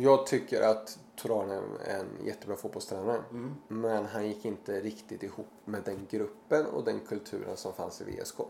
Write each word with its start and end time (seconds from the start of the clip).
Jag 0.00 0.26
tycker 0.26 0.62
att 0.62 0.98
Torane 1.16 1.54
är 1.84 1.98
en 1.98 2.26
jättebra 2.26 2.56
fotbollstränare. 2.56 3.22
Men 3.68 4.06
han 4.06 4.26
gick 4.26 4.44
inte 4.44 4.80
riktigt 4.80 5.22
ihop 5.22 5.46
med 5.64 5.82
den 5.84 6.06
gruppen 6.10 6.66
och 6.66 6.84
den 6.84 7.00
kulturen 7.00 7.56
som 7.56 7.72
fanns 7.72 8.00
i 8.00 8.04
VSK. 8.04 8.40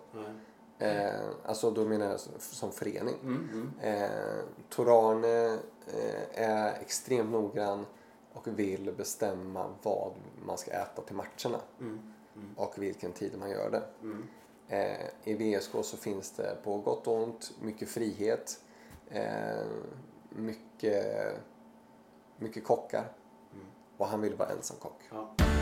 Eh, 0.78 1.20
alltså 1.44 1.70
då 1.70 1.84
menar 1.84 2.06
jag 2.10 2.20
som 2.38 2.72
förening. 2.72 3.14
Eh, 3.82 4.10
Torane 4.68 5.44
eh, 5.86 6.42
är 6.44 6.72
extremt 6.80 7.30
noggrann 7.30 7.86
och 8.32 8.48
vill 8.58 8.92
bestämma 8.96 9.74
vad 9.82 10.12
man 10.46 10.58
ska 10.58 10.70
äta 10.70 11.02
till 11.02 11.16
matcherna. 11.16 11.60
Och 12.56 12.74
vilken 12.82 13.12
tid 13.12 13.38
man 13.38 13.50
gör 13.50 13.70
det. 13.70 13.82
Eh, 14.76 15.06
I 15.24 15.34
VSK 15.34 15.70
så 15.82 15.96
finns 15.96 16.30
det 16.30 16.56
på 16.64 16.76
gott 16.78 17.06
och 17.06 17.22
ont 17.22 17.52
mycket 17.62 17.88
frihet. 17.88 18.60
Mycket, 20.28 21.36
mycket 22.36 22.64
kockar. 22.64 23.12
Och 23.96 24.06
han 24.06 24.20
vill 24.20 24.34
vara 24.34 24.48
ensam 24.48 24.76
kock. 24.76 25.02
Ja. 25.10 25.57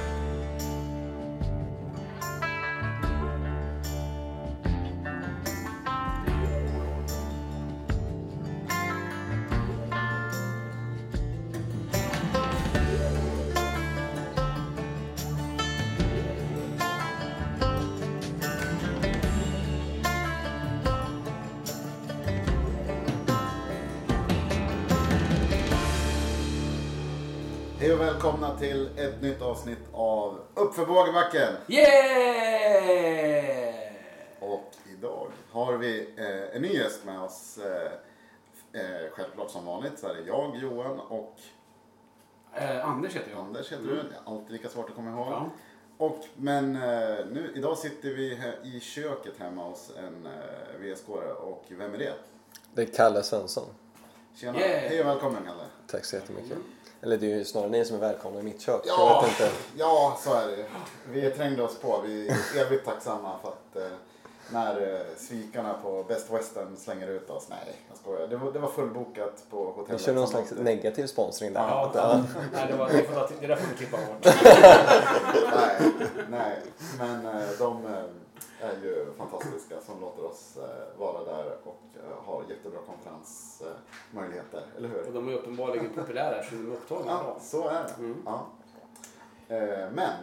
Till 28.59 28.99
ett 28.99 29.23
nytt 29.23 29.43
avsnitt 29.43 29.79
av 29.93 30.41
Uppför 30.55 30.87
Bågebacken. 30.87 31.55
Yeah! 31.69 31.85
Och 34.41 34.73
idag 34.99 35.29
har 35.51 35.73
vi 35.77 36.09
eh, 36.17 36.57
en 36.57 36.63
ny 36.63 36.69
gäst 36.69 37.05
med 37.05 37.21
oss. 37.21 37.59
Eh, 37.59 37.93
eh, 38.81 39.11
självklart 39.13 39.51
som 39.51 39.67
vanligt 39.67 39.99
så 39.99 40.09
är 40.09 40.15
det 40.15 40.21
jag, 40.21 40.57
Johan 40.57 41.01
och 41.01 41.35
Eh, 42.59 42.89
Anders 42.89 43.17
heter 43.17 43.31
jag. 43.31 43.41
Anders 43.41 43.73
heter 43.73 43.85
du. 43.85 44.03
Alltid 44.25 44.51
lika 44.53 44.69
svårt 44.69 44.89
att 44.89 44.95
komma 44.95 45.11
ihåg. 45.11 45.27
Ja. 45.33 45.51
Och, 45.99 46.19
men 46.37 46.77
eh, 46.77 47.27
nu, 47.27 47.53
idag 47.55 47.79
sitter 47.79 48.09
vi 48.09 48.39
i 48.65 48.81
köket 48.81 49.39
hemma 49.39 49.65
hos 49.65 49.93
en 49.99 50.27
eh, 50.27 50.81
vsk 50.95 51.09
och 51.41 51.65
vem 51.69 51.95
är 51.95 51.99
det? 51.99 52.13
Det 52.75 52.83
är 52.83 52.87
Kalle 52.87 53.23
Svensson. 53.23 53.65
Tjena, 54.35 54.59
Yeah. 54.59 54.71
hej 54.81 55.01
och 55.01 55.07
välkommen 55.07 55.43
Kalle. 55.47 55.63
Tack 55.87 56.05
så 56.05 56.17
jättemycket. 56.17 56.59
Eller 57.07 57.17
det 57.17 57.33
är 57.33 57.37
ju 57.37 57.45
snarare 57.45 57.69
ni 57.71 57.85
som 57.85 57.97
är 57.97 58.01
välkomna 58.01 58.41
i 58.41 58.43
mitt 58.43 58.61
kök. 58.61 58.81
Ja, 58.87 59.15
Jag 59.15 59.23
vet 59.23 59.31
inte. 59.41 59.57
ja, 59.77 60.19
så 60.25 60.35
är 60.35 60.47
det 60.47 60.65
Vi 61.11 61.31
trängde 61.31 61.63
oss 61.63 61.79
på. 61.79 62.01
Vi 62.07 62.29
är 62.29 62.61
evigt 62.67 62.85
tacksamma 62.85 63.33
för 63.43 63.49
att 63.49 63.77
eh, 63.77 63.97
när 64.51 64.95
eh, 64.95 65.01
svikarna 65.17 65.75
på 65.83 66.05
Best 66.09 66.31
Western 66.31 66.77
slänger 66.77 67.09
ut 67.09 67.31
oss. 67.31 67.47
Nej, 67.51 67.59
jag 67.89 67.99
skojar. 67.99 68.27
Det 68.29 68.37
var, 68.37 68.53
det 68.53 68.59
var 68.59 68.69
fullbokat 68.69 69.43
på 69.51 69.65
Vi 69.65 69.81
hotellet. 69.81 70.01
kör 70.03 70.15
någon 70.15 70.29
slags 70.29 70.51
negativ 70.53 71.07
sponsring 71.07 71.53
där. 71.53 71.61
Ja, 71.61 71.91
ja. 71.95 72.23
Nej, 72.53 72.67
det, 72.71 72.77
var, 72.77 72.89
det, 72.89 73.03
får 73.03 73.15
ta, 73.15 73.29
det 73.41 73.47
där 73.47 73.57
får 73.57 73.69
du 73.71 73.77
klippa 73.77 73.97
bort. 73.97 74.35
Nej, 75.53 75.77
nej, 76.31 76.63
men 76.99 77.27
eh, 77.27 77.43
de 77.59 77.87
eh, 77.87 77.93
är 78.61 78.77
ju 78.83 79.13
fantastiska 79.19 79.81
som 79.81 80.01
låter 80.01 80.25
oss 80.25 80.57
eh, 80.57 80.99
vara 81.01 81.25
där 81.25 81.57
och 81.65 81.83
eh, 81.95 82.25
har 82.27 82.45
jättebra 82.49 82.81
konferensmöjligheter. 82.87 84.63
Eller 84.77 84.89
hur? 84.89 85.07
Och 85.07 85.13
de 85.13 85.29
är 85.29 85.33
uppenbarligen 85.33 85.91
populära 85.95 86.37
eftersom 86.37 86.65
de 86.65 86.71
är 86.73 86.77
upptagna 86.77 87.11
Ja, 87.11 87.37
så 87.41 87.69
är 87.69 87.85
det. 87.85 87.95
Mm. 87.99 88.23
Ja. 88.27 88.47
Eh, 89.49 89.91
men 89.93 90.15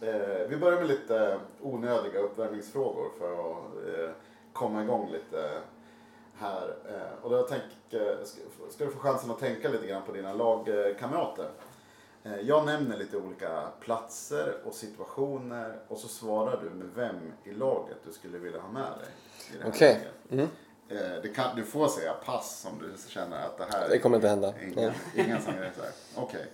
eh, 0.00 0.48
vi 0.48 0.56
börjar 0.56 0.78
med 0.78 0.88
lite 0.88 1.40
onödiga 1.60 2.20
uppvärmningsfrågor 2.20 3.10
för 3.18 3.32
att 3.32 3.98
eh, 3.98 4.10
komma 4.52 4.82
igång 4.82 5.08
lite 5.10 5.60
här. 6.38 6.76
Eh, 6.88 7.24
och 7.24 7.30
då 7.30 7.42
tänk, 7.42 7.62
eh, 7.90 8.24
ska, 8.24 8.40
ska 8.70 8.84
du 8.84 8.90
få 8.90 8.98
chansen 8.98 9.30
att 9.30 9.38
tänka 9.38 9.68
lite 9.68 9.86
grann 9.86 10.02
på 10.02 10.12
dina 10.12 10.32
lagkamrater. 10.32 11.50
Eh, 12.24 12.40
jag 12.40 12.66
nämner 12.66 12.96
lite 12.96 13.16
olika 13.16 13.68
platser 13.80 14.54
och 14.64 14.74
situationer 14.74 15.78
och 15.88 15.98
så 15.98 16.08
svarar 16.08 16.60
du 16.62 16.70
med 16.70 16.88
vem 16.94 17.32
i 17.44 17.50
laget 17.52 17.96
du 18.06 18.12
skulle 18.12 18.38
vilja 18.38 18.60
ha 18.60 18.68
med 18.72 18.82
dig. 18.82 19.08
i 19.54 19.56
det 19.56 19.62
här 19.62 19.70
Okej. 19.70 20.12
läget. 20.30 20.50
Eh, 20.88 21.22
det 21.22 21.28
kan, 21.28 21.56
du 21.56 21.64
får 21.64 21.88
säga 21.88 22.12
pass 22.24 22.66
om 22.72 22.78
du 22.78 23.10
känner 23.10 23.36
att 23.46 23.58
det 23.58 23.66
här 23.72 23.88
Det 23.88 23.98
kommer 23.98 24.16
inte 24.16 24.28
hända. 24.28 24.54
Ingen, 24.62 24.92
ingen 25.14 25.42
som 25.42 25.52
här. 25.54 25.90
Okej. 26.16 26.46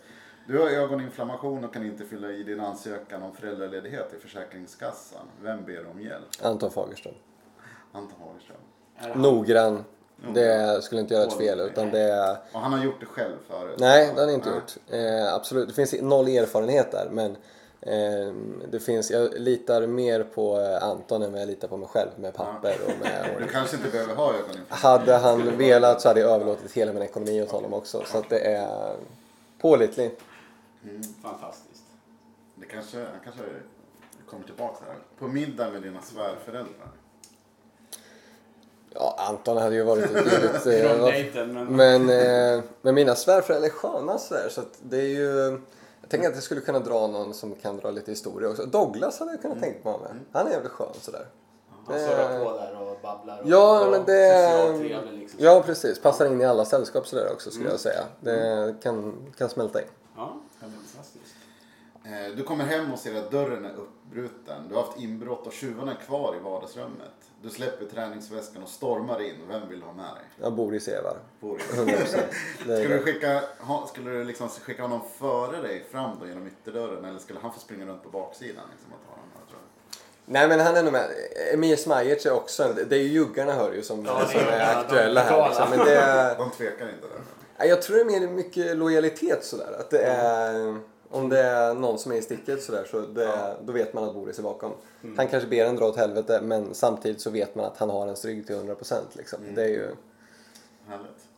Du 0.49 0.59
har 0.59 0.67
ögoninflammation 0.67 1.65
och 1.65 1.73
kan 1.73 1.87
inte 1.87 2.05
fylla 2.05 2.31
i 2.31 2.43
din 2.43 2.61
ansökan 2.61 3.23
om 3.23 3.35
föräldraledighet 3.35 4.15
i 4.15 4.19
Försäkringskassan. 4.21 5.27
Vem 5.43 5.65
ber 5.65 5.87
om 5.91 6.01
hjälp? 6.01 6.27
Anton 6.43 6.71
Fagerström. 6.71 7.15
Anton 7.93 8.19
han- 8.97 9.23
Noggrann. 9.23 9.85
Det 10.35 10.83
skulle 10.83 11.01
inte 11.01 11.15
göra 11.15 11.25
ett 11.25 11.39
fel 11.39 11.61
utan 11.61 11.91
det. 11.91 12.37
Och 12.53 12.61
han 12.61 12.73
har 12.73 12.85
gjort 12.85 13.01
det 13.01 13.07
själv 13.07 13.37
förut? 13.49 13.77
Nej, 13.79 14.07
det 14.15 14.21
har 14.21 14.27
han 14.27 14.35
inte 14.35 14.51
Nej. 14.51 14.59
gjort. 14.59 14.77
Eh, 14.91 15.35
absolut. 15.35 15.69
Det 15.69 15.75
finns 15.75 15.95
noll 16.03 16.29
erfarenhet 16.29 16.93
där 16.93 17.09
men 17.11 17.37
eh, 17.81 18.35
det 18.71 18.81
finns, 18.81 19.11
jag 19.11 19.35
litar 19.39 19.87
mer 19.87 20.23
på 20.23 20.61
eh, 20.61 20.83
Anton 20.83 21.23
än 21.23 21.33
vad 21.33 21.41
jag 21.41 21.47
litar 21.49 21.69
på 21.69 21.77
mig 21.77 21.89
själv 21.89 22.11
med 22.17 22.35
papper 22.35 22.77
och 22.85 22.93
med 23.01 23.37
Du 23.39 23.49
kanske 23.49 23.77
inte 23.77 23.91
behöver 23.91 24.15
ha 24.15 24.29
ögoninflammation. 24.35 24.91
Hade 24.91 25.17
han 25.17 25.57
velat 25.57 26.01
så 26.01 26.09
hade 26.09 26.21
jag 26.21 26.31
överlåtit 26.31 26.73
hela 26.73 26.93
min 26.93 27.03
ekonomi 27.03 27.43
åt 27.43 27.51
honom 27.51 27.75
också. 27.75 28.03
Så 28.07 28.19
att 28.19 28.29
det 28.31 28.39
är 28.39 28.97
pålitlig. 29.61 30.11
Fantastiskt. 31.23 31.83
Det 32.55 32.67
kanske, 32.67 32.99
han 32.99 33.21
kanske 33.25 33.43
kommer 34.31 34.45
tillbaka 34.45 34.85
här. 34.87 34.97
På 35.19 35.29
middag 35.29 35.71
med 35.71 35.83
dina 35.83 36.03
svärföräldrar. 36.03 36.91
Ja, 38.99 39.15
Anton 39.19 39.57
hade 39.57 39.75
ju 39.75 39.83
varit 39.83 40.05
ett 40.05 40.33
givet... 40.33 40.63
Från 40.63 41.01
eh, 41.01 41.05
dejten, 41.07 41.53
men... 41.53 41.67
Men, 42.07 42.11
eh, 42.57 42.63
men 42.83 42.95
mina 42.95 43.15
svärföräldrar 43.15 43.69
är 43.69 43.73
sköna 43.73 44.19
sådär 44.19 44.49
så 44.51 44.61
att 44.61 44.79
det 44.83 44.97
är 44.99 45.03
ju... 45.09 45.61
Jag 46.01 46.11
tänker 46.11 46.29
att 46.29 46.35
jag 46.35 46.43
skulle 46.43 46.61
kunna 46.61 46.79
dra 46.79 47.07
någon 47.07 47.35
som 47.35 47.55
kan 47.55 47.77
dra 47.77 47.91
lite 47.91 48.11
historia 48.11 48.49
också. 48.51 48.67
Douglas 48.67 49.19
hade 49.19 49.31
jag 49.33 49.43
kunnat 49.43 49.61
tänka 49.61 49.79
mig 49.85 49.93
ha 49.93 49.99
med. 50.01 50.11
Han 50.33 50.47
är 50.47 50.51
jävligt 50.51 50.73
skön 50.73 50.89
sådär. 51.01 51.27
Han 51.87 51.99
surrar 51.99 52.45
på 52.45 52.51
där 52.57 52.81
och 52.91 52.99
babblar. 53.03 53.39
Och 53.41 53.49
Ja, 53.49 53.85
och 53.85 53.91
men 53.91 54.05
det... 54.05 54.49
socialt 54.51 54.79
trevlig 54.79 55.19
liksom. 55.21 55.39
Ja, 55.43 55.63
precis. 55.67 56.03
Passar 56.03 56.27
in 56.27 56.41
i 56.41 56.45
alla 56.45 56.65
sällskap 56.65 57.07
sådär 57.07 57.33
också 57.33 57.51
skulle 57.51 57.65
Mm. 57.65 57.73
jag 57.73 57.81
säga. 57.81 58.03
Det 58.21 58.75
kan, 58.83 59.15
kan 59.39 59.49
smälta 59.49 59.81
in. 59.83 59.89
Ja, 60.17 60.37
fantastiskt. 60.61 61.35
Eh, 62.05 62.37
Du 62.37 62.43
kommer 62.43 62.65
hem 62.65 62.93
och 62.93 62.99
ser 62.99 63.19
att 63.19 63.31
dörren 63.31 63.65
är 63.65 63.75
uppbruten. 63.75 64.69
Du 64.69 64.75
har 64.75 64.83
haft 64.83 64.99
inbrott 65.01 65.47
och 65.47 65.53
tjuvarna 65.53 65.91
är 65.93 65.97
kvar 66.07 66.37
i 66.41 66.45
vardagsrummet. 66.45 67.26
Du 67.43 67.51
släpper 67.51 67.85
träningsväskan 67.87 68.63
och 68.63 68.69
stormar 68.69 69.23
in. 69.23 69.35
Vem 69.49 69.69
vill 69.69 69.81
du 69.81 69.87
ha 69.87 69.93
med 69.93 70.05
dig? 70.05 70.23
Jag 70.43 70.53
bor 70.53 70.75
i 70.75 70.81
Sevar. 70.81 71.17
Bor 71.41 71.59
i- 71.61 71.63
100%. 71.77 72.19
Det 72.67 72.73
är 72.75 72.81
Skulle 72.83 72.97
du 72.97 73.03
skicka, 73.03 73.41
ha, 73.61 73.87
skulle 73.87 74.11
du 74.11 74.25
liksom 74.25 74.49
skicka 74.49 74.83
honom 74.83 75.01
före 75.19 75.63
dig 75.63 75.85
fram 75.91 76.11
då 76.21 76.27
genom 76.27 76.47
ytterdörren 76.47 77.05
eller 77.05 77.19
skulle 77.19 77.39
han 77.43 77.53
få 77.53 77.61
springa 77.61 77.87
runt 77.87 78.03
på 78.03 78.09
baksidan? 78.09 78.63
Liksom, 78.73 78.93
och 78.93 78.99
ta 79.09 79.13
den 79.15 79.31
här, 79.35 79.51
tror? 79.51 79.59
Nej 80.25 80.49
men 80.49 80.61
han 80.61 80.77
är 80.77 80.83
nog 80.83 80.93
med. 80.93 81.11
Emir 81.55 81.77
Smajic 81.77 82.27
är 82.27 82.33
också 82.33 82.63
en, 82.63 82.89
Det 82.89 82.97
är 82.97 83.01
ju 83.01 83.09
juggarna 83.09 83.53
hör 83.53 83.73
ju 83.73 83.83
som, 83.83 84.05
Ja, 84.05 84.27
som 84.27 84.41
är 84.41 84.45
är 84.45 84.59
de- 84.59 84.75
de 84.75 84.81
aktuella 84.81 85.21
här. 85.21 85.49
Liksom. 85.49 85.71
Men 85.71 85.79
det 85.87 85.95
är, 85.97 86.39
De 86.39 86.51
tvekar 86.51 86.89
inte 86.89 87.01
där. 87.09 87.21
Nej, 87.59 87.69
jag 87.69 87.83
tror 87.83 87.97
det 87.97 88.03
är 88.03 88.21
mer 88.21 88.29
mycket 88.29 88.77
lojalitet 88.77 89.45
sådär. 89.45 89.77
Att 89.81 89.91
det 89.91 90.03
är, 90.03 90.79
om 91.11 91.29
det 91.29 91.41
är 91.43 91.75
någon 91.75 91.99
som 91.99 92.13
är 92.13 92.17
i 92.17 92.23
sticket 92.23 92.63
sådär 92.63 92.87
så 92.91 93.01
det, 93.01 93.57
då 93.65 93.73
vet 93.73 93.95
man 93.95 94.05
att 94.05 94.15
Boris 94.15 94.39
är 94.39 94.43
bakom. 94.43 94.73
Mm. 95.07 95.19
Han 95.19 95.29
kanske 95.29 95.49
ber 95.49 95.65
en 95.65 95.77
dra 95.77 95.87
åt 95.87 95.97
helvete 95.97 96.41
men 96.43 96.75
samtidigt 96.75 97.21
så 97.21 97.31
vet 97.31 97.55
man 97.55 97.65
att 97.65 97.79
han 97.79 97.91
har 97.91 98.07
en 98.07 98.15
rygg 98.15 98.47
till 98.47 98.57
100% 98.57 98.95
liksom. 99.13 99.43
Mm. 99.43 99.55
Det 99.55 99.63
är 99.63 99.69
ju... 99.69 99.95
Härligt. 100.87 101.29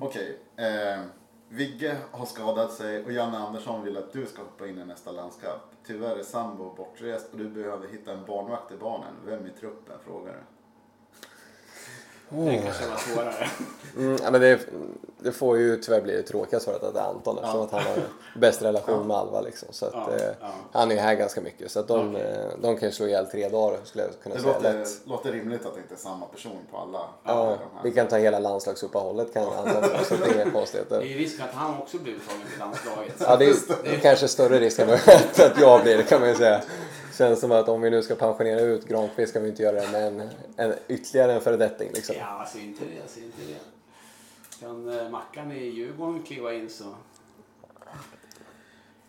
Okej. 0.00 0.38
Eh, 0.56 1.00
Vigge 1.48 1.96
har 2.10 2.26
skadat 2.26 2.72
sig 2.72 3.04
och 3.04 3.12
Janne 3.12 3.38
Andersson 3.38 3.84
vill 3.84 3.96
att 3.96 4.12
du 4.12 4.26
ska 4.26 4.42
hoppa 4.42 4.66
in 4.66 4.78
i 4.78 4.84
nästa 4.84 5.12
landskamp. 5.12 5.62
Tyvärr 5.86 6.16
är 6.16 6.22
sambo 6.22 6.74
bortrest 6.74 7.32
och 7.32 7.38
du 7.38 7.48
behöver 7.48 7.88
hitta 7.88 8.12
en 8.12 8.24
barnvakt 8.24 8.68
till 8.68 8.78
barnen. 8.78 9.14
Vem 9.26 9.46
i 9.46 9.50
truppen 9.50 9.98
frågar 10.04 10.32
du? 10.32 10.55
Den 12.28 12.62
kanske 12.62 12.86
var 12.86 12.96
svårare. 12.96 13.48
Mm, 13.96 14.16
ja, 14.22 14.30
men 14.30 14.40
det, 14.40 14.58
det 15.18 15.32
får 15.32 15.58
ju 15.58 15.76
tyvärr 15.76 16.00
bli 16.00 16.16
det 16.16 16.22
tråkiga 16.22 16.60
svaret 16.60 16.82
att 16.82 16.94
det 16.94 17.00
är 17.00 17.04
Anton 17.04 17.38
eftersom 17.38 17.60
att 17.60 17.70
han 17.70 17.80
har 17.82 17.96
bäst 18.40 18.62
relation 18.62 19.06
med 19.06 19.16
Alva 19.16 19.40
liksom. 19.40 19.68
Så 19.70 19.86
att, 19.86 19.92
Ja, 19.94 20.14
eh, 20.16 20.22
ja. 20.40 20.46
Han 20.72 20.90
är 20.90 20.94
ju 20.94 21.00
här 21.00 21.14
ganska 21.14 21.40
mycket 21.40 21.70
så 21.70 21.80
att 21.80 21.88
de, 21.88 22.16
eh, 22.16 22.22
de 22.62 22.76
kan 22.76 22.88
ju 22.88 22.92
slå 22.94 23.06
ihjäl 23.06 23.26
tre 23.26 23.48
dagar 23.48 23.78
skulle 23.84 24.04
jag 24.04 24.12
kunna 24.22 24.34
Det 24.34 24.40
säga 24.40 24.52
låter, 24.54 24.72
lätt. 24.74 24.88
låter 25.04 25.32
rimligt 25.32 25.66
att 25.66 25.74
det 25.74 25.80
inte 25.80 25.94
är 25.94 25.98
samma 25.98 26.26
person 26.26 26.58
på 26.70 26.76
alla. 26.78 27.00
Ja, 27.24 27.56
vi 27.84 27.92
kan 27.92 28.06
ta 28.08 28.16
hela 28.16 28.38
landslagsuppehållet 28.38 29.32
kan 29.32 29.42
jag 29.42 29.52
anta 29.54 30.04
så 30.04 30.14
det 30.16 30.24
är 30.30 30.34
inga 30.42 30.50
konstigheter. 30.50 30.98
Det 31.00 31.06
är 31.06 31.08
ju 31.08 31.18
risk 31.18 31.40
att 31.40 31.54
han 31.54 31.78
också 31.82 31.98
blir 31.98 32.12
uttagen 32.12 32.40
till 32.50 32.58
landslaget. 32.58 33.14
Ja, 33.18 33.36
det 33.36 33.44
är 33.94 33.98
kanske 34.02 34.28
större 34.28 34.58
risk 34.58 34.78
än 34.78 34.90
att 34.90 35.08
att 35.40 35.60
jag 35.60 35.82
blir 35.82 35.96
det 35.96 36.02
kan 36.02 36.20
man 36.20 36.28
ju 36.28 36.34
säga. 36.34 36.62
Känns 37.18 37.40
som 37.40 37.52
att 37.52 37.68
om 37.68 37.80
vi 37.80 37.90
nu 37.90 38.02
ska 38.02 38.14
pensionera 38.14 38.60
ut 38.60 38.88
Granqvist 38.88 39.30
ska 39.30 39.40
vi 39.40 39.48
inte 39.48 39.62
göra 39.62 39.80
det 39.80 39.88
med 39.92 40.06
en, 40.06 40.30
en 40.56 40.74
ytterligare 40.88 41.32
en 41.32 41.40
föredetting 41.40 41.90
liksom. 41.92 42.16
Ja, 42.18 42.26
alltså 42.26 42.58
inte 42.58 42.84
det. 42.84 43.02
Alltså 43.02 43.20
inte 43.20 43.42
det. 43.42 43.58
Kan 44.60 44.98
eh, 44.98 45.10
Mackan 45.10 45.52
i 45.52 45.64
Djurgården 45.64 46.22
kliva 46.22 46.52
in 46.52 46.70
så... 46.70 46.84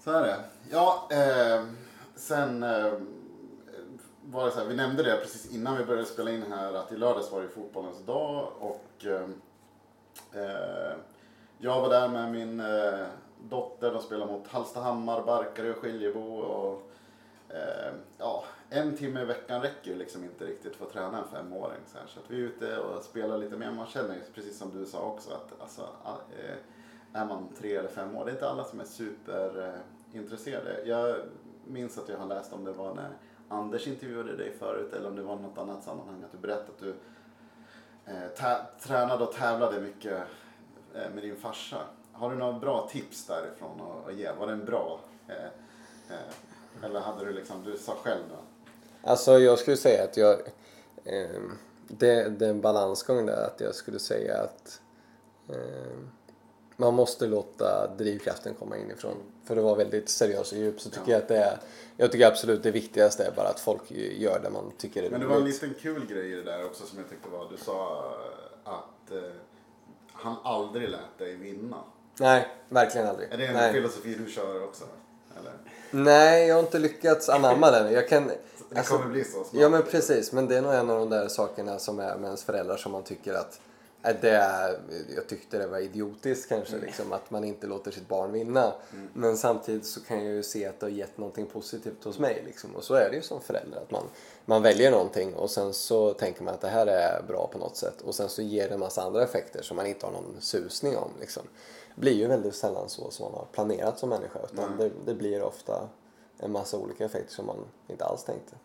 Så 0.04 0.12
är 0.12 0.22
det. 0.22 0.40
Ja, 0.72 1.08
eh, 1.12 1.66
sen 2.16 2.64
eh, 2.64 2.94
var 4.26 4.46
det 4.46 4.52
så 4.52 4.60
här, 4.60 4.66
vi 4.66 4.76
nämnde 4.76 5.04
det 5.04 5.18
precis 5.18 5.52
innan 5.52 5.78
vi 5.78 5.86
började 5.86 6.08
spela 6.08 6.32
in 6.32 6.44
här 6.52 6.74
att 6.74 6.92
i 6.92 6.98
lördags 6.98 7.32
var 7.32 7.42
det 7.42 7.50
fotbollens 7.50 8.06
dag 8.06 8.52
och 8.60 9.06
eh, 9.06 9.30
eh, 10.44 10.94
jag 11.58 11.82
var 11.82 11.90
där 11.90 12.08
med 12.08 12.32
min 12.32 12.60
eh, 12.60 13.08
dotter, 13.50 13.94
de 13.94 14.02
spelade 14.02 14.32
mot 14.32 14.48
Hallstahammar, 14.48 15.24
Barkarö 15.24 15.72
och 15.72 15.78
Skiljebo 15.78 16.38
och 16.38 16.87
eh, 17.50 17.94
ja, 18.18 18.44
en 18.70 18.96
timme 18.98 19.22
i 19.22 19.26
veckan 19.26 19.62
räcker 19.62 19.92
ju 19.92 19.98
liksom 19.98 20.24
inte 20.24 20.46
riktigt 20.46 20.76
för 20.76 20.86
att 20.86 20.94
träna 20.94 21.18
en 21.18 21.28
femåring. 21.28 21.80
Så, 21.88 21.98
här. 21.98 22.08
så 22.08 22.20
att 22.20 22.32
vi 22.32 22.36
är 22.36 22.42
ute 22.42 22.78
och 22.78 23.04
spelar 23.04 23.38
lite 23.38 23.58
mer. 23.58 23.72
Man 23.72 23.88
känner 23.88 24.16
ju 24.16 24.22
precis 24.34 24.58
som 24.58 24.72
du 24.80 24.86
sa 24.86 25.00
också 25.00 25.32
att 25.32 25.62
alltså, 25.62 25.82
ah, 26.04 26.16
eh, 26.40 26.56
är 27.22 27.26
man 27.26 27.50
tre 27.60 27.76
eller 27.76 27.90
fem 27.90 28.16
år, 28.16 28.26
det 28.26 28.32
är 28.32 28.34
inte 28.34 28.50
alla 28.50 28.64
som 28.64 28.80
är 28.80 28.86
superintresserade. 28.86 30.82
Jag 30.86 31.16
minns 31.66 31.98
att 31.98 32.10
jag 32.10 32.18
har 32.18 32.28
läst 32.28 32.54
om 32.54 32.64
det 32.64 32.72
var 32.72 32.96
när 32.96 33.10
Anders 33.50 33.88
intervjuade 33.88 34.36
dig 34.36 34.54
förut 34.60 34.94
eller 34.94 35.10
om 35.10 35.16
det 35.16 35.24
var 35.24 35.36
något 35.36 35.58
annat 35.58 35.84
sammanhang 35.84 36.24
att 36.24 36.32
du 36.32 36.38
berättade 36.38 36.72
att 36.72 36.80
du 36.80 36.96
eh, 38.06 38.58
tränade 38.80 39.24
och 39.24 39.32
tävlade 39.32 39.82
mycket 39.82 40.24
eh, 40.94 41.10
med 41.14 41.24
din 41.24 41.36
farsa. 41.36 41.78
Har 42.12 42.30
du 42.30 42.36
några 42.36 42.60
bra 42.60 42.88
tips 42.92 43.26
därifrån 43.26 43.82
att, 43.82 44.08
att 44.08 44.16
ge? 44.16 44.32
Var 44.32 44.48
den 44.48 44.66
bra? 44.66 45.00
Eh, 45.28 45.46
eh, 46.10 46.34
eller 46.84 47.00
hade 47.00 47.26
du 47.26 47.34
liksom, 47.34 47.64
du 47.64 47.78
sa 47.78 47.96
själv 48.04 48.22
då? 48.30 48.36
Alltså 49.10 49.40
jag 49.40 49.60
skulle 49.60 49.78
säga 49.78 50.04
att 50.04 50.18
jag... 50.18 50.34
Eh, 51.04 51.42
det, 51.88 52.30
det 52.30 52.46
är 52.46 52.50
en 52.50 52.62
balansgång 52.62 53.26
där 53.26 53.46
att 53.46 53.60
jag 53.60 53.76
skulle 53.76 54.00
säga 54.00 54.38
att 54.38 54.82
eh, 55.50 55.98
man 56.78 56.94
måste 56.94 57.28
låta 57.28 57.88
drivkraften 57.98 58.54
komma 58.54 58.78
inifrån. 58.78 59.16
För 59.46 59.58
att 59.58 59.64
vara 59.64 59.76
väldigt 59.76 60.10
seriös 60.10 60.52
och 60.52 60.58
djup 60.58 60.82
så 60.82 60.90
tycker 60.90 61.12
jag 61.12 61.22
att 61.22 61.28
det 61.28 61.38
är... 61.38 61.58
Jag 61.98 62.12
tycker 62.12 62.28
absolut 62.28 62.64
det 62.64 62.72
viktigaste 62.72 63.24
är 63.26 63.32
bara 63.32 63.48
att 63.48 63.60
folk 63.60 63.92
gör 63.92 64.40
det 64.44 64.50
man 64.50 64.72
tycker 64.78 65.04
är 65.04 65.10
Men 65.10 65.20
det 65.20 65.28
var 65.28 65.36
en 65.36 65.42
roligt. 65.42 65.62
liten 65.62 65.76
kul 65.82 66.06
grej 66.06 66.32
i 66.32 66.36
det 66.36 66.44
där 66.44 66.66
också 66.66 66.86
som 66.86 66.98
jag 67.00 67.10
tyckte 67.10 67.30
var, 67.30 67.48
du 67.52 67.58
sa 67.58 68.06
eh, 68.66 68.74
att 68.74 69.12
eh, 69.12 69.32
han 70.12 70.36
aldrig 70.44 70.90
lät 70.90 71.18
dig 71.18 71.36
vinna. 71.36 71.78
Nej, 72.20 72.48
verkligen 72.70 73.08
aldrig. 73.08 73.32
Är 73.32 73.38
det 73.38 73.46
en 73.46 73.54
Nej. 73.54 73.74
filosofi 73.74 74.16
du 74.26 74.32
kör 74.32 74.64
också? 74.64 74.86
Eller? 75.40 75.54
Nej, 75.92 76.48
jag 76.48 76.56
har 76.56 76.60
inte 76.64 76.80
lyckats 76.80 77.30
anamma 77.30 77.72
den. 77.72 77.94
Jag 77.94 78.10
kan... 78.10 78.28
Det 78.70 78.78
alltså- 78.80 78.98
kommer 78.98 79.10
bli 79.12 79.24
så 79.24 79.30
snart. 79.32 79.62
Ja 79.62 79.70
men 79.70 79.84
precis, 79.84 80.32
men 80.32 80.48
det 80.48 80.58
är 80.58 80.62
nog 80.62 80.74
en 80.74 80.90
av 80.90 81.00
de 81.00 81.10
där 81.10 81.28
sakerna 81.28 81.80
som 81.80 82.00
är 82.00 82.16
med 82.18 82.26
ens 82.26 82.44
föräldrar 82.44 82.78
som 82.78 82.92
man 82.92 83.04
tycker 83.04 83.34
att 83.34 83.60
äh, 84.04 84.16
det 84.22 84.30
är, 84.30 84.80
jag 85.16 85.28
tyckte 85.28 85.58
det 85.58 85.68
var 85.68 85.80
idiotiskt 85.80 86.50
kanske 86.50 86.74
Mm. 86.76 86.86
liksom 86.86 87.14
att 87.14 87.32
man 87.32 87.44
inte 87.44 87.68
låter 87.68 87.92
sitt 87.92 88.08
barn 88.08 88.32
vinna. 88.32 88.74
Men 89.14 89.38
samtidigt 89.38 89.86
så 89.86 90.02
kan 90.02 90.26
jag 90.26 90.34
ju 90.34 90.44
se 90.44 90.66
att 90.66 90.80
det 90.80 90.86
har 90.86 90.92
gett 90.92 91.18
någonting 91.18 91.46
positivt 91.46 92.04
hos 92.04 92.20
mig 92.20 92.42
liksom. 92.46 92.76
Och 92.76 92.84
så 92.84 92.94
är 92.94 93.10
det 93.10 93.16
ju 93.16 93.22
som 93.22 93.42
förälder 93.42 93.78
att 93.78 93.92
man, 93.92 94.04
man 94.46 94.62
väljer 94.62 94.92
någonting 94.92 95.34
och 95.34 95.50
sen 95.50 95.74
så 95.74 96.14
tänker 96.14 96.44
man 96.44 96.54
att 96.54 96.62
det 96.62 96.68
här 96.70 96.88
är 96.88 97.22
bra 97.28 97.50
på 97.54 97.60
något 97.60 97.78
sätt 97.78 98.02
och 98.02 98.16
sen 98.16 98.30
så 98.30 98.42
ger 98.42 98.68
det 98.68 98.74
en 98.74 98.80
massa 98.80 99.02
andra 99.02 99.24
effekter 99.24 99.62
som 99.62 99.78
man 99.78 99.86
inte 99.86 100.06
har 100.06 100.14
någon 100.14 100.36
susning 100.40 100.98
om 100.98 101.10
liksom. 101.20 101.44
Blir 102.00 102.14
ju 102.14 102.28
väldigt 102.28 102.56
sällan 102.56 102.90
så 102.90 103.12
som 103.12 103.26
man 103.26 103.34
har 103.34 103.46
planerat 103.52 104.00
som 104.00 104.10
människa 104.10 104.40
utan 104.54 104.78
det, 104.78 104.92
det 105.06 105.14
blir 105.14 105.44
ofta 105.44 105.90
en 106.38 106.52
massa 106.52 106.78
olika 106.78 107.06
effekter 107.06 107.34
som 107.34 107.46
man 107.46 107.58
inte 107.88 108.06
alls 108.06 108.24
tänkte. 108.24 108.56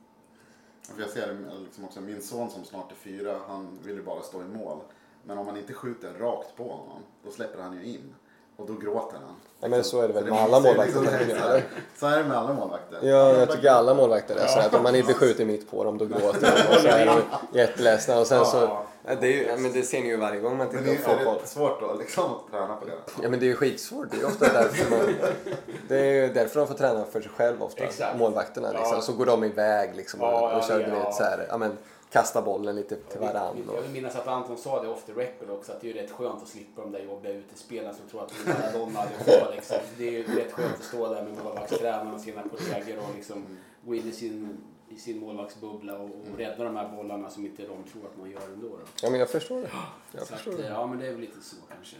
Jag 0.98 1.10
ser 1.10 1.26
det 1.26 1.36
liksom 1.64 1.84
också, 1.84 2.00
min 2.00 2.22
son 2.22 2.50
som 2.50 2.64
snart 2.64 2.90
är 2.90 2.96
fyra, 2.96 3.36
han 3.48 3.78
vill 3.84 3.96
ju 3.96 4.02
bara 4.02 4.22
stå 4.22 4.40
i 4.40 4.44
mål. 4.44 4.78
Men 5.24 5.38
om 5.38 5.46
man 5.46 5.56
inte 5.56 5.72
skjuter 5.72 6.12
rakt 6.12 6.56
på 6.56 6.62
honom, 6.62 7.02
då 7.24 7.30
släpper 7.30 7.62
han 7.62 7.72
ju 7.72 7.84
in. 7.84 8.14
Och 8.56 8.66
då 8.66 8.74
gråter 8.74 9.18
han. 9.26 9.34
Ja, 9.60 9.68
men 9.68 9.84
så 9.84 10.00
är 10.00 10.08
det 10.08 10.14
väl 10.14 10.24
med 10.24 10.40
alla 10.40 10.60
målvakter, 10.60 11.00
liksom-? 11.00 11.60
Så 11.98 12.06
är 12.06 12.18
det 12.18 12.24
med 12.24 12.36
alla 12.36 12.54
målvakter. 12.54 12.98
Ja, 13.02 13.32
jag 13.32 13.50
tycker 13.50 13.70
alla 13.70 13.94
målvakter 13.94 14.36
är 14.36 14.46
så 14.46 14.58
att 14.58 14.74
om 14.74 14.82
man 14.82 14.94
inte 14.94 15.14
skjuter 15.14 15.44
mitt 15.44 15.70
på 15.70 15.84
dem 15.84 15.98
då 15.98 16.06
gråter 16.06 16.40
de 16.40 16.76
och 16.76 16.80
så 16.82 16.88
är 16.88 17.06
de 17.06 17.20
jätteledsna 17.58 18.20
och 18.20 18.26
sen 18.26 18.46
så... 18.46 18.78
Ja, 19.06 19.14
det, 19.14 19.26
är 19.26 19.30
ju, 19.32 19.42
ja, 19.42 19.56
men 19.56 19.72
det 19.72 19.82
ser 19.82 20.00
ni 20.02 20.08
ju 20.08 20.16
varje 20.16 20.40
gång 20.40 20.56
man 20.56 20.66
Men 20.72 20.84
tittar 20.84 20.92
det 20.92 21.02
på 21.04 21.10
är 21.10 21.16
fotboll. 21.16 21.34
rätt 21.38 21.48
svårt 21.48 21.82
att 21.82 21.98
liksom 21.98 22.30
träna 22.50 22.76
på 22.76 22.84
det. 22.86 22.92
Ja 23.22 23.28
men 23.28 23.40
det 23.40 23.46
är 23.46 23.48
ju 23.48 23.54
skitsvårt. 23.56 24.10
Det 24.10 24.16
är 24.16 24.20
ju 24.20 24.26
ofta 24.26 24.52
därför 24.52 24.90
man... 24.90 25.14
Det 25.88 25.98
är 25.98 26.12
ju 26.26 26.32
därför 26.32 26.60
de 26.60 26.66
får 26.68 26.74
träna 26.74 27.04
för 27.04 27.20
sig 27.20 27.30
själv 27.30 27.62
ofta. 27.62 27.84
Exakt. 27.84 28.18
Målvakterna 28.18 28.68
liksom. 28.72 28.94
Ja. 28.94 29.00
Så 29.00 29.12
går 29.12 29.26
de 29.26 29.44
iväg 29.44 29.96
liksom 29.96 30.20
och, 30.20 30.26
Ja, 30.26 30.50
ja, 30.52 30.56
och 30.58 30.64
kör 30.64 30.80
ja. 30.80 31.04
vet 31.04 31.14
så 31.14 31.22
här, 31.22 31.46
ja 31.48 31.58
men 31.58 31.78
kasta 32.10 32.42
bollen 32.42 32.76
lite 32.76 32.96
till 32.96 33.20
varann. 33.20 33.56
Jag 33.66 33.76
Och, 33.76 33.84
vill 33.84 33.90
minnas 33.90 34.16
att 34.16 34.26
Anton 34.26 34.56
sa 34.58 34.82
det 34.82 34.88
off 34.88 35.02
the 35.06 35.12
record 35.12 35.50
också 35.50 35.72
att 35.72 35.80
det 35.80 35.90
är 35.90 35.94
ju 35.94 36.00
rätt 36.02 36.10
skönt 36.10 36.42
att 36.42 36.48
slippa 36.48 36.80
de 36.82 36.92
där 36.92 37.00
jobbiga 37.00 37.32
utespelarna 37.32 37.94
som 37.94 38.08
tror 38.08 38.22
att 38.22 38.28
det 38.44 38.50
är 38.50 38.54
Maradona 38.58 39.00
allihopa. 39.00 39.50
Liksom. 39.54 39.76
Det 39.98 40.08
är 40.08 40.12
ju 40.12 40.22
rätt 40.22 40.52
skönt 40.52 40.74
att 40.78 40.84
stå 40.84 41.14
där 41.14 41.22
med 41.22 41.44
målvaktstränaren 41.44 42.14
och 42.14 42.20
sina 42.20 42.42
kollegor 42.42 42.98
och 42.98 43.14
liksom 43.16 43.46
gå 43.86 43.94
in 43.94 44.08
i 44.08 44.12
sin, 44.12 44.58
i 44.94 44.98
sin 44.98 45.20
målvaktsbubbla 45.20 45.98
och, 45.98 46.04
och 46.04 46.38
rädda 46.38 46.64
de 46.64 46.76
här 46.76 46.88
bollarna 46.96 47.30
som 47.30 47.46
inte 47.46 47.62
de 47.62 47.68
tror 47.68 48.06
att 48.12 48.18
man 48.18 48.30
gör 48.30 48.40
ändå. 48.54 48.68
Då. 48.68 48.78
ja 49.02 49.10
men 49.10 49.20
jag 49.20 49.30
förstår 49.30 49.60
det. 49.60 49.70
Jag 50.12 50.26
Så 50.26 50.34
att, 50.34 50.40
förstår 50.40 50.52
eh, 50.52 50.58
det. 50.58 50.68
ja 50.68 50.86
men 50.86 50.98
det 50.98 51.06
är 51.06 51.10
väl 51.12 51.20
lite 51.20 51.40
så 51.42 51.56
kanske. 51.74 51.96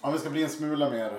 Om 0.00 0.12
vi 0.12 0.18
ska 0.18 0.30
bli 0.30 0.42
en 0.42 0.48
smula 0.48 0.90
mer 0.90 1.12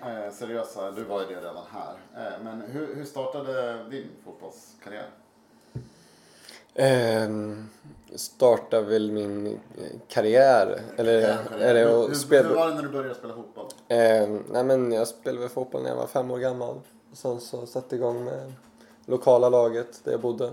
eh, 0.00 0.32
seriösa, 0.32 0.90
du 0.90 1.04
var 1.04 1.20
ju 1.20 1.26
det 1.26 1.40
redan 1.40 1.64
här. 1.70 1.94
Eh, 2.16 2.42
men 2.44 2.60
hur, 2.60 2.94
hur 2.94 3.04
startade 3.04 3.84
din 3.90 4.08
fotbollskarriär? 4.24 5.10
Ehm, 6.74 7.68
startar 8.14 8.82
väl 8.82 9.12
min 9.12 9.46
eh, 9.46 9.52
karriär. 10.08 10.80
Eller 10.96 11.38
är 11.58 11.74
det 11.74 11.80
hur, 11.80 12.10
att 12.10 12.16
spela... 12.16 12.48
hur 12.48 12.54
var 12.54 12.68
det 12.68 12.74
när 12.74 12.82
du 12.82 12.88
började 12.88 13.14
spela 13.14 13.34
fotboll? 13.34 13.66
Eh, 13.88 14.28
nej 14.50 14.64
men 14.64 14.92
jag 14.92 15.08
spelade 15.08 15.40
väl 15.40 15.48
fotboll 15.48 15.82
när 15.82 15.88
jag 15.88 15.96
var 15.96 16.06
fem 16.06 16.30
år 16.30 16.38
gammal. 16.38 16.80
Och 17.10 17.18
sen 17.18 17.40
så 17.40 17.66
satte 17.66 17.96
igång 17.96 18.24
med 18.24 18.52
lokala 19.06 19.48
laget 19.48 20.00
där 20.04 20.12
jag 20.12 20.20
bodde. 20.20 20.52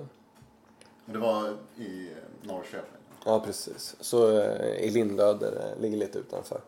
Det 1.05 1.17
var 1.17 1.57
i 1.77 2.09
Norrköping. 2.41 2.99
Ja 3.25 3.39
precis. 3.39 3.95
Så 3.99 4.39
eh, 4.39 4.75
i 4.75 4.89
Lindö 4.89 5.33
där 5.33 5.51
det 5.51 5.81
ligger 5.81 5.97
lite 5.97 6.19
utanför. 6.19 6.61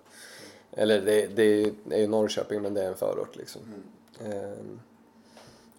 Eller 0.71 1.01
det, 1.01 1.27
det, 1.27 1.43
är, 1.89 1.97
ju 1.97 2.07
Norrköping 2.07 2.61
men 2.61 2.73
det 2.73 2.83
är 2.83 2.87
en 2.87 2.95
förort 2.95 3.35
liksom. 3.35 3.61
Eh, 4.19 4.51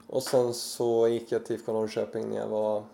och 0.07 0.23
sen 0.23 0.55
så 0.55 1.09
gick 1.09 1.33
jag 1.33 1.47
till 1.47 1.57
IFK 1.57 1.73
Norrköping 1.73 2.29
när 2.29 2.37
jag 2.37 2.49
var 2.49 2.85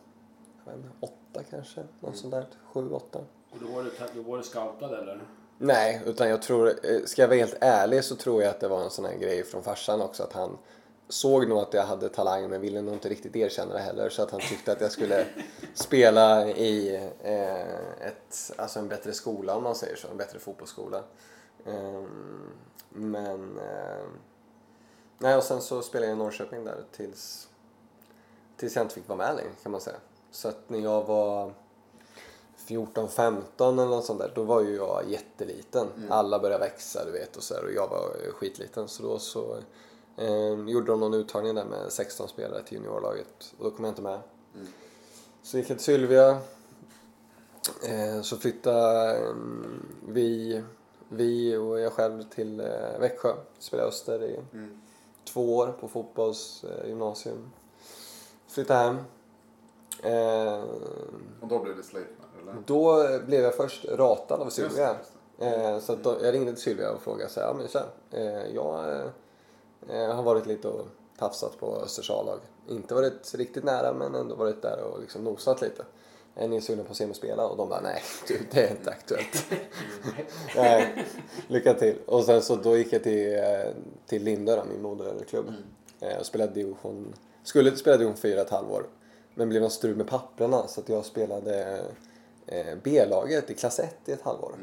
jag 0.65 0.73
vet 0.73 0.85
inte, 0.85 0.91
åtta 1.01 1.43
kanske. 1.51 1.83
Något 2.01 2.17
sånt 2.17 2.33
där. 2.33 2.47
Sju, 2.73 2.91
åtta. 2.91 3.19
Och 3.51 3.59
då 3.61 3.67
var 3.67 3.83
du, 3.83 3.91
då 4.15 4.31
var 4.31 4.39
du 4.39 4.45
scoutad 4.45 4.99
eller? 4.99 5.21
Nej, 5.59 6.03
utan 6.07 6.29
jag 6.29 6.43
tror, 6.43 6.69
eh, 6.69 7.05
ska 7.05 7.23
jag 7.23 7.29
vara 7.29 7.39
helt 7.39 7.57
ärlig 7.61 8.05
så 8.05 8.17
tror 8.17 8.43
jag 8.43 8.51
att 8.51 8.61
det 8.61 8.69
var 8.69 8.83
en 8.83 8.91
sån 8.91 9.05
här 9.05 9.17
grej 9.17 9.45
från 9.45 9.63
farsan 9.63 10.01
också 10.03 10.23
att 10.23 10.33
han 10.33 10.59
såg 11.13 11.49
nog 11.49 11.59
att 11.59 11.75
jag 11.75 11.83
hade 11.83 12.09
talang 12.09 12.49
men 12.49 12.61
ville 12.61 12.83
nog 12.83 12.95
inte 12.95 13.09
riktigt 13.09 13.37
erkänna 13.37 13.75
det 13.75 13.81
heller 13.81 14.09
så 14.09 14.23
att 14.23 14.31
han 14.31 14.41
tyckte 14.41 14.73
att 14.73 14.81
jag 14.81 14.93
skulle 14.93 15.27
spela 15.75 16.49
i 16.49 16.95
eh, 17.23 18.07
ett, 18.07 18.53
alltså 18.57 18.79
en 18.79 18.89
bättre 18.89 19.13
skola 19.13 19.57
om 19.57 19.63
man 19.63 19.75
säger 19.75 19.97
så, 19.97 20.09
en 20.09 20.17
bättre 20.17 20.39
fotbollsskola. 20.39 21.03
Ehm, 21.67 22.51
men 22.89 23.59
eh, 23.59 24.07
nej 25.19 25.37
och 25.37 25.43
sen 25.43 25.61
så 25.61 25.83
spelade 25.83 26.07
jag 26.07 26.17
i 26.17 26.19
Norrköping 26.19 26.65
där 26.65 26.85
tills, 26.93 27.49
tills 28.57 28.77
jag 28.77 28.85
inte 28.85 28.95
fick 28.95 29.09
vara 29.09 29.19
med 29.19 29.37
längre 29.37 29.51
kan 29.63 29.73
man 29.73 29.81
säga. 29.81 29.99
Så 30.31 30.49
att 30.49 30.69
när 30.69 30.79
jag 30.79 31.05
var 31.05 31.53
14-15 32.67 33.43
eller 33.59 33.87
något 33.87 34.05
sånt 34.05 34.19
där, 34.19 34.33
då 34.35 34.43
var 34.43 34.61
ju 34.61 34.77
jag 34.77 35.03
jätteliten. 35.09 35.89
Alla 36.11 36.39
började 36.39 36.65
växa 36.65 37.05
du 37.05 37.13
vet 37.13 37.37
och 37.37 37.43
så 37.43 37.55
här, 37.55 37.65
och 37.65 37.73
jag 37.73 37.89
var 37.89 38.17
eh, 38.25 38.33
skitliten. 38.33 38.89
Så 38.89 39.03
då 39.03 39.19
så 39.19 39.57
eh, 40.17 40.69
gjorde 40.69 40.87
de 40.87 41.01
någon 41.01 41.15
uttagning 41.15 41.55
där 41.55 41.65
med 41.65 41.93
16 41.93 42.29
spelare 42.29 42.63
till 42.63 42.79
juniorlaget 42.79 43.55
och 43.59 43.65
då 43.65 43.71
kom 43.71 43.85
jag 43.85 43.93
inte 43.93 44.03
med. 44.03 44.21
Så 45.43 45.57
gick 45.57 45.71
jag 45.71 45.77
till 45.79 45.85
Sylvia. 45.85 46.39
Eh, 47.89 48.23
så 48.23 48.37
flyttade 48.37 49.17
eh, 49.19 49.35
vi, 50.09 50.63
vi 51.09 51.57
och 51.57 51.81
jag 51.81 51.93
själv 51.93 52.23
till 52.23 52.61
eh, 52.61 52.99
Växjö. 53.01 53.33
Spelade 53.59 53.89
Öster 53.89 54.23
i 54.25 54.41
två 55.25 55.57
år 55.57 55.75
på 55.81 55.89
fotbollsgymnasium. 55.89 57.51
Flyttade 58.49 58.81
hem. 58.81 58.97
Eh, 60.03 60.63
Och 61.41 61.49
då 61.49 61.59
blev 61.59 61.77
det 61.77 61.83
Sleipner, 61.83 62.27
eller? 62.43 62.55
då 62.67 63.07
blev 63.27 63.41
jag 63.43 63.55
först 63.55 63.85
ratad 63.85 64.41
av 64.41 64.51
Sylvia. 64.51 64.89
Just 64.89 65.13
det, 65.13 65.19
Eh, 65.39 65.79
så 65.81 65.93
att 65.93 66.05
då, 66.05 66.17
jag 66.23 66.35
ringde 66.35 66.53
till 66.53 66.63
Sylvia 66.63 66.91
och 66.91 67.03
frågade 67.03 67.31
så 67.31 67.41
här, 67.41 67.47
ja 67.47 67.55
men 67.55 67.69
tja, 67.69 67.85
eh, 68.11 68.55
jag 68.55 69.01
eh, 69.91 70.15
har 70.15 70.23
varit 70.23 70.47
lite 70.47 70.69
och 70.69 70.87
tafsat 71.19 71.59
på 71.59 71.77
Östers 71.77 72.11
A-lag. 72.11 72.41
Inte 72.69 72.95
varit 72.95 73.35
riktigt 73.35 73.65
nära 73.65 73.93
men 73.93 74.15
ändå 74.15 74.35
varit 74.35 74.63
där 74.63 74.83
och 74.83 75.01
liksom 75.01 75.25
nosat 75.25 75.61
lite. 75.61 75.85
Är 76.35 76.49
ni 76.49 76.61
sugna 76.61 76.85
på 76.85 76.91
att 76.91 76.97
se 76.97 77.07
mig 77.07 77.15
spela? 77.15 77.47
Och 77.47 77.57
de 77.57 77.69
bara, 77.69 77.81
nej 77.81 78.03
du, 78.29 78.41
det 78.51 78.67
är 78.67 78.71
inte 78.71 78.91
aktuellt. 78.91 79.45
nej, 80.57 81.07
lycka 81.49 81.75
till. 81.75 81.99
Och 82.07 82.25
sen 82.25 82.43
så 82.43 82.57
då 82.57 82.77
gick 82.77 82.93
jag 82.93 83.03
till, 83.03 83.35
eh, 83.39 83.73
till 84.07 84.23
Lindö, 84.25 84.57
då, 84.57 84.65
min 84.65 84.83
moderklubb. 84.83 85.53
Eh, 86.01 86.19
och 86.19 86.27
spelade 86.27 86.53
division, 86.53 87.15
skulle 87.45 87.77
spela 87.77 87.97
division 87.97 88.17
4 88.17 88.41
ett 88.41 88.51
halvår. 88.51 88.87
Men 89.35 89.49
blev 89.49 89.63
något 89.63 89.73
strul 89.73 89.97
med 89.97 90.09
papperna 90.09 90.67
så 90.69 90.81
att 90.81 90.89
jag 90.89 91.05
spelade 91.05 91.83
eh, 92.47 92.75
B-laget 92.83 93.51
i 93.51 93.55
klass 93.55 93.79
1 93.79 93.95
i 94.05 94.13
ett 94.13 94.23
halvår. 94.23 94.55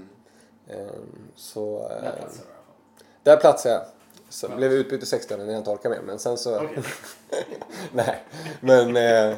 Ehm, 0.67 1.29
så, 1.35 1.79
Där 1.89 1.95
eh, 1.95 2.21
fall. 2.21 2.29
där 3.23 3.37
platsade 3.37 3.75
jag. 3.75 3.83
Så 4.29 4.47
Ja. 4.49 4.55
blev 4.55 4.71
utbytt 4.73 5.03
i 5.03 5.05
60 5.05 5.37
när 5.37 5.45
jag 5.45 5.57
inte 5.57 5.69
orkade 5.69 5.95
mer. 5.95 6.01
Men 6.01 6.19
sen 6.19 6.37
så... 6.37 6.55
Okej. 6.55 6.83
Nej, 7.91 8.23
men... 8.61 8.97
Eh, 8.97 9.37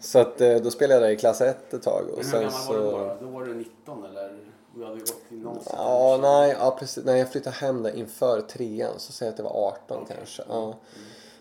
så 0.00 0.18
att 0.18 0.40
eh, 0.40 0.56
då 0.56 0.70
spelade 0.70 0.94
jag 1.00 1.02
där 1.02 1.14
i 1.14 1.16
klass 1.16 1.40
1 1.40 1.74
ett 1.74 1.82
tag. 1.82 2.04
Och 2.10 2.16
Men 2.16 2.16
hur 2.16 2.30
sen 2.30 2.42
gammal 2.42 2.66
var 2.66 2.74
du 2.74 2.90
så... 2.90 2.98
då? 2.98 3.16
Då 3.20 3.26
var 3.38 3.44
du 3.44 3.54
19 3.54 4.04
eller? 4.04 4.38
Du 4.74 4.84
hade 4.84 4.98
gått 4.98 5.22
gymnasiet. 5.28 5.74
Ja, 5.78 6.18
nej, 6.22 6.56
ja, 6.60 6.76
precis. 6.78 7.04
När 7.04 7.16
jag 7.16 7.32
flyttade 7.32 7.56
hem 7.56 7.82
där 7.82 7.96
inför 7.96 8.40
trean 8.40 8.92
så 8.98 9.12
säger 9.12 9.28
jag 9.28 9.32
att 9.32 9.36
det 9.36 9.42
var 9.42 9.66
18 9.68 10.02
Okej. 10.02 10.16
kanske. 10.16 10.42
Mm. 10.42 10.56
Ja. 10.56 10.74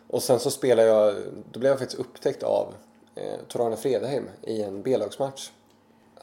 Och 0.07 0.23
sen 0.23 0.39
så 0.39 0.51
spelade 0.51 0.87
jag, 0.87 1.15
då 1.51 1.59
blev 1.59 1.69
jag 1.71 1.79
faktiskt 1.79 1.99
upptäckt 1.99 2.43
av 2.43 2.73
eh, 3.15 3.33
Tor-Arne 3.47 3.75
Fredheim 3.77 4.29
i 4.41 4.61
en 4.63 4.81
B-lagsmatch. 4.81 5.49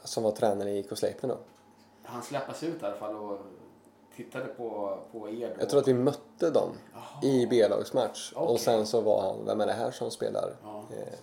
Som 0.03 0.23
var 0.23 0.31
tränare 0.31 0.69
i 0.71 0.79
IK 0.79 0.97
Sleipner 0.97 1.29
då. 1.29 1.37
Han 2.03 2.23
släppas 2.23 2.63
ut 2.63 2.81
i 2.81 2.85
alla 2.85 2.95
fall 2.95 3.15
och 3.15 3.39
tittade 4.15 4.45
på, 4.45 4.97
på 5.11 5.29
er 5.29 5.49
då. 5.49 5.55
Jag 5.59 5.69
tror 5.69 5.79
att 5.81 5.87
vi 5.87 5.93
mötte 5.93 6.49
dem 6.49 6.69
Jaha. 6.93 7.23
i 7.23 7.47
B-lagsmatch. 7.47 8.33
Och 8.33 8.43
Okej. 8.51 8.57
sen 8.59 8.85
så 8.85 9.01
var 9.01 9.21
han, 9.21 9.45
vem 9.45 9.61
är 9.61 9.65
det 9.65 9.73
här 9.73 9.91
som 9.91 10.11
spelar 10.11 10.55
Ja. 10.63 10.83
eh, 10.91 11.13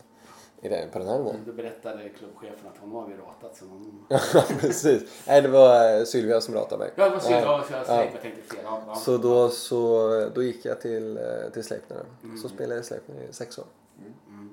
i 0.66 0.68
den, 0.68 0.90
på 0.90 0.98
den 0.98 1.08
här 1.08 1.18
nivån? 1.18 1.36
Då 1.46 1.52
berättade 1.52 2.08
klubbchefen 2.08 2.68
att 2.72 2.78
honom 2.78 2.96
har 2.96 3.06
vi 3.08 3.14
ratat. 3.16 3.56
Så 3.56 3.64
någon... 3.64 4.06
Ja, 4.34 4.42
precis. 4.60 5.22
Nej, 5.26 5.42
det 5.42 5.48
var 5.48 5.98
eh, 5.98 6.04
Sylvia 6.04 6.40
som 6.40 6.54
ratade 6.54 6.78
mig. 6.78 6.92
Ja, 6.96 7.04
det 7.04 7.10
var 7.10 7.20
synd. 7.20 7.34
Ja. 7.34 7.40
Ja, 7.40 7.64
så 7.66 7.72
jag, 7.92 7.98
Ja. 7.98 8.04
jag 8.12 8.22
tänkte 8.22 8.42
fel. 8.54 8.60
Ja, 8.64 8.82
ja. 8.86 8.94
Så 8.94 9.16
då, 9.16 9.48
så 9.48 10.08
då 10.34 10.42
gick 10.42 10.64
jag 10.64 10.80
till, 10.80 11.16
eh, 11.16 11.22
till 11.52 11.64
Sleipner. 11.64 12.04
Mm. 12.22 12.38
Så 12.38 12.48
spelade 12.48 12.74
jag 12.74 12.80
i 12.82 12.86
Sleipner 12.86 13.22
i 13.30 13.32
sex 13.32 13.58
år. 13.58 13.64
Mm. 14.28 14.50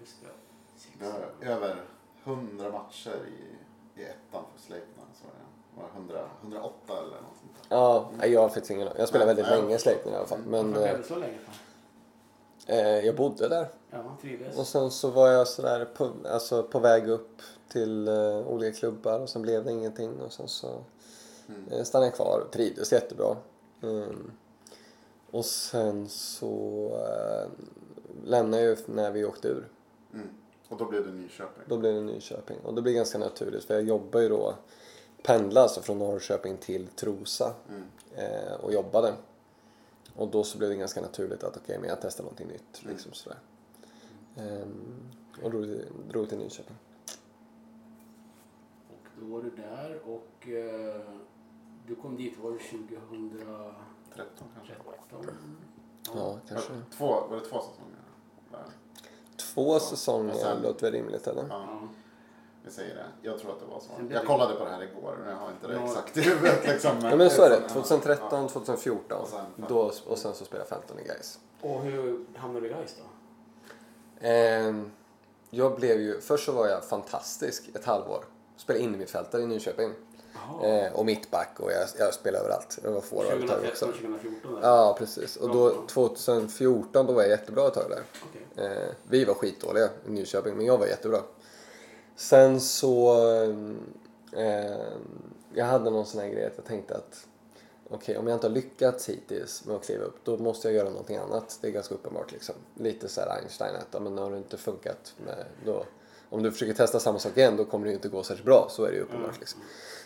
Just 0.00 0.16
det. 0.22 0.28
Sex 0.76 0.94
Det 1.40 1.46
över 1.46 1.76
100 2.24 2.70
matcher 2.70 3.16
i, 3.28 4.00
i 4.00 4.04
ettan 4.04 4.44
för 4.54 4.62
Sleipner. 4.62 5.04
Så 5.14 5.24
det 5.24 5.30
var 5.76 5.88
100, 5.94 6.20
108 6.42 6.74
eller 6.88 7.02
något 7.02 7.12
sånt 7.40 7.52
där. 7.68 7.76
Ja, 7.76 8.10
jag 8.26 8.40
har 8.40 8.48
faktiskt 8.48 8.70
ingen 8.70 8.88
Jag 8.98 9.08
spelade 9.08 9.34
väldigt 9.34 9.46
länge 9.58 9.74
i 9.74 9.78
Sleipner 9.78 10.12
i 10.12 10.16
alla 10.16 10.26
fall. 10.26 10.38
Men 10.46 10.72
Varför 10.72 10.80
blev 10.82 10.94
eh, 10.94 10.98
det 10.98 11.04
så 11.06 11.16
länge? 11.16 11.38
eh, 12.66 13.06
jag 13.06 13.16
bodde 13.16 13.48
där. 13.48 13.68
Ja, 13.90 14.16
trivdes. 14.20 14.58
Och 14.58 14.66
sen 14.66 14.90
så 14.90 15.10
var 15.10 15.28
jag 15.28 15.48
sådär 15.48 15.84
på, 15.84 16.10
alltså 16.30 16.62
på 16.62 16.78
väg 16.78 17.08
upp 17.08 17.42
till 17.68 18.08
eh, 18.08 18.38
olika 18.48 18.78
klubbar 18.78 19.20
och 19.20 19.28
sen 19.28 19.42
blev 19.42 19.64
det 19.64 19.70
ingenting. 19.72 20.20
Och 20.20 20.32
sen 20.32 20.48
så 20.48 20.80
Mm. 21.48 21.68
eh, 21.72 21.82
stannade 21.84 22.06
jag 22.06 22.14
kvar 22.14 22.42
och 22.46 22.52
trivdes 22.52 22.92
jättebra. 22.92 23.36
Mm. 23.82 24.30
Och 25.30 25.44
sen 25.44 26.08
så 26.08 26.88
eh, 27.08 27.50
lämnade 28.24 28.62
jag 28.62 28.70
ju 28.70 28.76
när 28.86 29.10
vi 29.10 29.24
åkte 29.24 29.48
ur. 29.48 29.68
Mm. 30.14 30.28
Och 30.68 30.76
då 30.76 30.84
blev 30.84 31.06
det 31.06 31.12
Nyköping. 31.12 31.62
Då 31.66 31.76
blev 31.76 31.94
det 31.94 32.00
Nyköping. 32.00 32.56
Och 32.64 32.74
det 32.74 32.82
blir 32.82 32.92
ganska 32.92 33.18
naturligt 33.18 33.64
för 33.64 33.74
jag 33.74 33.82
jobbar 33.82 34.20
ju 34.20 34.28
då, 34.28 34.54
pendlade 35.24 35.62
alltså 35.62 35.82
från 35.82 35.98
Norrköping 35.98 36.56
till 36.56 36.86
Trosa 36.88 37.54
Mm. 37.68 37.84
eh, 38.16 38.52
och 38.54 38.72
jobbade. 38.72 39.14
Och 40.16 40.28
då 40.28 40.44
så 40.44 40.58
blev 40.58 40.70
det 40.70 40.76
ganska 40.76 41.00
naturligt 41.00 41.44
att 41.44 41.56
okej, 41.56 41.78
men 41.78 41.88
jag 41.88 41.98
testar 42.02 42.24
någonting 42.24 42.48
nytt. 42.48 42.80
Mm. 42.82 42.92
Liksom 42.94 43.12
sådär. 43.12 43.38
Ehm, 44.36 44.94
och 45.42 45.50
drog, 45.50 45.66
drog 46.10 46.28
till 46.28 46.38
Nyköping. 46.38 46.76
Och 48.88 49.08
då 49.20 49.26
var 49.26 49.42
du 49.42 49.50
där 49.50 50.00
och 50.06 50.48
eh, 50.48 51.00
du 51.86 51.94
kom 51.94 52.16
dit, 52.16 52.38
var 52.38 52.52
det 52.52 52.58
2013? 52.58 53.74
13 54.16 54.48
kanske. 54.54 54.74
Ja, 56.14 56.38
kanske. 56.48 56.72
Två, 56.98 57.06
var 57.06 57.36
det 57.36 57.40
två 57.40 57.60
säsonger? 57.60 57.98
Där. 58.50 58.64
Två 59.36 59.78
säsonger 59.80 60.34
sen- 60.34 60.62
låter 60.62 60.82
väl 60.86 60.92
rimligt 60.92 61.26
eller? 61.26 61.42
Ja, 61.48 61.66
Ja. 61.80 61.88
Vi 62.64 62.70
säger 62.70 62.94
det. 62.94 63.04
Jag 63.28 63.38
tror 63.38 63.50
att 63.52 63.60
det 63.60 63.66
var 63.66 63.80
så. 63.80 64.14
Jag 64.14 64.26
kollade 64.26 64.54
på 64.54 64.64
det 64.64 64.70
här 64.70 64.82
igår 64.82 65.16
och 65.24 65.30
jag 65.30 65.36
har 65.36 65.48
inte 65.50 65.66
det 65.66 65.74
Ja. 65.74 65.84
exakt 65.84 66.16
i 66.16 66.20
huvudet. 66.20 66.66
Liksom, 66.66 66.90
Ja 67.02 67.16
men 67.16 67.30
så 67.30 67.42
är 67.42 67.50
det. 67.50 67.60
Ja. 67.62 67.72
2013, 67.74 68.48
2014. 68.48 69.20
Och 69.20 69.28
sen- 69.28 69.66
Då, 69.68 69.92
och 70.06 70.18
sen 70.18 70.34
så 70.34 70.44
spelade 70.44 70.66
jag 70.70 70.78
15 70.78 70.98
i 70.98 71.08
Gais. 71.08 71.38
Och 71.60 71.80
hur 71.82 72.24
hamnade 72.36 72.66
du 72.66 72.70
i 72.72 72.74
Gais 72.74 72.94
då? 72.98 73.04
Ehm, 74.26 74.90
jag 75.50 75.76
blev 75.76 76.00
ju, 76.00 76.20
först 76.20 76.44
så 76.46 76.52
var 76.52 76.66
jag 76.68 76.84
fantastisk 76.84 77.70
ett 77.74 77.84
halvår. 77.84 78.24
Spelade 78.56 78.84
in 78.84 78.94
i 78.94 78.98
mitt 78.98 79.10
fältare 79.10 79.42
i 79.42 79.46
Nyköping. 79.46 79.92
Eh, 80.64 80.92
och 80.92 81.06
mittback 81.06 81.60
och 81.60 81.72
jag, 81.72 81.88
jag 81.98 82.14
spelade 82.14 82.44
överallt. 82.44 82.78
Jag 82.84 82.90
var 82.90 83.00
forward 83.00 83.26
ett 83.44 83.48
tag 83.50 83.58
också. 83.70 83.86
2013, 83.86 83.92
2014? 83.92 84.58
eller? 84.58 84.68
Ja, 84.68 84.96
precis. 84.98 85.36
Och 85.36 85.48
då 85.52 85.70
2014 85.86 87.06
då 87.06 87.12
var 87.12 87.22
jag 87.22 87.30
jättebra 87.30 87.66
ett 87.68 87.74
tag 87.74 87.90
där. 87.90 88.02
Okej. 88.30 88.66
Eh, 88.66 88.94
vi 89.08 89.24
var 89.24 89.34
skitdåliga 89.34 89.88
i 90.06 90.10
Nyköping, 90.10 90.56
men 90.56 90.66
jag 90.66 90.78
var 90.78 90.86
jättebra. 90.86 91.18
Sen 92.16 92.60
så... 92.60 93.22
Eh, 94.32 94.92
jag 95.54 95.64
hade 95.64 95.90
någon 95.90 96.06
sån 96.06 96.20
här 96.20 96.28
grej 96.28 96.46
att 96.46 96.56
jag 96.56 96.64
tänkte 96.64 96.96
att 96.96 97.26
okej, 97.90 98.18
om 98.18 98.26
jag 98.26 98.36
inte 98.36 98.46
har 98.46 98.54
lyckats 98.54 99.08
hittills 99.08 99.64
med 99.64 99.76
att 99.76 99.84
kliva 99.84 100.04
upp, 100.04 100.16
då 100.24 100.36
måste 100.36 100.68
jag 100.68 100.74
göra 100.74 100.90
någonting 100.90 101.16
annat. 101.16 101.58
Det 101.60 101.68
är 101.68 101.72
ganska 101.72 101.94
uppenbart 101.94 102.32
liksom. 102.32 102.54
Lite 102.74 103.08
så 103.08 103.20
här 103.20 103.38
Einstein, 103.38 103.76
att 103.76 104.02
men 104.02 104.18
har 104.18 104.30
det 104.30 104.36
inte 104.36 104.56
funkat, 104.56 105.14
med, 105.24 105.44
då, 105.64 105.84
om 106.30 106.42
du 106.42 106.52
försöker 106.52 106.74
testa 106.74 107.00
samma 107.00 107.18
sak 107.18 107.36
igen, 107.36 107.56
då 107.56 107.64
kommer 107.64 107.84
det 107.84 107.90
ju 107.90 107.96
inte 107.96 108.08
gå 108.08 108.22
särskilt 108.22 108.46
bra. 108.46 108.66
Så 108.70 108.84
är 108.84 108.90
det 108.90 108.96
ju 108.96 109.02
uppenbart 109.02 109.40
liksom. 109.40 109.60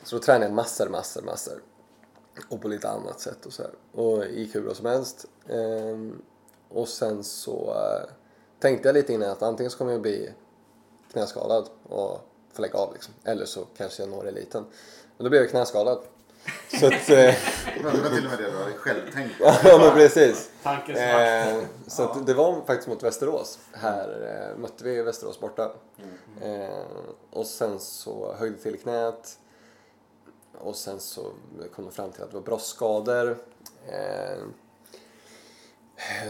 Så 0.04 0.16
då 0.16 0.22
tränade 0.22 0.44
jag 0.44 0.54
massor, 0.54 0.88
massor, 0.88 1.22
massor. 1.22 1.62
Och 2.48 2.62
på 2.62 2.68
lite 2.68 2.88
annat 2.88 3.20
sätt 3.20 3.46
och 3.46 3.52
så 3.52 3.62
här. 3.62 3.72
Och 3.92 4.26
gick 4.26 4.54
hur 4.54 4.62
bra 4.62 4.74
som 4.74 4.86
helst. 4.86 5.26
Ehm, 5.48 6.22
och 6.68 6.88
sen 6.88 7.24
så 7.24 7.74
eh, 7.74 8.10
tänkte 8.58 8.88
jag 8.88 8.94
lite 8.94 9.12
innan 9.12 9.30
att 9.30 9.42
antingen 9.42 9.70
så 9.70 9.78
kommer 9.78 9.92
jag 9.92 10.02
bli 10.02 10.32
knäskadad 11.18 11.68
och 11.88 12.20
få 12.52 12.62
lägga 12.62 12.78
av 12.78 12.92
liksom. 12.92 13.14
Eller 13.24 13.44
så 13.44 13.64
kanske 13.76 14.02
jag 14.02 14.10
når 14.10 14.28
eliten. 14.28 14.64
Men 15.16 15.24
då 15.24 15.30
blev 15.30 15.42
jag 15.42 15.50
knäskadad. 15.50 15.98
Så 16.80 16.86
att, 16.86 16.92
eh, 16.92 16.98
Det 17.08 17.82
var 17.84 17.92
det 17.92 18.00
var 18.00 18.10
till 18.10 18.24
och 18.24 18.30
med 18.30 18.38
det 18.38 18.50
du 18.50 18.58
hade 18.58 18.72
själv 18.72 19.12
tänkt 19.14 19.38
på. 19.38 19.44
ja 19.68 19.78
men 19.78 19.92
precis. 19.92 20.50
Eh, 20.88 21.62
så 21.86 22.02
att 22.02 22.26
det 22.26 22.34
var 22.34 22.62
faktiskt 22.66 22.88
mot 22.88 23.02
Västerås. 23.02 23.58
Här 23.72 24.08
eh, 24.52 24.60
mötte 24.60 24.84
vi 24.84 25.02
Västerås 25.02 25.40
borta. 25.40 25.72
Eh, 26.42 26.68
och 27.30 27.46
sen 27.46 27.80
så 27.80 28.34
höjde 28.38 28.56
till 28.58 28.78
knät. 28.78 29.38
Och 30.58 30.76
sen 30.76 31.00
så 31.00 31.22
kom 31.74 31.84
de 31.84 31.92
fram 31.92 32.12
till 32.12 32.22
att 32.22 32.30
det 32.30 32.36
var 32.36 32.44
bröstskador. 32.44 33.38
Eh, 33.88 34.38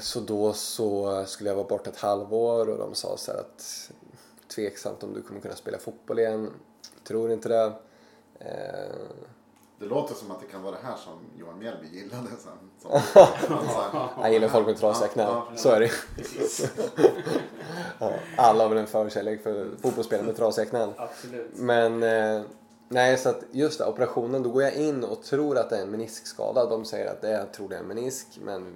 så 0.00 0.20
då 0.20 0.52
så 0.52 1.24
skulle 1.26 1.50
jag 1.50 1.54
vara 1.56 1.66
borta 1.66 1.90
ett 1.90 1.96
halvår 1.96 2.68
och 2.68 2.78
de 2.78 2.94
sa 2.94 3.16
så 3.16 3.32
här 3.32 3.38
att 3.38 3.90
tveksamt 4.54 5.02
om 5.02 5.14
du 5.14 5.22
kommer 5.22 5.40
kunna 5.40 5.54
spela 5.54 5.78
fotboll 5.78 6.18
igen. 6.18 6.50
Tror 7.04 7.32
inte 7.32 7.48
det. 7.48 7.72
Eh, 8.40 8.94
Det 9.78 9.86
låter 9.86 10.14
som 10.14 10.30
att 10.30 10.40
det 10.40 10.46
kan 10.46 10.62
vara 10.62 10.74
det 10.74 10.86
här 10.86 10.96
som 10.96 11.12
Johan 11.38 11.58
Mjällby 11.58 11.86
gillade 11.98 12.28
sen. 12.28 12.52
Som, 13.02 13.62
jag 14.22 14.32
gillar 14.32 14.48
folk 14.48 14.66
med 14.66 14.76
trasiga 14.76 15.08
knän. 15.08 15.42
Så 15.56 15.70
är 15.70 15.80
det 15.80 15.90
ja, 17.98 18.12
Alla 18.36 18.64
har 18.64 18.68
väl 18.68 18.78
en 18.78 18.86
förkärlek 18.86 19.42
för 19.42 19.70
fotbollsspelare 19.82 20.26
med 20.26 20.36
trasiga 20.36 20.64
knän. 20.66 20.92
Absolut. 20.96 21.50
Men 21.54 22.02
eh, 22.02 22.42
nej, 22.88 23.18
så 23.18 23.28
att 23.28 23.44
just 23.50 23.78
det, 23.78 23.86
operationen, 23.86 24.42
då 24.42 24.50
går 24.50 24.62
jag 24.62 24.74
in 24.74 25.04
och 25.04 25.22
tror 25.22 25.58
att 25.58 25.70
det 25.70 25.76
är 25.76 25.82
en 25.82 25.90
meniskskada. 25.90 26.66
De 26.66 26.84
säger 26.84 27.06
att 27.10 27.20
det 27.20 27.28
är, 27.28 27.38
jag 27.38 27.52
tror 27.52 27.68
det 27.68 27.76
är 27.76 27.80
en 27.80 27.86
menisk, 27.88 28.26
men 28.42 28.74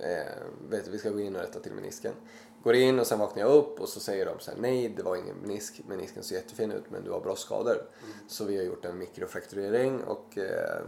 eh, 0.00 0.32
vet 0.70 0.88
vi 0.88 0.98
ska 0.98 1.10
gå 1.10 1.20
in 1.20 1.36
och 1.36 1.42
rätta 1.42 1.60
till 1.60 1.72
menisken. 1.72 2.12
Går 2.62 2.74
in 2.74 2.98
och 2.98 3.06
sen 3.06 3.18
vaknar 3.18 3.42
jag 3.42 3.52
upp 3.52 3.80
och 3.80 3.88
så 3.88 4.00
säger 4.00 4.26
de 4.26 4.38
så 4.40 4.50
här, 4.50 4.58
nej 4.58 4.88
det 4.88 5.02
var 5.02 5.16
ingen 5.16 5.36
menisk, 5.36 5.80
menisken 5.88 6.22
ser 6.22 6.34
jättefin 6.34 6.72
ut 6.72 6.90
men 6.90 7.04
du 7.04 7.10
har 7.10 7.20
bröstskador. 7.20 7.88
Så 8.28 8.44
vi 8.44 8.56
har 8.56 8.64
gjort 8.64 8.84
en 8.84 8.98
mikrofrakturering 8.98 10.04
och 10.04 10.38
eh, 10.38 10.80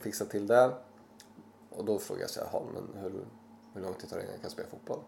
fixat 0.00 0.30
till 0.30 0.46
det. 0.46 0.74
Och 1.70 1.84
då 1.84 1.98
frågar 1.98 2.20
jag 2.20 2.30
så 2.30 2.40
här, 2.40 2.48
"Jaha, 2.52 2.62
men 2.74 3.02
hur, 3.02 3.24
hur 3.74 3.80
lång 3.82 3.94
tid 3.94 4.10
tar 4.10 4.16
det 4.16 4.22
innan 4.22 4.32
jag 4.34 4.42
kan 4.42 4.50
spela 4.50 4.68
fotboll? 4.68 4.98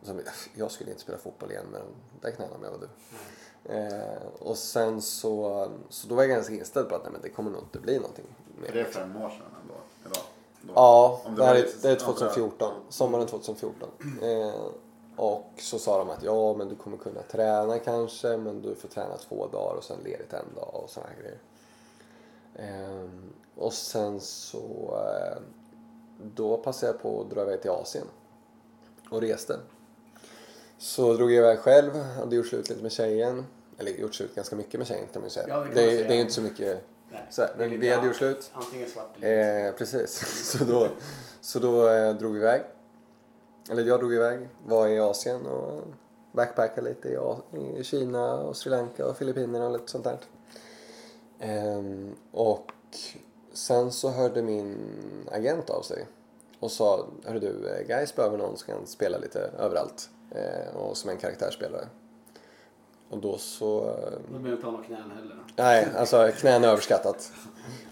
Och 0.00 0.06
så, 0.06 0.20
jag 0.54 0.70
skulle 0.70 0.90
inte 0.90 1.02
spela 1.02 1.18
fotboll 1.18 1.50
igen 1.50 1.66
med 1.72 1.80
de 1.80 2.20
där 2.28 2.36
knäna 2.36 2.54
om 2.54 2.62
jag 2.64 2.70
var 2.70 2.78
du. 2.78 2.88
Eh, 3.72 4.22
och 4.38 4.58
sen 4.58 5.02
så, 5.02 5.68
så 5.88 6.08
då 6.08 6.14
var 6.14 6.22
jag 6.22 6.30
ganska 6.30 6.54
inställd 6.54 6.88
på 6.88 6.94
att 6.94 7.02
nej, 7.02 7.12
men 7.12 7.22
det 7.22 7.28
kommer 7.28 7.50
nog 7.50 7.62
inte 7.62 7.80
bli 7.80 7.96
någonting. 7.98 8.24
mer. 8.62 8.70
Det 8.72 8.80
är 8.80 8.84
fem 8.84 9.16
år 9.16 9.28
sedan 9.28 9.46
ändå. 9.62 9.74
Idag. 10.04 10.22
Då. 10.62 10.72
Ja, 10.74 11.20
det, 11.26 11.36
det 11.36 11.44
är, 11.44 11.68
det 11.82 11.88
är 11.88 11.92
ja, 11.92 11.98
2014. 11.98 12.72
Sommaren 12.88 13.26
2014. 13.26 13.88
Eh, 14.22 14.54
och 15.16 15.50
så 15.58 15.78
sa 15.78 15.98
de 15.98 16.10
att 16.10 16.22
ja, 16.22 16.54
men 16.54 16.68
du 16.68 16.74
kommer 16.74 16.96
kunna 16.96 17.22
träna 17.22 17.78
kanske, 17.78 18.36
men 18.36 18.62
du 18.62 18.74
får 18.74 18.88
träna 18.88 19.16
två 19.16 19.46
dagar 19.46 19.76
och 19.76 19.84
sen 19.84 19.98
ledigt 20.04 20.32
en 20.32 20.54
dag 20.54 20.70
och 20.72 20.90
här 20.96 21.16
grejer. 21.20 21.38
Eh, 22.54 23.08
och 23.56 23.72
sen 23.72 24.20
så 24.20 24.98
eh, 25.06 25.42
då 26.34 26.56
passade 26.56 26.92
jag 26.92 27.02
på 27.02 27.20
att 27.20 27.30
dra 27.30 27.42
iväg 27.42 27.62
till 27.62 27.70
Asien 27.70 28.06
och 29.10 29.20
reste. 29.20 29.58
Så 30.78 31.14
drog 31.14 31.32
jag 31.32 31.38
iväg 31.38 31.58
själv, 31.58 31.94
hade 31.94 32.36
gjort 32.36 32.46
slut 32.46 32.68
lite 32.68 32.82
med 32.82 32.92
tjejen. 32.92 33.46
Eller 33.78 33.90
gjort 33.92 34.14
slut 34.14 34.34
ganska 34.34 34.56
mycket 34.56 34.80
med 34.80 34.86
tjejen 34.86 35.06
kan 35.12 35.22
man 35.22 35.26
ju 35.26 35.30
säga. 35.30 35.46
Ja, 35.48 35.60
det 35.60 35.68
det, 35.68 35.74
säga. 35.74 36.08
det 36.08 36.14
är 36.14 36.14
ju 36.14 36.20
inte 36.20 36.32
så 36.32 36.40
mycket 36.40 36.84
Nej. 37.10 37.26
så 37.30 37.42
men 37.58 37.80
vi 37.80 37.90
hade 37.90 38.06
gjort 38.06 38.16
slut. 38.16 38.50
Antingen 38.52 38.88
svart 38.88 39.16
eller 39.16 39.64
vitt. 39.64 39.74
Eh, 39.74 39.78
precis. 39.78 40.42
Så 40.58 40.64
då, 40.64 40.88
så 41.40 41.58
då 41.58 41.88
eh, 41.88 42.14
drog 42.14 42.32
vi 42.32 42.38
iväg. 42.38 42.62
Eller 43.70 43.82
jag 43.82 44.00
drog 44.00 44.14
iväg. 44.14 44.48
Var 44.66 44.88
i 44.88 45.00
Asien 45.00 45.46
och 45.46 45.82
backpackade 46.32 46.88
lite 46.88 47.08
i, 47.08 47.80
i 47.80 47.84
Kina 47.84 48.34
och 48.34 48.56
Sri 48.56 48.70
Lanka 48.70 49.06
och 49.06 49.16
Filippinerna 49.16 49.66
och 49.66 49.72
lite 49.72 49.90
sånt 49.90 50.04
där. 50.04 50.18
Ehm, 51.38 52.14
och 52.32 52.72
sen 53.52 53.92
så 53.92 54.10
hörde 54.10 54.42
min 54.42 54.76
agent 55.32 55.70
av 55.70 55.82
sig 55.82 56.06
och 56.60 56.70
sa, 56.70 57.06
hörru 57.24 57.38
du, 57.38 57.68
eh, 57.68 57.86
guys 57.86 58.16
behöver 58.16 58.38
någon 58.38 58.56
som 58.56 58.74
kan 58.74 58.86
spela 58.86 59.18
lite 59.18 59.38
överallt 59.58 60.10
eh, 60.30 60.76
och 60.76 60.96
som 60.96 61.10
en 61.10 61.16
karaktärsspelare. 61.16 61.88
Och 63.14 63.20
då 63.20 63.38
så... 63.38 63.80
Behöver 64.28 64.48
du 64.48 64.54
inte 64.54 64.66
ha 64.66 64.72
några 64.72 64.84
knän 64.84 65.10
heller. 65.10 65.36
Nej, 65.56 65.88
alltså 65.96 66.30
knän 66.36 66.64
är 66.64 66.68
överskattat. 66.68 67.32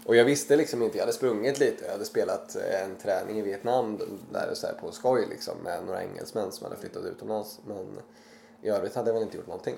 Och 0.05 0.15
jag 0.15 0.25
visste 0.25 0.55
liksom 0.55 0.81
inte, 0.83 0.97
jag 0.97 1.03
hade 1.03 1.13
sprungit 1.13 1.59
lite, 1.59 1.85
jag 1.85 1.91
hade 1.91 2.05
spelat 2.05 2.55
en 2.55 2.95
träning 2.95 3.39
i 3.39 3.41
Vietnam 3.41 3.99
där 4.31 4.53
så 4.53 4.67
här 4.67 4.73
på 4.73 4.91
skoj 4.91 5.25
liksom 5.29 5.57
med 5.63 5.85
några 5.85 6.03
engelsmän 6.03 6.51
som 6.51 6.63
hade 6.63 6.77
flyttat 6.77 7.05
utomlands. 7.05 7.59
Men 7.67 7.87
i 8.61 8.69
övrigt 8.69 8.95
hade 8.95 9.09
jag 9.09 9.13
väl 9.13 9.23
inte 9.23 9.37
gjort 9.37 9.47
någonting. 9.47 9.75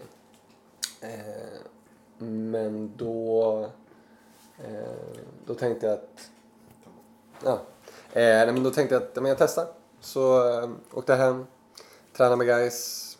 Eh, 1.01 1.59
men 2.17 2.93
då, 2.97 3.69
eh, 4.57 5.23
då 5.45 5.53
tänkte 5.53 5.85
jag 5.85 5.93
att, 5.93 6.29
ja, 7.43 7.59
eh, 8.21 8.53
men 8.53 8.63
då 8.63 8.69
tänkte 8.69 8.95
jag 8.95 9.03
att 9.03 9.15
men 9.15 9.25
jag 9.25 9.37
testar. 9.37 9.67
Så 9.99 10.49
eh, 10.49 10.69
åkte 10.93 11.11
jag 11.11 11.19
hem, 11.19 11.47
tränade 12.13 12.35
med 12.35 12.47
guys 12.47 13.11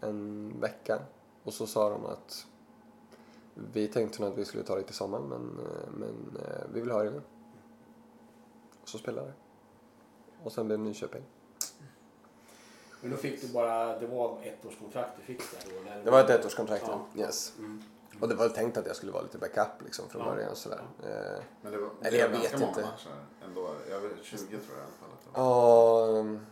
en 0.00 0.52
vecka 0.60 0.98
och 1.44 1.52
så 1.54 1.66
sa 1.66 1.90
de 1.90 2.06
att 2.06 2.46
vi 3.54 3.88
tänkte 3.88 4.22
nog 4.22 4.32
att 4.32 4.38
vi 4.38 4.44
skulle 4.44 4.62
ta 4.64 4.76
det 4.76 4.82
till 4.82 4.94
sommaren 4.94 5.24
men, 5.28 5.58
eh, 5.66 5.88
men 5.92 6.36
eh, 6.44 6.64
vi 6.72 6.80
vill 6.80 6.90
ha 6.90 7.02
det 7.02 7.10
nu. 7.10 7.22
Och 8.82 8.88
så 8.88 8.98
spelade 8.98 9.26
jag. 9.26 9.34
Och 10.46 10.52
sen 10.52 10.66
blev 10.66 10.78
det 10.78 10.84
Nyköping. 10.84 11.22
Men 13.00 13.10
då 13.10 13.16
fick 13.16 13.40
du 13.40 13.48
bara, 13.48 13.98
det 13.98 14.06
var 14.06 14.38
ett 14.42 14.66
års 14.66 14.78
kontrakt 14.78 15.10
du 15.16 15.22
fick 15.22 15.38
där 15.50 15.70
då? 15.72 15.80
Eller? 15.90 16.04
Det 16.04 16.10
var 16.10 16.20
ett 16.20 16.30
ettårskontrakt, 16.30 16.84
Ja. 16.86 17.06
yes. 17.16 17.52
Mm. 17.58 17.82
Och 18.20 18.28
det 18.28 18.34
var 18.34 18.48
tänkt 18.48 18.76
att 18.76 18.86
jag 18.86 18.96
skulle 18.96 19.12
vara 19.12 19.22
lite 19.22 19.38
backup 19.38 19.82
liksom 19.84 20.08
från 20.08 20.22
Ja. 20.22 20.30
början 20.34 20.56
sådär. 20.56 20.82
Eh, 21.02 21.42
Men 21.62 21.72
det 21.72 21.78
var, 21.78 21.90
Eller 22.00 22.10
det 22.10 22.16
jag 22.16 22.28
var 22.28 22.38
vet 22.38 22.42
ganska 22.50 22.58
många 22.58 22.68
inte. 22.68 22.80
matcher 22.82 23.24
ändå. 23.44 23.70
Jag 23.90 24.00
vet, 24.00 24.12
20 24.22 24.38
tror 24.46 24.50
jag 24.68 24.78
i 24.78 24.80
alla 24.80 24.86
fall. 24.86 25.08
det. 25.24 25.40
Ja, 25.40 26.20
um, 26.20 26.46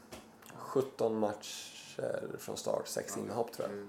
17 0.59 1.19
matcher 1.19 2.37
från 2.39 2.57
start, 2.57 2.89
6 2.89 3.17
inhopp 3.17 3.53
tror 3.53 3.69
jag. 3.69 3.79
Mm. 3.79 3.89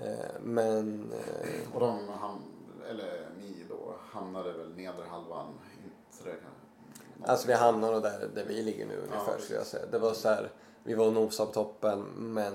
Ja. 0.00 0.06
Eh, 0.06 0.40
Men 0.42 1.12
eh, 1.12 1.74
Och 1.74 1.80
de, 1.80 2.08
ham, 2.08 2.42
eller 2.90 3.28
ni 3.38 3.64
då, 3.68 3.94
hamnade 4.10 4.52
väl 4.52 4.74
nedre 4.74 5.04
halvan. 5.10 5.46
Inte 5.84 6.30
det 6.30 6.36
kan, 6.36 7.30
Alltså 7.30 7.46
vi 7.46 7.52
hamnar 7.52 7.92
nog 7.92 8.02
där, 8.02 8.28
där 8.34 8.44
vi 8.48 8.62
ligger 8.62 8.86
nu 8.86 8.96
ungefär 8.96 9.24
precis. 9.26 9.44
skulle 9.44 9.58
jag 9.58 9.66
säga. 9.66 9.86
Det 9.90 9.98
var 9.98 10.12
så 10.12 10.28
här, 10.28 10.50
vi 10.82 10.94
var 10.94 11.06
och 11.06 11.12
nosade 11.12 11.46
på 11.46 11.52
toppen 11.54 12.00
men 12.16 12.54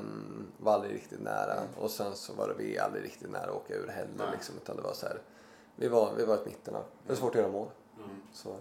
var 0.58 0.74
aldrig 0.74 0.96
riktigt 0.96 1.20
nära. 1.22 1.54
Mm. 1.54 1.68
Och 1.78 1.92
sen 1.92 2.16
så 2.16 2.34
var 2.34 2.48
det 2.48 2.54
vi 2.58 2.80
aldrig 2.80 3.04
riktigt 3.04 3.30
nära 3.32 3.44
att 3.50 3.56
åka 3.56 3.74
ur 3.76 3.88
heller 3.88 4.10
Nej. 4.18 4.28
liksom. 4.32 4.56
Utan 4.64 4.76
det 4.76 4.82
var 4.82 4.94
så 4.94 5.06
här, 5.06 5.22
vi 5.76 5.88
var, 5.88 6.14
vi 6.18 6.26
var 6.26 6.36
ett 6.36 6.46
mitten 6.46 6.76
av. 6.76 6.84
Det 7.04 7.10
var 7.10 7.16
svårt 7.16 7.36
att 7.36 7.42
göra 7.42 7.52
mål. 7.52 7.68
Mm. 7.98 8.10
Så. 8.34 8.56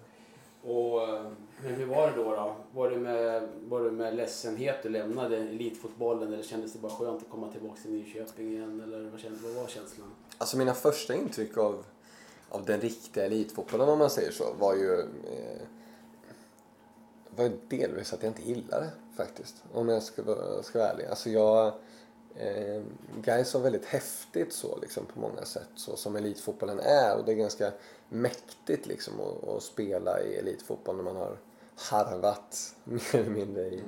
Och, 0.62 1.02
eh, 1.02 1.22
men 1.62 1.74
hur 1.74 1.86
var 1.86 2.10
det 2.10 2.16
då? 2.16 2.24
då? 2.24 2.56
Var, 2.72 2.90
det 2.90 2.96
med, 2.96 3.48
var 3.68 3.82
det 3.82 3.90
med 3.90 4.16
ledsenhet 4.16 4.82
du 4.82 4.88
lämnade 4.88 5.36
elitfotbollen 5.36 6.32
eller 6.32 6.42
kändes 6.42 6.72
det 6.72 6.78
bara 6.78 6.92
skönt 6.92 7.22
att 7.22 7.30
komma 7.30 7.52
tillbaka 7.52 7.80
till 7.82 7.90
Nyköping 7.90 8.52
igen? 8.52 8.80
Eller 8.80 9.10
vad, 9.10 9.20
kändes, 9.20 9.42
vad 9.42 9.52
var 9.52 9.66
känslan? 9.66 10.08
Alltså 10.38 10.56
mina 10.56 10.74
första 10.74 11.14
intryck 11.14 11.56
av, 11.56 11.84
av 12.48 12.64
den 12.64 12.80
riktiga 12.80 13.26
elitfotbollen 13.26 13.88
om 13.88 13.98
man 13.98 14.10
säger 14.10 14.30
så 14.30 14.44
var 14.58 14.74
ju 14.74 15.00
eh, 15.00 15.62
var 17.38 17.50
delvis 17.68 18.12
att 18.12 18.22
jag 18.22 18.30
inte 18.30 18.48
gillade 18.48 18.84
det 18.84 18.90
faktiskt. 19.16 19.64
Om 19.72 19.88
jag 19.88 20.02
ska, 20.02 20.22
ska 20.62 20.78
vara 20.78 20.88
ärlig. 20.88 21.06
Alltså 21.06 21.30
jag, 21.30 21.72
eh, 22.38 22.82
Gais 23.22 23.54
var 23.54 23.60
väldigt 23.60 23.84
häftigt 23.84 24.52
så 24.52 24.78
liksom 24.80 25.06
på 25.06 25.20
många 25.20 25.44
sätt 25.44 25.68
så 25.74 25.96
som 25.96 26.16
elitfotbollen 26.16 26.80
är 26.80 27.16
och 27.16 27.24
det 27.24 27.32
är 27.32 27.36
ganska 27.36 27.72
mäktigt 28.08 28.86
liksom 28.86 29.20
att, 29.20 29.48
att 29.48 29.62
spela 29.62 30.22
i 30.22 30.36
elitfotboll 30.36 30.96
när 30.96 31.02
man 31.02 31.16
har 31.16 31.38
harvat 31.76 32.74
mer 32.84 33.16
eller 33.16 33.30
mindre 33.30 33.62
i, 33.62 33.82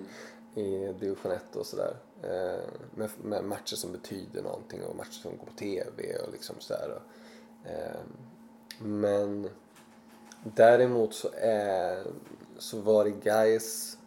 i 0.54 0.92
division 1.00 1.32
1 1.32 1.56
och 1.56 1.66
sådär. 1.66 1.96
Eh, 2.22 2.68
med, 2.94 3.10
med 3.22 3.44
matcher 3.44 3.76
som 3.76 3.92
betyder 3.92 4.42
någonting 4.42 4.82
och 4.84 4.96
matcher 4.96 5.20
som 5.22 5.38
går 5.38 5.46
på 5.46 5.52
TV 5.52 6.18
och 6.18 6.32
liksom 6.32 6.56
sådär. 6.58 6.90
Och, 6.96 7.70
eh, 7.70 8.00
men 8.78 9.48
däremot 10.42 11.14
så, 11.14 11.28
är, 11.34 12.06
så 12.58 12.80
var 12.80 13.04
det 13.04 13.10
guys 13.10 13.98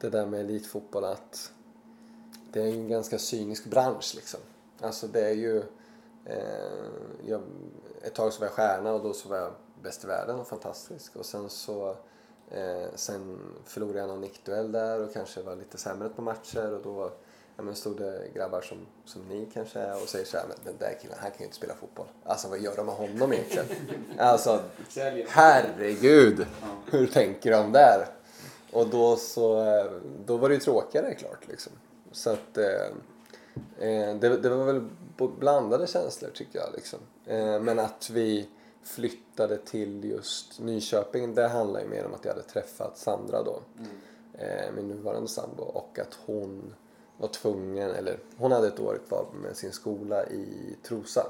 det 0.00 0.10
där 0.10 0.26
med 0.26 0.40
elitfotboll 0.40 1.04
att 1.04 1.52
det 2.54 2.62
är 2.62 2.66
ju 2.66 2.80
en 2.80 2.88
ganska 2.88 3.18
cynisk 3.18 3.64
bransch 3.64 4.12
liksom. 4.14 4.40
Alltså 4.80 5.06
det 5.06 5.28
är 5.28 5.34
ju 5.34 5.58
eh, 6.24 6.84
jag, 7.26 7.42
ett 8.02 8.14
tag 8.14 8.32
så 8.32 8.40
var 8.40 8.46
jag 8.46 8.54
stjärna 8.54 8.92
och 8.92 9.02
då 9.02 9.12
så 9.12 9.28
var 9.28 9.36
jag 9.36 9.52
bäst 9.82 10.04
i 10.04 10.06
världen 10.06 10.36
och 10.36 10.48
fantastisk 10.48 11.16
och 11.16 11.26
sen 11.26 11.50
så 11.50 11.96
eh, 12.50 12.86
sen 12.94 13.38
förlorade 13.64 13.98
jag 13.98 14.08
någon 14.08 14.20
nickduell 14.20 14.72
där 14.72 15.00
och 15.00 15.12
kanske 15.12 15.42
var 15.42 15.56
lite 15.56 15.78
sämre 15.78 16.08
på 16.08 16.22
matcher 16.22 16.72
och 16.72 16.82
då 16.82 17.10
ja, 17.56 17.62
men 17.62 17.74
stod 17.74 17.96
det 17.96 18.28
grabbar 18.34 18.60
som, 18.60 18.78
som 19.04 19.22
ni 19.28 19.48
kanske 19.54 19.80
är 19.80 20.02
och 20.02 20.08
säger 20.08 20.24
så 20.24 20.36
här, 20.36 20.46
men 20.48 20.56
den 20.64 20.76
där 20.78 20.98
killen 21.02 21.16
han 21.20 21.30
kan 21.30 21.38
ju 21.38 21.44
inte 21.44 21.56
spela 21.56 21.74
fotboll. 21.74 22.06
Alltså 22.24 22.48
vad 22.48 22.58
gör 22.58 22.76
de 22.76 22.86
med 22.86 22.94
honom 22.94 23.32
egentligen? 23.32 23.66
alltså 24.18 24.62
herregud, 25.28 26.46
hur 26.90 27.06
tänker 27.06 27.50
de 27.50 27.72
där? 27.72 28.06
Och 28.72 28.88
då 28.88 29.16
så, 29.16 29.60
eh, 29.60 29.92
då 30.26 30.36
var 30.36 30.48
det 30.48 30.54
ju 30.54 30.60
tråkigare 30.60 31.14
klart 31.14 31.48
liksom. 31.48 31.72
Så 32.14 32.30
att 32.30 32.58
eh, 32.58 32.86
eh, 33.78 34.16
det, 34.16 34.36
det 34.36 34.48
var 34.48 34.64
väl 34.64 34.88
blandade 35.38 35.86
känslor 35.86 36.30
tycker 36.30 36.58
jag 36.58 36.68
liksom. 36.74 36.98
Eh, 37.26 37.60
men 37.60 37.78
att 37.78 38.10
vi 38.10 38.48
flyttade 38.82 39.56
till 39.56 40.04
just 40.04 40.60
Nyköping, 40.60 41.34
det 41.34 41.48
handlar 41.48 41.80
ju 41.80 41.88
mer 41.88 42.06
om 42.06 42.14
att 42.14 42.24
jag 42.24 42.32
hade 42.32 42.46
träffat 42.46 42.98
Sandra 42.98 43.42
då. 43.42 43.60
Eh, 44.38 44.72
min 44.76 44.88
nuvarande 44.88 45.28
sambo 45.28 45.62
och 45.62 45.98
att 45.98 46.18
hon 46.26 46.74
var 47.18 47.28
tvungen, 47.28 47.90
eller 47.90 48.18
hon 48.36 48.52
hade 48.52 48.66
ett 48.68 48.80
år 48.80 49.00
kvar 49.08 49.26
med 49.42 49.56
sin 49.56 49.72
skola 49.72 50.26
i 50.26 50.76
Trosa. 50.82 51.26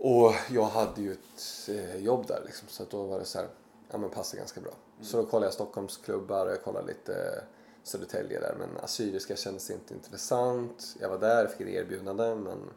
Och 0.00 0.32
jag 0.50 0.64
hade 0.64 1.02
ju 1.02 1.12
ett 1.12 1.68
eh, 1.68 1.96
jobb 1.96 2.26
där 2.26 2.42
liksom, 2.46 2.68
så 2.68 2.82
att 2.82 2.90
då 2.90 3.02
var 3.02 3.18
det 3.18 3.24
så 3.24 3.38
här, 3.38 3.48
ja 3.90 3.98
men 3.98 4.10
passar 4.10 4.38
ganska 4.38 4.60
bra. 4.60 4.72
Så 5.02 5.16
då 5.16 5.26
kollade 5.26 5.46
jag 5.46 5.54
Stockholmsklubbar 5.54 6.46
och 6.46 6.52
jag 6.52 6.62
kollade 6.62 6.86
lite 6.86 7.44
Södertälje 7.90 8.40
där 8.40 8.54
men 8.58 8.84
Assyriska 8.84 9.36
kändes 9.36 9.70
inte 9.70 9.94
intressant. 9.94 10.96
Jag 11.00 11.08
var 11.08 11.18
där, 11.18 11.46
fick 11.46 11.60
ett 11.60 11.68
erbjudande 11.68 12.34
men 12.34 12.70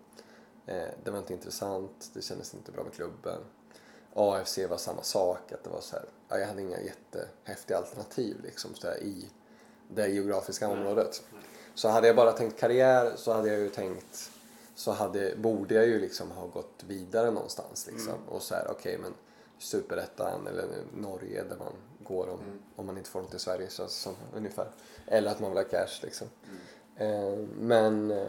eh, 0.66 0.90
det 1.04 1.12
var 1.12 1.18
inte 1.18 1.34
intressant, 1.34 2.10
det 2.14 2.22
kändes 2.22 2.54
inte 2.54 2.72
bra 2.72 2.84
med 2.84 2.94
klubben. 2.94 3.42
AFC 4.14 4.60
var 4.70 4.78
samma 4.78 5.04
sak, 5.04 5.52
att 5.52 5.64
det 5.64 5.70
var 5.70 5.82
så 5.82 5.96
här, 5.96 6.06
ja, 6.30 6.38
jag 6.38 6.48
hade 6.48 6.62
inga 6.62 6.80
jättehäftiga 6.82 7.78
alternativ 7.78 8.38
liksom 8.44 8.76
så 8.76 8.88
här, 8.88 9.04
i 9.04 9.30
det 9.88 10.08
geografiska 10.08 10.68
området. 10.68 11.24
Så 11.76 11.90
hade 11.90 12.08
jag 12.08 12.16
bara 12.16 12.32
tänkt 12.32 12.60
karriär 12.60 13.14
så 13.16 13.34
hade 13.34 13.50
jag 13.50 13.60
ju 13.60 13.70
tänkt 13.70 14.32
så 14.76 14.92
hade, 14.92 15.36
borde 15.36 15.76
jag 15.76 15.88
ju 15.88 16.00
liksom 16.00 16.32
ha 16.32 16.48
gått 16.48 16.84
vidare 16.88 17.32
någonstans 17.32 17.88
liksom. 17.88 18.14
Och 18.30 18.42
så 18.42 18.56
här, 18.56 18.68
okej 18.72 18.98
men 18.98 19.14
superettan 19.64 20.48
eller 20.48 20.66
Norge 20.98 21.44
där 21.44 21.58
man 21.58 21.74
går 22.04 22.30
om, 22.30 22.40
om 22.76 22.86
man 22.86 22.98
inte 22.98 23.10
får 23.10 23.22
något 23.22 23.34
i 23.34 23.40
Sverige 23.40 23.70
känns 23.70 23.78
det 23.78 24.02
som 24.02 24.16
ungefär. 24.36 24.68
Eller 25.08 25.32
att 25.32 25.40
man 25.40 25.50
vill 25.52 25.58
ha 25.58 25.70
cash 25.70 26.00
liksom. 26.04 26.28
Eh, 26.96 27.38
men 27.60 28.12
eh, 28.12 28.28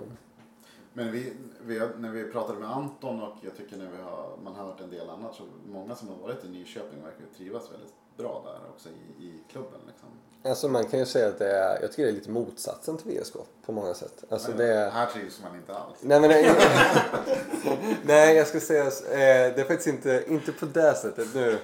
Men 0.93 1.13
vi, 1.13 1.33
vi, 1.63 1.79
när 1.99 2.11
vi 2.11 2.25
pratade 2.25 2.59
med 2.59 2.71
Anton 2.71 3.23
och 3.23 3.37
jag 3.43 3.57
tycker 3.57 3.77
när 3.77 3.91
vi 3.91 4.03
har, 4.03 4.37
man 4.45 4.55
har 4.55 4.65
hört 4.65 4.81
en 4.81 4.91
del 4.91 5.11
annat 5.11 5.35
så 5.35 5.43
många 5.67 5.95
som 5.95 6.09
har 6.09 6.17
varit 6.17 6.45
i 6.45 6.49
Nyköping 6.49 7.03
verkar 7.03 7.25
trivas 7.37 7.73
väldigt 7.73 7.95
bra 8.17 8.43
där 8.45 8.71
också 8.71 8.89
i, 8.89 9.25
i 9.25 9.43
klubben. 9.53 9.81
Liksom. 9.87 10.09
alltså 10.45 10.69
man 10.69 10.85
kan 10.85 10.99
ju 11.01 11.07
säga 11.07 11.29
att 11.29 11.39
det 11.39 11.51
är, 11.51 11.81
jag 11.83 11.91
tycker 11.91 12.03
det 12.03 12.09
är 12.09 12.13
lite 12.13 12.31
motsatsen 12.31 12.97
till 12.97 13.19
VSK 13.21 13.35
på 13.67 13.73
många 13.73 13.95
sätt. 13.95 14.25
Alltså 14.29 14.53
det 14.53 14.75
är, 14.75 14.91
Här 14.91 15.07
trivs 15.07 15.43
man 15.43 15.57
inte 15.57 15.75
alls. 15.75 15.97
Nej 16.01 16.21
men 16.21 16.31
nej, 16.31 16.51
nej 18.05 18.37
jag 18.37 18.47
ska 18.47 18.61
säga 18.61 18.85
eh, 18.85 19.55
det 19.55 19.61
är 19.61 19.65
faktiskt 19.65 19.87
inte, 19.87 20.25
inte 20.29 20.53
på 20.53 20.67
det 20.67 20.95
sättet. 20.95 21.29
Nu, 21.35 21.59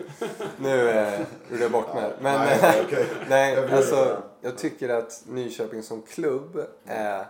nu 0.58 0.88
eh, 0.90 1.20
jag 1.60 1.72
bort 1.72 1.94
mig. 1.94 2.12
Men 2.20 2.46
nej, 2.62 2.86
nej, 3.28 3.72
alltså 3.72 4.22
jag 4.40 4.58
tycker 4.58 4.88
att 4.88 5.22
Nyköping 5.26 5.82
som 5.82 6.02
klubb 6.02 6.66
är 6.84 7.26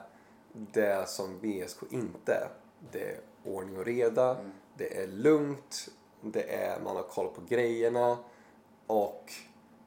det 0.53 1.09
som 1.09 1.39
VSK 1.41 1.79
inte 1.91 2.33
är. 2.35 2.49
Det 2.93 3.11
är 3.11 3.21
ordning 3.45 3.79
och 3.79 3.85
reda, 3.85 4.31
Mm. 4.31 4.53
det 4.77 5.03
är 5.03 5.07
lugnt, 5.07 5.89
det 6.21 6.55
är, 6.55 6.81
man 6.81 6.97
har 6.97 7.03
koll 7.03 7.29
på 7.29 7.41
grejerna 7.49 8.19
och 8.91 9.33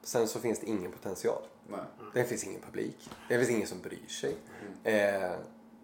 sen 0.02 0.28
så 0.28 0.40
finns 0.40 0.58
det 0.60 0.66
ingen 0.66 0.92
potential. 0.92 1.42
Nej. 1.68 1.80
Det 2.14 2.24
finns 2.24 2.44
ingen 2.44 2.60
publik. 2.60 3.10
Det 3.28 3.38
finns 3.38 3.50
ingen 3.50 3.66
som 3.66 3.80
bryr 3.80 4.08
sig. 4.08 4.36
Mm. 4.84 5.22
Eh, 5.22 5.36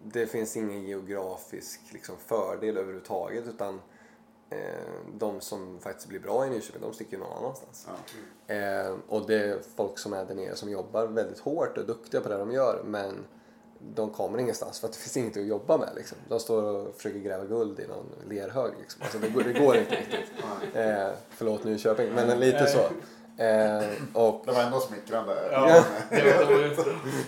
det 0.02 0.26
finns 0.26 0.56
ingen 0.56 0.82
geografisk 0.82 1.80
liksom, 1.92 2.16
fördel 2.26 2.76
överhuvudtaget 2.76 3.46
utan 3.46 3.80
eh, 4.50 4.58
de 5.18 5.40
som 5.40 5.78
faktiskt 5.80 6.08
blir 6.08 6.20
bra 6.20 6.46
i 6.46 6.50
Nyköping 6.50 6.82
de 6.82 6.92
sticker 6.92 7.12
ju 7.12 7.18
någon 7.18 7.38
annanstans. 7.38 7.88
Eh, 8.46 8.94
och 9.08 9.26
det 9.26 9.44
är 9.44 9.60
folk 9.76 9.98
som 9.98 10.12
är 10.12 10.24
där 10.24 10.34
nere 10.34 10.56
som 10.56 10.70
jobbar 10.70 11.06
väldigt 11.06 11.38
hårt 11.38 11.76
och 11.76 11.82
är 11.82 11.86
duktiga 11.86 12.20
på 12.20 12.28
det 12.28 12.38
de 12.38 12.52
gör 12.52 12.82
men 12.84 13.26
de 13.94 14.10
kommer 14.10 14.38
ingenstans 14.38 14.80
för 14.80 14.86
att 14.86 14.92
det 14.92 14.98
finns 14.98 15.16
inget 15.16 15.36
att 15.36 15.46
jobba 15.46 15.78
med. 15.78 15.88
Liksom. 15.96 16.18
De 16.28 16.40
står 16.40 16.62
och 16.62 16.96
försöker 16.96 17.18
gräva 17.18 17.44
guld 17.44 17.80
i 17.80 17.86
någon 17.86 18.06
lerhög. 18.28 18.72
Liksom. 18.80 19.02
Alltså, 19.02 19.18
det, 19.18 19.28
går, 19.28 19.42
det 19.42 19.52
går 19.52 19.76
inte 19.76 19.94
riktigt. 19.94 20.20
Eh, 20.74 21.08
förlåt 21.30 21.64
Nyköping, 21.64 22.12
men 22.14 22.40
lite 22.40 22.66
så. 22.66 22.78
Eh, 23.42 23.84
och, 24.12 24.42
Det 24.46 24.52
var 24.52 24.62
ändå 24.62 24.80
smickrande. 24.80 25.34
Ja, 25.52 25.84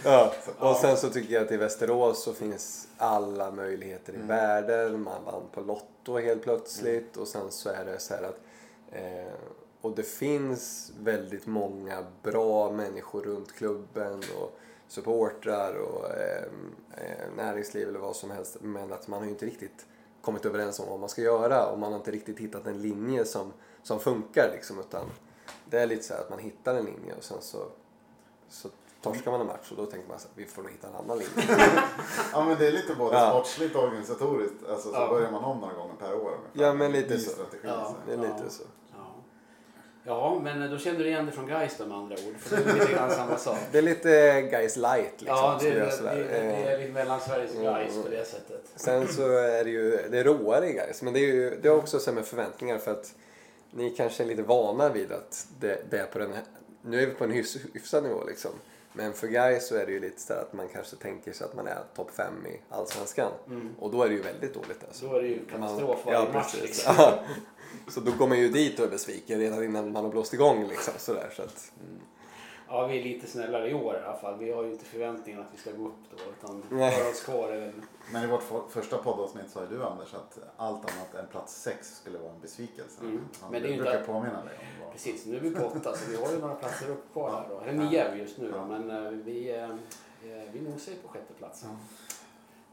ja, 0.05 0.33
och 0.59 0.77
sen 0.77 0.97
så 0.97 1.11
tycker 1.11 1.35
jag 1.35 1.45
att 1.45 1.53
i 1.53 1.57
Västerås 1.57 2.23
så 2.25 2.33
finns 2.33 2.89
alla 2.97 3.51
möjligheter 3.51 4.13
i 4.13 4.17
världen. 4.17 5.03
Man 5.03 5.25
vann 5.25 5.43
på 5.53 5.61
Lotto 5.61 6.19
helt 6.19 6.43
plötsligt 6.43 7.17
och 7.17 7.29
sen 7.29 7.51
så 7.51 7.69
är 7.69 7.85
det 7.85 7.99
så 7.99 8.15
här 8.15 8.23
att 8.23 8.39
eh, 8.93 9.33
och 9.81 9.95
det 9.95 10.03
finns 10.03 10.93
väldigt 11.01 11.47
många 11.47 12.05
bra 12.23 12.71
människor 12.71 13.23
runt 13.23 13.53
klubben 13.53 14.23
och 14.41 14.59
supportrar 14.93 15.75
och 15.75 16.11
eh, 16.11 16.43
eh, 16.97 17.27
näringsliv 17.37 17.89
eller 17.89 17.99
vad 17.99 18.17
som 18.17 18.31
helst. 18.31 18.57
Men 18.61 18.93
att 18.93 19.09
man 19.09 19.19
har 19.19 19.25
ju 19.27 19.31
inte 19.31 19.47
riktigt 19.47 19.87
kommit 20.23 20.47
överens 20.47 20.81
om 20.81 20.89
vad 20.89 21.01
man 21.01 21.09
ska 21.09 21.23
göra 21.23 21.67
och 21.67 21.79
man 21.79 21.93
har 21.93 21.99
inte 21.99 22.11
riktigt 22.11 22.39
hittat 22.39 22.67
en 22.67 22.83
linje 22.83 23.25
som, 23.25 23.53
som 23.83 24.01
funkar 24.01 24.51
liksom. 24.53 24.79
Utan 24.79 25.05
det 25.65 25.79
är 25.79 25.87
lite 25.87 26.03
så 26.03 26.15
här 26.15 26.21
att 26.21 26.31
man 26.31 26.39
hittar 26.39 26.75
en 26.75 26.85
linje 26.85 27.15
och 27.19 27.25
sen 27.25 27.37
så, 27.41 27.59
så 28.49 28.69
torskar 29.03 29.31
man 29.31 29.41
en 29.41 29.47
match 29.47 29.71
och 29.71 29.77
då 29.77 29.87
tänker 29.87 30.09
man 30.09 30.19
så 30.19 30.29
här, 30.29 30.33
vi 30.35 30.45
får 30.45 30.63
nog 30.63 30.71
hitta 30.71 30.89
en 30.89 30.95
annan 30.95 31.19
linje. 31.19 31.59
Ja 32.33 32.45
men 32.45 32.59
det 32.59 32.67
är 32.69 32.73
lite 32.73 32.95
både 32.95 33.17
Ja. 33.17 33.31
sportsligt 33.31 33.77
och 33.77 33.83
organisatoriskt. 33.83 34.57
Alltså 34.71 34.89
så 34.89 34.95
Ja. 34.95 35.09
börjar 35.09 35.31
man 35.31 35.45
om 35.45 35.59
några 35.59 35.75
gånger 35.75 35.95
per 35.95 36.15
år. 36.15 36.19
ungefär. 36.31 36.51
Ja, 36.53 36.73
men 36.75 36.93
lite 36.93 37.19
så. 37.19 37.43
Ja. 37.63 37.95
Det 38.07 38.13
är 38.13 38.17
lite 38.17 38.35
Ja. 38.45 38.51
så. 38.51 38.63
Ja. 40.05 40.41
men 40.43 40.71
då 40.71 40.79
kände 40.79 41.03
du 41.03 41.09
igen 41.09 41.27
det 41.27 41.33
från 41.33 41.47
Gais 41.47 41.77
då 41.79 41.87
med 41.87 41.97
andra 41.97 42.15
ord. 42.15 42.35
För 42.39 42.57
det 42.57 42.71
är 42.71 42.75
lite 42.75 42.93
grann 42.93 43.11
samma 43.11 43.37
sak. 43.37 43.59
Det 43.73 43.79
är 43.79 43.83
lite 43.83 44.43
guys 44.43 44.77
light 44.77 45.13
liksom. 45.19 45.37
Ja, 45.37 45.59
det, 45.61 45.93
skulle 45.93 46.11
det, 46.11 46.23
det, 46.23 46.29
det 46.29 46.39
Eh, 46.39 46.73
är 46.73 46.79
lite 46.79 46.93
mellan 46.93 47.21
Sveriges 47.21 47.55
och 47.57 47.63
Gais 47.63 48.03
på 48.03 48.09
det 48.09 48.25
sättet. 48.25 48.65
Sen 48.77 49.09
så 49.09 49.29
är 49.39 49.65
det 49.65 49.71
ju 49.71 50.09
det 50.11 50.19
är 50.19 50.25
råare 50.25 50.69
i 50.69 50.73
guys. 50.73 51.03
Men 51.03 51.13
det 51.13 51.21
är 51.21 51.27
ju 51.27 51.59
det 51.63 51.69
är 51.69 51.77
också 51.77 51.99
så 51.99 52.13
med 52.13 52.25
förväntningar 52.25 52.79
för 52.79 52.91
att 52.91 53.15
ni 53.71 53.91
kanske 53.91 54.23
är 54.23 54.27
lite 54.27 54.43
vana 54.43 54.89
vid 54.89 55.13
att 55.13 55.47
det, 55.61 55.91
det 55.91 55.99
är 55.99 56.07
på 56.07 56.19
den 56.19 56.33
här, 56.33 56.43
nu 56.83 57.03
är 57.03 57.07
vi 57.07 57.15
på 57.15 57.25
en 57.25 57.31
hyfs, 57.31 57.57
hyfsad 57.75 58.03
nivå 58.03 58.25
liksom. 58.27 58.51
Men 58.93 59.13
för 59.13 59.27
guys 59.27 59.69
så 59.69 59.77
är 59.77 59.87
det 59.87 59.93
ju 59.93 60.01
lite 60.01 60.21
så 60.21 60.33
att 60.33 60.53
man 60.53 60.69
kanske 60.69 60.97
tänker 60.97 61.33
sig 61.33 61.45
att 61.45 61.55
man 61.55 61.67
är 61.67 61.79
topp 61.97 62.11
fem 62.17 62.47
i 62.47 62.61
Allsvenskan. 62.69 63.33
Och 63.79 63.91
då 63.91 64.03
är 64.03 64.09
det 64.09 64.15
ju 64.15 64.23
väldigt 64.23 64.55
dåligt 64.55 64.85
alltså. 64.89 65.07
Då 65.07 65.17
är 65.17 65.23
det 65.23 65.29
ju 65.29 65.45
katastrof 65.45 66.07
varje 66.07 66.19
ja, 66.19 66.29
match. 66.33 66.55
Liksom. 66.63 66.95
Ja. 67.87 67.93
Så 67.93 68.01
då 68.01 68.13
går 68.19 68.29
man 68.29 68.39
ju 68.39 68.49
dit 68.49 68.79
och 68.79 68.87
är 68.87 68.91
besviken 68.91 69.39
redan 69.41 69.65
innan 69.65 69.93
man 69.93 70.05
har 70.05 70.11
blåst 70.11 70.35
igång 70.35 70.67
liksom 70.69 70.95
sådär. 70.99 71.31
Så 71.37 71.43
att, 71.43 71.73
Ja, 72.69 72.87
vi 72.87 72.99
är 73.01 73.05
lite 73.05 73.27
snällare 73.27 73.71
i 73.71 73.75
år 73.75 73.95
i 73.97 74.05
alla 74.07 74.17
fall. 74.19 74.39
Vi 74.39 74.53
har 74.53 74.63
ju 74.63 74.73
inte 74.73 74.85
förväntningar 74.85 75.41
att 75.41 75.47
vi 75.53 75.59
ska 75.59 75.73
gå 75.73 75.87
upp 75.87 75.95
då. 76.11 76.17
Utan 76.31 76.63
Nej. 76.71 77.11
oss 77.11 77.21
kvar 77.25 77.49
väl... 77.49 77.73
Men 78.13 78.25
i 78.25 78.27
vårt 78.27 78.43
för- 78.43 78.69
första 78.69 78.99
poddavsnitt 78.99 79.51
sa 79.51 79.61
ju 79.63 79.67
du 79.69 79.85
Anders 79.85 80.15
att 80.15 80.39
allt 80.57 80.79
annat 80.79 81.15
än 81.15 81.27
plats 81.27 81.63
sex 81.63 81.97
skulle 81.97 82.19
vara 82.19 82.33
en 82.33 82.41
besvikelse. 82.41 83.01
Mm. 83.01 83.21
Ja, 83.41 83.47
Men 83.51 83.63
det 83.63 83.69
är 83.69 83.77
brukar 83.77 83.93
inte- 83.95 84.07
påminna 84.07 84.45
dig 84.45 84.55
om 84.59 84.85
vad... 84.85 84.93
Precis, 84.93 85.27
nu 85.27 85.37
är 85.37 85.41
vi 85.41 85.51
på 85.51 85.65
åtta 85.67 85.97
så 85.97 86.11
vi 86.11 86.17
har 86.17 86.33
ju 86.33 86.39
några 86.39 86.55
platser 86.55 86.91
upp 86.91 87.13
kvar 87.13 87.31
här 87.31 87.47
då. 87.49 87.61
Eller 87.61 87.73
nio 87.73 88.05
är 88.05 88.15
vi 88.15 88.21
just 88.21 88.39
nu 88.39 88.51
då, 88.53 88.65
men 88.67 88.91
eh, 88.91 89.11
vi, 89.11 89.51
eh, 89.51 89.65
eh, 89.65 90.49
vi 90.53 90.61
nosar 90.61 90.93
ju 90.93 90.99
på 90.99 91.09
sjätteplatsen. 91.09 91.71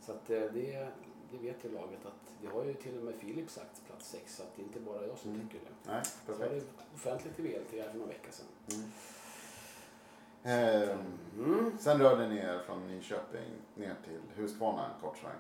Så 0.05 0.11
att 0.11 0.29
eh, 0.29 0.39
det, 0.39 0.87
det 1.31 1.37
vet 1.47 1.65
ju 1.65 1.69
laget 1.71 2.05
att 2.05 2.31
det 2.41 2.47
har 2.47 2.65
ju 2.65 2.73
till 2.73 2.97
och 2.97 3.03
med 3.03 3.13
Filip 3.15 3.49
sagt 3.49 3.81
plats 3.99 4.11
sex 4.11 4.35
så 4.35 4.43
att 4.43 4.55
det 4.55 4.61
är 4.61 4.63
inte 4.63 4.79
bara 4.79 5.07
jag 5.07 5.17
som 5.17 5.31
Mm. 5.33 5.47
tycker 5.49 5.65
det. 5.65 5.91
Nej, 5.91 6.01
Så 6.25 6.31
var 6.33 6.39
det 6.39 6.45
perfekt. 6.49 6.65
offentligt 6.95 7.39
i 7.39 7.41
VLT 7.41 7.81
här 7.83 7.89
för 7.91 7.97
några 7.97 8.09
veckor 8.11 8.31
sedan. 8.31 8.91
Ehm, 10.43 10.99
Mm. 11.37 11.77
sen 11.79 11.99
rörde 12.01 12.27
ni 12.27 12.37
er 12.37 12.59
från 12.65 12.87
Nyköping 12.87 13.51
ner 13.75 13.95
till 14.05 14.19
Huskvarna 14.43 14.85
en 14.85 15.01
kort 15.01 15.17
sväng. 15.17 15.31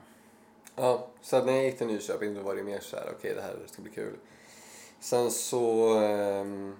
Ja, 0.75 1.07
så 1.21 1.45
när 1.45 1.53
jag 1.53 1.63
gick 1.65 1.77
till 1.77 1.87
Nyköping 1.87 2.33
då 2.35 2.41
var 2.41 2.55
det 2.55 2.63
mer 2.63 2.79
så 2.79 2.95
här, 2.97 3.09
okej 3.17 3.35
det 3.35 3.41
här 3.41 3.55
ska 3.65 3.81
bli 3.81 3.91
kul. 3.91 4.15
Sen 4.99 5.31
så 5.31 5.93
ehm, 5.99 6.75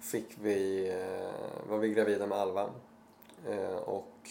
fick 0.00 0.36
vi, 0.40 0.88
eh, 0.88 1.68
var 1.70 1.78
vi 1.78 1.88
gravida 1.88 2.26
med 2.26 2.38
Alva 2.38 2.70
eh, 3.48 3.76
och 3.76 4.30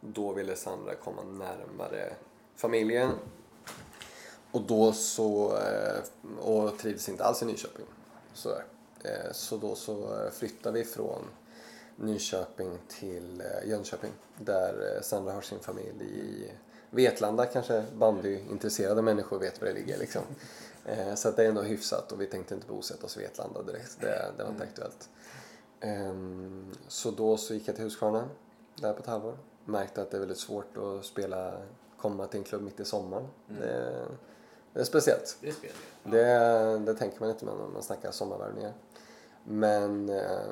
då 0.00 0.32
ville 0.32 0.56
Sandra 0.56 0.94
komma 0.94 1.22
närmare 1.22 2.12
familjen. 2.56 3.10
Och 4.52 4.62
då 4.62 4.92
så, 4.92 5.56
eh, 5.58 6.02
och 6.38 6.78
trivdes 6.78 7.08
inte 7.08 7.24
alls 7.24 7.42
i 7.42 7.46
Nyköping. 7.46 7.86
Sådär. 8.34 8.64
Eh, 9.04 9.32
så 9.32 9.56
då 9.56 9.74
så 9.74 10.24
eh, 10.24 10.30
flyttade 10.30 10.78
vi 10.78 10.84
från 10.84 11.22
Nyköping 11.96 12.78
till 12.88 13.42
Jönköping 13.64 14.12
där 14.38 14.98
Sandra 15.02 15.32
har 15.32 15.40
sin 15.40 15.58
familj 15.58 16.04
i 16.04 16.50
Vetlanda 16.90 17.46
kanske 17.46 17.84
bandyintresserade 17.94 19.02
människor 19.02 19.38
vet 19.38 19.60
var 19.60 19.68
det 19.68 19.74
ligger 19.74 19.98
liksom. 19.98 20.22
Så 21.14 21.28
att 21.28 21.36
det 21.36 21.44
är 21.44 21.48
ändå 21.48 21.62
hyfsat 21.62 22.12
och 22.12 22.20
vi 22.20 22.26
tänkte 22.26 22.54
inte 22.54 22.66
bosätta 22.66 23.06
oss 23.06 23.16
i 23.16 23.20
Vetlanda 23.20 23.62
direkt. 23.62 23.96
Det, 24.00 24.32
det 24.36 24.42
var 24.42 24.50
inte 24.50 24.62
aktuellt. 24.62 25.08
Ehm, 25.80 26.72
Så 26.88 27.10
då 27.10 27.36
så 27.36 27.54
gick 27.54 27.68
jag 27.68 27.74
till 27.74 27.84
Huskvarna 27.84 28.28
där 28.76 28.92
på 28.92 29.00
ett 29.00 29.06
halvår. 29.06 29.38
Märkte 29.64 30.02
att 30.02 30.10
det 30.10 30.16
är 30.16 30.18
väldigt 30.18 30.38
svårt 30.38 30.76
att 30.76 31.04
spela, 31.04 31.52
komma 31.96 32.26
till 32.26 32.38
en 32.38 32.44
klubb 32.44 32.62
mitt 32.62 32.80
i 32.80 32.84
sommaren. 32.84 33.28
Det, 33.46 34.06
det 34.72 34.80
är 34.80 34.84
speciellt. 34.84 35.36
Det 35.40 35.52
spelar 35.52 35.74
ju. 36.04 36.10
Det, 36.10 36.78
det 36.92 36.94
tänker 36.94 37.20
man 37.20 37.30
inte 37.30 37.44
när 37.44 37.54
man 37.54 37.82
snackar 37.82 38.10
sommarvärvningar. 38.10 38.72
Men 39.44 40.08
eh, 40.08 40.50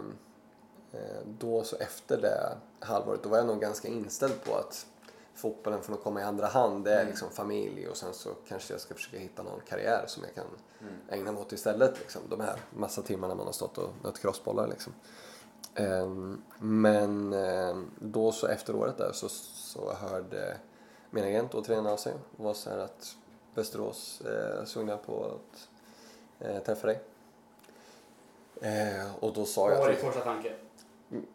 eh, 0.92 1.20
då 1.38 1.62
så 1.64 1.76
efter 1.76 2.20
det 2.20 2.57
halvåret 2.81 3.22
då 3.22 3.28
var 3.28 3.38
jag 3.38 3.46
nog 3.46 3.61
ganska 3.61 3.88
inställd 3.88 4.44
på 4.44 4.54
att 4.54 4.87
fotbollen 5.35 5.83
får 5.83 5.92
nog 5.92 6.02
komma 6.02 6.20
i 6.20 6.24
andra 6.24 6.46
hand. 6.46 6.85
Det 6.85 6.94
är 6.94 7.07
liksom 7.07 7.31
familj 7.31 7.88
och 7.88 7.96
sen 7.96 8.14
så 8.14 8.31
kanske 8.48 8.74
jag 8.74 8.81
ska 8.81 8.94
försöka 8.94 9.18
hitta 9.18 9.42
någon 9.42 9.61
karriär 9.68 10.04
som 10.07 10.22
jag 10.24 10.35
kan 10.35 10.46
ägna 11.09 11.33
mig 11.33 11.42
åt 11.42 11.52
istället. 11.52 11.98
Liksom. 11.98 12.22
De 12.28 12.40
här 12.40 12.61
massa 12.70 13.02
timmarna 13.02 13.35
man 13.35 13.46
har 13.46 13.52
stått 13.52 13.78
och 13.78 13.90
nött 14.02 14.18
crossbollar 14.18 14.66
liksom. 14.68 14.92
Ehm, 15.74 16.42
men 16.59 17.33
ehm, 17.33 17.90
då 17.98 18.33
så 18.33 18.46
efter 18.46 18.76
året 18.76 18.98
där 18.98 19.12
så, 19.12 19.28
så 19.28 19.92
hörde 19.92 20.57
min 21.11 21.24
agent 21.24 21.54
återigen 21.54 21.87
av 21.87 21.96
sig 21.96 22.14
och 22.37 22.44
var 22.44 22.54
så 22.54 22.70
här 22.70 22.78
att 22.78 23.16
Västerås 23.58 24.20
eh, 24.20 24.64
sugna 24.64 24.96
på 24.96 25.24
att 25.24 25.68
eh, 26.48 26.62
träffa 26.62 26.86
dig. 26.86 27.00
Eh, 28.60 29.14
och 29.20 29.32
då 29.32 29.44
sa 29.44 29.62
Vad 29.62 29.72
jag 29.72 29.78
var 29.78 29.88
din 29.88 29.96
första 29.96 30.20
tanke? 30.20 30.54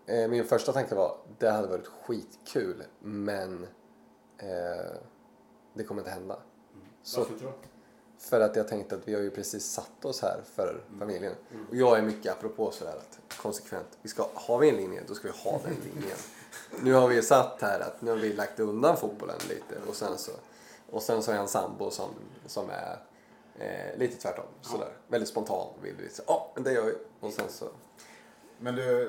eh, 0.06 0.28
min 0.28 0.46
första 0.46 0.74
tanke 0.74 0.96
var 0.96 1.18
det 1.38 1.50
hade 1.50 1.68
varit 1.68 1.88
skitkul 1.88 2.84
men 3.00 3.68
eh, 4.38 4.48
det 5.74 5.84
kommer 5.84 6.02
inte 6.02 6.12
hända. 6.12 6.38
Så, 7.04 7.20
Varför 7.20 7.38
tror 7.38 7.50
du? 7.50 7.68
för 8.18 8.40
att 8.42 8.56
jag 8.56 8.68
tänkte 8.68 8.96
att 8.96 9.08
vi 9.08 9.14
har 9.14 9.22
ju 9.22 9.32
precis 9.32 9.66
satt 9.66 10.06
oss 10.06 10.22
här 10.22 10.42
för 10.56 10.84
familjen. 11.00 11.34
Och 11.70 11.76
jag 11.76 11.98
är 11.98 12.02
mycket 12.02 12.32
apropå 12.32 12.72
sådär 12.72 12.96
att 12.98 13.38
konsekvent, 13.38 13.88
vi 14.02 14.10
ska, 14.10 14.28
har 14.34 14.60
vi 14.60 14.70
en 14.70 14.76
linje 14.76 15.04
då 15.08 15.14
ska 15.16 15.28
vi 15.28 15.38
ha 15.38 15.60
den 15.64 15.76
linjen. 15.94 16.18
nu 16.84 16.94
har 16.94 17.08
vi 17.08 17.22
satt 17.22 17.62
här 17.62 17.80
att 17.80 18.02
nu 18.02 18.12
har 18.12 18.18
vi 18.18 18.34
lagt 18.34 18.60
undan 18.60 18.98
fotbollen 18.98 19.36
lite 19.50 19.90
och 19.90 19.96
sen 19.96 20.18
så, 20.18 20.32
och 20.94 21.02
sen 21.02 21.24
så 21.24 21.32
har 21.32 21.36
jag 21.36 21.42
en 21.42 21.48
sambo 21.50 21.92
som, 21.92 22.10
som 22.46 22.70
är 22.70 22.98
eh, 23.56 23.98
lite 24.00 24.16
tvärtom. 24.22 24.46
Sådär. 24.62 24.98
Väldigt 25.08 25.30
spontan. 25.30 25.68
Vill 25.82 25.96
vi 25.96 26.10
säga, 26.10 26.26
ja 26.28 26.52
men 26.56 26.64
det 26.64 26.74
gör 26.74 26.86
vi. 26.86 26.94
Och 27.20 27.34
sen 27.34 27.46
så, 27.50 27.66
Men 28.60 28.76
du 28.76 29.04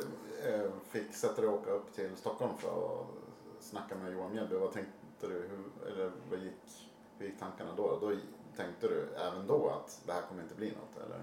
eh, 0.47 0.71
fick 0.91 1.15
sätta 1.15 1.41
dig 1.41 1.51
och 1.51 1.61
åka 1.61 1.71
upp 1.71 1.95
till 1.95 2.17
Stockholm 2.17 2.53
för 2.59 2.69
att 2.69 3.07
snacka 3.65 3.95
med 3.95 4.13
Johan 4.13 4.33
Mjällby. 4.33 4.57
Vad 4.57 4.73
tänkte 4.73 4.93
du? 5.21 5.29
Hur, 5.29 5.93
eller 5.93 6.13
vad 6.31 6.39
gick, 6.39 6.91
hur 7.19 7.27
gick 7.27 7.39
tankarna 7.41 7.71
då? 7.77 7.99
Då 8.01 8.13
tänkte 8.57 8.89
du 8.89 9.09
även 9.29 9.47
då 9.47 9.69
att 9.69 10.01
det 10.07 10.13
här 10.13 10.23
kommer 10.29 10.43
inte 10.43 10.55
bli 10.55 10.67
något? 10.71 11.07
Eller? 11.07 11.21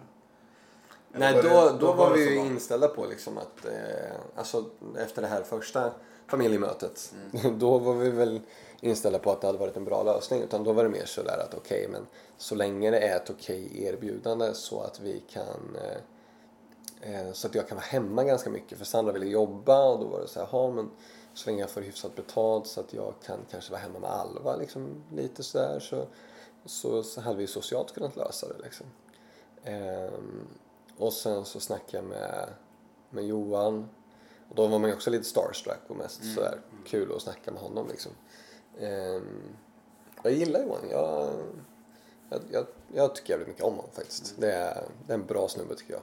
Nej, 1.13 1.36
var 1.36 1.43
då, 1.43 1.71
det- 1.71 1.78
då 1.80 1.93
var 1.93 2.10
det 2.10 2.15
vi 2.15 2.30
ju 2.30 2.36
inställda 2.36 2.88
på 2.88 3.06
liksom 3.06 3.38
att, 3.38 3.65
eh, 3.65 4.12
alltså 4.36 4.65
efter 4.97 5.21
det 5.21 5.28
här 5.28 5.43
första 5.43 5.91
familjemötet, 6.28 7.13
då 7.58 7.78
var 7.78 7.93
vi 7.93 8.10
väl 8.10 8.41
inställda 8.82 9.20
på 9.20 9.32
att 9.32 9.41
det 9.41 9.48
hade 9.48 9.60
varit 9.60 9.78
en 9.78 9.86
bra 9.86 10.04
lösning. 10.04 10.41
Utan 10.41 10.63
då 10.63 10.74
var 10.74 10.84
det 10.84 10.89
mer 10.89 11.06
sådär 11.06 11.38
att 11.38 11.54
okej, 11.54 11.88
men 11.88 12.08
så 12.38 12.56
länge 12.56 12.91
det 12.91 13.00
är 13.00 13.15
ett 13.15 13.30
okej 13.30 13.84
erbjudande 13.84 14.54
så 14.54 14.82
att 14.82 15.00
vi 15.00 15.24
kan 15.30 15.78
eh, 17.02 17.22
eh, 17.26 17.32
så 17.34 17.48
att 17.48 17.56
jag 17.56 17.67
kan 17.67 17.76
vara 17.76 17.86
hemma 17.86 18.24
ganska 18.24 18.50
mycket 18.50 18.78
för 18.78 18.86
Sandra 18.86 19.13
ville 19.13 19.26
jobba 19.26 19.86
och 19.89 20.00
då 20.00 20.06
var 20.06 20.20
det 20.20 20.28
så 20.28 20.39
här, 20.39 20.48
"Ja, 20.52 20.72
men 20.72 20.89
så 21.34 21.50
länge 21.50 21.62
jag 21.62 21.70
får 21.70 21.82
hyfsat 21.82 22.15
betalt 22.15 22.67
så 22.67 22.80
att 22.80 22.94
jag 22.94 23.13
kan 23.26 23.39
kanske 23.52 23.72
vara 23.72 23.82
hemma 23.82 24.00
med 24.00 24.10
Alva 24.10 24.56
liksom 24.56 25.04
lite 25.15 25.44
sådär 25.44 25.80
så, 25.80 26.06
så, 26.65 27.04
så 27.04 27.22
hade 27.22 27.38
vi 27.38 27.48
socialt 27.48 27.94
kunnat 27.94 28.15
lösa 28.15 28.48
det 28.48 28.63
liksom. 28.63 28.86
Ehm, 29.63 30.48
och 30.98 31.13
sen 31.13 31.46
så 31.46 31.60
snackade 31.60 31.98
jag 31.98 32.06
med, 32.06 32.50
med 33.10 33.26
Johan. 33.26 33.89
Och 34.50 34.56
då 34.56 34.67
var 34.67 34.80
man 34.80 34.89
ju 34.89 34.96
också 34.96 35.10
lite 35.10 35.24
starstruck 35.24 35.80
och 35.88 35.96
mest 35.96 36.34
sådär 36.36 36.62
kul 36.86 37.15
att 37.15 37.22
snacka 37.22 37.52
med 37.52 37.62
honom 37.62 37.88
liksom. 37.88 38.12
Ehm, 38.82 39.56
jag 40.24 40.34
gillar 40.34 40.60
Johan. 40.60 40.89
Jag, 40.89 41.30
jag, 42.30 42.41
jag, 42.52 42.65
jag 42.94 43.15
tycker 43.15 43.34
jävligt 43.34 43.48
mycket 43.48 43.63
om 43.63 43.74
honom 43.74 43.91
faktiskt. 43.94 44.36
Det, 44.39 44.54
är, 44.54 44.84
det 45.08 45.13
är 45.13 45.17
en 45.17 45.26
bra 45.26 45.48
snubbe 45.48 45.76
tycker 45.76 45.94
jag. 45.94 46.02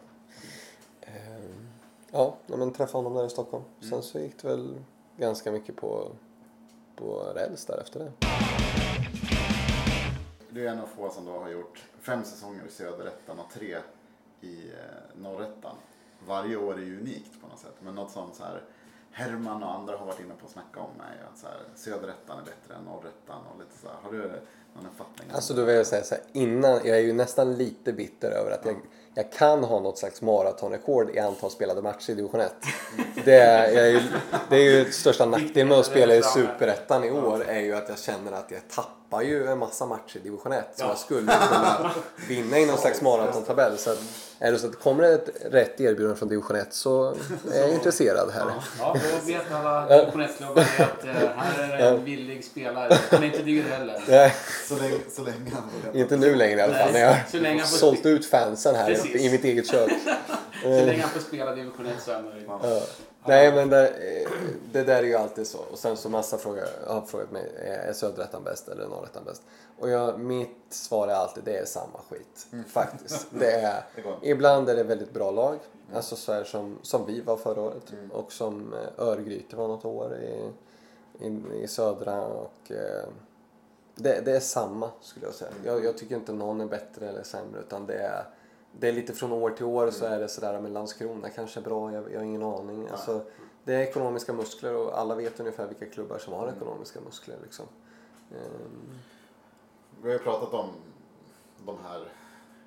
Ehm, 1.00 1.68
ja, 2.10 2.36
men 2.46 2.72
träffade 2.72 3.04
honom 3.04 3.14
där 3.14 3.26
i 3.26 3.30
Stockholm. 3.30 3.64
Sen 3.90 4.02
så 4.02 4.18
gick 4.18 4.42
det 4.42 4.48
väl 4.48 4.74
ganska 5.16 5.52
mycket 5.52 5.76
på 5.76 6.08
på 6.98 7.32
räls 7.34 7.64
där 7.64 7.80
efter 7.80 8.00
det. 8.00 8.12
Du 10.50 10.68
är 10.68 10.72
en 10.72 10.80
av 10.80 10.86
få 10.86 11.10
som 11.10 11.24
då 11.24 11.38
har 11.38 11.50
gjort 11.50 11.84
fem 12.00 12.24
säsonger 12.24 12.66
i 12.66 12.70
Söderettan 12.70 13.38
och 13.38 13.52
tre 13.52 13.78
i 14.40 14.68
eh, 14.68 15.20
Norrettan. 15.20 15.76
Varje 16.26 16.56
år 16.56 16.74
är 16.74 16.82
ju 16.82 17.00
unikt 17.00 17.40
på 17.40 17.48
något 17.48 17.58
sätt. 17.58 17.74
Men 17.80 17.94
något 17.94 18.10
som 18.10 18.32
så 18.32 18.44
här 18.44 18.62
Herman 19.10 19.62
och 19.62 19.74
andra 19.74 19.96
har 19.96 20.06
varit 20.06 20.20
inne 20.20 20.34
på 20.34 20.46
att 20.46 20.52
snacka 20.52 20.80
om 20.80 21.00
är 21.00 21.14
ju 21.20 21.26
att 21.32 21.38
så 21.38 21.46
här, 21.46 21.56
Söderettan 21.74 22.38
är 22.38 22.44
bättre 22.44 22.74
än 22.74 22.84
Norrettan 22.84 23.46
och 23.46 23.58
lite 23.58 23.78
så 23.78 23.86
här. 23.86 23.96
Har 24.02 24.12
du? 24.12 24.40
Alltså 25.34 25.54
då 25.54 25.62
vill 25.64 25.74
jag 25.74 25.86
säga 25.86 26.04
så 26.04 26.14
här, 26.14 26.24
innan, 26.32 26.72
jag 26.72 26.96
är 26.96 27.00
ju 27.00 27.12
nästan 27.12 27.54
lite 27.56 27.92
bitter 27.92 28.30
över 28.30 28.50
att 28.50 28.64
jag, 28.64 28.76
jag 29.14 29.32
kan 29.32 29.64
ha 29.64 29.80
något 29.80 29.98
slags 29.98 30.22
maratonrekord 30.22 31.10
i 31.10 31.18
antal 31.18 31.50
spelade 31.50 31.82
matcher 31.82 32.10
i 32.10 32.14
division 32.14 32.40
1. 32.40 32.52
Det 33.24 33.34
är, 33.34 33.72
jag 33.72 33.86
är 33.86 33.90
ju, 33.90 34.00
det 34.48 34.56
är 34.56 34.62
ju 34.64 34.92
största 34.92 35.26
nackdelen 35.26 35.68
med 35.68 35.78
att 35.78 35.86
spela 35.86 36.14
i 36.14 36.22
superettan 36.22 37.04
i 37.04 37.10
år 37.10 37.44
är 37.48 37.60
ju 37.60 37.74
att 37.74 37.88
jag 37.88 37.98
känner 37.98 38.32
att 38.32 38.50
jag 38.50 38.60
tappar 38.70 39.22
ju 39.22 39.46
en 39.46 39.58
massa 39.58 39.86
matcher 39.86 40.16
i 40.16 40.18
division 40.18 40.52
1 40.52 40.64
som 40.74 40.88
jag 40.88 40.98
skulle 40.98 41.32
kunna 41.32 41.90
vinna 42.28 42.58
i 42.58 42.66
någon 42.66 42.78
slags 42.78 43.02
maratontabell. 43.02 43.78
Så 43.78 43.90
att, 43.90 43.98
är 44.38 44.52
det 44.52 44.58
så 44.58 44.66
att 44.66 44.72
det 44.72 44.78
kommer 44.78 45.02
ett 45.02 45.28
rätt 45.50 45.80
erbjudande 45.80 46.16
från 46.16 46.28
division 46.28 46.56
1 46.56 46.74
så 46.74 47.14
är 47.52 47.60
jag 47.60 47.70
intresserad 47.70 48.30
här. 48.34 48.44
Ja, 48.78 48.96
då 49.20 49.26
vet 49.26 49.52
alla 49.52 49.86
division 50.04 50.20
1-klubbar 50.22 50.62
att 50.78 51.04
eh, 51.04 51.12
här 51.36 51.62
är 51.72 51.78
det 51.78 51.88
en 51.88 52.04
villig 52.04 52.44
spelare. 52.44 52.98
Han 53.10 53.22
är 53.22 53.26
inte 53.26 53.42
dyr 53.42 53.62
heller. 53.62 54.02
Så 54.68 54.76
länge, 54.76 54.98
så 55.10 55.22
länge 55.22 55.50
han 55.54 55.62
veta. 55.84 55.98
inte 55.98 56.16
nu 56.16 56.34
längre 56.34 56.58
i 56.58 56.62
alla 56.62 56.74
fall 56.74 56.92
när 56.92 57.00
jag 57.00 57.16
Så 57.30 57.36
länge 57.36 57.54
har 57.54 57.60
han 57.60 57.68
får 57.68 57.76
sålt 57.78 58.06
ut 58.06 58.26
fansen 58.26 58.74
här 58.74 58.86
Precis. 58.86 59.22
i 59.22 59.30
mitt 59.30 59.44
eget 59.44 59.66
kök. 59.70 59.90
Så 60.62 60.68
länge 60.68 61.00
han 61.02 61.10
får 61.10 61.20
spela 61.20 61.54
division 61.54 61.86
1 61.86 61.92
så 62.02 62.10
är 62.10 62.14
han 62.14 62.24
nöjd. 62.24 62.44
Ja. 62.48 62.80
Nej 63.24 63.52
men 63.52 63.68
det, 63.68 63.88
eh, 63.88 64.30
det 64.72 64.82
där 64.82 64.98
är 64.98 65.02
ju 65.06 65.14
alltid 65.14 65.46
så. 65.46 65.58
Och 65.58 65.78
sen 65.78 65.96
så 65.96 66.08
massa 66.08 66.38
frågor 66.38 66.64
har 66.86 67.00
frågat 67.00 67.30
mig, 67.30 67.52
är 67.88 67.92
Söderettan 67.92 68.44
bäst 68.44 68.68
eller 68.68 68.88
Norrettan 68.88 69.24
bäst? 69.24 69.42
Och 69.78 69.90
jag, 69.90 70.20
mitt 70.20 70.56
svar 70.70 71.08
är 71.08 71.12
alltid, 71.14 71.44
det 71.44 71.56
är 71.56 71.64
samma 71.64 72.00
skit. 72.10 72.46
Faktiskt. 72.68 73.26
Det 73.30 73.52
är, 73.52 73.82
Det 74.20 74.28
ibland 74.28 74.68
är 74.68 74.76
det 74.76 74.82
väldigt 74.82 75.12
bra 75.12 75.30
lag. 75.30 75.58
Alltså 75.94 76.16
så 76.16 76.32
här 76.32 76.44
som, 76.44 76.78
som 76.82 77.06
vi 77.06 77.20
var 77.20 77.36
förra 77.36 77.60
året. 77.60 77.92
Och 78.12 78.32
som 78.32 78.72
eh, 78.72 79.04
Örgryte 79.04 79.56
var 79.56 79.68
något 79.68 79.84
år 79.84 80.16
i, 80.16 80.50
i, 81.26 81.62
i 81.62 81.68
södra. 81.68 82.20
Och, 82.22 82.70
eh, 82.70 83.08
det, 83.98 84.20
det 84.20 84.36
är 84.36 84.40
samma 84.40 84.90
skulle 85.00 85.26
jag 85.26 85.34
säga. 85.34 85.50
Jag, 85.64 85.84
jag 85.84 85.98
tycker 85.98 86.14
inte 86.16 86.32
någon 86.32 86.60
är 86.60 86.66
bättre 86.66 87.08
eller 87.08 87.22
sämre 87.22 87.60
utan 87.60 87.86
det 87.86 87.98
är, 87.98 88.24
det 88.72 88.88
är 88.88 88.92
lite 88.92 89.12
från 89.12 89.32
år 89.32 89.50
till 89.50 89.64
år 89.64 89.90
så 89.90 90.04
är 90.04 90.18
det 90.18 90.28
sådär 90.28 90.60
med 90.60 90.72
Landskrona 90.72 91.30
kanske 91.30 91.60
är 91.60 91.64
bra, 91.64 91.92
jag, 91.92 92.12
jag 92.12 92.18
har 92.18 92.24
ingen 92.24 92.42
aning. 92.42 92.88
Alltså, 92.88 93.22
det 93.64 93.74
är 93.74 93.80
ekonomiska 93.80 94.32
muskler 94.32 94.76
och 94.76 94.98
alla 94.98 95.14
vet 95.14 95.40
ungefär 95.40 95.66
vilka 95.66 95.86
klubbar 95.86 96.18
som 96.18 96.32
har 96.32 96.52
ekonomiska 96.56 97.00
muskler. 97.00 97.36
Liksom. 97.42 97.66
Ehm, 98.30 98.98
Vi 100.02 100.08
har 100.08 100.18
ju 100.18 100.24
pratat 100.24 100.54
om 100.54 100.68
de 101.66 101.76
här, 101.88 102.08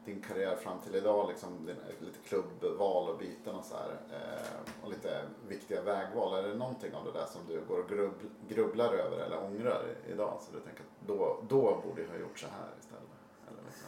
din 0.06 0.22
karriär 0.22 0.56
fram 0.56 0.80
till 0.80 0.96
idag, 0.96 1.30
liksom, 1.30 1.66
din, 1.66 1.76
lite 2.00 2.20
klubbval 2.28 3.10
och 3.10 3.18
byten 3.18 3.56
och 3.56 3.66
så 3.66 3.76
här. 3.76 3.90
Eh, 4.12 4.84
och 4.84 4.90
lite 4.90 5.22
viktiga 5.48 5.82
vägval. 5.82 6.40
Är 6.46 6.48
det 6.48 6.56
någonting 6.56 6.94
av 6.94 7.06
det 7.06 7.12
där 7.20 7.26
som 7.26 7.42
du 7.48 7.62
går 7.68 7.80
och 7.80 7.90
grubb, 7.90 8.14
grubblar 8.50 8.94
över 8.94 9.18
eller 9.18 9.44
ångrar 9.44 9.84
idag? 10.14 10.40
Så 10.46 10.52
du 10.58 10.60
tänker 10.60 10.82
att 10.82 11.08
då, 11.08 11.38
då 11.50 11.62
borde 11.88 12.02
jag 12.02 12.10
ha 12.10 12.18
gjort 12.18 12.40
så 12.40 12.48
här 12.48 12.70
istället? 12.80 13.04
Eller 13.48 13.62
liksom. 13.68 13.88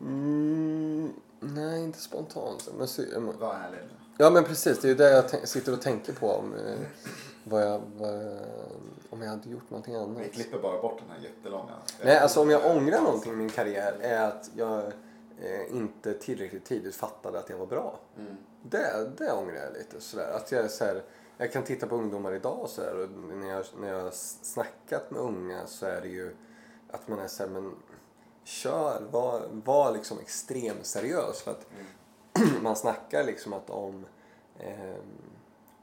mm, 0.00 1.12
nej, 1.40 1.84
inte 1.84 1.98
spontant. 1.98 2.68
Men, 2.78 2.88
sy- 2.88 3.18
men, 3.18 3.38
Var 3.38 3.54
ärlig 3.54 3.78
nu. 3.78 3.94
ja 4.18 4.30
men 4.30 4.44
precis, 4.44 4.78
det 4.80 4.86
är 4.86 4.90
ju 4.90 4.94
det 4.94 5.10
jag 5.10 5.48
sitter 5.48 5.72
och 5.72 5.82
tänker 5.82 6.12
på. 6.12 6.30
Om, 6.30 6.54
eh, 6.54 6.78
vad 7.44 7.62
jag, 7.62 7.80
vad, 7.96 8.38
om 9.10 9.22
jag 9.22 9.30
hade 9.30 9.48
gjort 9.50 9.70
någonting 9.70 9.94
annat. 9.94 10.18
Vi 10.18 10.28
klipper 10.28 10.58
bara 10.58 10.82
bort 10.82 10.98
den 10.98 11.10
här 11.10 11.28
jättelånga. 11.28 11.72
Nej, 12.04 12.18
alltså 12.18 12.40
om 12.40 12.50
jag 12.50 12.76
ångrar 12.76 13.00
någonting 13.00 13.32
i 13.32 13.36
min 13.36 13.50
karriär 13.50 13.98
är 14.00 14.28
att 14.28 14.50
jag 14.54 14.78
eh, 15.40 15.76
inte 15.76 16.14
tillräckligt 16.14 16.64
tidigt 16.64 16.94
fattade 16.94 17.38
att 17.38 17.50
jag 17.50 17.58
var 17.58 17.66
bra. 17.66 18.00
Mm. 18.18 18.36
Det, 18.62 19.10
det 19.18 19.32
ångrar 19.32 19.54
jag 19.54 19.72
lite. 19.72 20.00
Sådär. 20.00 20.32
Att 20.32 20.52
jag, 20.52 20.64
är 20.64 20.68
så 20.68 20.84
här, 20.84 21.02
jag 21.36 21.52
kan 21.52 21.62
titta 21.62 21.86
på 21.86 21.96
ungdomar 21.96 22.32
idag 22.32 22.58
och, 22.60 22.70
sådär, 22.70 22.96
och 23.02 23.10
när, 23.36 23.48
jag, 23.48 23.64
när 23.80 23.88
jag 23.88 24.02
har 24.02 24.10
snackat 24.42 25.10
med 25.10 25.20
unga 25.20 25.66
så 25.66 25.86
är 25.86 26.00
det 26.00 26.08
ju 26.08 26.36
att 26.90 27.08
man 27.08 27.18
är 27.18 27.28
såhär, 27.28 27.50
men 27.50 27.74
kör, 28.44 29.02
var, 29.10 29.42
var 29.50 29.92
liksom 29.92 30.18
extremt 30.18 30.86
seriös. 30.86 31.42
För 31.42 31.50
att 31.50 31.66
man 32.62 32.76
snackar 32.76 33.24
liksom 33.24 33.52
att 33.52 33.70
om, 33.70 34.06
ehm, 34.58 35.00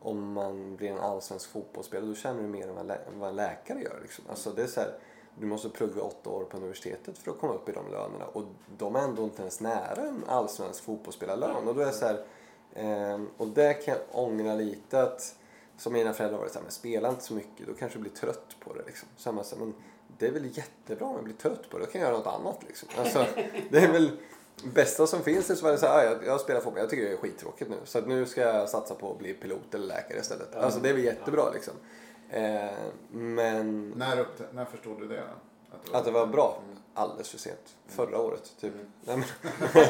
om 0.05 0.33
man 0.33 0.75
blir 0.75 0.91
en 0.91 0.99
allsvensk 0.99 1.49
fotbollsspelare 1.49 2.07
då 2.07 2.15
känner 2.15 2.41
du 2.41 2.47
mer 2.47 2.67
än 2.67 2.75
vad, 2.75 2.85
lä- 2.85 3.01
vad 3.19 3.29
en 3.29 3.35
läkare 3.35 3.81
gör. 3.81 3.99
Liksom. 4.01 4.25
Alltså, 4.29 4.49
det 4.51 4.63
är 4.63 4.67
så 4.67 4.79
här, 4.79 4.97
du 5.39 5.45
måste 5.45 5.69
plugga 5.69 6.01
åtta 6.01 6.29
år 6.29 6.43
på 6.43 6.57
universitetet 6.57 7.17
för 7.17 7.31
att 7.31 7.39
komma 7.39 7.53
upp 7.53 7.69
i 7.69 7.71
de 7.71 7.91
lönerna. 7.91 8.25
Och 8.25 8.43
de 8.77 8.95
är 8.95 8.99
ändå 8.99 9.23
inte 9.23 9.41
ens 9.41 9.59
nära 9.59 10.01
en 10.07 10.23
allsvensk 10.27 10.83
fotbollsspelarlön. 10.83 11.67
Och 11.67 11.75
då 11.75 11.81
är 11.81 11.85
det 11.85 11.91
så 11.91 12.05
här, 12.05 12.25
eh, 12.73 13.21
och 13.37 13.47
det 13.47 13.73
kan 13.73 13.93
jag 13.93 14.23
ångra 14.23 14.55
lite 14.55 15.01
att 15.03 15.35
som 15.77 15.93
mina 15.93 16.13
föräldrar 16.13 16.37
var 16.37 16.45
det 16.45 16.51
så 16.51 16.57
här, 16.59 16.63
men 16.63 16.71
spela 16.71 17.09
inte 17.09 17.23
så 17.23 17.33
mycket, 17.33 17.67
då 17.67 17.73
kanske 17.73 17.97
du 17.97 18.01
blir 18.01 18.11
trött 18.11 18.55
på 18.59 18.73
det. 18.73 18.83
Liksom. 18.85 19.07
Så 19.17 19.31
här, 19.31 19.43
men 19.57 19.73
det 20.17 20.27
är 20.27 20.31
väl 20.31 20.57
jättebra 20.57 21.05
om 21.07 21.15
jag 21.15 21.23
blir 21.23 21.35
trött 21.35 21.69
på 21.69 21.77
det, 21.77 21.85
då 21.85 21.91
kan 21.91 22.01
jag 22.01 22.07
göra 22.07 22.17
något 22.17 22.27
annat. 22.27 22.63
Liksom. 22.67 22.89
Alltså, 22.97 23.25
det 23.69 23.79
är 23.79 23.91
väl 23.91 24.11
bästa 24.63 25.07
som 25.07 25.23
finns 25.23 25.61
var 25.61 25.71
det 25.71 25.77
så 25.77 25.85
här, 25.85 26.05
jag, 26.05 26.25
jag 26.25 26.41
spelar 26.41 26.61
fotboll, 26.61 26.79
jag 26.81 26.89
tycker 26.89 27.03
det 27.03 27.11
är 27.11 27.17
skittråkigt 27.17 27.69
nu. 27.69 27.77
Så 27.83 27.97
att 27.97 28.07
nu 28.07 28.25
ska 28.25 28.41
jag 28.41 28.69
satsa 28.69 28.95
på 28.95 29.11
att 29.11 29.17
bli 29.17 29.33
pilot 29.33 29.73
eller 29.73 29.87
läkare 29.87 30.19
istället. 30.19 30.55
Alltså 30.55 30.79
det 30.79 30.89
är 30.89 30.93
väl 30.93 31.03
jättebra 31.03 31.49
liksom. 31.53 31.73
Eh, 32.29 32.69
men 33.11 33.89
När, 33.89 34.19
upp, 34.19 34.53
när 34.53 34.65
förstod 34.65 34.99
du 34.99 35.07
det? 35.07 35.23
Då? 35.91 35.97
att 35.97 36.05
det 36.05 36.11
var 36.11 36.27
bra 36.27 36.61
alldeles 36.93 37.29
för 37.29 37.37
sent. 37.37 37.75
Förra 37.87 38.19
året 38.19 38.53
typ. 38.59 38.73
Mm. 38.73 38.85
Nej, 39.01 39.17
men, 39.17 39.25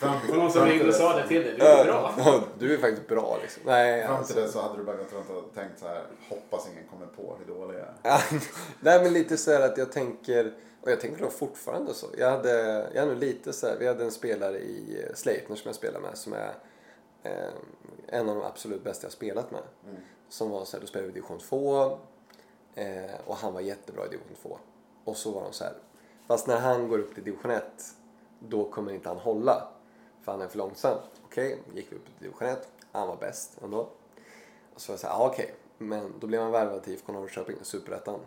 Fram, 0.00 0.30
Och 0.30 0.36
någon 0.36 0.52
som 0.52 0.66
ringde 0.66 0.88
och 0.88 0.94
sa 0.94 1.16
det 1.16 1.28
till 1.28 1.42
dig. 1.42 1.56
Du 1.58 1.64
är 1.66 1.84
bra. 1.84 2.14
Ja, 2.18 2.42
du 2.58 2.74
är 2.74 2.78
faktiskt 2.78 3.08
bra 3.08 3.38
liksom. 3.42 3.62
Nej, 3.66 4.06
Fram 4.06 4.16
alltså. 4.16 4.34
till 4.34 4.42
det 4.42 4.48
så 4.48 4.62
hade 4.62 4.78
du 4.78 4.84
bara 4.84 4.96
gått 4.96 5.12
runt 5.12 5.30
och 5.30 5.54
tänkt 5.54 5.78
så 5.80 5.86
här, 5.86 6.02
hoppas 6.28 6.68
ingen 6.72 6.88
kommer 6.90 7.06
på 7.06 7.36
hur 7.38 7.54
dålig 7.54 7.74
jag 7.74 7.82
är. 7.82 7.94
Ja, 8.02 8.20
Nej 8.80 9.02
men 9.02 9.12
lite 9.12 9.36
så 9.36 9.52
här 9.52 9.60
att 9.60 9.78
jag 9.78 9.92
tänker, 9.92 10.52
och 10.84 10.90
jag 10.90 11.00
tänker 11.00 11.22
då 11.22 11.30
fortfarande 11.30 11.94
så. 11.94 12.06
Jag 12.18 12.30
hade, 12.30 12.50
jag 12.94 13.00
hade 13.00 13.12
nog 13.12 13.20
lite 13.20 13.52
så 13.52 13.66
här, 13.66 13.76
vi 13.76 13.86
hade 13.86 14.04
en 14.04 14.10
spelare 14.10 14.58
i 14.58 15.06
Sleipner 15.14 15.56
som 15.56 15.68
jag 15.68 15.74
spelar 15.74 16.00
med 16.00 16.18
som 16.18 16.32
är 16.32 16.54
eh, 17.22 17.52
en 18.06 18.28
av 18.28 18.36
de 18.36 18.44
absolut 18.44 18.84
bästa 18.84 19.04
jag 19.04 19.12
spelat 19.12 19.50
med. 19.50 19.62
Mm. 19.88 19.96
Som 20.28 20.50
var 20.50 20.64
så 20.64 20.76
här, 20.76 20.80
då 20.80 20.86
spelade 20.86 21.06
vi 21.06 21.12
division 21.14 21.38
2 21.38 21.98
eh, 22.74 23.14
och 23.26 23.36
han 23.36 23.54
var 23.54 23.60
jättebra 23.60 24.06
i 24.06 24.08
division 24.08 24.36
2. 24.42 24.58
Och 25.04 25.16
så 25.16 25.30
var 25.30 25.42
de 25.42 25.52
så 25.52 25.64
här, 25.64 25.74
fast 26.26 26.46
när 26.46 26.58
han 26.58 26.88
går 26.88 26.98
upp 26.98 27.14
till 27.14 27.24
division 27.24 27.50
1 27.50 27.64
då 28.38 28.70
kommer 28.70 28.92
inte 28.92 29.08
han 29.08 29.18
hålla. 29.18 29.68
För 30.22 30.32
han 30.32 30.40
är 30.40 30.48
för 30.48 30.58
långsam. 30.58 30.98
Okej, 31.24 31.58
gick 31.74 31.92
vi 31.92 31.96
upp 31.96 32.04
till 32.04 32.14
division 32.18 32.48
1. 32.48 32.68
Han 32.92 33.08
var 33.08 33.16
bäst 33.16 33.58
ändå. 33.62 33.88
Och 34.74 34.80
så 34.80 34.92
var 34.92 34.94
jag 34.94 35.00
så 35.00 35.06
här, 35.06 35.14
ah, 35.14 35.26
okej. 35.26 35.54
Men 35.78 36.12
då 36.20 36.26
blev 36.26 36.40
han 36.42 36.50
värvad 36.50 36.82
till 36.82 36.92
IFK 36.92 37.12
Norrköping, 37.12 37.56
superettan. 37.62 38.20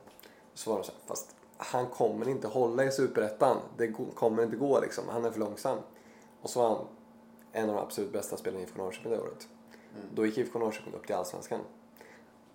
Så 0.54 0.70
var 0.70 0.78
de 0.78 0.84
så 0.84 0.92
här, 0.92 1.02
fast 1.06 1.37
han 1.58 1.88
kommer 1.88 2.30
inte 2.30 2.48
hålla 2.48 2.84
i 2.86 2.92
superettan. 2.92 3.58
Det 3.78 3.94
kommer 4.16 4.44
inte 4.44 4.58
gå 4.58 4.80
liksom. 4.80 5.04
Han 5.10 5.26
är 5.26 5.32
för 5.32 5.40
långsam. 5.40 5.78
Och 6.42 6.50
så 6.50 6.60
var 6.60 6.70
han 6.70 6.86
en 7.52 7.70
av 7.70 7.76
de 7.76 7.82
absolut 7.82 8.14
bästa 8.14 8.38
spelarna 8.38 8.60
i 8.62 8.64
IFK 8.64 8.78
Norrköping 8.78 9.12
det 9.12 9.20
året. 9.20 9.48
Då 10.14 10.26
gick 10.26 10.38
IFK 10.38 10.60
Norrköping 10.60 10.94
upp 10.94 11.08
till 11.08 11.16
Allsvenskan. 11.16 11.60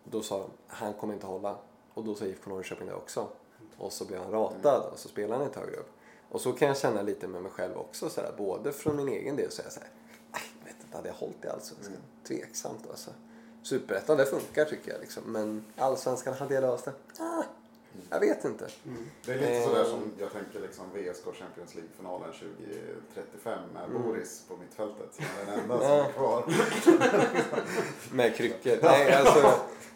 Då 0.05 0.23
sa 0.23 0.39
de, 0.39 0.51
han 0.67 0.95
kommer 0.95 1.15
inte 1.15 1.27
hålla. 1.27 1.57
Och 1.95 2.05
då 2.05 2.15
sa 2.15 2.25
IFK 2.25 2.51
Norrköping 2.51 2.87
det 2.87 2.95
också. 2.95 3.29
Och 3.79 3.93
så 3.93 4.05
blev 4.05 4.21
han 4.23 4.31
ratad 4.33 4.83
och 4.93 4.99
så 4.99 5.09
spelade 5.09 5.35
han 5.35 5.47
inte 5.47 5.61
högre 5.61 5.77
upp. 5.77 5.91
Och 6.29 6.41
så 6.41 6.53
kan 6.53 6.69
jag 6.69 6.77
känna 6.77 7.03
lite 7.03 7.29
med 7.29 7.43
mig 7.43 7.53
själv 7.53 7.77
också. 7.77 8.11
Så 8.11 8.21
här, 8.21 8.33
både 8.39 8.73
från 8.73 8.97
min 8.97 9.09
egen 9.09 9.37
del 9.37 9.51
så 9.51 9.63
är 9.63 9.67
jag 9.67 9.73
så 9.73 9.81
här, 9.81 9.89
"Aj, 10.31 10.41
jag 10.59 10.67
vet 10.67 10.83
inte, 10.85 10.97
hade 10.97 11.09
jag 11.09 11.15
hållit 11.15 11.45
i 11.45 11.49
Allsvenskan? 11.49 11.97
Tveksamt 12.29 12.91
alltså. 12.91 13.11
Superettan, 13.63 14.17
det 14.17 14.27
funkar 14.27 14.65
tycker 14.65 14.93
jag 14.93 15.01
liksom. 15.01 15.23
Men 15.27 15.65
Allsvenskan, 15.77 16.35
hade 16.35 16.55
jag 16.55 16.63
löst 16.63 16.85
det? 16.85 16.93
Ah, 17.19 17.43
jag 18.11 18.21
vet 18.21 18.45
inte. 18.45 18.69
Det 19.27 19.33
är 19.33 19.39
lite 19.39 19.53
Eh. 19.53 19.65
sådär 19.69 19.85
som 19.85 20.13
jag 20.19 20.33
tänker 20.33 20.61
liksom 20.61 20.85
VSK 20.95 21.25
Champions 21.25 21.75
League-finalen 21.75 22.33
2035 22.33 23.59
med 23.75 23.85
Mm. 23.85 24.03
Boris 24.03 24.43
på 24.49 24.57
mittfältet 24.57 25.09
som 25.15 25.25
är 25.25 25.47
den 25.53 25.61
enda 25.61 25.79
som 25.81 25.91
är 25.91 26.13
kvar. 26.13 26.45
Med 28.13 28.37
kryckor. 28.37 28.79
Nej, 28.83 29.13
alltså, 29.15 29.53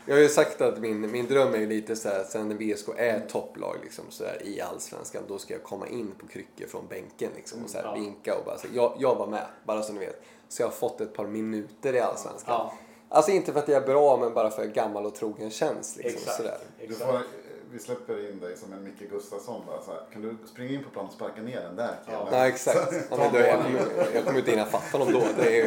jag 0.07 0.15
har 0.15 0.21
ju 0.23 0.29
sagt 0.29 0.61
att 0.61 0.79
min, 0.81 1.11
min 1.11 1.27
dröm 1.27 1.55
är 1.55 1.59
ju 1.59 1.67
lite 1.67 1.97
så 1.97 2.09
här, 2.09 2.25
sen 2.25 2.59
VSK 2.59 2.89
är 2.97 3.17
ett 3.17 3.29
topplag 3.29 3.77
liksom, 3.83 4.05
så 4.09 4.25
här, 4.25 4.47
i 4.47 4.61
Allsvenskan, 4.61 5.23
då 5.29 5.39
ska 5.39 5.55
jag 5.55 5.63
komma 5.63 5.89
in 5.89 6.13
på 6.19 6.27
kryckor 6.27 6.67
från 6.67 6.87
bänken 6.87 7.31
liksom, 7.37 7.65
och 7.65 7.71
så 7.71 7.79
här, 7.79 7.85
Ja. 7.85 7.95
vinka 7.95 8.39
och 8.39 8.45
bara 8.45 8.59
säga 8.59 8.73
jag, 8.75 8.97
jag 8.99 9.15
var 9.15 9.27
med, 9.27 9.47
bara 9.65 9.83
så 9.83 9.93
ni 9.93 9.99
vet. 9.99 10.23
Så 10.49 10.63
jag 10.63 10.67
har 10.67 10.73
fått 10.73 11.01
ett 11.01 11.15
par 11.15 11.27
minuter 11.27 11.93
i 11.95 12.01
Allsvenskan. 12.01 12.55
Ja, 12.55 12.73
Alltså 13.09 13.31
inte 13.31 13.53
för 13.53 13.59
att 13.61 13.69
jag 13.69 13.83
är 13.83 13.87
bra, 13.87 14.17
men 14.17 14.35
bara 14.35 14.51
för 14.51 14.63
att 14.63 14.69
gammal 14.75 15.07
och 15.07 15.15
trogen 15.15 15.51
känns. 15.51 15.97
Liksom, 15.97 16.19
exakt. 16.19 16.37
sådär. 16.37 16.59
Exakt. 16.79 17.29
Vi 17.73 17.79
släpper 17.79 18.31
in 18.31 18.41
dig 18.41 18.57
som 18.57 18.73
en 18.73 18.85
Micke 18.85 19.11
Gustafsson 19.11 19.63
bara 19.67 19.83
så 19.83 19.91
här, 19.91 20.01
Kan 20.13 20.23
du 20.23 20.37
springa 20.49 20.71
in 20.71 20.85
på 20.85 20.91
plan 20.91 21.07
och 21.07 21.13
sparka 21.13 21.43
ner 21.43 21.61
den 21.61 21.77
där 21.77 21.95
killen? 22.05 22.21
Ja, 22.31 22.47
exakt. 22.47 22.93
Ja, 23.11 23.17
men 23.17 23.33
då, 23.33 23.39
jag, 23.39 23.63
kommer, 23.63 23.81
jag 24.15 24.25
kommer 24.25 24.39
inte 24.39 24.51
hinna 24.51 24.65
fatta 24.65 24.99
dem 24.99 25.13
då. 25.13 25.23
Det 25.39 25.61
är 25.61 25.67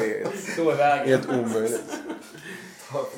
vägen. 0.76 1.08
helt 1.08 1.30
omöjligt. 1.30 2.00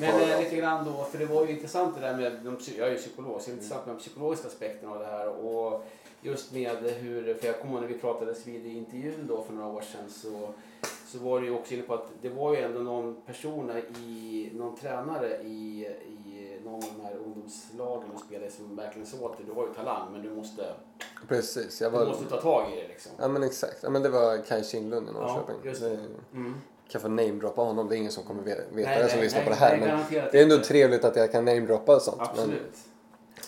Men 0.00 0.20
eh, 0.20 0.40
lite 0.40 0.56
grann 0.56 0.84
då, 0.84 1.04
för 1.04 1.18
det 1.18 1.26
var 1.26 1.46
ju 1.46 1.52
intressant 1.52 1.94
det 1.94 2.00
där 2.00 2.16
med, 2.16 2.32
de, 2.44 2.58
jag 2.78 2.88
är 2.88 2.92
ju 2.92 2.98
psykolog, 2.98 3.40
så 3.40 3.46
det 3.46 3.52
är 3.52 3.54
intressant 3.54 3.86
med 3.86 3.94
de 3.94 4.00
psykologiska 4.00 4.48
aspekterna 4.48 4.92
av 4.92 4.98
det 4.98 5.06
här. 5.06 5.28
Och 5.28 5.86
just 6.22 6.52
med 6.52 6.76
hur, 7.00 7.34
för 7.34 7.46
jag 7.46 7.60
kommer 7.60 7.74
ihåg 7.74 7.82
när 7.82 7.88
vi 7.88 7.98
pratades 7.98 8.46
vid 8.46 8.66
i 8.66 8.76
intervjun 8.76 9.26
då 9.28 9.42
för 9.42 9.52
några 9.52 9.68
år 9.68 9.80
sedan 9.80 10.10
så, 10.10 10.54
så 11.06 11.18
var 11.18 11.40
det 11.40 11.46
ju 11.46 11.54
också 11.54 11.74
inne 11.74 11.82
på 11.82 11.94
att 11.94 12.08
det 12.22 12.28
var 12.28 12.54
ju 12.54 12.62
ändå 12.62 12.80
någon 12.80 13.16
person 13.26 13.72
i, 14.06 14.50
någon 14.54 14.76
tränare 14.76 15.42
i, 15.42 15.88
i 16.06 16.41
någon 16.64 16.74
av 16.74 16.80
de 16.96 17.04
här 17.04 17.14
ungdomslagen 17.16 18.10
du 18.14 18.18
spelade 18.26 18.50
som 18.50 18.76
verkligen 18.76 19.06
sa 19.06 19.16
att 19.16 19.38
du 19.46 19.52
har 19.52 19.66
ju 19.66 19.74
talang 19.74 20.12
men 20.12 20.22
du 20.22 20.30
måste, 20.30 20.74
Precis. 21.28 21.80
Jag 21.80 21.92
du 21.92 21.98
var... 21.98 22.06
måste 22.06 22.24
ta 22.24 22.40
tag 22.40 22.72
i 22.72 22.80
det 22.82 22.88
liksom. 22.88 23.12
Ja 23.18 23.28
men 23.28 23.42
exakt. 23.42 23.78
Ja, 23.82 23.90
men 23.90 24.02
det 24.02 24.08
var 24.08 24.38
Kaj 24.38 24.64
Kindlund 24.64 25.08
i 25.08 25.12
Norrköping. 25.12 25.56
Ja, 25.62 25.68
just 25.68 25.80
det. 25.80 25.88
Det- 25.88 25.98
Mm. 26.34 26.54
kan 26.88 27.00
få 27.00 27.08
namedroppa 27.08 27.62
honom. 27.62 27.88
Det 27.88 27.96
är 27.96 27.98
ingen 27.98 28.12
som 28.12 28.24
kommer 28.24 28.42
veta 28.42 28.62
Nej, 28.72 28.84
det 28.84 29.08
som 29.08 29.16
nej, 29.16 29.24
lyssnar 29.24 29.42
på 29.44 29.48
det 29.50 29.56
här. 29.56 29.76
Men 29.78 30.04
det 30.10 30.38
är 30.38 30.42
ändå 30.42 30.54
inte. 30.54 30.68
trevligt 30.68 31.04
att 31.04 31.16
jag 31.16 31.32
kan 31.32 31.44
namedroppa 31.44 31.96
och 31.96 32.02
sånt. 32.02 32.16
Men, 32.18 32.28
Absolut. 32.28 32.76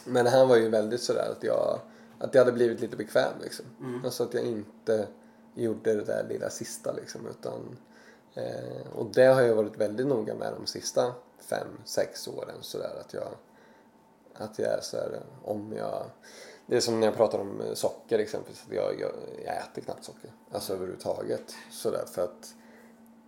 men 0.05 0.27
han 0.27 0.48
var 0.48 0.57
ju 0.57 0.68
väldigt 0.68 1.00
sådär 1.03 1.33
att 1.37 1.42
jag, 1.44 1.79
att 2.18 2.35
jag 2.35 2.40
hade 2.40 2.53
blivit 2.53 2.81
lite 2.81 2.96
bekväm 2.96 3.33
liksom. 3.42 3.64
Mm. 3.81 4.05
Alltså 4.05 4.22
att 4.22 4.35
jag 4.35 4.42
inte 4.44 5.07
gjorde 5.55 5.94
det 5.94 6.05
där 6.05 6.27
lilla 6.29 6.50
sista 6.50 6.92
liksom. 6.92 7.20
Utan, 7.27 7.77
eh, 8.35 8.87
och 8.96 9.07
det 9.07 9.24
har 9.27 9.42
jag 9.42 9.55
varit 9.55 9.77
väldigt 9.79 10.07
noga 10.07 10.35
med 10.35 10.53
de 10.61 10.66
sista 10.66 11.12
fem, 11.45 11.69
sex 11.85 12.29
åren 12.29 12.57
sådär 12.61 13.01
att 13.01 13.15
jag 13.15 13.29
att 14.35 14.59
jag 14.59 14.69
är 14.69 14.81
såhär 14.81 15.23
om 15.45 15.73
jag 15.77 16.07
det 16.67 16.77
är 16.77 16.81
som 16.81 17.01
när 17.01 17.07
jag 17.07 17.17
pratar 17.17 17.39
om 17.39 17.63
socker 17.75 18.19
exempelvis. 18.19 18.65
att 18.67 18.75
Jag, 18.75 19.01
jag, 19.01 19.13
jag 19.45 19.57
äter 19.57 19.83
knappt 19.83 20.05
socker. 20.05 20.31
Alltså 20.51 20.73
överhuvudtaget. 20.73 21.55
Sådär 21.71 22.05
för 22.07 22.23
att 22.23 22.55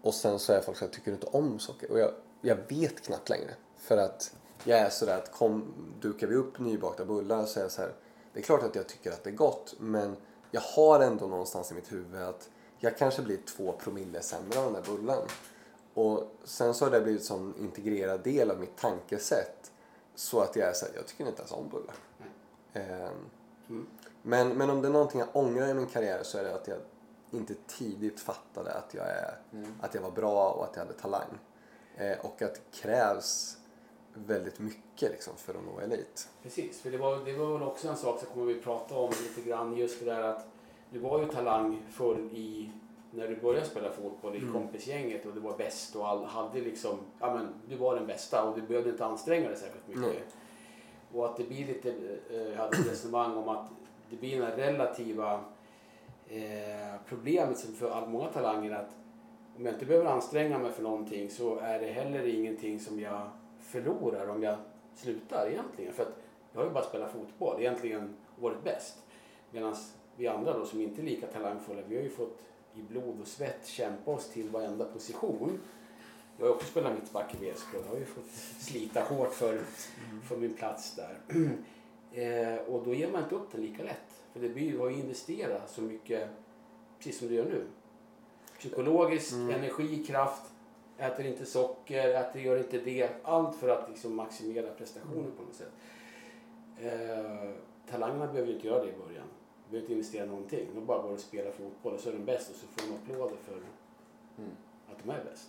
och 0.02 0.14
sen 0.14 0.38
så 0.38 0.52
är 0.52 0.60
folk 0.60 0.78
så 0.78 0.84
här, 0.84 0.92
tycker 0.92 1.10
du 1.10 1.14
inte 1.14 1.26
om 1.26 1.58
socker? 1.58 1.90
Och 1.90 1.98
jag, 1.98 2.10
jag 2.40 2.56
vet 2.68 3.02
knappt 3.02 3.28
längre. 3.28 3.54
För 3.76 3.96
att 3.96 4.34
jag 4.64 4.78
är 4.78 4.90
sådär 4.90 5.18
att 5.18 5.32
kom, 5.32 5.74
dukar 6.00 6.26
vi 6.26 6.34
upp 6.34 6.58
nybakta 6.58 7.04
bullar 7.04 7.46
så 7.46 7.58
är 7.58 7.64
jag 7.64 7.72
så 7.72 7.80
här, 7.80 7.92
det 8.32 8.40
är 8.40 8.42
klart 8.42 8.62
att 8.62 8.74
jag 8.74 8.86
tycker 8.86 9.12
att 9.12 9.24
det 9.24 9.30
är 9.30 9.34
gott 9.34 9.74
men 9.78 10.16
jag 10.50 10.60
har 10.60 11.00
ändå 11.00 11.26
någonstans 11.26 11.70
i 11.70 11.74
mitt 11.74 11.92
huvud 11.92 12.22
att 12.22 12.48
jag 12.78 12.98
kanske 12.98 13.22
blir 13.22 13.38
två 13.56 13.72
promille 13.72 14.22
sämre 14.22 14.58
av 14.58 14.64
den 14.64 14.82
där 14.82 14.92
bullen. 14.92 15.22
Och 15.96 16.32
sen 16.44 16.74
så 16.74 16.84
har 16.84 16.90
det 16.92 17.00
blivit 17.00 17.20
en 17.20 17.26
sån 17.26 17.54
integrerad 17.60 18.20
del 18.20 18.50
av 18.50 18.60
mitt 18.60 18.76
tankesätt 18.76 19.72
så 20.14 20.40
att 20.40 20.56
jag 20.56 20.68
är 20.68 20.72
såhär, 20.72 20.94
jag 20.94 21.06
tycker 21.06 21.26
inte 21.26 21.38
ens 21.40 21.52
om 21.52 21.68
bullar. 21.68 21.94
Ehm, 22.72 23.12
Mm. 23.68 23.86
men, 24.22 24.48
men 24.48 24.70
om 24.70 24.82
det 24.82 24.88
är 24.88 24.92
någonting 24.92 25.20
jag 25.20 25.28
ångrar 25.32 25.68
i 25.68 25.74
min 25.74 25.86
karriär 25.86 26.22
så 26.22 26.38
är 26.38 26.44
det 26.44 26.54
att 26.54 26.68
jag 26.68 26.78
inte 27.30 27.54
tidigt 27.66 28.20
fattade 28.20 28.72
att 28.72 28.94
jag, 28.94 29.04
är, 29.06 29.38
att 29.80 29.94
jag 29.94 30.02
var 30.02 30.10
bra 30.10 30.50
och 30.50 30.64
att 30.64 30.70
jag 30.76 30.82
hade 30.84 30.98
talang. 30.98 31.38
Eh, 31.96 32.18
och 32.20 32.42
att 32.42 32.54
det 32.54 32.60
krävs 32.72 33.56
väldigt 34.14 34.58
mycket 34.58 35.10
liksom, 35.10 35.32
för 35.36 35.54
att 35.54 35.64
nå 35.64 35.80
elit. 35.80 36.28
Precis, 36.42 36.80
för 36.80 36.90
det 36.90 36.98
var, 36.98 37.16
det 37.24 37.32
var 37.36 37.52
väl 37.52 37.62
också 37.68 37.88
en 37.88 37.96
sak 37.96 38.18
som 38.18 38.28
kommer 38.28 38.46
vi 38.46 38.60
prata 38.60 38.94
om 38.94 39.12
lite 39.22 39.48
grann 39.48 39.76
just 39.76 39.98
det 40.00 40.04
där 40.04 40.22
att 40.22 40.46
du 40.90 40.98
var 40.98 41.20
ju 41.20 41.28
talang 41.28 41.82
förr 41.92 42.18
i 42.18 42.72
när 43.10 43.28
du 43.28 43.36
började 43.36 43.66
spela 43.66 43.92
fotboll 43.92 44.36
i 44.36 44.52
kompisgänget 44.52 45.26
och 45.26 45.34
du 45.34 45.40
var 45.40 45.56
bäst 45.56 45.96
och 45.96 46.08
all, 46.08 46.24
hade 46.24 46.60
liksom, 46.60 46.98
ja 47.20 47.34
men 47.34 47.48
du 47.68 47.76
var 47.76 47.94
den 47.94 48.06
bästa 48.06 48.44
och 48.44 48.56
du 48.56 48.62
behövde 48.62 48.90
inte 48.90 49.04
anstränga 49.04 49.48
dig 49.48 49.56
särskilt 49.56 49.88
mycket. 49.88 50.02
Nej. 50.02 50.22
Och 51.12 51.26
att 51.26 51.36
det 51.36 51.44
blir 51.44 51.66
lite, 51.66 51.94
eh, 52.30 52.36
jag 52.36 52.56
hade 52.56 52.76
ett 52.76 52.90
resonemang 52.90 53.36
om 53.36 53.48
att 53.48 53.70
det 54.10 54.16
blir 54.16 54.40
den 54.40 54.50
relativa 54.50 55.40
eh, 56.28 57.00
problemet 57.08 57.58
som 57.58 57.74
för 57.74 57.90
all, 57.90 58.08
många 58.08 58.28
talanger 58.28 58.70
att 58.70 58.94
om 59.58 59.66
jag 59.66 59.74
inte 59.74 59.86
behöver 59.86 60.10
anstränga 60.10 60.58
mig 60.58 60.72
för 60.72 60.82
någonting 60.82 61.30
så 61.30 61.58
är 61.58 61.80
det 61.80 61.86
heller 61.86 62.26
ingenting 62.26 62.80
som 62.80 63.00
jag 63.00 63.28
förlorar 63.60 64.28
om 64.28 64.42
jag 64.42 64.56
slutar 64.94 65.48
egentligen. 65.50 65.92
För 65.92 66.02
att 66.02 66.18
jag 66.52 66.60
har 66.60 66.66
ju 66.66 66.72
bara 66.72 66.84
spelat 66.84 67.12
fotboll, 67.12 67.60
egentligen 67.60 68.16
varit 68.40 68.64
bäst. 68.64 68.98
Medan 69.50 69.74
vi 70.16 70.26
andra 70.26 70.58
då 70.58 70.66
som 70.66 70.80
inte 70.80 71.02
är 71.02 71.04
lika 71.04 71.26
talangfulla, 71.26 71.80
vi 71.88 71.96
har 71.96 72.02
ju 72.02 72.10
fått 72.10 72.42
i 72.76 72.82
blod 72.82 73.20
och 73.20 73.26
svett 73.26 73.66
kämpa 73.66 74.10
oss 74.10 74.28
till 74.28 74.48
varenda 74.48 74.84
position. 74.84 75.60
Jag 76.38 76.46
har 76.46 76.54
också 76.54 76.66
spelat 76.66 76.94
mittback 76.94 77.34
i 77.34 77.36
VSK, 77.36 77.66
jag 77.74 77.90
har 77.90 77.98
ju 77.98 78.04
fått 78.04 78.30
slita 78.58 79.00
hårt 79.00 79.32
för, 79.32 79.60
för 80.28 80.36
min 80.36 80.54
plats 80.54 80.96
där. 80.96 81.18
Eh, 82.12 82.56
och 82.56 82.84
då 82.84 82.94
ger 82.94 83.10
man 83.10 83.22
inte 83.22 83.34
upp 83.34 83.52
den 83.52 83.60
lika 83.60 83.82
lätt. 83.82 84.22
För 84.32 84.40
det 84.40 84.48
blir 84.48 84.70
ju 84.70 84.86
att 84.86 84.92
investera 84.92 85.66
så 85.66 85.82
mycket, 85.82 86.28
precis 86.98 87.18
som 87.18 87.28
du 87.28 87.34
gör 87.34 87.44
nu. 87.44 87.64
Psykologiskt, 88.58 89.32
energi, 89.32 90.04
kraft, 90.06 90.42
äter 90.98 91.26
inte 91.26 91.46
socker, 91.46 92.08
äter, 92.14 92.42
gör 92.42 92.58
inte 92.58 92.78
det. 92.78 93.10
Allt 93.22 93.56
för 93.56 93.68
att 93.68 93.90
liksom 93.90 94.16
maximera 94.16 94.70
prestationen 94.70 95.32
på 95.36 95.42
något 95.42 95.54
sätt. 95.54 95.72
Eh, 96.80 97.50
talangerna 97.90 98.26
behöver 98.26 98.48
ju 98.48 98.54
inte 98.54 98.66
göra 98.66 98.84
det 98.84 98.90
i 98.90 98.98
början. 99.06 99.26
Behöver 99.70 99.80
inte 99.80 99.92
investera 99.92 100.26
någonting. 100.26 100.66
De 100.74 100.86
bara 100.86 101.02
går 101.02 101.12
och 101.12 101.20
spelar 101.20 101.50
fotboll 101.50 101.94
och 101.94 102.00
så 102.00 102.08
är 102.08 102.12
de 102.12 102.24
bäst 102.24 102.50
och 102.50 102.56
så 102.56 102.66
får 102.66 102.88
de 102.88 102.94
applåder 102.94 103.36
för 103.36 103.56
att 104.92 104.98
de 105.04 105.10
är 105.10 105.24
bäst. 105.24 105.48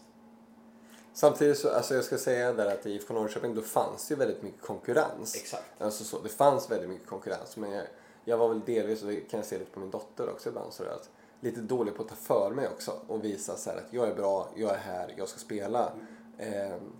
Samtidigt 1.13 1.57
så, 1.57 1.69
alltså 1.69 1.95
jag 1.95 2.03
ska 2.03 2.17
säga 2.17 2.53
där 2.53 2.73
att 2.73 2.85
i 2.85 2.91
IFK 2.91 3.13
Norrköping 3.13 3.55
då 3.55 3.61
fanns 3.61 4.07
det 4.07 4.13
ju 4.13 4.19
väldigt 4.19 4.43
mycket 4.43 4.61
konkurrens. 4.61 5.35
Exakt. 5.35 5.81
Alltså 5.81 6.03
så, 6.03 6.19
det 6.21 6.29
fanns 6.29 6.71
väldigt 6.71 6.89
mycket 6.89 7.07
konkurrens 7.07 7.57
men 7.57 7.71
jag, 7.71 7.83
jag 8.25 8.37
var 8.37 8.49
väl 8.49 8.61
delvis, 8.65 9.03
och 9.03 9.09
det 9.09 9.15
kan 9.15 9.39
jag 9.39 9.47
se 9.47 9.57
lite 9.57 9.71
på 9.71 9.79
min 9.79 9.89
dotter 9.89 10.29
också 10.29 10.49
ibland, 10.49 10.73
så 10.73 10.83
att 10.83 11.09
lite 11.39 11.61
dålig 11.61 11.95
på 11.95 12.03
att 12.03 12.09
ta 12.09 12.15
för 12.15 12.51
mig 12.51 12.67
också 12.67 12.99
och 13.07 13.25
visa 13.25 13.57
så 13.57 13.69
här 13.69 13.77
att 13.77 13.93
jag 13.93 14.07
är 14.07 14.15
bra, 14.15 14.49
jag 14.55 14.71
är 14.71 14.77
här, 14.77 15.13
jag 15.17 15.27
ska 15.27 15.39
spela. 15.39 15.91
Ehm, 16.37 16.93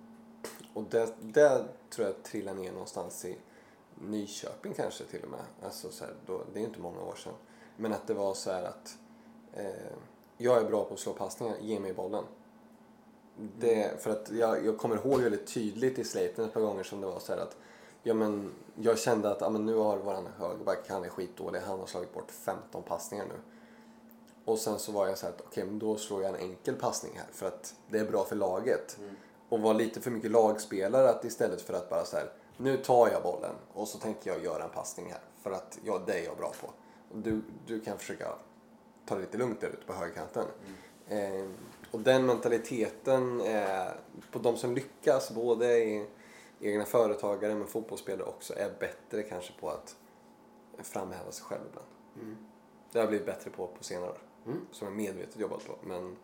och 0.73 0.83
det, 0.89 1.13
det 1.21 1.65
tror 1.89 2.07
jag 2.07 2.23
trillar 2.23 2.53
ner 2.53 2.71
någonstans 2.71 3.25
i 3.25 3.37
Nyköping 4.01 4.73
kanske 4.73 5.03
till 5.03 5.23
och 5.23 5.29
med. 5.29 5.45
Alltså 5.63 5.91
så 5.91 6.05
här, 6.05 6.13
då, 6.25 6.41
det 6.53 6.59
är 6.59 6.63
inte 6.63 6.79
många 6.79 7.01
år 7.01 7.15
sedan. 7.15 7.33
Men 7.77 7.93
att 7.93 8.07
det 8.07 8.13
var 8.13 8.33
så 8.33 8.51
här 8.51 8.63
att 8.63 8.97
eh, 9.53 9.97
jag 10.37 10.57
är 10.57 10.63
bra 10.63 10.83
på 10.83 10.93
att 10.93 10.99
slå 10.99 11.13
passningar, 11.13 11.55
ge 11.61 11.79
mig 11.79 11.93
bollen. 11.93 12.23
Det, 13.59 14.01
för 14.01 14.11
att 14.11 14.31
jag, 14.31 14.65
jag 14.65 14.77
kommer 14.77 14.95
ihåg 14.95 15.21
väldigt 15.21 15.47
tydligt 15.47 15.99
i 15.99 16.03
Sleipner 16.03 16.45
ett 16.45 16.53
par 16.53 16.61
gånger 16.61 16.83
som 16.83 17.01
det 17.01 17.07
var 17.07 17.19
så 17.19 17.33
här 17.33 17.39
att 17.39 17.57
ja, 18.03 18.13
men 18.13 18.51
jag 18.75 18.99
kände 18.99 19.31
att 19.31 19.41
ja, 19.41 19.49
men 19.49 19.65
nu 19.65 19.75
har 19.75 19.97
våran 19.97 20.27
högerback, 20.37 20.89
han 20.89 21.03
är 21.03 21.09
skitdålig, 21.09 21.59
han 21.59 21.79
har 21.79 21.85
slagit 21.85 22.13
bort 22.13 22.31
15 22.31 22.83
passningar 22.83 23.25
nu. 23.25 23.35
Och 24.45 24.59
sen 24.59 24.79
så 24.79 24.91
var 24.91 25.07
jag 25.07 25.17
så 25.17 25.25
här 25.25 25.33
att 25.33 25.41
okej, 25.41 25.65
men 25.65 25.79
då 25.79 25.97
slår 25.97 26.23
jag 26.23 26.35
en 26.35 26.49
enkel 26.49 26.75
passning 26.75 27.11
här 27.15 27.27
för 27.31 27.47
att 27.47 27.75
det 27.89 27.99
är 27.99 28.05
bra 28.05 28.23
för 28.23 28.35
laget. 28.35 28.97
Och 29.49 29.59
var 29.59 29.73
lite 29.73 30.01
för 30.01 30.11
mycket 30.11 30.31
lagspelare 30.31 31.09
att 31.09 31.25
istället 31.25 31.61
för 31.61 31.73
att 31.73 31.89
bara 31.89 32.05
så 32.05 32.17
här, 32.17 32.31
nu 32.57 32.77
tar 32.77 33.09
jag 33.09 33.23
bollen 33.23 33.55
och 33.73 33.87
så 33.87 33.97
tänker 33.97 34.31
jag 34.31 34.43
göra 34.43 34.63
en 34.63 34.69
passning 34.69 35.11
här 35.11 35.21
för 35.41 35.51
att 35.51 35.79
ja, 35.83 36.01
det 36.05 36.19
är 36.19 36.23
jag 36.23 36.37
bra 36.37 36.51
på. 36.61 36.69
Du, 37.13 37.41
du 37.65 37.79
kan 37.79 37.97
försöka 37.97 38.27
ta 39.05 39.15
det 39.15 39.21
lite 39.21 39.37
lugnt 39.37 39.61
där 39.61 39.67
ute 39.67 39.85
på 39.85 39.93
högerkanten. 39.93 40.45
Eh, 41.07 41.45
och 41.91 41.99
den 41.99 42.25
mentaliteten 42.25 43.41
eh, 43.41 43.87
på 44.31 44.39
de 44.39 44.57
som 44.57 44.75
lyckas, 44.75 45.31
både 45.31 45.77
i 45.77 46.05
egna 46.61 46.85
företagare 46.85 47.55
men 47.55 47.67
fotbollsspelare 47.67 48.27
också, 48.27 48.53
är 48.57 48.71
bättre 48.79 49.23
kanske 49.23 49.53
på 49.59 49.69
att 49.69 49.95
framhäva 50.77 51.31
sig 51.31 51.45
själv 51.45 51.61
ibland. 51.69 51.87
Det 52.91 52.99
har 52.99 53.03
jag 53.03 53.09
blivit 53.09 53.25
bättre 53.25 53.51
på 53.51 53.67
på 53.67 53.83
senare 53.83 54.09
år. 54.09 54.19
Mm. 54.45 54.59
Som 54.71 54.87
jag 54.87 54.97
medvetet 54.97 55.39
jobbat 55.39 55.65
på. 55.67 55.75
Men 55.83 56.17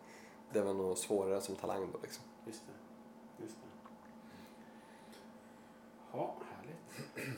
det 0.54 0.62
var 0.62 0.74
nog 0.74 0.98
svårare 0.98 1.41
som 1.41 1.56
talang 1.56 1.89
då 1.93 2.00
liksom. 2.02 2.24
Just 2.46 2.63
det. 2.65 3.43
Just 3.43 3.56
det. 3.56 3.67
Ja, 6.13 6.36
härligt. 6.56 7.30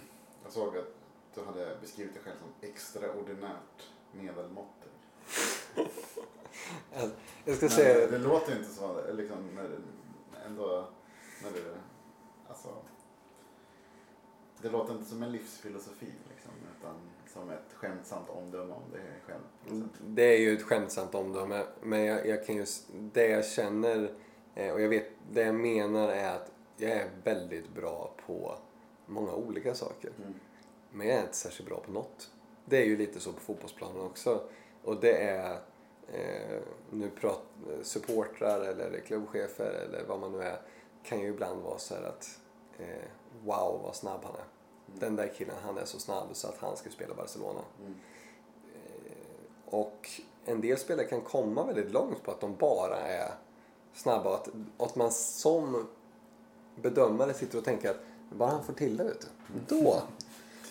Jag 0.43 0.51
såg 0.53 0.77
att 0.77 0.93
du 1.35 1.41
hade 1.43 1.77
beskrivit 1.81 2.13
dig 2.13 2.23
själv 2.23 2.35
som 2.39 2.69
extraordinärt 2.69 3.89
medelmåttig. 4.11 4.89
Jag- 7.45 7.55
ska 7.57 7.65
Men 7.65 7.69
säga... 7.69 8.07
det 8.07 8.17
låter 8.17 8.57
inte 8.57 8.69
så, 8.69 9.11
liksom, 9.13 9.38
när 9.55 9.63
du, 9.63 9.77
ändå, 10.45 10.88
när 11.43 11.51
du, 11.51 11.73
alltså. 12.49 12.69
Det 14.61 14.69
låter 14.69 14.93
inte 14.93 15.05
som 15.09 15.23
en 15.23 15.31
livsfilosofi 15.31 16.13
liksom, 16.34 16.51
utan 16.80 16.95
som 17.34 17.49
ett 17.49 17.73
skämtsamt 17.73 18.30
omdöme 18.30 18.73
om 18.73 18.91
dig 18.91 19.01
själv. 19.26 19.41
sätt. 19.82 20.01
Det 20.07 20.23
är 20.36 20.38
ju 20.39 20.53
ett 20.53 20.63
skämtsamt 20.63 21.15
omdöme. 21.15 21.65
Men 21.82 22.05
jag, 22.05 22.28
jag 22.28 22.45
kan 22.45 22.55
ju... 22.55 22.61
s- 22.63 22.88
Det 22.91 23.28
jag 23.28 23.45
känner 23.45 24.11
eh, 24.55 24.73
och 24.73 24.82
jag 24.82 24.89
vet, 24.89 25.07
det 25.32 25.41
jag 25.41 25.55
menar 25.55 26.09
är 26.09 26.36
att 26.36 26.51
jag 26.78 26.91
är 26.91 27.09
väldigt 27.23 27.69
bra 27.69 28.13
på 28.26 28.57
många 29.05 29.34
olika 29.34 29.76
saker. 29.76 30.11
Mm. 30.17 30.34
Men 30.91 31.07
jag 31.07 31.17
är 31.17 31.21
inte 31.21 31.36
särskilt 31.36 31.69
bra 31.69 31.80
på 31.80 31.91
något. 31.91 32.32
Det 32.65 32.78
är 32.78 32.86
ju 32.86 32.97
lite 32.97 33.19
så 33.19 33.34
på 33.34 33.39
fotbollsplanen 33.39 34.01
också. 34.01 34.41
Och 34.84 34.99
det 34.99 35.17
är 35.17 35.59
eh, 36.07 36.61
nu 36.89 37.09
prat, 37.09 37.41
supportrar 37.82 38.61
eller 38.61 38.99
klubbchefer 38.99 39.86
eller 39.88 40.03
vad 40.07 40.19
man 40.19 40.32
nu 40.32 40.41
är 40.41 40.61
kan 41.03 41.19
ju 41.19 41.28
ibland 41.28 41.61
vara 41.61 41.78
så 41.78 41.95
här 41.95 42.03
att 42.03 42.39
eh, 42.80 43.09
wow 43.43 43.82
vad 43.84 43.95
snabb 43.95 44.19
han 44.23 44.36
är. 44.36 44.45
Den 44.99 45.15
där 45.15 45.28
killen 45.38 45.55
han 45.63 45.78
är 45.78 45.86
så 45.86 45.99
snabb 45.99 46.28
så 46.32 46.47
att 46.47 46.57
han 46.57 46.78
ska 46.78 46.89
spela 46.89 47.15
Barcelona. 47.15 47.59
Mm. 47.80 47.95
Eh, 48.73 49.73
och 49.73 50.09
en 50.45 50.61
del 50.61 50.78
spelare 50.78 51.07
kan 51.07 51.21
komma 51.21 51.63
väldigt 51.63 51.91
långt 51.91 52.23
på 52.23 52.32
att 52.32 52.41
de 52.41 52.55
bara 52.55 52.97
är 52.97 53.32
snabba 53.93 54.34
att, 54.34 54.49
att 54.78 54.95
man 54.95 55.11
som 55.11 55.88
bedömare 56.82 57.34
sitter 57.34 57.57
och 57.57 57.65
tänker 57.65 57.89
att 57.89 57.99
bara 58.30 58.49
han 58.49 58.63
får 58.63 58.73
till 58.73 58.97
det, 58.97 59.03
vet 59.03 59.21
du. 59.21 59.76
Då. 59.76 60.01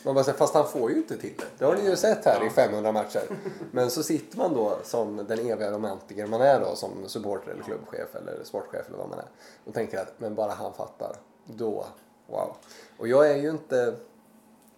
Man 0.04 0.14
bara 0.14 0.24
säger, 0.24 0.38
fast 0.38 0.54
han 0.54 0.68
får 0.68 0.90
ju 0.90 0.96
inte 0.96 1.16
till 1.18 1.34
det. 1.38 1.44
Det 1.58 1.64
har 1.64 1.76
ni 1.76 1.90
ju 1.90 1.96
sett 1.96 2.24
här 2.24 2.46
i 2.46 2.50
500 2.50 2.92
matcher. 2.92 3.22
Men 3.70 3.90
så 3.90 4.02
sitter 4.02 4.38
man 4.38 4.54
då 4.54 4.78
som 4.82 5.16
den 5.16 5.38
eviga 5.38 5.70
romantiker 5.70 6.26
man 6.26 6.40
är 6.40 6.60
då 6.60 6.76
som 6.76 6.90
supporter 7.06 7.50
eller 7.50 7.62
klubbchef 7.62 8.14
eller 8.14 8.44
sportchef 8.44 8.88
eller 8.88 8.98
vad 8.98 9.08
man 9.08 9.18
är. 9.18 9.28
Och 9.64 9.74
tänker 9.74 9.98
att, 9.98 10.20
men 10.20 10.34
bara 10.34 10.52
han 10.52 10.72
fattar. 10.72 11.16
Då, 11.44 11.86
wow. 12.26 12.56
Och 12.96 13.08
jag 13.08 13.30
är 13.30 13.36
ju 13.36 13.50
inte 13.50 13.96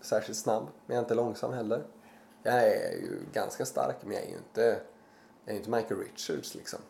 särskilt 0.00 0.38
snabb, 0.38 0.62
men 0.86 0.94
jag 0.94 1.00
är 1.00 1.04
inte 1.04 1.14
långsam 1.14 1.52
heller. 1.52 1.82
Jag 2.42 2.54
är 2.54 2.92
ju 2.92 3.18
ganska 3.32 3.66
stark, 3.66 3.96
men 4.02 4.12
jag 4.12 4.22
är 4.22 4.28
ju 4.28 4.36
inte, 4.36 4.80
jag 5.44 5.54
är 5.54 5.58
inte 5.58 5.70
Michael 5.70 6.00
Richards 6.00 6.54
liksom. 6.54 6.80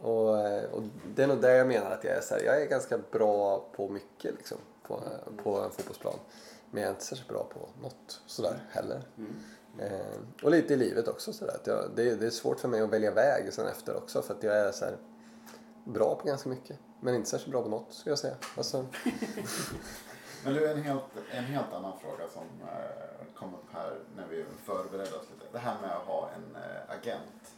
Och, 0.00 0.30
och 0.72 0.82
det 1.14 1.22
är 1.22 1.26
nog 1.26 1.40
där 1.40 1.54
jag 1.54 1.66
menar 1.66 1.90
att 1.90 2.04
jag 2.04 2.16
är 2.16 2.20
så 2.20 2.34
här, 2.34 2.42
jag 2.42 2.62
är 2.62 2.66
ganska 2.66 2.98
bra 3.10 3.68
på 3.76 3.88
mycket 3.88 4.34
liksom 4.34 4.58
på, 4.82 5.00
på 5.42 5.60
en 5.60 5.70
fotbollsplan. 5.70 6.18
Men 6.70 6.82
jag 6.82 6.88
är 6.88 6.94
inte 6.94 7.04
särskilt 7.04 7.28
bra 7.28 7.44
på 7.44 7.68
något 7.82 8.20
sådär 8.26 8.64
heller. 8.70 9.02
Mm. 9.18 9.34
Eh, 9.78 10.16
och 10.42 10.50
lite 10.50 10.74
i 10.74 10.76
livet 10.76 11.08
också 11.08 11.32
sådär. 11.32 11.54
Att 11.54 11.66
jag, 11.66 11.90
det, 11.94 12.14
det, 12.14 12.26
är 12.26 12.30
svårt 12.30 12.60
för 12.60 12.68
mig 12.68 12.80
att 12.80 12.90
välja 12.90 13.10
väg 13.10 13.52
sen 13.52 13.66
efter 13.66 13.96
också 13.96 14.22
för 14.22 14.34
att 14.34 14.42
jag 14.42 14.56
är 14.56 14.72
så 14.72 14.84
här, 14.84 14.96
bra 15.84 16.14
på 16.14 16.26
ganska 16.26 16.48
mycket. 16.48 16.78
Men 17.00 17.14
inte 17.14 17.28
särskilt 17.28 17.52
bra 17.52 17.62
på 17.62 17.68
något 17.68 17.94
skulle 17.94 18.10
jag 18.10 18.18
säga. 18.18 18.34
Alltså... 18.56 18.86
men 20.44 20.54
du, 20.54 20.70
en 20.70 20.82
helt, 20.82 21.02
en 21.30 21.44
helt 21.44 21.72
annan 21.72 21.98
fråga 21.98 22.28
som 22.32 22.42
eh, 22.62 23.34
kom 23.34 23.54
upp 23.54 23.72
här 23.72 23.98
när 24.16 24.26
vi 24.26 24.44
förberedde 24.64 25.16
oss 25.16 25.26
lite. 25.34 25.52
Det 25.52 25.58
här 25.58 25.80
med 25.80 25.90
att 25.90 26.06
ha 26.06 26.30
en 26.36 26.56
eh, 26.56 26.96
agent. 26.98 27.54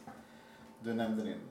Du 0.79 0.93
nämnde 0.93 1.23
din 1.23 1.41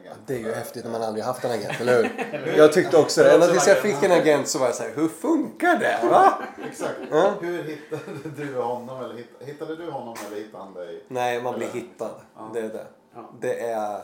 agent. 0.00 0.20
Det 0.26 0.34
är 0.34 0.38
ju 0.38 0.52
häftigt 0.52 0.84
när 0.84 0.90
man 0.90 1.02
aldrig 1.02 1.24
haft 1.24 1.44
en 1.44 1.50
agent, 1.50 1.80
eller 1.80 2.02
hur? 2.02 2.56
jag 2.56 2.72
tyckte 2.72 2.96
också 2.96 3.22
det. 3.22 3.34
Ända 3.34 3.46
tills 3.46 3.68
jag 3.68 3.78
fick 3.78 4.02
en 4.02 4.12
agent 4.12 4.48
så 4.48 4.58
var 4.58 4.66
jag 4.66 4.74
såhär, 4.74 4.92
hur 4.94 5.08
funkar 5.08 5.78
det? 5.78 6.08
Va? 6.10 6.42
Exakt. 6.68 6.98
Ja? 7.10 7.34
Hur 7.40 7.62
hittade 7.62 8.44
du 8.44 8.60
honom? 8.60 9.04
Eller 9.04 9.24
hittade 9.40 9.76
du 9.76 9.90
honom 9.90 10.16
eller 10.26 10.36
hittade 10.36 10.64
han 10.64 10.74
dig? 10.74 11.04
Nej, 11.08 11.42
man 11.42 11.54
blir 11.54 11.68
hittad. 11.68 12.20
Ja. 12.36 12.50
Det 12.54 12.60
är 12.60 12.68
det. 12.68 12.86
Det 13.40 13.60
är 13.60 14.00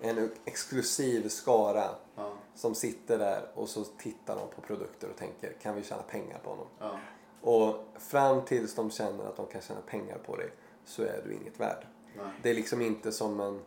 en 0.00 0.30
exklusiv 0.44 1.28
skara 1.28 1.84
ja. 2.16 2.32
som 2.54 2.74
sitter 2.74 3.18
där 3.18 3.42
och 3.54 3.68
så 3.68 3.84
tittar 3.84 4.36
de 4.36 4.48
på 4.54 4.60
produkter 4.60 5.08
och 5.08 5.16
tänker, 5.16 5.52
kan 5.62 5.74
vi 5.74 5.82
tjäna 5.82 6.02
pengar 6.02 6.38
på 6.44 6.50
honom? 6.50 6.66
Ja. 6.78 6.98
Och 7.40 7.86
fram 7.98 8.44
tills 8.44 8.74
de 8.74 8.90
känner 8.90 9.24
att 9.24 9.36
de 9.36 9.46
kan 9.46 9.60
tjäna 9.60 9.80
pengar 9.80 10.18
på 10.26 10.36
dig 10.36 10.50
så 10.84 11.02
är 11.02 11.22
du 11.26 11.34
inget 11.34 11.60
värd. 11.60 11.86
Nej. 12.16 12.26
Det 12.42 12.50
är 12.50 12.54
liksom 12.54 12.82
inte 12.82 13.12
som 13.12 13.40
en 13.40 13.60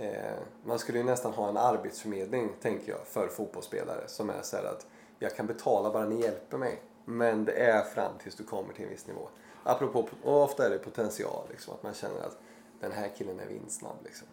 Eh, 0.00 0.38
man 0.64 0.78
skulle 0.78 0.98
ju 0.98 1.04
nästan 1.04 1.32
ha 1.32 1.48
en 1.48 1.56
arbetsförmedling, 1.56 2.48
tänker 2.62 2.92
jag, 2.92 3.00
för 3.06 3.28
fotbollsspelare 3.28 4.02
som 4.06 4.30
är 4.30 4.42
så 4.42 4.56
att 4.56 4.86
jag 5.18 5.36
kan 5.36 5.46
betala 5.46 5.90
bara 5.90 6.04
ni 6.04 6.20
hjälper 6.20 6.58
mig. 6.58 6.82
Men 7.04 7.44
det 7.44 7.52
är 7.52 7.82
fram 7.82 8.12
tills 8.22 8.34
du 8.34 8.44
kommer 8.44 8.74
till 8.74 8.84
en 8.84 8.90
viss 8.90 9.06
nivå. 9.06 9.28
Apropå, 9.62 10.08
och 10.22 10.42
ofta 10.42 10.66
är 10.66 10.70
det 10.70 10.78
potential, 10.78 11.46
liksom, 11.50 11.74
att 11.74 11.82
man 11.82 11.94
känner 11.94 12.20
att 12.20 12.38
den 12.80 12.92
här 12.92 13.10
killen 13.16 13.40
är 13.40 13.46
vinstsnabb. 13.46 13.96
Liksom. 14.04 14.28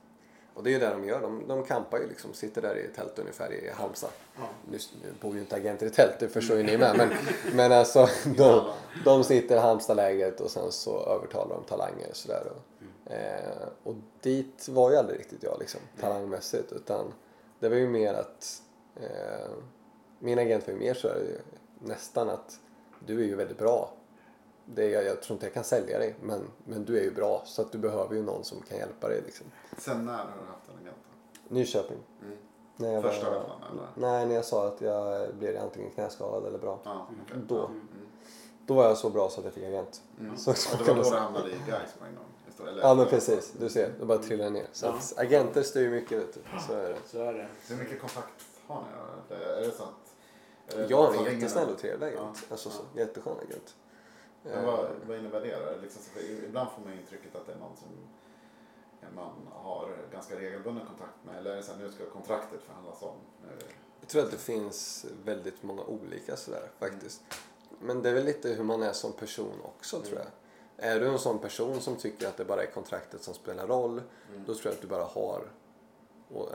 Och 0.54 0.64
det 0.64 0.70
är 0.70 0.72
ju 0.72 0.80
det 0.80 0.90
de 0.90 1.06
gör. 1.06 1.22
De, 1.22 1.48
de 1.48 1.64
kampar 1.64 1.98
ju 2.00 2.08
liksom, 2.08 2.34
sitter 2.34 2.62
där 2.62 2.76
i 2.76 2.88
tält 2.96 3.20
ungefär 3.20 3.54
i 3.54 3.70
Halmstad. 3.70 4.10
Ja. 4.36 4.42
Nu, 4.72 4.78
nu 5.04 5.14
bor 5.22 5.34
ju 5.34 5.40
inte 5.40 5.56
agenter 5.56 5.86
i 5.86 5.90
tält, 5.90 6.20
det 6.20 6.30
förstår 6.30 6.58
ju 6.58 6.64
ni 6.64 6.78
med. 6.78 6.98
Men, 6.98 7.10
men 7.56 7.72
alltså, 7.72 8.08
de, 8.38 8.64
de 9.06 9.24
sitter 9.24 9.56
i 9.56 9.60
Halmstadlägret 9.60 10.40
och 10.40 10.52
sen 10.52 10.72
så 10.72 11.06
övertalar 11.06 11.56
de 11.56 11.64
talanger 11.64 12.10
och 12.10 12.16
sådär. 12.16 12.44
Eh, 13.14 13.68
och 13.84 13.96
dit 14.22 14.68
var 14.68 14.92
ju 14.92 14.98
aldrig 14.98 15.20
riktigt 15.20 15.44
jag 15.44 15.60
liksom, 15.60 15.82
talangmässigt. 16.00 16.72
Utan 16.72 17.14
det 17.60 17.70
var 17.70 17.76
ju 17.76 17.88
mer 17.88 18.14
att 18.14 18.62
eh, 18.96 19.52
min 20.20 20.40
agent 20.40 20.68
var 20.68 20.74
ju 20.74 20.80
mer 20.80 20.94
så 20.94 21.08
här, 21.08 21.42
nästan 21.80 22.30
att 22.30 22.60
du 23.06 23.20
är 23.20 23.26
ju 23.26 23.36
väldigt 23.36 23.58
bra. 23.58 23.94
Det 24.66 24.96
är, 24.96 25.02
jag 25.02 25.22
tror 25.22 25.36
inte 25.36 25.46
jag 25.46 25.54
kan 25.54 25.64
sälja 25.64 26.00
dig 26.00 26.16
men, 26.22 26.42
men 26.66 26.86
du 26.86 26.98
är 26.98 27.04
ju 27.04 27.12
bra 27.12 27.42
så 27.46 27.62
att 27.62 27.72
du 27.72 27.78
behöver 27.78 28.16
ju 28.16 28.24
någon 28.24 28.44
som 28.44 28.62
kan 28.62 28.78
hjälpa 28.78 29.08
dig. 29.08 29.22
Liksom. 29.26 29.46
Sen 29.78 30.06
när 30.06 30.14
har 30.14 30.26
du 30.26 30.52
haft 30.52 30.70
en 30.70 30.88
agent? 30.88 30.98
Nyköping. 31.48 31.98
Mm. 32.22 32.38
När 32.76 33.02
Första 33.02 33.26
gången 33.26 33.64
eller? 33.72 33.88
Nej, 33.96 34.26
när 34.26 34.36
jag 34.36 34.46
sa 34.46 34.68
att 34.68 34.82
jag 34.82 35.36
blev 35.36 35.62
antingen 35.62 35.92
knäskadad 35.92 36.46
eller 36.46 36.60
bra. 36.60 36.80
Ah, 36.84 37.02
okay. 37.26 37.42
Då. 37.48 37.66
Mm. 37.66 37.88
Då 38.66 38.74
var 38.74 38.84
jag 38.84 38.98
så 38.98 39.10
bra 39.10 39.30
så 39.30 39.40
att 39.40 39.46
jag 39.46 39.54
fick 39.54 39.64
agent. 39.64 40.02
Mm. 40.20 40.38
Så, 40.38 40.54
så 40.54 40.78
det 40.78 40.94
var 40.94 41.04
då 41.04 41.10
du 41.10 41.18
hamnade 41.18 41.50
i 41.50 41.58
Gais 41.68 41.94
på 42.00 42.06
en 42.06 42.16
gång? 42.16 42.33
Eller? 42.60 42.82
Ja 42.82 42.96
men 42.96 43.08
precis, 43.08 43.54
du 43.60 43.70
ser, 43.70 43.94
det 44.00 44.06
bara 44.06 44.18
trillar 44.18 44.50
ner. 44.50 44.68
Så 44.72 44.86
ja. 44.86 44.94
att 44.94 45.14
agenter 45.18 45.64
styr 45.64 45.90
mycket 45.90 46.20
vet 46.20 46.34
du. 46.34 46.42
Så 46.68 46.74
är 46.74 46.90
det. 46.90 46.98
Så 47.06 47.20
är 47.24 47.34
det. 47.34 47.48
Hur 47.68 47.78
mycket 47.78 48.02
kontakt 48.02 48.46
har 48.68 48.84
ni? 49.30 49.36
Är 49.36 49.62
det 49.62 49.72
så 49.72 49.84
att... 49.84 50.90
Jag 50.90 51.04
har 51.04 51.14
en 51.14 51.24
jättesnäll 51.24 51.70
och 51.70 51.80
trevlig 51.80 52.08
agent. 52.08 52.38
Ja. 52.42 52.48
Alltså 52.52 52.70
så, 52.70 52.84
jätteskön 52.96 53.38
agent. 53.48 53.76
Men 54.44 54.66
vad, 54.66 54.86
vad 55.08 55.18
innebär 55.18 55.42
det 55.42 55.82
Liksom, 55.82 56.02
ibland 56.48 56.70
får 56.72 56.82
man 56.82 56.94
intrycket 56.94 57.36
att 57.36 57.46
det 57.46 57.54
är 57.54 57.58
någon 57.58 57.78
som 57.78 57.88
man 59.16 59.32
har 59.52 59.90
ganska 60.12 60.36
regelbunden 60.36 60.86
kontakt 60.86 61.26
med. 61.26 61.38
Eller 61.38 61.52
är 61.52 61.56
det 61.56 61.64
så 61.64 61.72
här, 61.72 61.80
nu 61.80 61.92
ska 61.92 62.06
kontraktet 62.06 62.62
förhandlas 62.62 63.02
om? 63.02 63.16
Jag 64.00 64.10
tror 64.10 64.24
att 64.24 64.32
det 64.32 64.38
finns 64.38 65.06
väldigt 65.26 65.64
många 65.64 65.84
olika 65.84 66.36
sådär 66.36 66.70
faktiskt. 66.80 67.22
Mm. 67.30 67.88
Men 67.88 68.02
det 68.02 68.10
är 68.10 68.14
väl 68.14 68.26
lite 68.26 68.50
hur 68.50 68.64
man 68.64 68.84
är 68.84 68.94
som 68.94 69.12
person 69.12 69.62
också 69.64 69.96
mm. 69.96 70.08
tror 70.08 70.20
jag. 70.20 70.28
Är 70.84 71.00
du 71.00 71.08
en 71.08 71.20
sån 71.20 71.40
person 71.40 71.82
som 71.82 71.96
tycker 71.96 72.28
att 72.28 72.38
det 72.38 72.46
bara 72.46 72.64
är 72.64 72.72
kontraktet 72.72 73.24
som 73.24 73.34
spelar 73.34 73.68
roll, 73.68 73.92
mm. 73.92 74.44
då 74.48 74.54
tror 74.54 74.66
jag 74.66 74.74
att 74.74 74.82
du 74.82 74.88
bara 74.88 75.04
har 75.04 75.44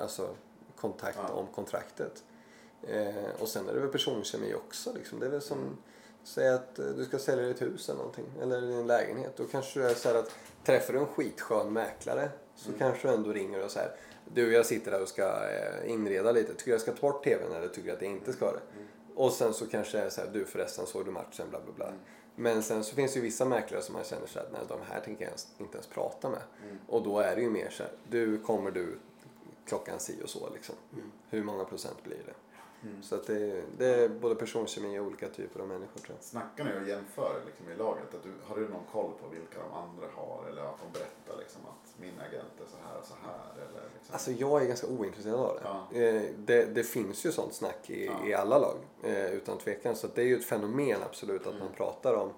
alltså, 0.01 0.29
kontakt 0.77 1.19
ja. 1.29 1.35
om 1.35 1.47
kontraktet. 1.47 2.25
Eh, 2.83 3.41
och 3.41 3.49
sen 3.49 3.69
är 3.69 3.75
det 3.75 3.81
väl 3.81 3.89
personkemi 3.89 4.55
också. 4.55 4.93
Liksom. 4.93 5.21
Det 5.21 5.27
är 5.27 5.31
väl 5.31 5.41
som, 5.41 5.59
mm. 5.59 5.77
säg 6.25 6.49
att 6.49 6.79
eh, 6.79 6.87
du 6.87 7.05
ska 7.05 7.19
sälja 7.19 7.47
ditt 7.47 7.63
hus 7.63 7.89
eller 7.89 7.99
någonting, 7.99 8.27
eller 8.43 8.61
din 8.61 8.87
lägenhet. 8.87 9.37
Då 9.37 9.45
kanske 9.45 9.81
du 9.81 9.87
är 9.87 9.95
så 9.95 10.19
att 10.19 10.31
träffar 10.65 10.93
du 10.93 10.99
en 10.99 11.07
skitskön 11.07 11.73
mäklare 11.73 12.31
så 12.55 12.69
mm. 12.69 12.79
kanske 12.79 13.09
du 13.09 13.15
ändå 13.15 13.33
ringer 13.33 13.65
och 13.65 13.71
säger 13.71 13.97
du 14.35 14.53
jag 14.53 14.67
sitter 14.67 14.91
där 14.91 15.03
och 15.03 15.09
ska 15.09 15.23
eh, 15.23 15.91
inreda 15.91 16.33
lite, 16.33 16.55
tycker 16.55 16.71
jag 16.71 16.81
ska 16.81 16.93
ta 16.93 17.01
bort 17.01 17.25
tvn 17.25 17.53
eller 17.53 17.69
tycker 17.69 17.89
jag 17.89 17.97
att 17.97 18.03
jag 18.03 18.11
inte 18.11 18.33
ska 18.33 18.53
det? 18.53 18.61
Mm. 18.75 18.89
Och 19.15 19.33
sen 19.33 19.55
så 19.55 19.67
kanske 19.67 19.99
det 19.99 20.05
är 20.05 20.11
så 20.11 20.21
här, 20.21 20.29
du 20.33 20.45
förresten 20.45 20.87
såg 20.87 21.05
du 21.05 21.11
matchen, 21.11 21.51
bla 21.51 21.61
bla 21.61 21.73
bla. 21.73 21.93
Men 22.41 22.63
sen 22.63 22.85
så 22.85 22.95
finns 22.95 23.13
det 23.13 23.19
ju 23.19 23.23
vissa 23.23 23.45
mäklare 23.45 23.83
som 23.83 23.95
man 23.95 24.05
känner 24.05 24.27
sig 24.27 24.43
att 24.43 24.53
nej, 24.53 24.61
de 24.69 24.81
här 24.89 25.01
tänker 25.01 25.25
jag 25.25 25.33
inte 25.59 25.77
ens 25.77 25.87
prata 25.87 26.29
med. 26.29 26.43
Mm. 26.65 26.79
Och 26.87 27.03
då 27.03 27.19
är 27.19 27.37
det 27.37 27.43
ju 27.43 27.51
mer 27.51 27.71
så 27.71 27.83
här, 27.83 27.93
du 28.09 28.39
kommer 28.39 28.71
du 28.71 28.99
klockan 29.67 30.01
si 30.01 30.23
och 30.25 30.31
så 30.31 30.49
liksom. 30.55 30.75
Mm. 30.93 31.13
Hur 31.31 31.45
många 31.45 31.65
procent 31.65 32.05
blir 32.05 32.23
det? 32.27 32.35
Mm. 32.83 33.03
Så 33.03 33.15
att 33.15 33.27
det, 33.27 33.63
det, 33.79 33.87
är 33.87 34.09
både 34.09 34.35
personkemi 34.35 34.99
och 34.99 35.07
olika 35.07 35.29
typer 35.29 35.61
av 35.61 35.69
människor 35.69 36.01
tror 36.01 36.17
jag. 36.17 36.25
Snackar 36.25 36.65
ni 36.65 36.85
och 36.85 36.89
jämför 36.89 37.41
liksom, 37.47 37.69
i 37.69 37.77
laget? 37.77 38.15
Att 38.15 38.23
du, 38.23 38.33
har 38.45 38.57
du 38.57 38.69
någon 38.69 38.85
koll 38.93 39.13
på 39.23 39.29
vilka 39.29 39.59
de 39.59 39.73
andra 39.73 40.07
har? 40.15 40.45
Eller 40.51 40.63
att 40.63 40.79
de 40.83 40.99
berättar 40.99 41.39
liksom, 41.39 41.61
att 41.67 42.01
min 42.01 42.15
agent 42.21 42.55
är 42.65 42.71
så 42.71 42.77
här 42.89 42.99
och 43.01 43.07
så 43.07 43.15
här? 43.23 43.53
Eller, 43.55 43.83
liksom. 43.95 44.13
Alltså 44.13 44.31
jag 44.33 44.63
är 44.63 44.67
ganska 44.67 44.87
ointresserad 44.87 45.41
av 45.41 45.55
det. 45.57 45.63
Ja. 45.65 46.01
Eh, 46.01 46.23
det, 46.37 46.65
det, 46.65 46.83
finns 46.83 47.27
ju 47.27 47.33
sånt 47.33 47.55
snack 47.55 47.91
i, 47.91 48.07
ja. 48.07 48.29
i 48.29 48.35
alla 48.35 48.59
lag 48.59 48.77
eh, 49.03 49.33
utan 49.33 49.59
tvekan. 49.59 49.97
Så 49.97 50.07
det 50.15 50.23
är 50.23 50.27
ju 50.27 50.37
ett 50.37 50.45
fenomen 50.45 51.03
absolut 51.03 51.41
att 51.41 51.47
mm. 51.47 51.59
man 51.59 51.73
pratar 51.73 52.15
om, 52.15 52.33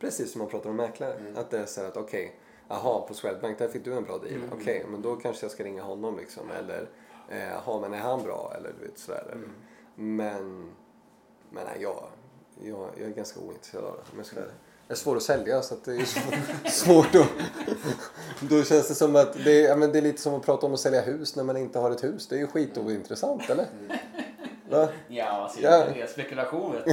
precis 0.00 0.32
som 0.32 0.38
man 0.38 0.48
pratar 0.48 0.70
om 0.70 0.76
mäklare. 0.76 1.14
Mm. 1.14 1.36
Att 1.36 1.50
det 1.50 1.58
är 1.58 1.66
så 1.66 1.80
att 1.80 1.96
okej, 1.96 2.24
okay, 2.24 2.36
Jaha, 2.68 3.00
på 3.00 3.14
Swedbank 3.14 3.58
där 3.58 3.68
fick 3.68 3.84
du 3.84 3.94
en 3.94 4.04
bra 4.04 4.18
deal. 4.18 4.34
Mm. 4.34 4.48
Okej, 4.52 4.62
okay, 4.62 4.90
men 4.90 5.02
då 5.02 5.16
kanske 5.16 5.44
jag 5.44 5.50
ska 5.50 5.64
ringa 5.64 5.82
honom 5.82 6.16
liksom. 6.16 6.50
Eller, 6.50 6.88
eh, 7.28 7.48
jaha, 7.48 7.80
men 7.80 7.94
är 7.94 7.98
han 7.98 8.22
bra? 8.22 8.52
Eller 8.58 8.74
du 8.80 8.86
vet 8.86 8.98
sådär. 8.98 9.30
Mm. 9.32 9.50
Men, 9.96 10.74
men 11.50 11.64
nej, 11.64 11.78
jag, 11.80 12.04
jag, 12.62 12.88
jag 12.96 13.08
är 13.08 13.14
ganska 13.14 13.40
ointresserad 13.40 13.84
av 13.84 13.92
det. 13.92 14.12
Om 14.12 14.18
jag 14.18 14.26
ska 14.26 14.40
det 14.88 14.94
är 14.94 14.96
svårt 14.96 15.16
att 15.16 15.22
sälja 15.22 15.62
så 15.62 15.74
att 15.74 15.84
det 15.84 15.96
är 15.96 16.70
svårt 16.70 17.14
att... 17.14 17.26
Då 18.40 18.62
känns 18.62 18.88
det 18.88 18.94
som 18.94 19.16
att 19.16 19.44
det 19.44 19.64
är, 19.64 19.68
ja, 19.68 19.76
men 19.76 19.92
det 19.92 19.98
är 19.98 20.02
lite 20.02 20.22
som 20.22 20.34
att 20.34 20.42
prata 20.42 20.66
om 20.66 20.74
att 20.74 20.80
sälja 20.80 21.00
hus 21.00 21.36
när 21.36 21.44
man 21.44 21.56
inte 21.56 21.78
har 21.78 21.90
ett 21.90 22.04
hus. 22.04 22.26
Det 22.26 22.34
är 22.34 22.38
ju 22.38 22.46
skitointressant, 22.46 23.50
eller? 23.50 23.66
Va? 24.70 24.88
Ja, 25.08 25.24
alltså, 25.24 25.60
ja. 25.60 25.84
det 25.94 26.00
är 26.00 26.06
spekulation 26.06 26.72
vet 26.72 26.84
du. 26.84 26.92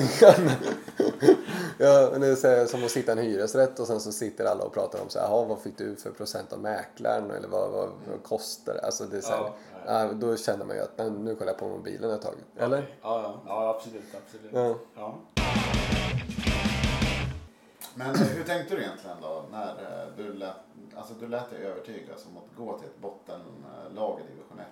ja, 1.77 2.09
men 2.11 2.21
det 2.21 2.43
är 2.43 2.65
som 2.65 2.83
att 2.83 2.91
sitta 2.91 3.11
i 3.11 3.19
en 3.19 3.25
hyresrätt 3.25 3.79
och 3.79 3.87
sen 3.87 3.99
så 3.99 4.11
sitter 4.11 4.45
alla 4.45 4.63
och 4.63 4.73
pratar 4.73 5.01
om 5.01 5.09
så 5.09 5.19
här, 5.19 5.27
vad 5.29 5.61
fick 5.61 5.77
du 5.77 5.95
för 5.95 6.11
procent 6.11 6.53
av 6.53 6.59
mäklaren 6.59 7.31
eller 7.31 7.47
vad, 7.47 7.71
vad, 7.71 7.89
vad 8.11 8.23
kostar 8.23 8.73
det? 8.73 8.81
Alltså 8.81 9.03
det 9.03 9.17
är 9.17 9.21
så 9.21 9.31
här, 9.31 9.37
ja, 9.37 9.55
ja. 9.87 10.13
då 10.13 10.37
känner 10.37 10.65
man 10.65 10.75
ju 10.75 10.81
att 10.81 10.97
nu 10.97 11.35
kollar 11.35 11.51
jag 11.51 11.59
på 11.59 11.67
mobilen 11.67 12.11
ett 12.11 12.21
tag. 12.21 12.35
Eller? 12.57 12.77
Okay. 12.77 12.93
Ja, 13.01 13.21
ja. 13.21 13.41
ja, 13.45 13.69
absolut. 13.69 14.15
absolut. 14.25 14.51
Ja. 14.53 14.75
ja. 14.95 15.19
Men 17.95 18.15
eh, 18.15 18.21
hur 18.21 18.43
tänkte 18.43 18.75
du 18.75 18.81
egentligen 18.81 19.17
då 19.21 19.45
när 19.51 19.69
eh, 19.69 20.07
du 20.17 20.33
lät, 20.33 20.55
alltså 20.95 21.13
du 21.13 21.27
lät 21.27 21.49
dig 21.49 21.65
övertygas 21.65 22.25
om 22.25 22.37
att 22.37 22.57
gå 22.57 22.77
till 22.77 22.87
ett 22.87 23.01
bottenlag 23.01 24.19
i 24.19 24.31
division 24.31 24.59
1 24.59 24.65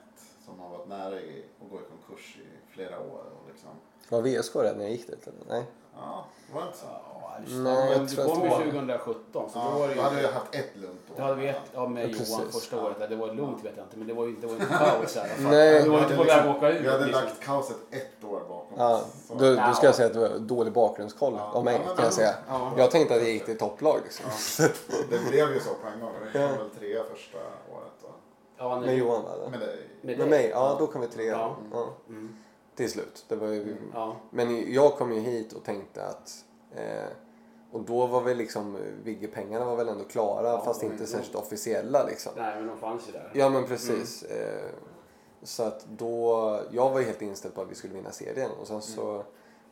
som 0.46 0.60
har 0.60 0.70
varit 0.70 0.88
nära 0.88 1.16
att 1.16 1.70
gå 1.72 1.76
i 1.78 1.84
konkurs 1.90 2.38
i 2.38 2.74
flera 2.74 3.00
år? 3.00 3.24
Och 3.42 3.50
liksom. 3.52 3.70
Var 4.10 4.22
VSK 4.22 4.56
rädd 4.56 4.78
när 4.78 4.84
jag 4.84 4.92
gick 4.92 5.08
dit? 5.08 5.28
Nej. 5.50 5.64
Ja, 5.96 6.26
var 6.54 6.62
det 6.62 6.68
inte 6.68 6.80
så? 6.80 6.86
Ja, 6.86 7.18
Nej, 7.48 7.92
jag 7.92 8.08
du 8.08 8.16
kom 8.16 8.44
ju 8.44 8.50
2017 8.50 9.50
så 9.54 9.60
ja, 9.60 9.72
då 9.74 9.80
var 9.80 9.88
det 9.88 9.94
ju... 9.94 9.98
Då 10.00 10.04
hade 10.04 10.16
vi 10.22 10.28
haft 10.28 10.56
ett 10.56 10.70
lugnt 10.76 11.00
år. 11.12 11.16
Då 11.18 11.24
hade 11.24 11.36
vi 11.36 11.48
ett, 11.48 11.56
ja 11.74 11.88
med 11.88 12.04
ja, 12.10 12.26
Johan 12.30 12.52
första 12.52 12.82
året. 12.84 13.10
Det 13.10 13.16
var 13.16 13.34
lugnt 13.34 13.64
vet 13.66 13.74
jag 13.78 13.86
inte 13.86 13.98
men 13.98 14.08
det 14.08 14.14
var 14.14 14.26
ju 14.26 14.36
det 14.36 14.48
var 14.48 14.54
inte 14.54 14.66
kaos 14.66 15.16
i 15.16 15.20
alla 15.20 15.28
fall. 15.30 15.44
Nej. 15.52 15.84
Du 15.84 15.90
var 15.90 16.00
inte 16.04 16.16
på 16.18 16.24
väg 16.24 16.40
att 16.40 16.58
åka 16.58 16.70
ut. 16.70 16.82
Vi 16.82 16.88
hade 16.90 17.06
liksom. 17.06 17.24
lagt 17.26 17.40
kaoset 17.44 17.78
ett 17.92 18.24
år 18.24 18.40
bakom 18.50 18.78
Ja, 18.78 19.02
Så- 19.28 19.34
då, 19.36 19.56
då 19.56 19.74
ska 19.74 19.86
jag 19.86 19.96
säga 19.96 20.08
att 20.08 20.14
det 20.14 20.20
var 20.20 20.40
dålig 20.40 20.74
bakgrundskoll 20.74 21.34
Ja. 21.38 21.52
av 21.54 21.64
mig 21.66 21.74
Ja, 21.74 21.82
men- 21.88 21.96
kan 21.96 22.06
jag 22.06 22.14
säga. 22.14 22.34
Ja. 22.48 22.72
Jag 22.78 22.92
tänkte 22.92 23.16
att 23.16 23.22
det 23.22 23.30
gick 23.30 23.46
till 23.46 23.58
topplag 23.58 24.00
liksom. 24.04 24.26
Det 25.10 25.30
blev 25.30 25.54
ju 25.54 25.60
så 25.60 25.70
på 25.70 25.88
en 25.94 26.00
gång. 26.00 26.12
Vi 26.26 26.32
kom 26.32 26.42
Ja. 26.42 26.48
väl 26.48 26.70
trea 26.80 27.04
första 27.04 27.38
året. 27.38 27.71
Ja, 28.62 28.80
Med 28.80 28.88
nej. 28.88 28.98
Johan 28.98 29.24
va? 29.24 29.32
Med 29.52 29.60
dig. 29.60 29.78
Med 30.02 30.18
Med 30.18 30.20
dig. 30.20 30.30
mig? 30.30 30.50
Ja, 30.50 30.76
då 30.80 30.88
kom 30.88 31.02
vi 31.02 31.08
trea. 31.08 31.32
Ja. 31.32 31.56
Ja. 31.72 31.88
Mm. 32.10 32.36
Till 32.76 32.92
slut. 32.92 33.26
Det 33.28 33.36
var 33.36 33.48
ju... 33.48 33.76
Ja. 33.94 34.16
Men 34.32 34.74
jag 34.74 34.92
kom 34.98 35.12
ju 35.14 35.20
hit 35.20 35.54
och 35.54 35.64
tänkte 35.64 36.06
att... 36.06 36.46
Eh, 36.76 37.10
och 37.72 37.82
då 37.82 38.06
var 38.08 38.22
väl 38.22 38.38
liksom 38.38 38.78
Vigge-pengarna 39.04 39.66
var 39.66 39.76
väl 39.76 39.90
ändå 39.90 40.04
klara 40.04 40.48
Ja, 40.48 40.62
fast 40.66 40.82
men- 40.84 40.92
inte 40.92 41.08
särskilt 41.08 41.36
officiella 41.36 42.06
liksom. 42.06 42.32
Nej, 42.38 42.56
men 42.56 42.68
de 42.68 42.78
fanns 42.78 43.08
ju 43.08 43.12
där. 43.12 43.32
Ja 43.34 43.50
men 43.50 43.64
precis. 43.68 44.24
Eh, 44.24 44.70
så 45.44 45.64
att 45.64 45.86
då, 45.90 46.60
jag 46.72 46.90
var 46.90 47.00
ju 47.00 47.06
helt 47.06 47.22
inställd 47.22 47.56
på 47.56 47.62
att 47.62 47.72
vi 47.72 47.76
skulle 47.76 47.94
vinna 47.94 48.12
serien 48.12 48.52
och 48.62 48.68
sen 48.68 48.82
så 48.82 49.24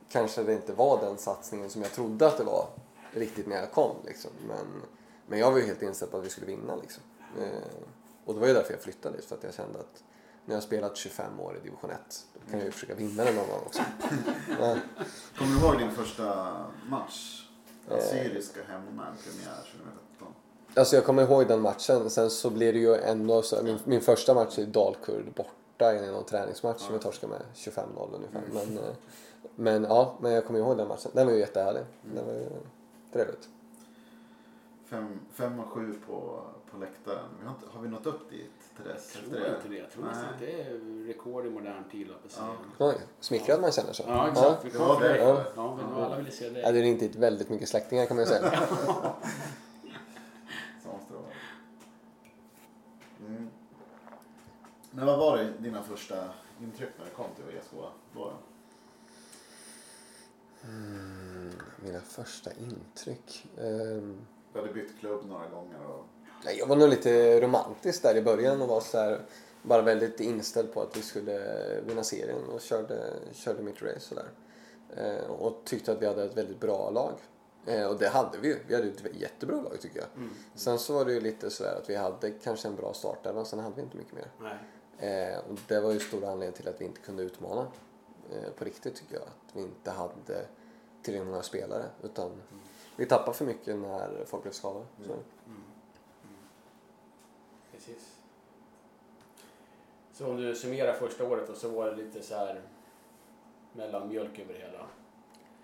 kanske 0.09 0.43
det 0.43 0.53
inte 0.53 0.73
var 0.73 0.99
den 1.01 1.17
satsningen 1.17 1.69
som 1.69 1.81
jag 1.81 1.91
trodde 1.91 2.27
att 2.27 2.37
det 2.37 2.43
var 2.43 2.65
riktigt 3.11 3.47
när 3.47 3.55
jag 3.55 3.71
kom 3.71 3.95
liksom. 4.05 4.31
Men, 4.47 4.81
men 5.27 5.39
jag 5.39 5.51
var 5.51 5.57
ju 5.57 5.65
helt 5.65 5.81
inställd 5.81 6.11
på 6.11 6.17
att 6.17 6.25
vi 6.25 6.29
skulle 6.29 6.47
vinna 6.47 6.75
liksom. 6.75 7.03
Eh, 7.41 7.45
och 8.25 8.33
det 8.33 8.39
var 8.39 8.47
ju 8.47 8.53
därför 8.53 8.73
jag 8.73 8.81
flyttade 8.81 9.15
dit 9.15 9.25
för 9.25 9.35
att 9.35 9.43
jag 9.43 9.53
kände 9.53 9.79
att 9.79 10.03
när 10.45 10.55
jag 10.55 10.61
har 10.61 10.67
spelat 10.67 10.97
25 10.97 11.39
år 11.39 11.57
i 11.57 11.59
division 11.59 11.91
1 11.91 11.99
då 12.33 12.51
kan 12.51 12.59
jag 12.59 12.65
ju 12.65 12.71
försöka 12.71 12.95
vinna 12.95 13.23
den 13.23 13.35
någon 13.35 13.47
gång 13.47 13.59
också. 13.65 13.81
Ja. 14.59 14.77
Kommer 15.37 15.55
du 15.55 15.59
ihåg 15.59 15.77
din 15.77 15.91
första 15.91 16.55
match? 16.89 17.49
Eh. 17.89 17.97
Assyriska 17.97 18.59
hemma, 18.67 19.05
premiär 19.23 19.55
2017. 19.55 20.27
Alltså 20.75 20.95
jag 20.95 21.05
kommer 21.05 21.23
ihåg 21.23 21.47
den 21.47 21.61
matchen. 21.61 22.09
Sen 22.09 22.29
så 22.29 22.49
blir 22.49 22.73
det 22.73 22.79
ju 22.79 22.95
ändå 22.95 23.41
så. 23.41 23.63
Min, 23.63 23.79
min 23.85 24.01
första 24.01 24.33
match 24.33 24.59
i 24.59 24.65
Dalkurd 24.65 25.33
borta 25.35 25.93
i 25.95 26.11
någon 26.11 26.25
träningsmatch 26.25 26.81
som 26.81 26.93
vi 26.93 26.99
torskade 26.99 27.33
med 27.33 27.41
25-0 27.55 28.15
ungefär. 28.15 28.41
Men, 28.53 28.77
eh, 28.77 28.93
men 29.55 29.83
ja, 29.83 30.17
men 30.21 30.31
jag 30.31 30.45
kommer 30.45 30.59
ihåg 30.59 30.77
den 30.77 30.87
matchen. 30.87 31.11
Den 31.13 31.27
var 31.27 31.33
ju 31.33 31.39
jättehärlig. 31.39 31.83
Den 32.01 32.25
var 32.25 32.33
ju 32.33 32.49
trevligt. 33.13 33.49
Fem, 34.85 35.19
fem 35.33 35.59
och 35.59 35.65
sju 35.69 35.99
på, 36.07 36.41
på 36.71 36.77
läktaren. 36.77 37.25
Vi 37.39 37.45
har, 37.45 37.53
inte, 37.55 37.67
har 37.69 37.81
vi 37.81 37.87
nått 37.89 38.05
upp 38.05 38.29
dit 38.29 38.51
till 38.75 38.85
dess? 38.85 39.15
Jag 39.15 39.23
tror 39.31 39.55
inte 39.55 39.67
det. 39.67 39.75
Jag 39.77 39.91
tror 39.91 40.03
nästan 40.03 40.25
att 40.33 40.39
det 40.39 40.61
är 40.61 41.05
rekord 41.07 41.45
i 41.45 41.49
modern 41.49 41.83
tid. 41.91 42.07
Ja. 42.77 42.93
Smickrad 43.19 43.61
man 43.61 43.71
känner 43.71 43.93
sig. 43.93 44.05
Ja, 44.09 44.29
exakt. 44.29 44.65
Vi 44.65 44.69
Ja, 44.73 44.77
kommer 44.95 45.07
det 45.07 45.13
det. 45.13 45.19
är- 45.23 45.45
Ja, 45.55 45.75
men 45.75 45.85
alla 46.03 46.17
ville 46.17 46.31
se 46.31 46.45
Ja, 46.45 46.51
dig. 46.71 46.73
det 46.73 46.79
är 46.79 46.83
inte 47.05 47.19
väldigt 47.19 47.49
mycket 47.49 47.69
släktingar 47.69 48.05
kan 48.05 48.17
man 48.17 48.25
ju 48.25 48.31
säga. 48.31 48.51
Så 50.83 50.89
måste 50.89 51.13
det 51.13 51.19
vara. 51.19 51.31
Mm. 53.27 53.49
Men 54.91 55.05
vad 55.05 55.19
var 55.19 55.37
det 55.37 55.51
dina 55.57 55.83
första 55.83 56.15
intryck 56.61 56.89
när 56.97 57.05
du 57.05 57.11
kom 57.11 57.25
till 57.35 57.43
VSK? 57.45 57.73
Då? 58.13 58.31
Mm, 60.63 61.51
mina 61.83 61.99
första 62.01 62.51
intryck. 62.53 63.47
Ehm, 63.57 64.17
Du 64.53 64.59
hade 64.59 64.73
bytt 64.73 64.99
klubb 64.99 65.25
några 65.25 65.47
gånger 65.49 65.85
och... 65.85 66.05
Jag 66.43 66.67
var 66.67 66.75
nog 66.75 66.89
lite 66.89 67.41
romantisk 67.41 68.03
där 68.03 68.17
i 68.17 68.21
början 68.21 68.61
och 68.61 68.67
var 68.67 68.81
så 68.81 68.97
här, 68.97 69.21
bara 69.61 69.81
väldigt 69.81 70.19
inställd 70.19 70.73
på 70.73 70.81
att 70.81 70.97
vi 70.97 71.01
skulle 71.01 71.41
vinna 71.87 72.03
serien 72.03 72.43
och 72.53 72.61
körde, 72.61 73.13
körde 73.33 73.63
mitt 73.63 73.81
race 73.81 73.99
sådär. 73.99 74.29
Eh, 74.95 75.31
och 75.31 75.61
tyckte 75.65 75.91
att 75.91 76.01
vi 76.01 76.05
hade 76.05 76.23
ett 76.23 76.37
väldigt 76.37 76.59
bra 76.59 76.89
lag. 76.89 77.13
Eh, 77.65 77.85
och 77.85 77.99
det 77.99 78.07
hade 78.07 78.37
vi 78.37 78.47
ju. 78.47 78.59
Vi 78.67 78.75
hade 78.75 78.87
ett 78.87 79.15
jättebra 79.19 79.61
lag 79.61 79.81
tycker 79.81 79.99
jag. 79.99 80.07
Mm. 80.15 80.29
Sen 80.55 80.79
så 80.79 80.93
var 80.93 81.05
det 81.05 81.13
ju 81.13 81.21
lite 81.21 81.49
sådär 81.49 81.75
att 81.81 81.89
vi 81.89 81.95
hade 81.95 82.31
kanske 82.31 82.67
en 82.67 82.75
bra 82.75 82.93
start 82.93 83.23
där 83.23 83.33
men 83.33 83.45
sen 83.45 83.59
hade 83.59 83.75
vi 83.75 83.81
inte 83.81 83.97
mycket 83.97 84.13
mer. 84.13 84.27
Eh, 84.99 85.39
och 85.39 85.59
det 85.67 85.79
var 85.79 85.91
ju 85.91 85.99
stora 85.99 86.27
anledningen 86.27 86.53
till 86.53 86.67
att 86.67 86.81
vi 86.81 86.85
inte 86.85 87.01
kunde 87.01 87.23
utmana 87.23 87.67
eh, 88.31 88.51
på 88.57 88.65
riktigt 88.65 88.95
tycker 88.95 89.13
jag. 89.13 89.23
Att 89.23 89.55
vi 89.55 89.61
inte 89.61 89.91
hade 89.91 90.45
tillräckligt 91.03 91.27
många 91.27 91.41
spelare. 91.41 91.85
Utan 92.03 92.31
vi 92.95 93.05
tappade 93.05 93.37
för 93.37 93.45
mycket 93.45 93.77
när 93.77 94.25
folk 94.25 94.43
blev 94.43 94.51
skadade. 94.51 94.85
Så. 95.05 95.13
Mm. 95.13 95.58
Precis. 97.79 98.15
Så 100.13 100.27
om 100.27 100.37
du 100.37 100.55
summerar 100.55 100.93
första 100.93 101.23
året 101.23 101.49
och 101.49 101.57
så 101.57 101.69
var 101.69 101.85
det 101.85 101.95
lite 101.95 102.21
så 102.21 102.35
här 102.35 102.61
mellanmjölk 103.73 104.39
över 104.39 104.53
det 104.53 104.59
hela. 104.59 104.85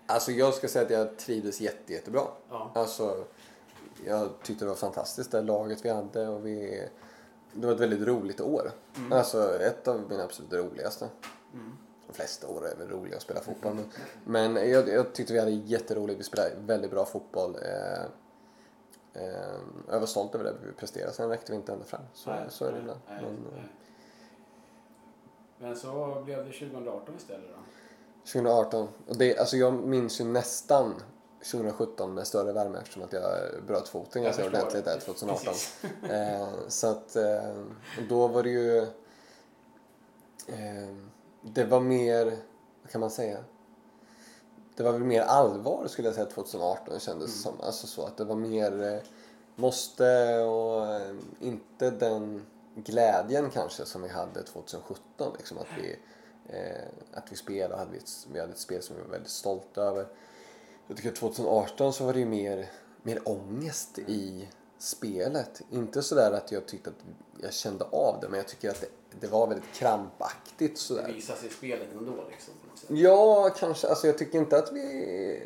Alltså 0.06 0.32
jag 0.32 0.54
ska 0.54 0.68
säga 0.68 0.84
att 0.84 0.90
jag 0.90 1.18
trivdes 1.18 1.60
jätte, 1.60 1.92
jättebra. 1.92 2.22
Ja. 2.50 2.70
Alltså, 2.74 3.24
jag 4.06 4.30
tyckte 4.42 4.64
det 4.64 4.68
var 4.68 4.76
fantastiskt 4.76 5.30
det 5.30 5.42
laget 5.42 5.84
vi 5.84 5.88
hade 5.90 6.28
och 6.28 6.46
vi... 6.46 6.88
Det 7.52 7.66
var 7.66 7.74
ett 7.74 7.80
väldigt 7.80 8.08
roligt 8.08 8.40
år. 8.40 8.70
Alltså 9.10 9.60
ett 9.60 9.88
av 9.88 10.00
mina 10.10 10.24
absolut 10.24 10.52
roligaste. 10.52 11.08
Mm. 11.54 11.72
De 12.06 12.12
flesta 12.12 12.48
år 12.48 12.68
är 12.68 12.76
väl 12.76 12.88
roliga 12.88 13.16
att 13.16 13.22
spela 13.22 13.40
fotboll. 13.40 13.74
Men, 14.24 14.52
men 14.52 14.70
jag, 14.70 14.88
jag 14.88 15.12
tyckte 15.12 15.32
vi 15.32 15.38
hade 15.38 15.50
jätteroligt. 15.50 16.20
Vi 16.20 16.24
spelade 16.24 16.54
väldigt 16.60 16.90
bra 16.90 17.04
fotboll. 17.04 17.54
Eh, 17.54 18.04
eh, 19.18 19.58
jag 19.90 20.00
var 20.00 20.06
stolt 20.06 20.34
över 20.34 20.44
det 20.44 20.54
vi 20.66 20.72
presterade. 20.72 21.12
Sen 21.12 21.28
räckte 21.28 21.52
vi 21.52 21.56
inte 21.56 21.72
ända 21.72 21.84
fram. 21.84 22.02
Så, 22.14 22.30
Nej, 22.30 22.44
så 22.48 22.64
är 22.64 22.72
det 22.72 22.78
ibland. 22.78 23.00
nej, 23.08 23.22
Men, 23.22 23.34
nej. 23.52 23.60
eh, 23.60 23.66
Men 25.58 25.76
så 25.76 26.22
blev 26.24 26.38
det 26.38 26.52
2018 26.52 27.14
istället 27.16 27.48
då? 27.50 27.56
2018. 28.32 28.88
Och 29.08 29.16
det, 29.16 29.38
alltså 29.38 29.56
jag 29.56 29.74
minns 29.74 30.20
ju 30.20 30.24
nästan 30.24 30.94
2017 31.52 32.14
med 32.14 32.26
större 32.26 32.52
värme 32.52 32.78
eftersom 32.78 33.02
att 33.02 33.12
jag 33.12 33.24
bröt 33.66 33.88
foten 33.88 34.22
Jag 34.22 34.32
ganska 34.32 34.46
ordentligt 34.46 34.84
där 34.84 35.00
2018. 35.00 35.44
Precis. 35.44 35.82
Eh, 36.10 36.48
så 36.68 36.86
att 36.86 37.16
eh, 37.16 37.54
då 38.08 38.28
var 38.28 38.42
det 38.42 38.50
ju... 38.50 38.78
Eh, 40.46 40.94
det 41.42 41.64
var 41.64 41.80
mer, 41.80 42.24
vad 42.82 42.90
kan 42.90 43.00
man 43.00 43.10
säga? 43.10 43.38
Det 44.76 44.82
var 44.82 44.92
väl 44.92 45.04
mer 45.04 45.20
allvar 45.22 45.86
skulle 45.88 46.08
jag 46.08 46.14
säga 46.14 46.26
2018 46.26 47.00
kändes 47.00 47.10
Mm. 47.44 47.58
som. 47.58 47.66
Alltså 47.66 47.86
så 47.86 48.06
att 48.06 48.16
det 48.16 48.24
var 48.24 48.36
mer 48.36 48.82
eh, 48.82 49.00
måste 49.56 50.38
och 50.38 50.86
eh, 50.94 51.14
inte 51.40 51.90
den 51.90 52.46
glädjen 52.74 53.50
kanske 53.50 53.84
som 53.84 54.02
vi 54.02 54.08
hade 54.08 54.42
2017. 54.42 55.32
Liksom 55.38 55.58
att 55.58 55.66
vi, 55.82 55.96
eh, 56.48 56.82
att 57.12 57.32
vi 57.32 57.36
spelade 57.36 57.76
hade 57.76 57.96
ett, 57.96 58.26
vi 58.32 58.40
hade 58.40 58.52
ett 58.52 58.58
spel 58.58 58.82
som 58.82 58.96
vi 58.96 59.02
var 59.02 59.08
väldigt 59.08 59.30
stolta 59.30 59.82
över. 59.82 60.06
Jag 60.86 60.96
tycker 60.96 61.08
att 61.10 61.16
2018 61.16 61.92
så 61.92 62.04
var 62.04 62.12
det 62.12 62.18
ju 62.18 62.26
mer, 62.26 62.70
mer 63.02 63.28
ångest 63.28 63.98
i 63.98 64.48
spelet. 64.78 65.62
Inte 65.70 66.02
sådär 66.02 66.32
att 66.32 66.52
jag 66.52 66.66
tyckte 66.66 66.90
att 66.90 66.96
jag 67.42 67.52
kände 67.52 67.84
av 67.84 68.20
det 68.20 68.28
men 68.28 68.36
jag 68.36 68.48
tycker 68.48 68.70
att 68.70 68.80
det, 68.80 68.88
det 69.20 69.26
var 69.26 69.46
väldigt 69.46 69.72
krampaktigt 69.72 70.74
Det 70.74 70.80
sådär. 70.80 71.12
visade 71.12 71.38
sig 71.38 71.48
i 71.48 71.52
spelet 71.52 71.88
ändå 71.98 72.12
liksom. 72.30 72.54
Ja, 72.88 73.50
kanske. 73.58 73.88
Alltså 73.88 74.06
jag 74.06 74.18
tycker 74.18 74.38
inte 74.38 74.58
att 74.58 74.72
vi 74.72 75.42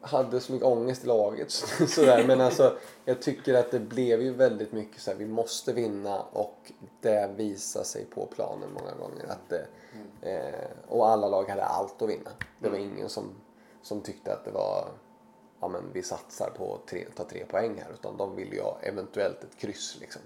hade 0.00 0.40
så 0.40 0.52
mycket 0.52 0.66
ångest 0.66 1.04
i 1.04 1.06
laget. 1.06 1.50
Sådär. 1.88 2.24
Men 2.26 2.40
alltså, 2.40 2.76
jag 3.04 3.22
tycker 3.22 3.54
att 3.54 3.70
det 3.70 3.80
blev 3.80 4.22
ju 4.22 4.32
väldigt 4.34 4.72
mycket 4.72 5.02
så 5.02 5.10
här, 5.10 5.18
vi 5.18 5.26
måste 5.26 5.72
vinna 5.72 6.22
och 6.22 6.72
det 7.00 7.30
visar 7.36 7.82
sig 7.82 8.04
på 8.04 8.26
planen 8.26 8.68
många 8.72 8.94
gånger. 8.94 9.26
Att 9.28 9.48
det, 9.48 9.66
eh, 10.30 10.68
och 10.88 11.08
alla 11.08 11.28
lag 11.28 11.48
hade 11.48 11.64
allt 11.64 12.02
att 12.02 12.08
vinna. 12.08 12.30
Det 12.58 12.68
var 12.68 12.76
ingen 12.76 13.08
som, 13.08 13.24
som 13.82 14.00
tyckte 14.00 14.32
att 14.32 14.44
det 14.44 14.50
var 14.50 14.88
ja, 15.60 15.68
men 15.68 15.82
vi 15.92 16.02
satsar 16.02 16.50
på 16.56 16.74
att 16.74 17.16
ta 17.16 17.24
tre 17.24 17.44
poäng 17.44 17.82
här 17.84 17.92
utan 17.92 18.16
de 18.16 18.36
ville 18.36 18.54
ju 18.56 18.62
ha 18.62 18.78
eventuellt 18.82 19.44
ett 19.44 19.56
kryss 19.56 19.96
liksom. 20.00 20.22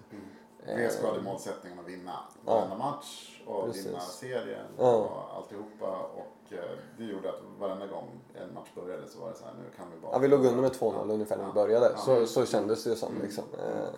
VSK 0.67 1.05
hade 1.05 1.23
målsättningen 1.23 1.79
att 1.79 1.87
vinna 1.89 2.13
Ja. 2.47 2.55
varenda 2.55 2.77
match 2.77 3.43
och 3.47 3.65
Precis. 3.67 3.87
vinna 3.87 4.01
serien 4.01 4.67
Ja. 4.79 4.95
och 4.97 5.37
alltihopa. 5.37 5.97
Och 6.15 6.53
eh, 6.53 6.59
det 6.99 7.05
gjorde 7.05 7.29
att 7.29 7.41
varenda 7.59 7.87
gång 7.87 8.09
en 8.35 8.55
match 8.55 8.69
började 8.75 9.09
så 9.09 9.21
var 9.21 9.29
det 9.29 9.35
så 9.37 9.45
här, 9.45 9.53
nu 9.53 9.77
kan 9.77 9.91
vi 9.91 10.01
bara... 10.01 10.13
Ja, 10.13 10.19
vi 10.19 10.29
låg 10.29 10.45
under 10.45 10.63
med 10.63 10.73
2-0 10.73 11.13
ungefär 11.13 11.37
när 11.37 11.45
vi 11.45 11.51
Ja. 11.51 11.55
började. 11.55 11.91
Ja. 11.95 11.99
Så, 11.99 12.27
så 12.27 12.47
kändes 12.47 12.85
det 12.85 12.91
ju 12.91 12.97
som 12.97 13.13
liksom. 13.23 13.45
Eh, 13.59 13.89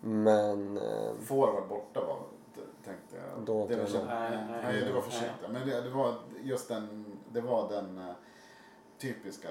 Men... 0.00 0.76
eh, 0.78 1.12
Forward 1.24 1.68
borta 1.68 2.00
var, 2.00 2.18
tänkte 2.84 3.16
jag. 3.16 3.44
Då 3.46 3.66
det 3.66 3.76
var 3.76 3.82
jag. 3.94 4.06
nej, 4.06 4.30
Nej, 4.50 4.62
nej, 4.62 4.84
det 4.86 4.92
var 4.92 5.00
för 5.00 5.10
sent. 5.10 5.32
ja. 5.42 5.48
Men 5.48 5.68
det, 5.68 5.80
det 5.80 5.90
var 5.90 6.14
just 6.42 6.68
den, 6.68 7.18
det 7.32 7.40
var 7.40 7.68
den 7.68 8.00
typiska 8.98 9.48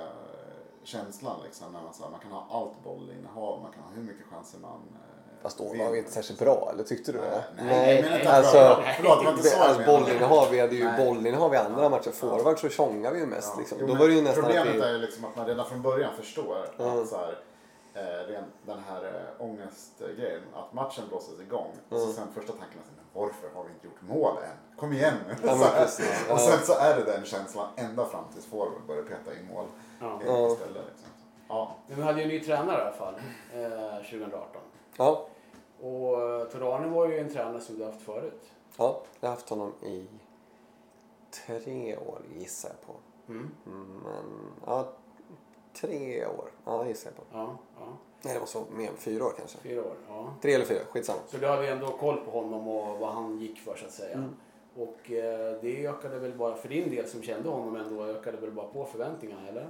känslan 0.90 1.38
liksom. 1.46 1.74
När 1.74 1.82
man, 1.82 1.94
så 1.94 2.04
här, 2.04 2.10
man 2.12 2.20
kan 2.20 2.32
ha 2.32 2.48
allt 2.52 2.84
bollinnehav, 2.84 3.62
man 3.62 3.72
kan 3.72 3.84
ha 3.84 3.92
hur 3.96 4.04
mycket 4.04 4.26
chanser 4.32 4.60
man 4.60 4.72
eh, 4.72 5.42
Fast 5.44 5.60
var 5.60 5.92
vi 5.92 5.98
inte 5.98 6.12
särskilt 6.12 6.40
bra, 6.40 6.70
eller 6.74 6.84
tyckte 6.84 7.12
du 7.12 7.18
det? 7.18 7.44
Nej, 7.58 7.66
nej, 7.66 8.02
menar 8.02 8.18
inte 8.18 8.30
att 8.32 8.38
alltså. 8.38 8.84
Förlåt, 8.98 9.20
det 9.20 9.26
var 9.26 9.34
inte 9.38 9.58
alltså 9.64 9.86
bollinnehav, 9.86 10.48
vi 10.52 10.60
hade 10.60 10.76
ju 10.76 10.84
Nej. 10.84 11.06
bollinnehav 11.06 11.54
i 11.54 11.58
andra 11.58 11.84
Ja. 11.84 11.90
matcher. 11.90 12.12
Forward 12.12 12.60
så 12.60 12.70
tjongade 12.70 13.16
vi 13.16 13.22
ju 13.22 13.28
mest 13.28 13.52
Ja. 13.54 13.60
liksom. 13.60 13.78
Jo, 13.82 13.88
Då 13.88 13.94
men 13.94 14.02
var 14.02 14.08
det 14.08 14.14
ju 14.14 14.22
nästan 14.22 14.46
att 14.46 14.52
Problemet 14.52 14.76
vi... 14.76 14.82
är 14.88 14.92
ju 14.92 14.98
liksom 14.98 15.26
att 15.26 15.36
man 15.36 15.46
redan 15.46 15.66
från 15.66 15.82
början 15.82 16.12
förstår 16.18 16.58
Ja. 16.78 17.02
att 17.02 17.08
så 17.08 17.18
här, 17.18 17.32
eh, 17.94 18.42
den 18.66 18.80
här 18.90 19.04
eh, 19.06 19.46
ångestgrejen, 19.46 20.42
att 20.56 20.74
matchen 20.74 21.04
blåses 21.10 21.40
igång. 21.40 21.72
Och 21.90 21.98
Ja. 21.98 22.00
så 22.06 22.14
sen 22.14 22.28
första 22.36 22.52
tanken 22.52 22.80
är 22.80 22.84
så 22.86 22.92
men 22.96 23.06
varför 23.24 23.50
har 23.56 23.64
vi 23.64 23.70
inte 23.74 23.88
gjort 23.88 24.02
mål 24.02 24.38
än? 24.38 24.78
Kom 24.80 24.94
igen 24.94 25.14
nu! 25.28 25.36
Ja, 25.44 25.50
Så 25.54 25.58
men 25.58 25.68
här. 25.68 25.86
precis. 25.86 26.30
och 26.32 26.40
sen 26.40 26.60
så 26.66 26.74
är 26.74 26.96
det 26.98 27.04
den 27.12 27.26
känslan 27.26 27.68
ända 27.76 28.06
fram 28.06 28.24
tills 28.34 28.46
forward 28.46 28.82
börjar 28.88 29.04
peta 29.04 29.40
in 29.40 29.48
mål 29.54 29.66
Ja. 30.00 30.22
Ja. 30.26 30.48
istället. 30.48 30.84
Liksom. 30.90 31.10
Ja. 31.48 31.76
Men 31.88 31.98
vi 31.98 32.04
hade 32.04 32.18
ju 32.20 32.24
en 32.24 32.30
ny 32.30 32.40
tränare 32.40 32.78
i 32.78 32.82
alla 32.82 32.92
fall, 32.92 33.14
eh, 33.54 34.04
2018. 34.04 34.62
Ja, 34.98 35.28
Och 35.82 36.22
eh, 36.22 36.44
Torane 36.48 36.88
var 36.88 37.08
ju 37.08 37.20
en 37.20 37.30
tränare 37.34 37.62
som 37.62 37.78
du 37.78 37.86
haft 37.86 38.02
förut. 38.02 38.42
ja, 38.78 39.02
jag 39.20 39.30
har 39.30 39.36
haft 39.36 39.50
honom 39.50 39.74
i 39.84 40.08
tre 41.48 41.98
år 41.98 42.22
gissar 42.38 42.70
jag 42.70 42.88
på. 42.88 42.94
Mm. 43.28 43.50
Men, 44.04 44.52
ja, 44.66 44.88
tre 45.74 46.26
år. 46.26 46.52
Ja, 46.66 46.88
gissar 46.88 47.12
jag 47.12 47.18
på. 47.18 47.38
Ja, 47.38 47.58
ja. 47.80 47.86
Nej, 48.22 48.34
det 48.34 48.40
var 48.40 48.48
så 48.48 48.64
mer 48.72 48.90
än 48.90 48.98
fyra 48.98 49.26
år 49.26 49.34
kanske. 49.38 49.58
Fyra 49.58 49.82
år. 49.82 49.96
Ja. 50.10 50.34
Tre 50.42 50.54
eller 50.54 50.66
fyra, 50.66 50.80
skitsamma. 50.90 51.20
Så 51.28 51.38
du 51.38 51.48
hade 51.48 51.68
ändå 51.70 51.88
koll 51.88 52.18
på 52.26 52.32
honom 52.32 52.68
och 52.68 53.00
vad 53.00 53.10
han 53.14 53.40
gick 53.40 53.60
för 53.60 53.76
så 53.76 53.86
att 53.86 53.92
säga. 53.92 54.14
Mm. 54.16 54.36
Och 54.76 55.12
eh, 55.12 55.58
det 55.62 55.88
ökade 55.88 56.20
väl 56.20 56.34
bara, 56.38 56.56
för 56.56 56.70
din 56.70 56.90
del 56.90 57.08
som 57.08 57.22
kände 57.24 57.50
honom 57.50 57.76
ändå, 57.76 58.04
ökade 58.04 58.38
väl 58.38 58.52
bara 58.52 58.68
på 58.68 58.86
förväntningarna 58.86 59.48
eller? 59.48 59.68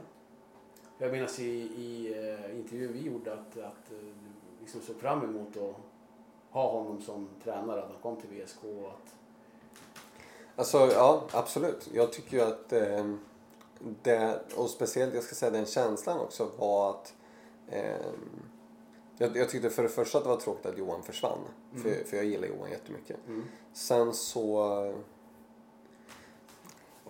Jag 1.01 1.11
minns 1.11 1.39
i, 1.39 1.51
i 1.61 2.13
eh, 2.17 2.59
intervjun 2.59 2.93
vi 2.93 3.01
gjorde 3.01 3.33
att, 3.33 3.51
att 3.51 3.91
eh, 3.91 3.97
du 3.97 4.13
liksom 4.61 4.81
såg 4.81 4.95
fram 4.95 5.23
emot 5.23 5.57
att 5.57 5.75
ha 6.49 6.71
honom 6.71 7.01
som 7.01 7.27
tränare, 7.43 7.83
att 7.83 7.89
han 7.91 8.01
kom 8.01 8.21
till 8.21 8.29
VSK 8.29 8.63
och 8.63 8.87
att 8.87 9.15
Alltså, 10.55 10.77
ja, 10.77 11.23
absolut. 11.31 11.89
Jag 11.93 12.13
tycker 12.13 12.37
ju 12.37 12.43
att 12.43 12.73
eh, 12.73 13.13
det, 14.03 14.39
och 14.55 14.69
speciellt, 14.69 15.13
jag 15.13 15.23
ska 15.23 15.35
säga 15.35 15.51
den 15.51 15.65
känslan 15.65 16.19
också 16.19 16.51
var 16.57 16.89
att 16.89 17.13
eh, 17.67 18.05
jag, 19.17 19.37
jag 19.37 19.49
tyckte 19.49 19.69
för 19.69 19.83
det 19.83 19.89
första 19.89 20.17
att 20.17 20.23
det 20.23 20.29
var 20.29 20.37
tråkigt 20.37 20.65
att 20.65 20.77
Johan 20.77 21.03
försvann. 21.03 21.39
För, 21.83 22.03
för 22.05 22.17
jag 22.17 22.25
gillar 22.25 22.47
Johan 22.47 22.71
jättemycket. 22.71 23.17
Sen 23.73 24.13
så 24.13 24.93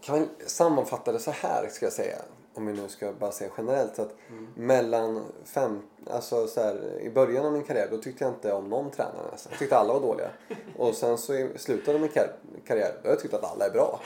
kan 0.02 0.20
man 0.20 0.30
sammanfatta 0.46 1.12
det 1.12 1.20
så 1.20 1.32
här 1.32 1.70
ska 1.70 1.86
jag 1.86 1.94
säga. 1.94 2.22
Om 2.54 2.66
vi 2.66 2.74
nu 2.74 2.88
ska 2.89 3.14
bara 3.14 3.32
säga 3.32 3.52
generellt. 3.58 3.95
Så 3.95 4.02
att 4.02 4.16
mellan 4.56 5.24
fem, 5.43 5.82
alltså 6.08 6.47
så 6.47 6.62
här, 6.62 7.00
I 7.02 7.10
början 7.10 7.45
av 7.45 7.54
min 7.54 7.64
karriär 7.64 7.88
då 7.91 7.97
tyckte 7.97 8.24
jag 8.24 8.34
inte 8.34 8.54
om 8.54 8.70
någon 8.70 8.91
tränare 8.91 9.32
nästan. 9.32 9.52
Jag 9.52 9.60
tyckte 9.60 9.78
alla 9.78 9.93
var 9.93 10.02
dåliga. 10.02 10.30
Och 10.78 10.95
sen 10.95 11.18
så 11.18 11.34
i 11.34 11.50
slutet 11.58 11.95
av 11.95 12.02
min 12.02 12.10
kar- 12.10 12.36
karriär 12.66 12.91
då 13.02 13.08
har 13.08 13.14
jag 13.14 13.20
tyckt 13.20 13.34
att 13.34 13.43
alla 13.43 13.66
är 13.66 13.72
bra. 13.72 14.00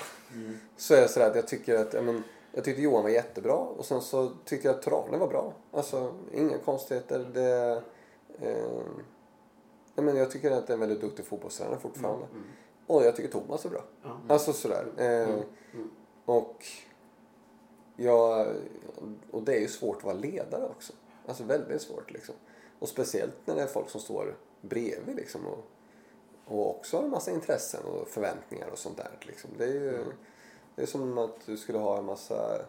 Så 0.78 0.94
är 0.94 1.02
jag 1.02 1.10
sådär 1.10 1.30
att 1.30 1.36
jag 1.36 1.48
tycker 1.48 1.76
att, 1.76 1.94
ja, 1.94 2.02
men, 2.02 2.24
jag 2.52 2.64
tyckte 2.64 2.82
Johan 2.82 3.04
var 3.04 3.10
jättebra 3.10 3.54
och 3.56 3.86
sen 3.86 4.02
så 4.02 4.32
tyckte 4.46 4.68
jag 4.68 4.76
att 4.76 4.82
Torane 4.82 5.18
var 5.18 5.28
bra. 5.28 5.54
Alltså 5.72 6.14
inga 6.34 6.58
konstigheter. 6.58 7.30
Det, 7.34 7.82
eh, 8.42 8.58
ja, 9.96 10.02
men 10.02 10.16
jag 10.18 10.32
tycker 10.32 10.52
att 10.52 10.68
det 10.68 10.74
är 10.74 10.76
en 10.76 10.80
väldigt 10.80 11.02
duktig 11.02 11.26
fotbollstränare 11.26 11.80
fortfarande. 11.80 12.26
Och 12.88 13.04
jag 13.06 13.16
tycker 13.16 13.30
Thomas 13.32 13.66
är 13.66 13.70
bra. 13.70 13.82
Alltså 14.30 14.54
sådär. 14.54 14.86
Eh, 14.98 15.28
Och 16.26 16.66
Ja, 17.96 18.46
och 19.32 19.44
det 19.44 19.56
är 19.56 19.60
ju 19.60 19.68
svårt 19.68 19.98
att 19.98 20.04
vara 20.04 20.16
ledare 20.16 20.66
också. 20.66 20.94
Alltså 21.26 21.44
väldigt 21.44 21.82
svårt 21.82 22.12
liksom. 22.12 22.36
Och 22.80 22.90
speciellt 22.90 23.36
när 23.46 23.56
det 23.56 23.62
är 23.62 23.68
folk 23.68 23.90
som 23.90 24.02
står 24.02 24.36
bredvid 24.62 25.16
liksom 25.16 25.48
och, 25.48 25.66
och 26.46 26.70
också 26.70 26.98
har 26.98 27.04
en 27.04 27.10
massa 27.10 27.32
intressen 27.32 27.84
och 27.84 28.08
förväntningar 28.08 28.68
och 28.68 28.78
sånt 28.78 28.98
där 28.98 29.12
liksom. 29.22 29.50
Det 29.58 29.64
är 29.64 29.74
ju 29.74 30.06
det 30.76 30.82
är 30.82 30.86
som 30.86 31.18
att 31.18 31.46
du 31.46 31.58
skulle 31.58 31.78
ha 31.78 31.98
en 31.98 32.06
massa 32.06 32.62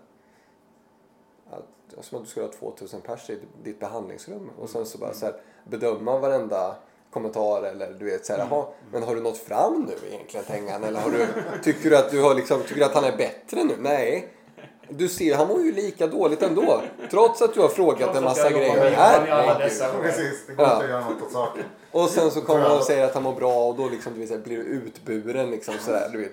att, 1.50 2.04
som 2.04 2.18
att 2.18 2.24
du 2.24 2.30
skulle 2.30 2.46
ha 2.46 2.52
2000 2.52 3.00
pers 3.00 3.30
i 3.30 3.38
ditt 3.62 3.80
behandlingsrum 3.80 4.50
och 4.58 4.70
sen 4.70 4.86
så 4.86 4.98
bara 4.98 5.14
så 5.14 5.26
här, 5.26 5.40
bedöma 5.64 6.18
varenda 6.18 6.76
kommentar 7.10 7.62
eller 7.62 7.92
du 7.92 8.04
vet 8.04 8.26
såhär, 8.26 8.46
jaha, 8.50 8.66
men 8.92 9.02
har 9.02 9.14
du 9.14 9.20
nått 9.20 9.38
fram 9.38 9.82
nu 9.88 10.08
egentligen 10.08 10.46
Tengan? 10.46 10.84
Eller 10.84 11.00
har 11.00 11.10
du, 11.10 11.26
tycker 11.62 11.90
du 11.90 11.96
att 11.96 12.10
du 12.10 12.22
har 12.22 12.34
liksom, 12.34 12.62
tycker 12.62 12.74
du 12.74 12.84
att 12.84 12.94
han 12.94 13.04
är 13.04 13.16
bättre 13.16 13.64
nu? 13.64 13.74
Nej. 13.78 14.28
Du 14.88 15.08
ser, 15.08 15.34
han 15.34 15.48
mår 15.48 15.60
ju 15.60 15.72
lika 15.72 16.06
dåligt 16.06 16.42
ändå. 16.42 16.82
Trots 17.10 17.42
att 17.42 17.54
du 17.54 17.60
har 17.60 17.68
frågat 17.68 17.98
Trots 17.98 18.18
en 18.18 18.24
att 18.24 18.30
massa 18.30 18.50
grejer. 18.50 18.70
år. 18.70 20.02
Precis, 20.02 20.46
det 20.46 20.54
går 20.54 20.66
inte 20.66 20.76
att 20.76 20.88
göra 20.88 21.04
något 21.04 21.22
åt 21.22 21.32
saken. 21.32 21.64
Och 21.90 22.08
sen 22.08 22.30
så 22.30 22.40
kommer 22.40 22.60
han 22.60 22.78
och 22.78 22.84
säger 22.84 23.04
att 23.04 23.14
han 23.14 23.22
mår 23.22 23.32
bra 23.32 23.64
och 23.68 23.76
då 23.76 23.88
liksom, 23.88 24.14
du 24.14 24.20
vet, 24.20 24.30
här, 24.30 24.38
blir 24.38 24.56
du 24.56 24.62
utburen 24.62 25.50
liksom 25.50 25.74
sådär, 25.80 26.08
du 26.12 26.18
vet. 26.18 26.32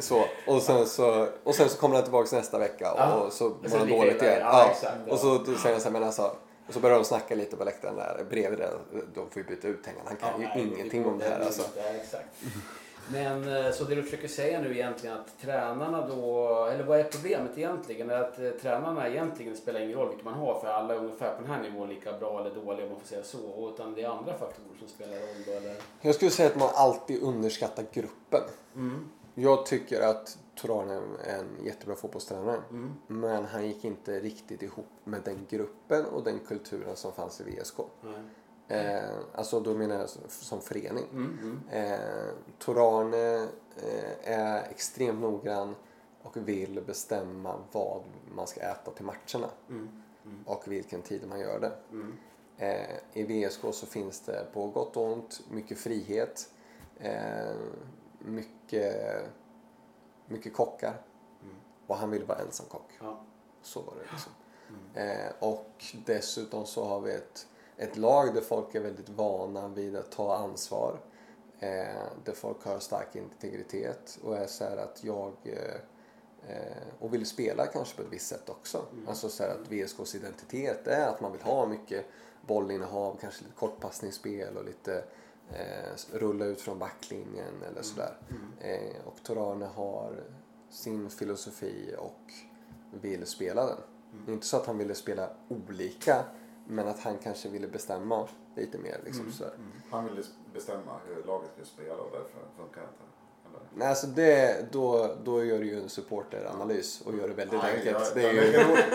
Så. 0.00 0.24
Och, 0.46 0.62
sen 0.62 0.86
så, 0.86 1.26
och 1.44 1.54
sen 1.54 1.68
så 1.68 1.78
kommer 1.78 1.94
han 1.94 2.04
tillbaka 2.04 2.36
nästa 2.36 2.58
vecka 2.58 2.92
och, 2.92 3.26
och 3.26 3.32
så 3.32 3.44
mår 3.44 3.78
han 3.78 3.88
dåligt 3.88 4.22
igen. 4.22 4.40
ja. 4.40 4.70
Och 5.08 5.18
så 5.18 5.44
säger 5.44 5.72
han 5.72 5.80
så 5.80 5.84
här, 5.84 5.90
men 5.90 6.04
alltså, 6.04 6.22
och 6.68 6.74
så 6.74 6.80
börjar 6.80 6.96
de 6.96 7.04
snacka 7.04 7.34
lite 7.34 7.56
på 7.56 7.64
läktaren 7.64 7.96
där 7.96 8.24
bredvid 8.30 8.58
det. 8.58 8.70
De 9.14 9.30
får 9.30 9.42
ju 9.42 9.44
byta 9.44 9.68
ut 9.68 9.84
Tengan. 9.84 10.02
Han 10.06 10.16
kan 10.16 10.40
ju 10.40 10.46
nej, 10.46 10.72
ingenting 10.74 11.06
om 11.06 11.18
det 11.18 11.24
här 11.24 11.40
alltså. 11.40 11.62
Men 13.12 13.56
eh, 13.56 13.72
så 13.72 13.84
det 13.84 13.94
du 13.94 14.02
försöker 14.02 14.28
säga 14.28 14.60
nu 14.60 14.72
egentligen 14.74 15.16
att 15.16 15.38
tränarna 15.40 16.06
då, 16.06 16.64
eller 16.64 16.84
vad 16.84 17.00
är 17.00 17.04
problemet 17.04 17.58
egentligen? 17.58 18.10
Är 18.10 18.20
att 18.20 18.38
eh, 18.38 18.50
tränarna 18.50 19.08
egentligen 19.08 19.56
spelar 19.56 19.80
ingen 19.80 19.98
roll 19.98 20.08
vilka 20.08 20.24
man 20.24 20.34
har 20.34 20.60
för 20.60 20.68
alla 20.68 20.94
är 20.94 20.98
ungefär 20.98 21.34
på 21.34 21.42
den 21.42 21.50
här 21.50 21.62
nivån 21.62 21.88
lika 21.88 22.18
bra 22.18 22.40
eller 22.40 22.54
dåliga 22.54 22.86
om 22.86 22.92
man 22.92 23.00
får 23.00 23.06
säga 23.06 23.22
så. 23.22 23.72
Utan 23.74 23.94
det 23.94 24.02
är 24.02 24.08
andra 24.08 24.32
faktorer 24.32 24.78
som 24.78 24.88
spelar 24.88 25.12
roll 25.12 25.42
då 25.46 25.52
eller? 25.52 25.74
Jag 26.00 26.14
skulle 26.14 26.30
säga 26.30 26.48
att 26.48 26.56
man 26.56 26.70
alltid 26.74 27.22
underskattar 27.22 27.84
gruppen. 27.92 28.42
Mm. 28.74 29.08
Jag 29.34 29.66
tycker 29.66 30.00
att 30.00 30.38
Torane 30.54 31.00
är 31.24 31.38
en 31.38 31.64
jättebra 31.64 31.96
fotbollstränare. 31.96 32.60
Mm. 32.70 32.94
Men 33.06 33.44
han 33.44 33.66
gick 33.66 33.84
inte 33.84 34.20
riktigt 34.20 34.62
ihop 34.62 34.88
med 35.04 35.20
den 35.24 35.46
gruppen 35.48 36.04
och 36.04 36.24
den 36.24 36.38
kulturen 36.38 36.96
som 36.96 37.12
fanns 37.12 37.40
i 37.40 37.44
VSK. 37.44 37.76
Nej. 38.02 38.12
Eh, 38.68 39.10
alltså 39.34 39.60
då 39.60 39.74
menar 39.74 39.98
jag 40.00 40.08
som 40.28 40.60
förening. 40.60 41.04
Mm, 41.12 41.38
mm. 41.42 41.60
Eh, 41.70 42.28
Torane 42.58 43.48
eh, 43.76 44.32
är 44.32 44.70
extremt 44.70 45.20
noggrann 45.20 45.74
och 46.22 46.36
vill 46.36 46.80
bestämma 46.86 47.60
vad 47.72 48.02
man 48.34 48.46
ska 48.46 48.60
äta 48.60 48.90
till 48.90 49.04
matcherna. 49.04 49.50
Mm. 49.68 49.88
Mm. 50.24 50.44
Och 50.46 50.72
vilken 50.72 51.02
tid 51.02 51.28
man 51.28 51.40
gör 51.40 51.60
det. 51.60 51.72
Mm. 51.90 52.16
Eh, 52.58 52.96
I 53.12 53.22
VSK 53.22 53.60
så 53.72 53.86
finns 53.86 54.20
det 54.20 54.46
på 54.52 54.66
gott 54.66 54.96
och 54.96 55.12
ont 55.12 55.40
mycket 55.50 55.78
frihet. 55.78 56.50
Eh, 57.00 57.56
mycket, 58.18 59.24
mycket 60.26 60.54
kockar. 60.54 61.02
Mm. 61.42 61.56
Och 61.86 61.96
han 61.96 62.10
vill 62.10 62.24
vara 62.24 62.38
ensam 62.38 62.66
kock. 62.66 62.90
Ja. 63.00 63.20
Så 63.62 63.80
var 63.80 63.94
det 63.94 64.12
liksom. 64.12 64.32
Eh, 64.94 65.32
och 65.50 65.84
dessutom 66.06 66.66
så 66.66 66.84
har 66.84 67.00
vi 67.00 67.12
ett, 67.12 67.46
ett 67.78 67.96
lag 67.96 68.34
där 68.34 68.40
folk 68.40 68.74
är 68.74 68.80
väldigt 68.80 69.08
vana 69.08 69.68
vid 69.68 69.96
att 69.96 70.10
ta 70.10 70.36
ansvar. 70.36 71.00
Eh, 71.60 72.02
där 72.24 72.32
folk 72.34 72.64
har 72.64 72.78
stark 72.78 73.16
integritet 73.16 74.18
och 74.22 74.36
är 74.36 74.46
så 74.46 74.64
att 74.64 75.04
jag 75.04 75.32
eh, 75.44 75.74
eh, 76.48 76.82
och 76.98 77.14
vill 77.14 77.26
spela 77.26 77.66
kanske 77.66 77.96
på 77.96 78.02
ett 78.02 78.12
visst 78.12 78.28
sätt 78.28 78.48
också. 78.48 78.84
Alltså 79.08 79.28
så 79.28 79.44
att 79.44 79.72
VSKs 79.72 80.14
identitet 80.14 80.86
är 80.86 81.08
att 81.08 81.20
man 81.20 81.32
vill 81.32 81.42
ha 81.42 81.66
mycket 81.66 82.06
bollinnehav, 82.46 83.18
kanske 83.20 83.44
lite 83.44 83.56
kortpassningsspel 83.56 84.56
och 84.56 84.64
lite 84.64 85.04
eh, 85.50 86.18
rulla 86.18 86.44
ut 86.44 86.60
från 86.60 86.78
backlinjen 86.78 87.62
eller 87.70 87.82
sådär. 87.82 88.16
Eh, 88.60 89.06
och 89.06 89.22
Torane 89.22 89.66
har 89.66 90.24
sin 90.70 91.10
filosofi 91.10 91.94
och 91.98 92.32
vill 93.00 93.26
spela 93.26 93.66
den. 93.66 93.78
Det 94.26 94.30
är 94.30 94.34
inte 94.34 94.46
så 94.46 94.56
att 94.56 94.66
han 94.66 94.78
ville 94.78 94.94
spela 94.94 95.30
olika 95.48 96.24
men 96.68 96.88
att 96.88 97.00
han 97.00 97.18
kanske 97.18 97.48
ville 97.48 97.68
bestämma 97.68 98.28
lite 98.56 98.78
mer. 98.78 99.00
Liksom, 99.04 99.32
sådär. 99.32 99.52
Han 99.90 100.04
ville 100.04 100.22
bestämma 100.54 100.92
hur 101.08 101.22
laget 101.24 101.50
skulle 101.52 101.66
spela 101.66 101.94
och 102.02 102.10
därför 102.12 102.62
funkar 102.64 102.80
inte. 102.80 102.92
Nej, 103.74 103.88
alltså 103.88 104.06
det, 104.06 104.66
då, 104.72 105.14
då 105.24 105.44
gör 105.44 105.58
du 105.58 105.66
ju 105.66 105.80
en 105.80 105.88
supporteranalys 105.88 107.00
och 107.00 107.14
gör 107.16 107.28
det 107.28 107.34
väldigt 107.34 107.60
Nej, 107.62 107.76
enkelt. 107.76 108.12
jag- 108.14 108.22
det 108.22 108.28
är 108.28 108.32
ju, 108.32 108.50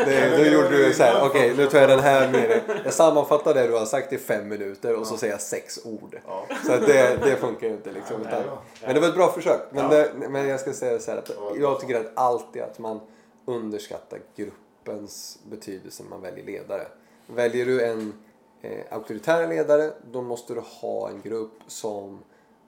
det, 0.06 0.38
då 0.38 0.44
gjorde 0.44 0.68
ord 0.68 0.72
du 0.72 0.94
så 0.94 1.04
här, 1.04 1.28
okej 1.30 1.52
på 1.52 1.58
nu 1.58 1.68
tar 1.68 1.80
jag 1.80 1.90
den 1.90 2.00
här 2.00 2.32
meningen. 2.32 2.60
Jag 2.84 2.94
sammanfattar 2.94 3.54
det 3.54 3.68
du 3.68 3.74
har 3.74 3.86
sagt 3.86 4.14
i 4.14 4.18
fem 4.18 4.48
minuter 4.48 4.96
och 4.96 5.08
så 5.08 5.14
Ja. 5.14 5.18
säger 5.18 5.34
jag 5.34 5.42
sex 5.42 5.86
ord. 5.86 6.20
Ja. 6.28 6.46
Så 6.66 6.72
det, 6.72 7.20
det 7.24 7.36
funkar 7.36 7.68
ju 7.68 7.74
inte 7.74 7.92
liksom. 7.92 8.22
Nej, 8.22 8.34
Utan, 8.44 8.58
men 8.86 8.94
det 8.96 9.02
var 9.02 9.08
ett 9.08 9.16
bra 9.16 9.32
försök. 9.32 9.62
Men, 9.72 9.90
det, 9.90 10.12
men 10.30 10.48
jag 10.48 10.60
ska 10.60 10.74
säga 10.74 11.00
så 11.00 11.12
här 11.12 11.18
att 11.18 11.32
jag 11.60 11.80
tycker 11.80 12.00
att 12.00 12.12
alltid 12.16 12.62
att 12.62 12.80
man 12.80 13.00
underskattar 13.46 14.20
gruppens 14.36 15.40
betydelse 15.50 16.04
när 16.04 16.10
man 16.10 16.22
väljer 16.22 16.46
ledare. 16.46 16.88
Väljer 17.28 17.66
du 17.66 17.84
en 17.86 18.14
eh, 18.62 18.80
auktoritär 18.90 19.48
ledare 19.48 19.92
då 20.12 20.22
måste 20.22 20.54
du 20.54 20.60
ha 20.82 21.10
en 21.10 21.22
grupp 21.22 21.54
som, 21.68 22.20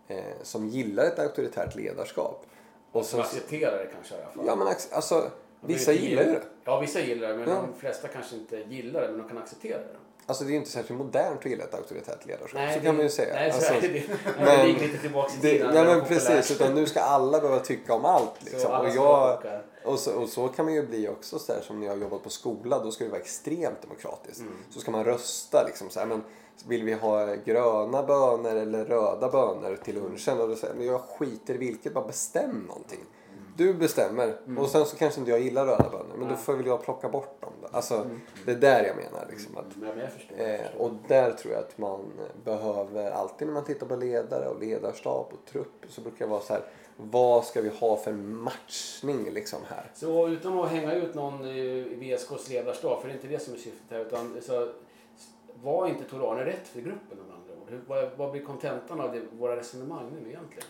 eh, 0.08 0.18
som 0.44 0.68
gillar 0.68 1.04
ett 1.04 1.20
auktoritärt 1.20 1.76
ledarskap. 1.76 2.46
Och 2.92 3.06
Som 3.06 3.20
accepterar 3.20 3.78
det 3.78 3.86
kanske 3.94 4.16
i 4.16 4.18
alla 4.18 4.32
fall. 4.32 4.44
ja 4.48 4.56
men 4.56 4.68
alltså, 4.92 5.32
vissa 5.62 5.92
inte- 5.94 6.06
gillar 6.06 6.24
ju 6.24 6.32
det. 6.32 6.42
Ja, 6.64 6.80
vissa 6.80 7.00
gillar 7.00 7.28
det, 7.28 7.38
men 7.38 7.50
Ja. 7.50 7.56
de 7.74 7.80
flesta 7.80 8.08
kanske 8.08 8.36
inte 8.36 8.58
gillar 8.70 9.02
det, 9.02 9.08
men 9.08 9.18
de 9.18 9.28
kan 9.28 9.38
acceptera 9.38 9.78
det. 9.78 9.96
Alltså 10.28 10.44
det 10.44 10.50
är 10.50 10.52
ju 10.52 10.58
inte 10.58 10.70
särskilt 10.70 11.00
modernt 11.00 11.40
att 11.40 11.46
gilla 11.46 11.64
ett 11.64 11.74
auktoritärt 11.74 12.26
ledarskap. 12.26 12.60
så 12.74 12.80
det- 12.80 12.86
kan 12.86 12.96
man 12.96 13.04
ju 13.04 13.10
säga. 13.10 13.34
Nej, 13.34 13.52
så 13.52 13.58
alltså, 13.58 13.74
det. 13.82 13.88
Nej, 13.90 14.04
men- 14.38 14.46
det 14.46 14.64
ligger 14.68 14.80
lite 14.88 14.98
tillbaka 14.98 15.32
när 15.42 15.86
det 15.86 15.96
men 15.96 16.06
precis, 16.06 16.52
utan 16.52 16.74
nu 16.76 16.86
ska 16.86 17.00
alla 17.02 17.40
behöva 17.40 17.60
tycka 17.60 17.94
om 17.94 18.06
allt. 18.06 18.32
Så 18.40 18.46
Liksom. 18.52 18.72
Och, 18.72 18.90
jag. 18.90 19.44
Och, 19.86 20.00
så, 20.00 20.22
och 20.22 20.30
så 20.30 20.48
kan 20.48 20.66
man 20.66 20.74
ju 20.74 20.88
bli 20.88 21.10
också 21.10 21.40
så 21.40 21.54
här, 21.54 21.62
som 21.62 21.80
när 21.80 21.88
jag 21.88 21.94
har 21.94 22.02
jobbat 22.02 22.24
på 22.24 22.30
skola. 22.30 22.80
Då 22.84 22.92
ska 22.92 23.04
det 23.04 23.10
vara 23.10 23.22
extremt 23.22 23.82
demokratiskt. 23.82 24.42
Mm. 24.42 24.54
Så 24.70 24.80
ska 24.80 24.92
man 24.92 25.04
rösta 25.04 25.64
liksom 25.64 25.90
så 25.90 26.00
här, 26.00 26.06
men 26.08 26.24
vill 26.68 26.84
vi 26.84 26.94
ha 26.94 27.36
gröna 27.36 28.04
bönor 28.04 28.56
eller 28.56 28.86
röda 28.86 29.30
bönor 29.30 29.76
till 29.84 29.96
lunchen? 29.96 30.42
Och 30.42 30.48
då 30.48 30.56
säger 30.56 30.76
jag, 30.76 30.86
jag 30.86 31.02
skiter 31.02 31.54
i 31.54 31.58
vilket, 31.58 31.94
bara 31.94 32.08
bestäm 32.08 32.60
någonting. 32.68 33.00
du 33.58 33.74
bestämmer 33.74 34.38
Mm. 34.46 34.58
och 34.58 34.70
sen 34.70 34.86
så 34.86 34.96
kanske 34.98 35.20
inte 35.20 35.32
jag 35.32 35.40
gillar 35.40 35.66
röda 35.66 35.90
bönor 35.92 36.16
men 36.18 36.30
då 36.30 36.36
får 36.36 36.54
väl 36.54 36.66
jag 36.66 36.82
plocka 36.84 37.10
bort 37.10 37.42
dem. 37.42 37.54
Då. 37.62 37.68
Alltså, 37.72 37.96
Mm. 37.96 38.22
Det 38.46 38.52
är 38.52 38.56
där 38.56 38.84
jag 38.84 38.96
menar. 38.96 39.26
Liksom, 39.30 39.58
att, 39.58 39.66
Men 39.76 40.00
jag 40.00 40.12
förstår. 40.14 40.38
jag 40.38 40.54
eh, 40.56 40.62
förstår. 40.62 40.82
och 40.82 40.92
där 41.08 41.32
tror 41.32 41.54
jag 41.54 41.64
att 41.64 41.78
man 41.78 42.02
behöver, 42.44 43.12
alltid 43.12 43.48
när 43.48 43.54
man 43.54 43.64
tittar 43.66 43.88
på 43.88 43.96
ledare 43.96 44.48
och 44.50 44.60
ledarstab 44.60 45.26
och 45.34 45.52
trupp 45.52 45.86
så 45.90 46.02
brukar 46.02 46.26
det 46.26 46.32
vara 46.32 46.42
så 46.42 46.54
här, 46.54 46.64
vad 46.98 47.46
ska 47.46 47.62
vi 47.62 47.70
ha 47.70 47.98
för 47.98 48.14
matchning 48.14 49.30
liksom 49.32 49.60
här? 49.68 49.92
Så 49.94 50.28
utan 50.28 50.60
att 50.60 50.70
hänga 50.70 50.94
ut 50.94 51.16
någon 51.16 51.46
i 51.46 51.82
VSKs 51.84 52.50
ledarstab, 52.50 53.02
för 53.02 53.08
det 53.08 53.14
är 53.14 53.16
inte 53.16 53.28
det 53.28 53.40
som 53.40 53.54
är 53.54 53.58
syftet 53.58 53.90
här, 53.90 54.00
utan 54.00 54.38
så 54.42 54.72
var 55.64 55.88
inte 55.88 56.04
Tor 56.04 56.32
Arne 56.32 56.46
rätt 56.46 56.68
för 56.68 56.82
gruppen 56.82 57.18
med 57.18 57.36
andra 57.36 57.54
ord? 57.54 57.70
Hur, 57.70 57.82
vad, 57.88 58.10
vad 58.18 58.32
blir 58.32 58.46
kontentan 58.46 59.02
av 59.02 59.12
det, 59.12 59.22
våra 59.40 59.56
resonemang 59.56 60.10
nu 60.12 60.30
egentligen? 60.30 60.64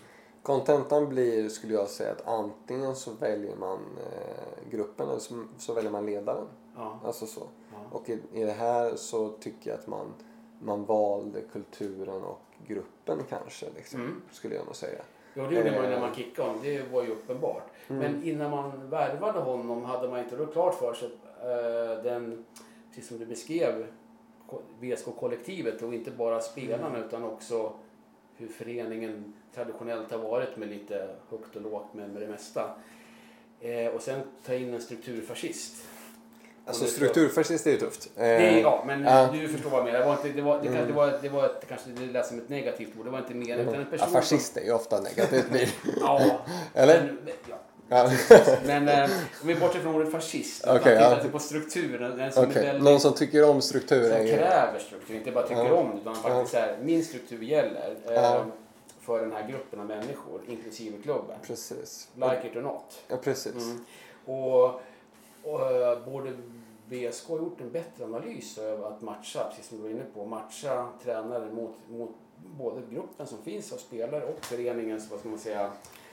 Kontentan 0.44 1.10
blir, 1.10 1.50
skulle 1.50 1.74
jag 1.74 1.90
säga, 1.90 2.12
att 2.12 2.28
antingen 2.28 2.96
så 2.96 3.12
väljer 3.12 3.56
man 3.56 3.80
eh, 3.98 4.70
gruppen 4.72 5.10
eller 5.10 5.20
så, 5.20 5.44
så 5.58 5.74
väljer 5.74 5.92
man 5.92 6.06
ledaren. 6.06 6.48
Ja. 6.76 7.00
Alltså 7.06 7.26
så. 7.26 7.42
ja. 7.72 7.98
Och 7.98 8.10
i, 8.10 8.20
i 8.34 8.44
det 8.44 8.52
här 8.52 8.96
så 8.96 9.30
tycker 9.30 9.70
jag 9.70 9.80
att 9.80 9.88
man, 9.88 10.14
man 10.60 10.86
valde 10.86 11.42
kulturen 11.42 12.24
och 12.24 12.40
gruppen 12.68 13.20
kanske, 13.30 13.66
liksom, 13.76 14.00
Mm. 14.02 14.22
skulle 14.32 14.56
jag 14.56 14.66
nog 14.66 14.76
säga. 14.76 15.02
Jo, 15.36 15.46
det 15.50 15.56
gjorde 15.56 15.72
man 15.72 15.80
ju 15.80 15.86
Eh. 15.86 15.90
när 15.90 16.00
man 16.00 16.16
kickade 16.16 16.48
honom. 16.48 16.64
Det 16.64 16.92
var 16.92 17.04
ju 17.04 17.10
uppenbart. 17.12 17.64
Mm. 17.88 18.02
Men 18.02 18.24
innan 18.24 18.52
man 18.52 18.90
värvade 18.90 19.40
honom 19.40 19.86
hade 19.86 20.08
man 20.10 20.20
inte 20.20 20.36
då 20.36 20.46
klart 20.46 20.76
för 20.76 20.94
sig 20.94 21.08
uh, 21.08 22.04
den, 22.04 22.46
precis 22.90 23.08
som 23.08 23.18
du 23.20 23.26
beskrev, 23.26 23.86
ko- 24.50 24.62
VSK-kollektivet 24.80 25.82
och 25.82 25.94
inte 25.94 26.12
bara 26.12 26.42
spelarna 26.42 27.00
utan 27.00 27.24
också 27.24 27.74
hur 28.38 28.48
föreningen 28.48 29.34
traditionellt 29.56 30.12
har 30.12 30.18
varit 30.20 30.58
med 30.58 30.68
lite 30.70 31.10
högt 31.30 31.56
och 31.56 31.62
lågt 31.62 31.88
men 31.94 32.12
med 32.14 32.22
det 32.22 32.28
mesta. 32.28 32.70
Eh, 33.62 33.88
och 33.88 34.02
sen 34.02 34.20
ta 34.46 34.54
in 34.54 34.74
en 34.74 34.82
strukturfascist. 34.82 35.88
Alltså 36.68 36.84
det- 36.84 36.90
strukturfascist 36.92 37.68
är 37.68 37.72
ju 37.72 37.78
tufft. 37.78 38.10
Eh, 38.16 38.22
Det 38.22 38.28
är, 38.28 38.62
ja, 38.62 38.84
men 38.88 39.04
ja. 39.04 39.30
du 39.34 39.48
förstår 39.48 39.70
vad 39.70 39.80
jag 39.80 39.86
menar. 39.86 40.00
Det 40.00 40.06
var 40.06 40.14
inte, 40.14 40.28
det 40.30 40.42
var, 40.42 40.62
det, 40.62 40.68
Mm. 40.68 40.88
det 40.88 40.94
var, 40.94 41.20
det 41.22 41.30
var 41.30 41.52
kanske 41.68 41.90
det 41.90 42.06
lät 42.14 42.26
som 42.26 42.38
ett 42.38 42.50
negativt 42.50 42.90
ord. 43.00 43.06
Det 43.06 43.12
var 43.12 43.20
inte 43.20 43.34
mer 43.34 43.58
utan 43.58 43.74
en 43.74 43.80
ja, 43.92 43.98
person 43.98 44.14
fascist 44.14 44.58
är 44.58 44.62
ju 44.62 44.74
ofta 44.74 45.00
negativt. 45.02 45.46
Ja. 46.02 46.22
Eller? 46.74 47.02
Men, 47.02 47.34
ja. 47.50 47.56
Ja. 47.90 48.10
Men 48.66 48.88
eh, 48.90 49.04
om 49.42 49.48
vi 49.48 49.56
bortser 49.56 49.80
från 49.80 49.96
ordet 49.96 50.12
fascist. 50.12 50.68
Okay, 50.68 50.94
ja. 50.96 51.16
tittar 51.16 51.30
på 51.30 51.40
strukturen. 51.40 52.32
Som, 52.32 52.50
väldigt, 52.50 52.84
någon 52.84 53.00
som 53.00 53.14
tycker 53.14 53.50
om 53.50 53.62
struktur 53.62 54.10
som 54.10 54.18
kräver 54.28 54.80
struktur. 54.80 55.16
Inte 55.16 55.32
bara 55.32 55.48
tycker 55.48 55.66
Ja. 55.66 55.74
om 55.74 55.98
utan 56.02 56.16
faktiskt 56.16 56.52
så 56.52 56.58
här, 56.58 56.78
min 56.84 57.06
struktur 57.06 57.42
gäller. 57.44 57.96
Eh, 58.08 58.14
Ja. 58.14 58.46
För 59.02 59.22
den 59.22 59.32
här 59.32 59.48
gruppen 59.50 59.80
av 59.80 59.86
människor, 59.86 60.42
inklusive 60.48 60.98
klubben. 61.04 61.36
Precis. 61.48 62.08
Like 62.16 62.42
it 62.52 62.56
or 62.56 62.62
not. 62.62 63.02
Ja, 63.08 63.16
precis. 63.24 63.54
Mm. 63.56 63.86
Och, 64.26 64.82
och 65.46 65.72
eh, 65.72 66.06
borde 66.06 66.34
VSK 66.90 67.28
ha 67.28 67.38
gjort 67.38 67.62
en 67.62 67.72
bättre 67.72 68.06
analys 68.06 68.58
över 68.58 68.88
att 68.88 69.02
matcha, 69.02 69.44
precis 69.50 69.68
som 69.68 69.78
du 69.78 69.84
var 69.84 69.90
inne 69.90 70.06
på, 70.14 70.26
matcha 70.26 70.88
tränare 71.04 71.52
mot, 71.52 71.76
mot 71.90 72.12
både 72.60 72.82
gruppen 72.92 73.28
som 73.28 73.38
finns 73.38 73.74
av 73.74 73.78
spelare 73.78 74.26
och 74.26 74.46
föreningens, 74.46 75.12
vad 75.12 75.20
ska 75.20 75.30
man 75.30 75.40
säga, 75.40 75.72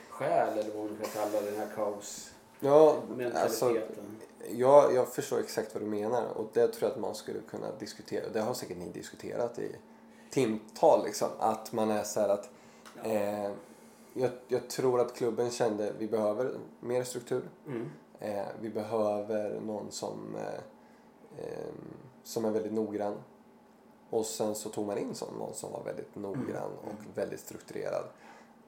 själ 0.09 0.57
eller 0.57 0.75
vad 0.75 0.85
man 0.85 0.95
ska 0.95 1.19
kalla 1.19 1.41
den 1.41 1.55
här 1.55 1.67
kaosmentaliteten. 1.75 3.31
Ja, 3.33 3.41
alltså, 3.41 3.77
jag, 4.51 4.95
jag 4.95 5.13
förstår 5.13 5.39
exakt 5.39 5.73
vad 5.73 5.83
du 5.83 5.87
menar 5.87 6.23
och 6.35 6.49
det 6.53 6.67
tror 6.67 6.83
jag 6.83 6.91
att 6.91 6.99
man 6.99 7.15
skulle 7.15 7.39
kunna 7.39 7.67
diskutera. 7.79 8.29
Det 8.33 8.41
har 8.41 8.53
säkert 8.53 8.77
ni 8.77 8.89
diskuterat 8.89 9.59
i 9.59 9.75
timtal 10.29 11.05
liksom. 11.05 11.27
Att 11.39 11.71
man 11.71 11.91
är 11.91 12.03
så 12.03 12.19
att 12.19 12.49
eh, 13.03 13.51
jag, 14.13 14.29
jag 14.47 14.69
tror 14.69 15.01
att 15.01 15.15
klubben 15.15 15.51
kände 15.51 15.89
att 15.89 15.95
vi 15.97 16.07
behöver 16.07 16.51
mer 16.79 17.03
struktur. 17.03 17.43
mm. 17.67 17.89
Eh, 18.23 18.45
vi 18.61 18.69
behöver 18.69 19.59
någon 19.59 19.91
som, 19.91 20.35
eh, 20.35 21.45
eh, 21.45 21.73
som 22.23 22.45
är 22.45 22.51
väldigt 22.51 22.73
noggrann. 22.73 23.15
Och 24.09 24.25
sen 24.25 24.55
så 24.55 24.69
tog 24.69 24.87
man 24.87 24.97
in 24.97 25.15
sån, 25.15 25.37
någon 25.37 25.53
som 25.53 25.71
var 25.71 25.83
väldigt 25.83 26.15
noggrann 26.15 26.71
och 26.83 27.17
väldigt 27.17 27.39
strukturerad. 27.39 28.05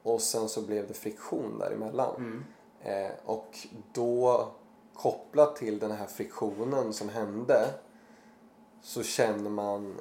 Och 0.02 0.20
sen 0.20 0.48
så 0.48 0.62
blev 0.62 0.88
det 0.88 0.94
friktion 0.94 1.58
däremellan. 1.58 2.16
Mm. 2.16 2.44
Eh, 2.82 3.12
och 3.24 3.58
då 3.92 4.48
kopplat 4.94 5.56
till 5.56 5.78
den 5.78 5.90
här 5.90 6.06
friktionen 6.06 6.92
som 6.92 7.08
hände 7.08 7.70
så 8.82 9.02
känner 9.02 9.50
man 9.50 10.00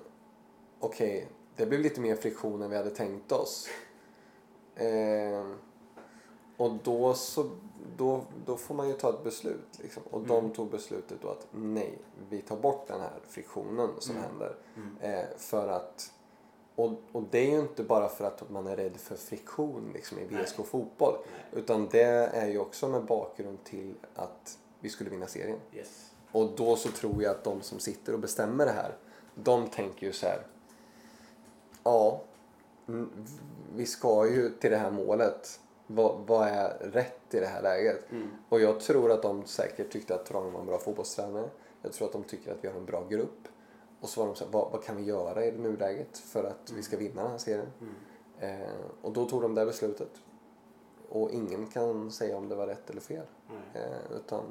okej, 0.79 1.27
det 1.55 1.65
blev 1.65 1.81
lite 1.81 2.01
mer 2.01 2.15
friktion 2.15 2.61
än 2.61 2.69
vi 2.69 2.77
hade 2.77 2.89
tänkt 2.89 3.31
oss. 3.31 3.67
Eh, 4.75 5.45
och 6.57 6.71
då 6.83 7.13
så 7.13 7.49
då, 7.97 8.21
då 8.45 8.57
får 8.57 8.75
man 8.75 8.87
ju 8.87 8.93
ta 8.93 9.09
ett 9.09 9.23
beslut. 9.23 9.79
Liksom. 9.81 10.03
Och 10.11 10.21
de 10.21 10.37
Mm. 10.39 10.51
tog 10.51 10.69
beslutet 10.69 11.17
då 11.21 11.29
att 11.29 11.47
nej, 11.51 11.97
vi 12.29 12.41
tar 12.41 12.57
bort 12.57 12.87
den 12.87 12.99
här 13.01 13.19
friktionen 13.27 13.89
som 13.99 14.15
Mm. 14.15 14.29
händer. 14.29 14.55
Mm. 14.75 14.97
Eh, 15.19 15.25
för 15.37 15.67
att 15.67 16.11
och, 16.75 16.91
och 17.11 17.23
det 17.31 17.39
är 17.47 17.51
ju 17.51 17.59
inte 17.59 17.83
bara 17.83 18.09
för 18.09 18.25
att 18.25 18.49
man 18.49 18.67
är 18.67 18.75
rädd 18.75 18.97
för 18.97 19.15
friktion 19.15 19.91
liksom, 19.93 20.19
i. 20.19 20.23
VSK 20.25 20.55
fotboll. 20.65 21.15
Nej. 21.21 21.61
Utan 21.61 21.87
det 21.91 22.01
är 22.33 22.47
ju 22.47 22.59
också 22.59 22.87
med 22.87 23.05
bakgrund 23.05 23.63
till 23.63 23.95
att 24.15 24.57
vi 24.79 24.89
skulle 24.89 25.09
vinna 25.09 25.27
serien. 25.27 25.59
Yes. 25.73 26.11
Och 26.31 26.49
då 26.57 26.75
så 26.75 26.89
tror 26.89 27.23
jag 27.23 27.31
att 27.31 27.43
de 27.43 27.61
som 27.61 27.79
sitter 27.79 28.13
och 28.13 28.19
bestämmer 28.19 28.65
det 28.65 28.71
här, 28.71 28.95
de 29.35 29.67
tänker 29.67 30.05
ju 30.07 30.13
så 30.13 30.25
här. 30.25 30.41
Ja, 31.83 32.21
mm, 32.87 33.09
vi 33.75 33.85
ska 33.85 34.27
ju 34.29 34.49
till 34.49 34.71
det 34.71 34.77
här 34.77 34.91
målet. 34.91 35.59
Vad, 35.87 36.19
vad 36.27 36.47
är 36.47 36.77
rätt 36.79 37.33
i 37.33 37.39
det 37.39 37.45
här 37.45 37.61
läget? 37.61 38.11
Mm. 38.11 38.29
Och 38.49 38.61
jag 38.61 38.79
tror 38.79 39.11
att 39.11 39.21
de 39.21 39.45
säkert 39.45 39.91
tyckte 39.91 40.15
att 40.15 40.25
Tranås 40.25 40.53
var 40.53 40.59
en 40.59 40.65
bra 40.65 40.77
fotbollstränare. 40.77 41.49
Jag 41.81 41.93
tror 41.93 42.07
att 42.07 42.13
de 42.13 42.23
tycker 42.23 42.51
att 42.51 42.63
vi 42.63 42.67
har 42.67 42.75
en 42.75 42.85
bra 42.85 43.07
grupp. 43.09 43.47
Och 43.99 44.09
så 44.09 44.21
var 44.21 44.27
de 44.27 44.35
så 44.35 44.45
här, 44.45 44.51
vad, 44.51 44.71
vad 44.71 44.83
kan 44.83 44.95
vi 44.95 45.03
göra 45.03 45.45
i 45.45 45.51
nuläget 45.51 46.17
för 46.17 46.43
att 46.43 46.71
vi 46.75 46.83
ska 46.83 46.97
vinna 46.97 47.21
den 47.21 47.31
här 47.31 47.37
serien? 47.37 47.67
Mm. 47.81 48.61
Eh, 48.61 48.75
och 49.01 49.13
då 49.13 49.25
tog 49.25 49.41
de 49.41 49.55
det 49.55 49.65
beslutet. 49.65 50.11
Och 51.09 51.31
ingen 51.31 51.67
kan 51.67 52.11
säga 52.11 52.37
om 52.37 52.49
det 52.49 52.55
var 52.55 52.67
rätt 52.67 52.89
eller 52.89 53.01
fel. 53.01 53.25
Eh, 53.73 54.17
utan 54.17 54.43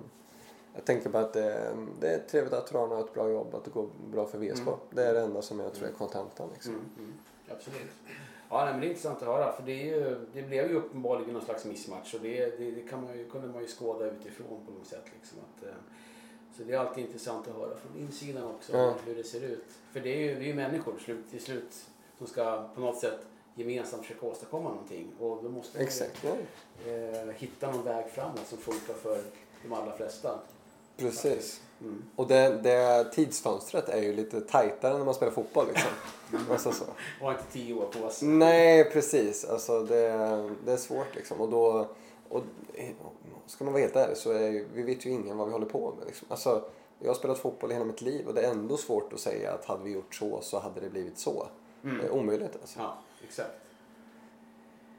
jag 0.75 0.85
tänker 0.85 1.11
bara 1.11 1.23
att 1.23 1.33
det, 1.33 1.77
det 2.01 2.09
är 2.09 2.19
trevligt 2.19 2.53
att 2.53 2.67
Tranås 2.67 2.91
har 2.91 3.05
ett 3.05 3.15
bra 3.15 3.31
jobb, 3.31 3.55
att 3.55 3.65
det 3.65 3.71
går 3.71 3.89
bra 4.11 4.27
för 4.27 4.39
VSK. 4.39 4.67
Mm. 4.67 4.79
Det 4.91 5.05
är 5.05 5.15
det 5.15 5.21
enda 5.21 5.43
som 5.43 5.61
jag 5.61 5.75
tror 5.75 5.89
är 5.89 5.93
kontentan. 5.93 6.49
Liksom. 6.53 6.73
Mm, 6.73 6.85
mm, 6.99 7.13
absolut. 7.49 7.91
Ja, 8.51 8.65
nej, 8.65 8.73
men 8.73 8.81
det 8.81 8.87
är 8.87 8.89
intressant 8.89 9.19
att 9.23 9.29
höra. 9.29 9.53
För 9.53 9.63
det, 9.63 9.73
är 9.73 9.85
ju, 9.85 10.27
det 10.33 10.43
blev 10.43 10.71
ju 10.71 10.77
uppenbarligen 10.77 11.33
någon 11.35 11.45
slags 11.45 11.65
missmatch. 11.65 12.15
Och 12.15 12.21
det, 12.21 12.59
det, 12.59 12.71
det 12.71 12.81
kan 12.83 13.05
man 13.05 13.19
ju, 13.19 13.29
kunde 13.29 13.49
man 13.49 13.63
ju 13.63 13.69
skåda 13.69 14.07
utifrån 14.11 14.61
på 14.67 14.73
något 14.73 14.87
sätt. 14.87 15.05
Liksom, 15.21 15.39
att, 15.39 15.65
eh, 15.69 15.75
så 16.57 16.63
det 16.63 16.73
är 16.75 16.79
alltid 16.79 17.05
intressant 17.05 17.49
att 17.49 17.55
höra 17.55 17.77
från 17.77 18.01
insidan 18.03 18.45
också 18.45 18.73
Ja. 18.77 18.95
hur 19.07 19.15
det 19.15 19.25
ser 19.25 19.41
ut. 19.41 19.65
För 19.93 20.01
det 20.01 20.09
är 20.09 20.19
ju, 20.21 20.35
det 20.35 20.41
är 20.41 20.47
ju 20.47 20.55
människor 20.55 20.95
slut, 20.99 21.31
till 21.31 21.41
slut 21.43 21.85
som 22.19 22.27
ska 22.27 22.69
på 22.75 22.81
något 22.81 22.99
sätt 22.99 23.19
gemensamt 23.55 24.03
försöka 24.03 24.27
åstadkomma 24.27 24.69
någonting. 24.69 25.13
Och 25.21 25.43
då 25.43 25.49
måste 25.49 25.79
man 25.79 25.83
ju 25.83 25.87
eh, 26.87 27.31
hitta 27.37 27.71
någon 27.73 27.85
väg 27.85 28.11
framåt 28.11 28.47
som 28.47 28.59
funkar 28.59 28.95
för 28.95 29.21
de 29.63 29.73
allra 29.73 29.97
flesta. 29.97 30.39
Precis. 30.97 31.61
Mm. 31.81 32.05
Och 32.17 32.27
det, 32.27 32.61
det 32.63 33.05
tidsfönstret 33.13 33.89
är 33.89 34.03
ju 34.03 34.13
lite 34.13 34.41
tajtare 34.41 34.99
när 34.99 35.05
man 35.05 35.15
spelar 35.15 35.33
fotboll. 35.33 35.67
Liksom. 35.69 35.91
alltså 36.51 36.73
så. 36.73 36.85
Och 37.23 37.31
inte 37.31 37.45
tio 37.53 37.75
år 37.75 37.87
på 37.87 38.11
sig. 38.11 38.29
Nej, 38.29 38.91
precis. 38.91 39.45
Alltså, 39.45 39.83
det, 39.83 40.09
det 40.65 40.73
är 40.73 40.77
svårt 40.77 41.15
liksom. 41.15 41.41
Och 41.41 41.49
då, 41.49 41.89
och, 42.29 42.43
ska 43.47 43.65
man 43.65 43.73
vara 43.73 43.83
helt 43.83 43.97
ärlig 43.97 44.17
så 44.17 44.33
är 44.33 44.67
vi 44.75 44.83
vet 44.83 45.07
ju 45.07 45.11
ingen 45.11 45.37
vad 45.37 45.47
vi 45.47 45.53
håller 45.53 45.67
på 45.67 45.95
med. 45.99 46.07
Liksom. 46.07 46.27
Alltså, 46.31 46.65
jag 46.99 47.09
har 47.09 47.15
spelat 47.15 47.39
fotboll 47.39 47.71
hela 47.71 47.85
mitt 47.85 48.01
liv 48.01 48.27
och 48.27 48.35
det 48.35 48.43
är 48.43 48.51
ändå 48.51 48.77
svårt 48.77 49.13
att 49.13 49.21
säga 49.21 49.53
att 49.53 49.65
hade 49.65 49.85
vi 49.85 49.91
gjort 49.91 50.15
så 50.15 50.41
så 50.41 50.59
hade 50.59 50.81
det 50.81 50.91
blivit 50.91 51.19
så. 51.19 51.47
Mm. 51.85 51.99
Det 51.99 52.05
är 52.05 52.11
omöjligt 52.11 52.57
alltså. 52.61 52.79
Ja, 52.79 52.99
exakt. 53.29 53.51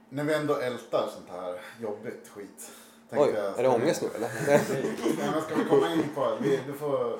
När 0.09 0.23
vi 0.23 0.33
ändå 0.33 0.55
ältar 0.55 1.07
sånt 1.13 1.29
här 1.29 1.61
jobbigt 1.81 2.27
skit. 2.27 2.71
Oj, 3.11 3.29
är 3.57 3.63
det 3.63 3.69
ångest 3.69 4.01
nu 4.01 4.07
eller? 4.15 4.29
Nej, 4.47 4.61
men 5.33 5.41
ska 5.41 5.55
vi 5.55 5.65
komma 5.69 5.93
in 5.93 6.03
på 6.15 6.37
vi, 6.41 6.59
du 6.67 6.73
får, 6.73 7.19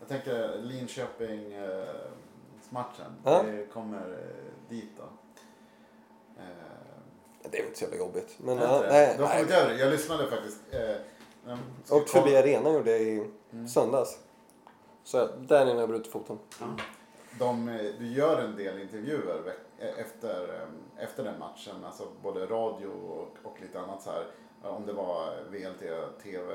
Jag 0.00 0.08
tänker 0.08 0.58
Linköping-matchen. 0.58 3.12
Ja. 3.24 3.42
Vi 3.42 3.66
kommer 3.72 4.10
eh, 4.10 4.16
dit 4.68 4.90
då. 4.96 5.02
Eh, 6.42 6.48
det 7.50 7.58
är 7.58 7.66
inte 7.66 7.78
så 7.78 7.84
jävla 7.84 7.98
jobbigt. 7.98 8.34
Men, 8.38 8.58
är 8.58 8.62
ja, 8.62 8.84
nej, 8.88 9.14
vi 9.18 9.24
nej. 9.24 9.46
göra 9.50 9.68
det. 9.68 9.74
Jag 9.78 9.90
lyssnade 9.90 10.30
faktiskt. 10.30 10.58
Eh, 10.70 10.96
kolla- 11.88 12.04
förbi 12.06 12.36
arenan 12.36 12.74
gjorde 12.74 12.90
jag 12.90 13.00
i 13.00 13.30
Mm. 13.52 13.68
söndags. 13.68 14.18
Så 15.04 15.28
där 15.38 15.62
inne 15.62 15.72
har 15.72 15.80
jag 15.80 15.88
brutit 15.88 16.12
foten. 16.12 16.38
Ja. 16.60 16.66
De, 17.38 17.68
eh, 17.68 17.80
du 17.98 18.06
gör 18.12 18.42
en 18.42 18.56
del 18.56 18.80
intervjuer 18.82 19.54
eh, 19.78 19.88
efter, 19.98 20.54
eh, 20.54 20.66
efter 21.04 21.24
den 21.24 21.38
matchen, 21.38 21.84
alltså 21.86 22.06
både 22.22 22.46
radio 22.46 22.86
och, 22.88 23.28
och 23.42 23.60
lite 23.60 23.80
annat 23.80 24.02
så 24.02 24.10
här. 24.10 24.24
Eh, 24.64 24.76
Om 24.76 24.86
det 24.86 24.92
var 24.92 25.34
VLT, 25.50 25.80
TV 26.22 26.54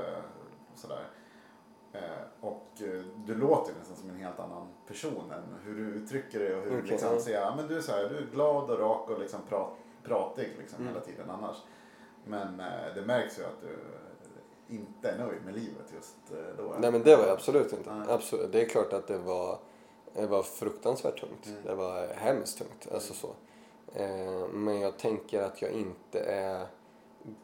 och 0.73 0.77
sådär. 0.77 1.07
Eh, 1.93 2.01
Och 2.41 2.67
eh, 2.81 3.01
du 3.25 3.35
låter 3.35 3.73
nästan 3.79 3.97
som 3.97 4.09
en 4.09 4.15
helt 4.15 4.39
annan 4.39 4.67
person 4.87 5.31
än 5.31 5.43
hur 5.63 5.75
du 5.75 5.83
uttrycker 5.83 6.39
dig 6.39 6.55
och 6.55 6.63
hur 6.63 6.71
du 6.71 6.77
Okej, 6.77 6.91
liksom 6.91 7.19
säger, 7.19 7.41
ja 7.41 7.53
men 7.55 7.67
du 7.67 7.77
är 7.77 7.81
så 7.81 7.91
här, 7.91 8.09
du 8.09 8.17
är 8.17 8.27
glad 8.33 8.69
och 8.69 8.79
rak 8.79 9.09
och 9.09 9.19
liksom 9.19 9.39
prat, 9.49 9.69
pratig 10.03 10.55
liksom 10.59 10.79
Mm. 10.81 10.93
hela 10.93 11.05
tiden 11.05 11.29
annars. 11.29 11.57
Men 12.25 12.59
eh, 12.59 12.93
det 12.95 13.01
märks 13.01 13.39
ju 13.39 13.43
att 13.43 13.61
du 13.61 13.77
inte 14.75 15.09
är 15.09 15.17
nöjd 15.17 15.45
med 15.45 15.53
livet 15.53 15.93
just 15.95 16.15
eh, 16.31 16.55
då. 16.57 16.75
Nej 16.79 16.91
men 16.91 17.03
det 17.03 17.15
var 17.15 17.23
jag 17.23 17.33
absolut 17.33 17.73
inte. 17.73 17.93
Nej. 17.93 18.07
Absolut. 18.09 18.51
Det 18.51 18.61
är 18.61 18.65
klart 18.69 18.93
att 18.93 19.07
det 19.07 19.17
var, 19.17 19.59
det 20.13 20.27
var 20.27 20.43
fruktansvärt 20.43 21.19
tungt. 21.19 21.45
Mm. 21.47 21.63
Det 21.63 21.75
var 21.75 22.07
hemskt 22.13 22.57
tungt. 22.57 22.87
Alltså 22.93 23.13
så. 23.13 23.27
Eh, 23.93 24.47
men 24.53 24.79
jag 24.79 24.97
tänker 24.97 25.41
att 25.43 25.61
jag 25.61 25.71
inte 25.71 26.19
är 26.19 26.67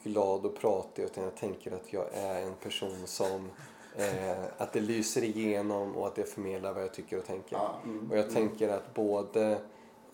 glad 0.04 0.46
och 0.46 0.56
pratig 0.56 1.04
utan 1.04 1.24
jag 1.24 1.36
tänker 1.36 1.72
att 1.72 1.94
jag 1.94 2.06
är 2.14 2.42
en 2.42 2.54
person 2.54 2.98
som 3.06 3.50
eh, 3.96 4.44
att 4.58 4.74
det 4.74 4.80
lyser 4.80 5.24
igenom 5.24 5.96
och 5.96 6.08
att 6.08 6.16
det 6.16 6.24
förmedlar 6.24 6.74
vad 6.74 6.84
jag 6.84 6.94
tycker 6.94 7.18
och 7.18 7.26
tänker. 7.26 7.56
Ja. 7.56 7.76
Och 8.10 8.18
jag 8.18 8.32
tänker 8.32 8.70
att 8.70 8.94
både 8.94 9.52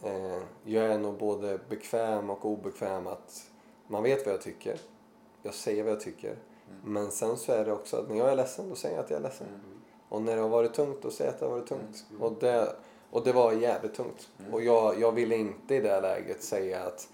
eh, 0.03 0.37
jag 0.63 0.85
är 0.85 0.97
nog 0.97 1.17
både 1.17 1.59
bekväm 1.69 2.29
och 2.29 2.45
obekväm 2.45 3.07
att 3.07 3.51
man 3.87 4.03
vet 4.03 4.25
vad 4.25 4.33
jag 4.33 4.41
tycker. 4.41 4.79
Jag 5.43 5.53
säger 5.53 5.83
vad 5.83 5.91
jag 5.91 5.99
tycker. 6.01 6.35
Men 6.83 7.11
sen 7.11 7.37
så 7.37 7.51
är 7.51 7.65
det 7.65 7.71
också 7.71 7.97
att 7.97 8.09
när 8.09 8.17
jag 8.17 8.31
är 8.31 8.35
ledsen 8.35 8.69
då 8.69 8.75
säger 8.75 8.95
jag 8.95 9.03
att 9.03 9.09
jag 9.09 9.17
är 9.17 9.23
ledsen. 9.23 9.47
Och 10.09 10.21
när 10.21 10.35
det 10.35 10.41
har 10.41 10.49
varit 10.49 10.73
tungt 10.73 11.01
då 11.01 11.11
säger 11.11 11.31
jag 11.31 11.33
att 11.33 11.39
det 11.39 11.45
har 11.45 11.51
varit 11.51 11.67
tungt. 11.67 12.05
Och, 12.19 12.33
det, 12.39 12.75
och 13.11 13.23
det 13.23 13.31
var 13.31 13.51
jävligt 13.51 13.93
tungt. 13.93 14.29
Och 14.51 14.61
jag, 14.63 14.99
jag 14.99 15.11
ville 15.11 15.35
inte 15.35 15.75
i 15.75 15.79
det 15.79 16.01
läget 16.01 16.43
säga 16.43 16.83
att 16.83 17.09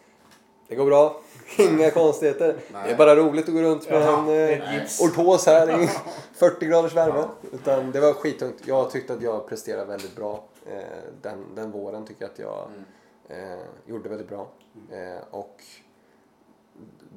det 0.67 0.75
går 0.75 0.85
bra, 0.85 1.21
inga 1.57 1.91
konstigheter. 1.91 2.47
Det 2.47 2.77
är 2.77 2.83
Nej. 2.83 2.95
bara 2.95 3.15
roligt 3.15 3.47
att 3.47 3.53
gå 3.53 3.61
runt 3.61 3.89
med 3.89 4.01
Jaha, 4.01 4.33
en 4.33 4.59
eh, 4.79 4.83
ortos 5.01 5.45
här 5.45 5.83
i 5.83 5.89
40 6.33 6.65
graders 6.65 6.93
värme. 6.95 7.23
Utan 7.51 7.91
det 7.91 7.99
var 7.99 8.13
skittungt. 8.13 8.67
Jag 8.67 8.91
tyckte 8.91 9.13
att 9.13 9.21
jag 9.21 9.47
presterade 9.47 9.85
väldigt 9.85 10.15
bra. 10.15 10.43
Eh, 10.65 10.83
den, 11.21 11.55
den 11.55 11.71
våren 11.71 12.05
tycker 12.05 12.21
jag 12.23 12.31
att 12.31 12.39
jag 12.39 12.67
eh, 13.37 13.59
gjorde 13.85 14.09
väldigt 14.09 14.29
bra. 14.29 14.47
Eh, 14.91 15.23
och 15.31 15.63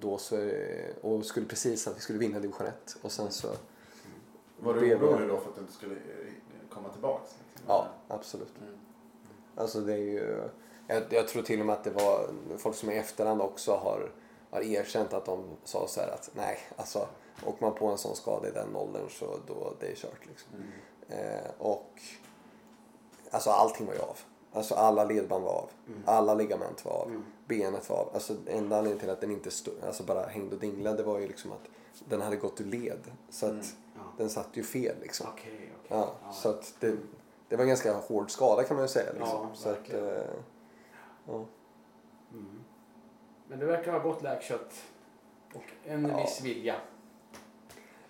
då 0.00 0.18
så, 0.18 0.36
eh, 0.36 0.90
och 1.00 1.24
skulle 1.24 1.46
precis 1.46 1.88
att 1.88 1.96
vi 1.96 2.00
skulle 2.00 2.18
vinna 2.18 2.40
division 2.40 2.66
1. 2.66 2.96
Och 3.02 3.12
sen 3.12 3.30
så, 3.30 3.48
Var 4.58 4.74
du 4.74 4.94
orolig 4.94 5.28
då 5.28 5.36
för 5.36 5.48
att 5.48 5.54
du 5.54 5.60
inte 5.60 5.72
skulle 5.72 5.94
eh, 5.94 6.00
komma 6.70 6.88
tillbaks? 6.88 7.34
Liksom? 7.52 7.64
ja 7.68 7.86
absolut. 8.08 8.52
Alltså 9.56 9.80
det 9.80 9.92
är 9.92 9.96
ju, 9.96 10.42
jag, 10.88 11.02
jag 11.10 11.28
tror 11.28 11.42
till 11.42 11.60
och 11.60 11.66
med 11.66 11.74
att 11.76 11.84
det 11.84 11.90
var 11.90 12.28
folk 12.58 12.76
som 12.76 12.90
i 12.90 12.96
efterhand 12.98 13.40
också 13.42 13.72
har, 13.72 14.10
har 14.50 14.60
erkänt 14.60 15.12
att 15.12 15.24
de 15.24 15.44
sa 15.64 15.86
så 15.88 16.00
här 16.00 16.08
att 16.08 16.30
nej, 16.34 16.58
alltså 16.76 17.08
åker 17.46 17.62
man 17.66 17.74
på 17.74 17.86
en 17.86 17.98
sån 17.98 18.16
skada 18.16 18.48
i 18.48 18.50
den 18.50 18.76
åldern 18.76 19.08
så 19.10 19.38
då 19.46 19.72
det 19.80 19.86
är 19.86 19.94
kört 19.94 20.26
liksom. 20.26 20.50
Eh, 21.08 21.50
och 21.58 21.90
alltså 23.30 23.50
allting 23.50 23.86
var 23.86 23.94
ju 23.94 24.00
av. 24.00 24.18
Alltså 24.52 24.74
alla 24.74 25.04
ledband 25.04 25.44
var 25.44 25.52
av. 25.52 25.70
Alla 26.04 26.34
ligament 26.34 26.84
var 26.84 26.92
av. 26.92 27.22
Benet 27.46 27.90
var 27.90 27.96
av. 27.96 28.10
Alltså 28.14 28.34
enda 28.46 28.76
anledningen 28.78 28.98
till 29.00 29.10
att 29.10 29.20
den 29.20 29.30
inte 29.30 29.50
stod, 29.50 29.74
alltså 29.86 30.02
bara 30.02 30.26
hängde 30.26 30.54
och 30.54 30.60
dinglade 30.60 31.02
var 31.02 31.18
ju 31.18 31.28
liksom 31.28 31.52
att 31.52 31.62
den 32.08 32.20
hade 32.22 32.36
gått 32.36 32.60
ur 32.60 32.64
led. 32.64 33.00
Så 33.30 33.46
att 33.46 33.74
Ja. 33.94 34.00
den 34.18 34.30
satt 34.30 34.48
ju 34.52 34.62
fel 34.62 34.96
liksom. 35.02 35.26
Okej, 35.32 35.52
okej. 35.54 35.72
Ja, 35.88 36.12
Ja. 36.24 36.32
så 36.32 36.48
att 36.48 36.74
det, 36.80 36.96
det 37.48 37.56
var 37.56 37.62
en 37.62 37.68
ganska 37.68 37.94
hård 37.94 38.30
skada 38.30 38.64
kan 38.64 38.76
man 38.76 38.84
ju 38.84 38.88
säga. 38.88 39.12
Liksom. 39.12 39.28
Ja, 39.28 39.48
så 39.54 39.68
att, 39.68 39.92
eh, 39.94 40.22
ja. 41.28 41.44
Mm. 42.32 42.60
Men 43.48 43.58
det 43.58 43.66
verkar 43.66 43.92
ha 43.92 43.98
gott 43.98 44.22
läkkött. 44.22 44.74
Och 45.54 45.64
en 45.84 46.08
Ja. 46.08 46.16
viss 46.20 46.40
vilja. 46.44 46.74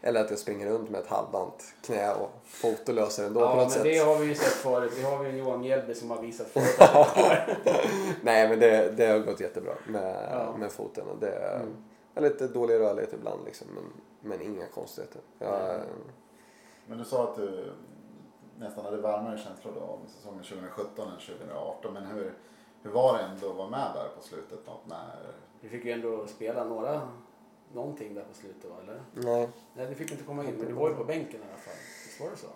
Eller 0.00 0.20
att 0.24 0.30
jag 0.30 0.38
springer 0.38 0.66
runt 0.70 0.90
med 0.90 1.00
ett 1.00 1.06
halvdant 1.06 1.74
knä 1.82 2.14
och 2.14 2.30
fot 2.44 2.88
och 2.88 2.94
löser 2.94 3.26
ändå 3.26 3.40
på 3.40 3.46
Ja, 3.46 3.50
något 3.54 3.58
men 3.62 3.70
sätt. 3.70 3.82
det 3.82 3.98
har 3.98 4.18
vi 4.18 4.26
ju 4.26 4.34
sett 4.34 4.52
förut. 4.52 4.92
Det 4.96 5.02
har 5.02 5.24
vi 5.24 5.30
ju 5.30 5.38
Johan 5.38 5.60
Mjällby 5.60 5.94
som 5.94 6.10
har 6.10 6.22
visat 6.22 6.46
förut 6.52 6.76
att. 6.80 7.16
Nej 8.22 8.48
men 8.48 8.58
det, 8.60 8.90
det 8.96 9.06
har 9.06 9.18
gått 9.18 9.40
jättebra 9.40 9.72
med, 9.88 10.28
Ja. 10.32 10.56
med 10.58 10.72
foten. 10.72 11.08
Och 11.08 11.18
det, 11.18 11.36
Mm. 11.56 11.76
Jag 12.14 12.22
har 12.22 12.28
lite 12.28 12.48
dålig 12.48 12.74
rörlighet 12.74 13.12
ibland 13.12 13.44
liksom, 13.44 13.66
men, 13.74 13.84
men 14.20 14.42
inga 14.42 14.66
konstigheter. 14.66 15.20
Jag, 15.38 15.74
Mm. 15.74 15.86
Men 16.86 16.98
du 16.98 17.04
sa 17.04 17.24
att 17.24 17.36
du 17.36 17.72
nästan 18.58 18.84
hade 18.84 18.96
varmare 18.96 19.38
känslor 19.38 19.72
då 19.74 19.80
om 19.80 20.00
säsongen 20.08 20.44
2017 20.44 21.08
än 21.08 21.18
2018. 21.20 21.94
Men 21.94 22.06
hur, 22.06 22.32
hur 22.88 22.94
var 22.94 23.18
det 23.18 23.24
ändå 23.24 23.50
att 23.50 23.56
vara 23.56 23.68
med 23.70 23.90
där 23.94 24.08
på 24.16 24.22
slutet? 24.22 24.66
Något 24.66 24.86
när... 24.86 25.32
Vi 25.60 25.68
fick 25.68 25.84
ju 25.84 25.92
ändå 25.92 26.26
spela 26.26 26.64
några, 26.64 27.08
någonting 27.72 28.14
där 28.14 28.24
på 28.24 28.34
slutet 28.34 28.70
va, 28.70 28.76
eller? 28.82 29.02
Nej. 29.12 29.48
Nej, 29.74 29.86
du 29.86 29.94
fick 29.94 30.10
inte 30.12 30.24
komma 30.24 30.44
in, 30.44 30.54
men 30.54 30.66
du 30.66 30.72
var 30.72 30.88
ju 30.88 30.94
på 30.94 31.04
bänken 31.04 31.40
i 31.40 31.44
alla 31.48 31.58
fall. 31.60 31.74
Visst 32.06 32.20
var 32.20 32.30
det 32.30 32.36
så? 32.36 32.46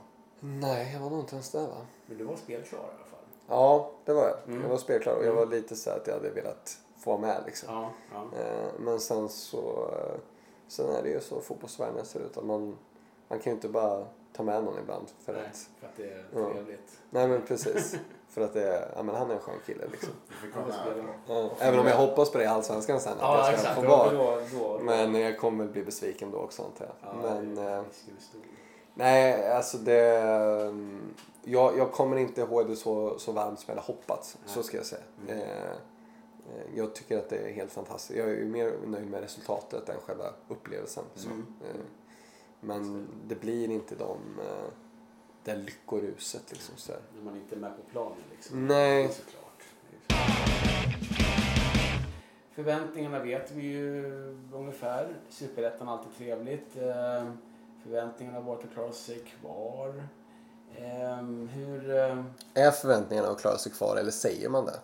Nej, 0.40 0.92
jag 0.94 1.00
var 1.00 1.10
nog 1.10 1.18
inte 1.20 1.34
ens 1.34 1.50
där 1.50 1.66
va? 1.66 1.86
Men 2.06 2.18
du 2.18 2.24
var 2.24 2.36
spelklar 2.36 2.80
i 2.80 2.82
alla 2.82 3.04
fall. 3.04 3.18
Ja, 3.48 3.90
det 4.04 4.12
var 4.12 4.22
jag. 4.28 4.38
Mm. 4.48 4.62
Jag 4.62 4.68
var 4.68 4.76
spelklar 4.78 5.12
och 5.14 5.24
jag 5.24 5.32
Mm. 5.32 5.36
var 5.36 5.46
lite 5.46 5.76
så 5.76 5.90
att 5.90 6.06
jag 6.06 6.14
hade 6.14 6.30
velat 6.30 6.78
få 6.98 7.10
vara 7.10 7.20
med 7.20 7.42
liksom. 7.46 7.74
Ja, 7.74 7.90
ja. 8.12 8.38
Eh, 8.38 8.68
Men 8.80 9.00
sen 9.00 9.28
så... 9.28 9.90
eh, 9.92 10.20
Sen 10.68 10.88
är 10.94 11.02
det 11.02 11.08
ju 11.08 11.20
så 11.20 11.40
fotbollsvärlden 11.40 12.04
ser 12.04 12.20
ut 12.20 12.36
att 12.36 12.44
man, 12.44 12.76
man 13.28 13.38
kan 13.38 13.50
ju 13.50 13.54
inte 13.54 13.68
bara 13.68 14.06
ta 14.36 14.42
med 14.42 14.64
någon 14.64 14.78
ibland 14.78 15.06
för 15.24 15.32
Nej, 15.32 15.42
att... 15.50 15.68
för 15.80 15.86
att 15.86 15.96
det 15.96 16.04
är 16.04 16.24
Ja. 16.34 16.52
trevligt. 16.52 16.98
Nej 17.10 17.28
men 17.28 17.42
precis. 17.42 17.96
för 18.28 18.40
att 18.40 18.52
det 18.52 18.68
är, 18.68 18.92
ja 18.96 19.02
men 19.02 19.14
han 19.14 19.30
är 19.30 19.34
en 19.34 19.40
skön 19.40 19.54
kille 19.66 19.84
liksom. 19.92 20.12
Ja, 21.28 21.50
även 21.58 21.80
om 21.80 21.86
jag 21.86 21.96
hoppas 21.96 22.30
på 22.32 22.38
det 22.38 22.44
i 22.44 22.46
Allsvenskan 22.46 23.00
sen 23.00 23.12
att 23.12 23.18
Ja, 23.20 23.36
jag 23.36 23.44
ska 23.46 23.54
exakt. 23.54 23.74
få 23.74 23.82
Då, 23.82 23.88
vara. 23.88 24.10
då, 24.12 24.42
då, 24.52 24.78
Men 24.84 25.14
jag 25.14 25.38
kommer 25.38 25.64
bli 25.66 25.82
besviken 25.84 26.30
då 26.30 26.38
också 26.38 26.62
antar 26.62 26.84
jag. 26.84 26.94
Ja, 27.02 27.14
Men 27.34 27.58
eh, 27.58 27.82
nej, 28.94 29.52
alltså 29.52 29.78
det... 29.78 30.08
mm, 30.62 31.14
Jag, 31.44 31.78
jag 31.78 31.92
kommer 31.92 32.16
inte 32.16 32.40
ihåg 32.40 32.68
det 32.68 32.76
så, 32.76 33.18
så 33.18 33.32
varmt 33.32 33.60
som 33.60 33.64
jag 33.66 33.74
hade 33.74 33.86
hoppats. 33.86 34.36
Nej. 34.44 34.54
Så 34.54 34.62
ska 34.62 34.76
jag 34.76 34.86
säga. 34.86 35.02
Mm. 35.28 35.38
Eh, 35.38 35.48
eh, 35.62 35.76
jag 36.74 36.94
tycker 36.94 37.18
att 37.18 37.28
det 37.28 37.36
är 37.36 37.52
helt 37.52 37.72
fantastiskt. 37.72 38.18
Jag 38.18 38.28
är 38.28 38.34
ju 38.34 38.44
mer 38.46 38.72
nöjd 38.86 39.10
med 39.10 39.20
resultatet 39.20 39.88
än 39.88 39.96
själva 40.06 40.24
upplevelsen. 40.48 41.04
Så. 41.14 41.26
Mm. 41.28 41.46
Eh, 41.60 41.80
men 42.64 43.08
det 43.28 43.34
blir 43.34 43.70
inte 43.70 43.94
de, 43.94 44.18
eh, 44.40 44.70
det 45.44 45.54
lyckoruset 45.56 46.52
liksom. 46.52 46.74
Så. 46.76 46.92
När 47.16 47.22
man 47.22 47.36
inte 47.36 47.54
är 47.54 47.58
med 47.58 47.76
på 47.76 47.82
planen 47.90 48.18
liksom. 48.30 48.66
Nej. 48.66 49.08
Såklart. 49.08 49.42
Förväntningarna 52.54 53.18
vet 53.18 53.50
vi 53.50 53.62
ju 53.62 54.04
ungefär. 54.52 55.16
Superettan 55.30 55.88
är 55.88 55.92
alltid 55.92 56.16
trevligt. 56.18 56.76
Eh, 56.76 57.24
Förväntningarna 57.82 58.38
har 58.38 58.44
varit 58.44 58.64
att 58.64 58.72
klara 58.72 58.92
sig 58.92 59.18
kvar. 59.18 60.02
Eh, 60.76 61.22
Hur... 61.54 61.90
Är 62.54 62.70
förväntningarna 62.70 63.28
att 63.28 63.40
klara 63.40 63.58
sig 63.58 63.72
kvar 63.72 63.96
eller 63.96 64.10
säger 64.10 64.48
man 64.48 64.64
det? 64.64 64.80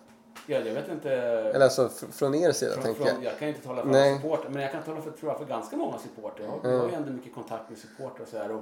Ja, 0.49 0.57
jag 0.59 0.73
vet 0.73 0.89
inte. 0.89 1.11
Eller 1.13 1.65
alltså 1.65 1.87
fr- 1.87 2.11
från 2.11 2.35
er 2.35 2.51
sida 2.51 2.73
Från, 2.73 2.83
tänker 2.83 3.05
jag. 3.05 3.23
jag 3.23 3.39
kan 3.39 3.47
inte 3.47 3.61
tala 3.61 3.81
för 3.81 3.89
Nej. 3.89 4.09
alla 4.11 4.21
supportrar, 4.21 4.49
men 4.49 4.61
jag 4.61 4.71
kan 4.71 4.83
tala 4.83 5.01
för, 5.01 5.11
tror 5.11 5.31
jag, 5.31 5.37
för 5.39 5.45
ganska 5.45 5.77
många 5.77 5.97
supportrar. 5.97 6.45
Jag, 6.45 6.53
Mm. 6.65 6.71
jag 6.71 6.79
har 6.79 6.89
ju 6.89 6.95
ändå 6.95 7.11
mycket 7.11 7.33
kontakt 7.33 7.69
med 7.69 7.77
supportrar 7.77 8.21
och 8.21 8.27
så 8.27 8.37
här. 8.37 8.51
Och 8.51 8.61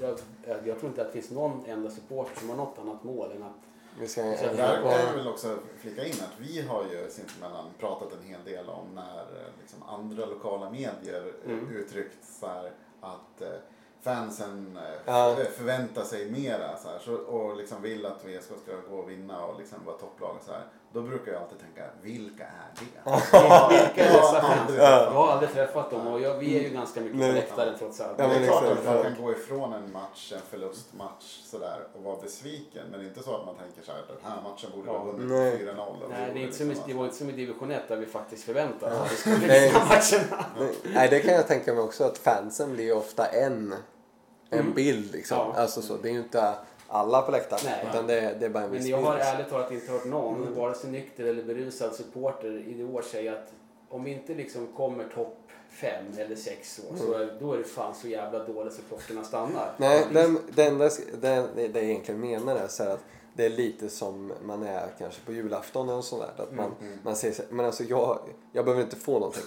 jag, 0.00 0.18
jag, 0.46 0.68
jag 0.68 0.78
tror 0.78 0.88
inte 0.90 1.00
att 1.02 1.06
det 1.06 1.12
finns 1.12 1.30
någon 1.30 1.64
enda 1.66 1.90
supporter 1.90 2.40
som 2.40 2.48
har 2.48 2.56
något 2.56 2.78
annat 2.78 3.04
mål 3.04 3.32
än 3.36 3.42
att... 3.42 3.52
Vi 4.00 4.08
ska, 4.08 4.22
Där 4.22 4.36
kan 4.82 4.90
jag 5.06 5.12
väl 5.16 5.28
också 5.28 5.58
flika 5.78 6.04
in 6.04 6.12
att 6.12 6.34
vi 6.40 6.62
har 6.62 6.82
ju 6.92 7.10
sinsemellan 7.10 7.64
pratat 7.78 8.08
en 8.12 8.28
hel 8.28 8.44
del 8.44 8.68
om 8.68 8.94
när 8.94 9.18
eh, 9.20 9.52
liksom, 9.60 9.82
andra 9.82 10.26
lokala 10.26 10.70
medier 10.70 11.32
Mm. 11.46 11.76
uttryckt 11.76 12.24
så 12.40 12.46
här 12.46 12.70
att 13.00 13.42
eh, 13.42 13.48
fansen 14.02 14.76
eh, 14.76 14.98
Ja. 15.04 15.36
förväntar 15.56 16.02
sig 16.02 16.30
mera 16.30 16.76
så 16.76 16.88
här, 16.88 16.98
så, 16.98 17.14
och 17.14 17.56
liksom 17.56 17.82
vill 17.82 18.06
att 18.06 18.24
VSK 18.24 18.50
ska 18.62 18.76
gå 18.90 18.96
och 18.98 19.10
vinna 19.10 19.44
och 19.46 19.58
liksom 19.58 19.78
vara 19.86 19.96
topplag 19.96 20.36
och 20.36 20.42
så 20.46 20.52
här. 20.52 20.64
Då 20.92 21.02
brukar 21.02 21.32
jag 21.32 21.42
alltid 21.42 21.58
tänka, 21.58 21.90
vilka 22.02 22.44
är 22.44 22.70
det? 22.74 22.80
Vilka 23.76 24.04
är 24.04 24.12
dessa 24.12 24.40
fans? 24.40 24.70
Ja. 24.78 24.82
Jag 25.04 25.10
har 25.10 25.28
aldrig 25.32 25.52
träffat 25.52 25.90
dem 25.90 26.06
och 26.06 26.20
jag, 26.20 26.34
vi 26.38 26.58
är 26.58 26.62
ju 26.62 26.68
ganska 26.68 27.00
mycket 27.00 27.20
på 27.20 27.26
läktaren 27.26 27.74
trots 27.78 28.00
allt. 28.00 28.14
Ja, 28.18 28.26
det 28.26 28.34
är 28.34 28.40
men 28.40 28.48
klart 28.48 28.64
att 28.64 28.84
man 28.84 29.02
kan 29.02 29.22
gå 29.22 29.32
ifrån 29.32 29.72
en 29.72 29.92
match, 29.92 30.32
en 30.32 30.40
förlustmatch 30.50 31.40
sådär 31.44 31.78
och 31.96 32.02
vara 32.02 32.16
besviken. 32.22 32.82
Men 32.90 33.00
det 33.00 33.06
är 33.06 33.08
inte 33.08 33.22
så 33.22 33.36
att 33.36 33.46
man 33.46 33.54
tänker 33.54 33.82
så 33.82 33.92
här, 33.92 34.00
den 34.08 34.32
här 34.32 34.42
matchen 34.42 34.70
borde 34.74 34.86
Ja. 34.86 34.92
vara 34.92 35.04
vunnit 35.12 35.28
Nej. 35.28 35.64
med 35.64 35.74
4-0. 35.76 36.02
och 36.02 36.10
Nej, 36.10 36.30
det, 36.34 36.40
är 36.40 36.42
inte 36.44 36.56
som, 36.56 36.68
liksom 36.68 36.84
det 36.88 36.94
var 36.94 37.04
inte 37.04 37.16
som 37.16 37.28
i 37.28 37.32
division 37.32 37.70
1 37.70 37.82
där 37.88 37.96
vi 37.96 38.06
faktiskt 38.06 38.44
förväntade 38.44 38.94
oss 39.00 39.00
att 39.06 39.12
vi 39.12 39.16
skulle 39.16 39.36
vinna 39.36 39.78
matcherna. 39.78 40.44
Nej, 40.94 41.08
det 41.08 41.20
kan 41.20 41.34
jag 41.34 41.46
tänka 41.46 41.74
mig 41.74 41.82
också 41.82 42.04
att 42.04 42.18
fansen 42.18 42.72
blir 42.72 42.84
ju 42.84 42.92
ofta 42.92 43.26
en, 43.26 43.74
en 44.50 44.58
Mm. 44.60 44.72
bild 44.74 45.12
liksom. 45.12 45.38
Ja. 45.38 45.54
Alltså 45.60 45.82
så, 45.82 45.96
det 45.96 46.08
är 46.08 46.12
ju 46.12 46.18
inte 46.18 46.54
alla 46.90 47.22
på 47.22 47.30
läktaren 47.30 47.62
Nej. 47.64 47.86
utan 47.90 48.06
det, 48.06 48.36
det 48.40 48.46
är 48.46 48.50
bara 48.50 48.64
en 48.64 48.70
viss 48.70 48.82
Men 48.82 48.90
jag 48.90 49.02
har 49.02 49.16
ärligt 49.16 49.50
talat 49.50 49.70
inte 49.70 49.92
hört 49.92 50.04
någon, 50.04 50.54
vare 50.54 50.74
sig 50.74 50.90
nykter 50.90 51.24
eller 51.24 51.42
berusad 51.42 51.94
supporter 51.94 52.64
i 52.68 52.84
år 52.84 53.02
säga 53.02 53.32
att 53.32 53.52
om 53.88 54.04
vi 54.04 54.12
inte 54.12 54.34
liksom 54.34 54.66
kommer 54.76 55.04
topp 55.04 55.36
fem 55.70 56.04
eller 56.18 56.36
sex 56.36 56.80
år 56.90 56.96
så 56.96 57.12
är, 57.12 57.36
då 57.40 57.52
är 57.52 57.58
det 57.58 57.64
fan 57.64 57.94
så 57.94 58.08
jävla 58.08 58.44
dåligt 58.44 58.72
så 58.74 58.82
klockorna 58.88 59.24
stannar. 59.24 59.72
Nej, 59.76 60.06
den, 60.12 60.38
det 60.54 60.64
enda 60.64 60.90
det, 61.20 61.46
det 61.54 61.78
jag 61.80 61.84
egentligen 61.84 62.20
menar 62.20 62.56
är 62.56 62.68
så 62.68 62.82
att 62.82 63.00
det 63.34 63.44
är 63.44 63.50
lite 63.50 63.88
som 63.88 64.32
man 64.42 64.62
är 64.62 64.88
kanske 64.98 65.20
på 65.24 65.32
julafton 65.32 65.88
eller 65.88 66.02
sånt 66.02 66.22
där. 66.36 66.42
Att 66.42 66.52
man, 66.54 66.74
Mm, 66.80 66.98
man 67.02 67.16
säger 67.16 67.34
så 67.34 67.42
här, 67.42 67.50
men 67.52 67.66
alltså 67.66 67.84
jag, 67.84 68.18
jag 68.52 68.64
behöver 68.64 68.82
inte 68.82 68.96
få 68.96 69.12
någonting. 69.12 69.42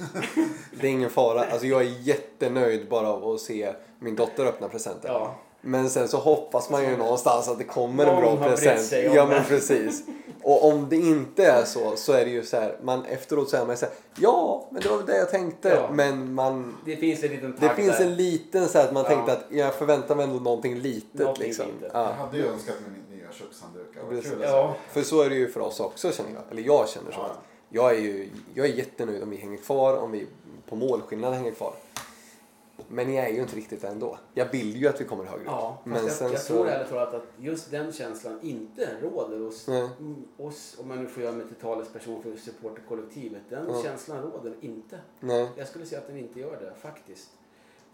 det 0.81 0.87
är 0.87 0.91
ingen 0.91 1.09
fara. 1.09 1.43
Alltså 1.43 1.67
jag 1.67 1.81
är 1.81 1.99
jättenöjd 1.99 2.89
bara 2.89 3.07
av 3.07 3.27
att 3.29 3.39
se 3.39 3.73
min 3.99 4.15
dotter 4.15 4.45
öppna 4.45 4.69
presenter. 4.69 5.09
Ja. 5.09 5.35
Men 5.65 5.89
sen 5.89 6.07
så 6.07 6.17
hoppas 6.17 6.69
man 6.69 6.83
ju 6.83 6.97
någonstans 6.97 7.47
att 7.47 7.57
det 7.57 7.63
kommer 7.63 8.05
en 8.05 8.21
bra 8.21 8.37
present. 8.49 8.91
Ja 9.13 9.25
det. 9.25 9.29
men 9.29 9.43
precis. 9.45 10.03
Och 10.43 10.67
om 10.67 10.89
det 10.89 10.95
inte 10.95 11.45
är 11.45 11.63
så 11.65 11.95
så 11.95 12.13
är 12.13 12.25
det 12.25 12.31
ju 12.31 12.43
så 12.45 12.57
här, 12.57 12.77
man 12.81 13.05
efteråt 13.05 13.49
så 13.49 13.57
är 13.57 13.65
man 13.65 13.77
så 13.77 13.85
här, 13.85 13.95
ja 14.17 14.67
men 14.71 14.81
det 14.81 14.89
var 14.89 14.97
väl 14.97 15.05
det 15.05 15.17
jag 15.17 15.29
tänkte. 15.29 15.69
Ja. 15.69 15.89
Men 15.91 16.33
man, 16.33 16.77
Det 16.85 16.95
finns 16.95 17.23
en 17.23 17.29
liten 17.31 17.55
det 17.59 17.69
finns 17.75 17.99
en 17.99 18.15
liten 18.15 18.67
så 18.69 18.77
här 18.77 18.85
att 18.87 18.93
man 18.93 19.03
Ja. 19.03 19.09
tänkte 19.09 19.31
att 19.33 19.43
jag 19.49 19.73
förväntar 19.73 20.15
mig 20.15 20.23
ändå 20.25 20.39
någonting 20.39 20.75
litet 20.79 21.19
Någonting 21.19 21.43
liksom. 21.47 21.65
litet. 21.67 21.91
Jag 21.93 22.01
Ja. 22.01 22.11
hade 22.11 22.37
ju 22.37 22.47
önskat 22.47 22.75
mig 22.81 23.17
nya 23.19 23.27
kökshanddukar. 23.31 24.29
Kul 24.31 24.43
att 24.43 24.49
Ja. 24.49 24.75
För 24.91 25.01
så 25.01 25.21
är 25.21 25.29
det 25.29 25.35
ju 25.35 25.49
för 25.51 25.59
oss 25.59 25.79
också 25.79 26.11
känner 26.11 26.29
jag. 26.33 26.41
Eller 26.51 26.61
jag 26.63 26.89
känner 26.89 27.11
så. 27.11 27.19
Ja. 27.19 27.25
att 27.25 27.39
Jag 27.69 27.91
är 27.95 27.99
ju 27.99 28.29
jag 28.53 28.65
är 28.65 28.73
jättenöjd 28.73 29.23
om 29.23 29.29
vi 29.29 29.37
hänger 29.37 29.57
kvar, 29.57 29.97
om 29.97 30.11
vi 30.11 30.27
på 30.69 30.75
målskillnad 30.75 31.33
hänger 31.33 31.51
kvar. 31.51 31.73
Men 32.87 33.13
jag 33.13 33.25
är 33.25 33.33
ju 33.33 33.41
inte 33.41 33.55
riktigt 33.55 33.81
där 33.81 33.89
ändå. 33.91 34.17
Jag 34.33 34.51
vill 34.51 34.75
ju 34.75 34.87
att 34.87 35.01
vi 35.01 35.05
kommer 35.05 35.23
högre 35.23 35.41
upp. 35.41 35.47
Ja, 35.47 35.73
fast 35.75 35.85
Men 35.85 36.03
jag, 36.03 36.11
sen 36.11 36.31
jag 36.31 36.41
så... 36.41 36.53
tror 36.53 36.67
ärligt 36.67 36.89
talat 36.89 37.13
att 37.13 37.25
just 37.37 37.71
den 37.71 37.91
känslan 37.91 38.39
inte 38.41 38.89
råder 39.01 39.39
hos 39.39 39.67
mm, 39.67 40.23
oss, 40.37 40.75
om 40.79 40.87
man 40.87 41.03
nu 41.03 41.07
får 41.09 41.23
göra 41.23 41.35
mig 41.35 41.47
till 41.47 41.55
talesperson 41.55 42.23
för 42.23 42.35
supporterkollektivet. 42.35 43.41
Den 43.49 43.65
Ja. 43.69 43.83
känslan 43.83 44.21
råder 44.21 44.55
inte. 44.61 44.99
Nej. 45.19 45.49
Jag 45.57 45.67
skulle 45.67 45.85
säga 45.85 46.01
att 46.01 46.07
den 46.07 46.17
inte 46.17 46.39
gör 46.39 46.57
det 46.61 46.73
faktiskt. 46.81 47.29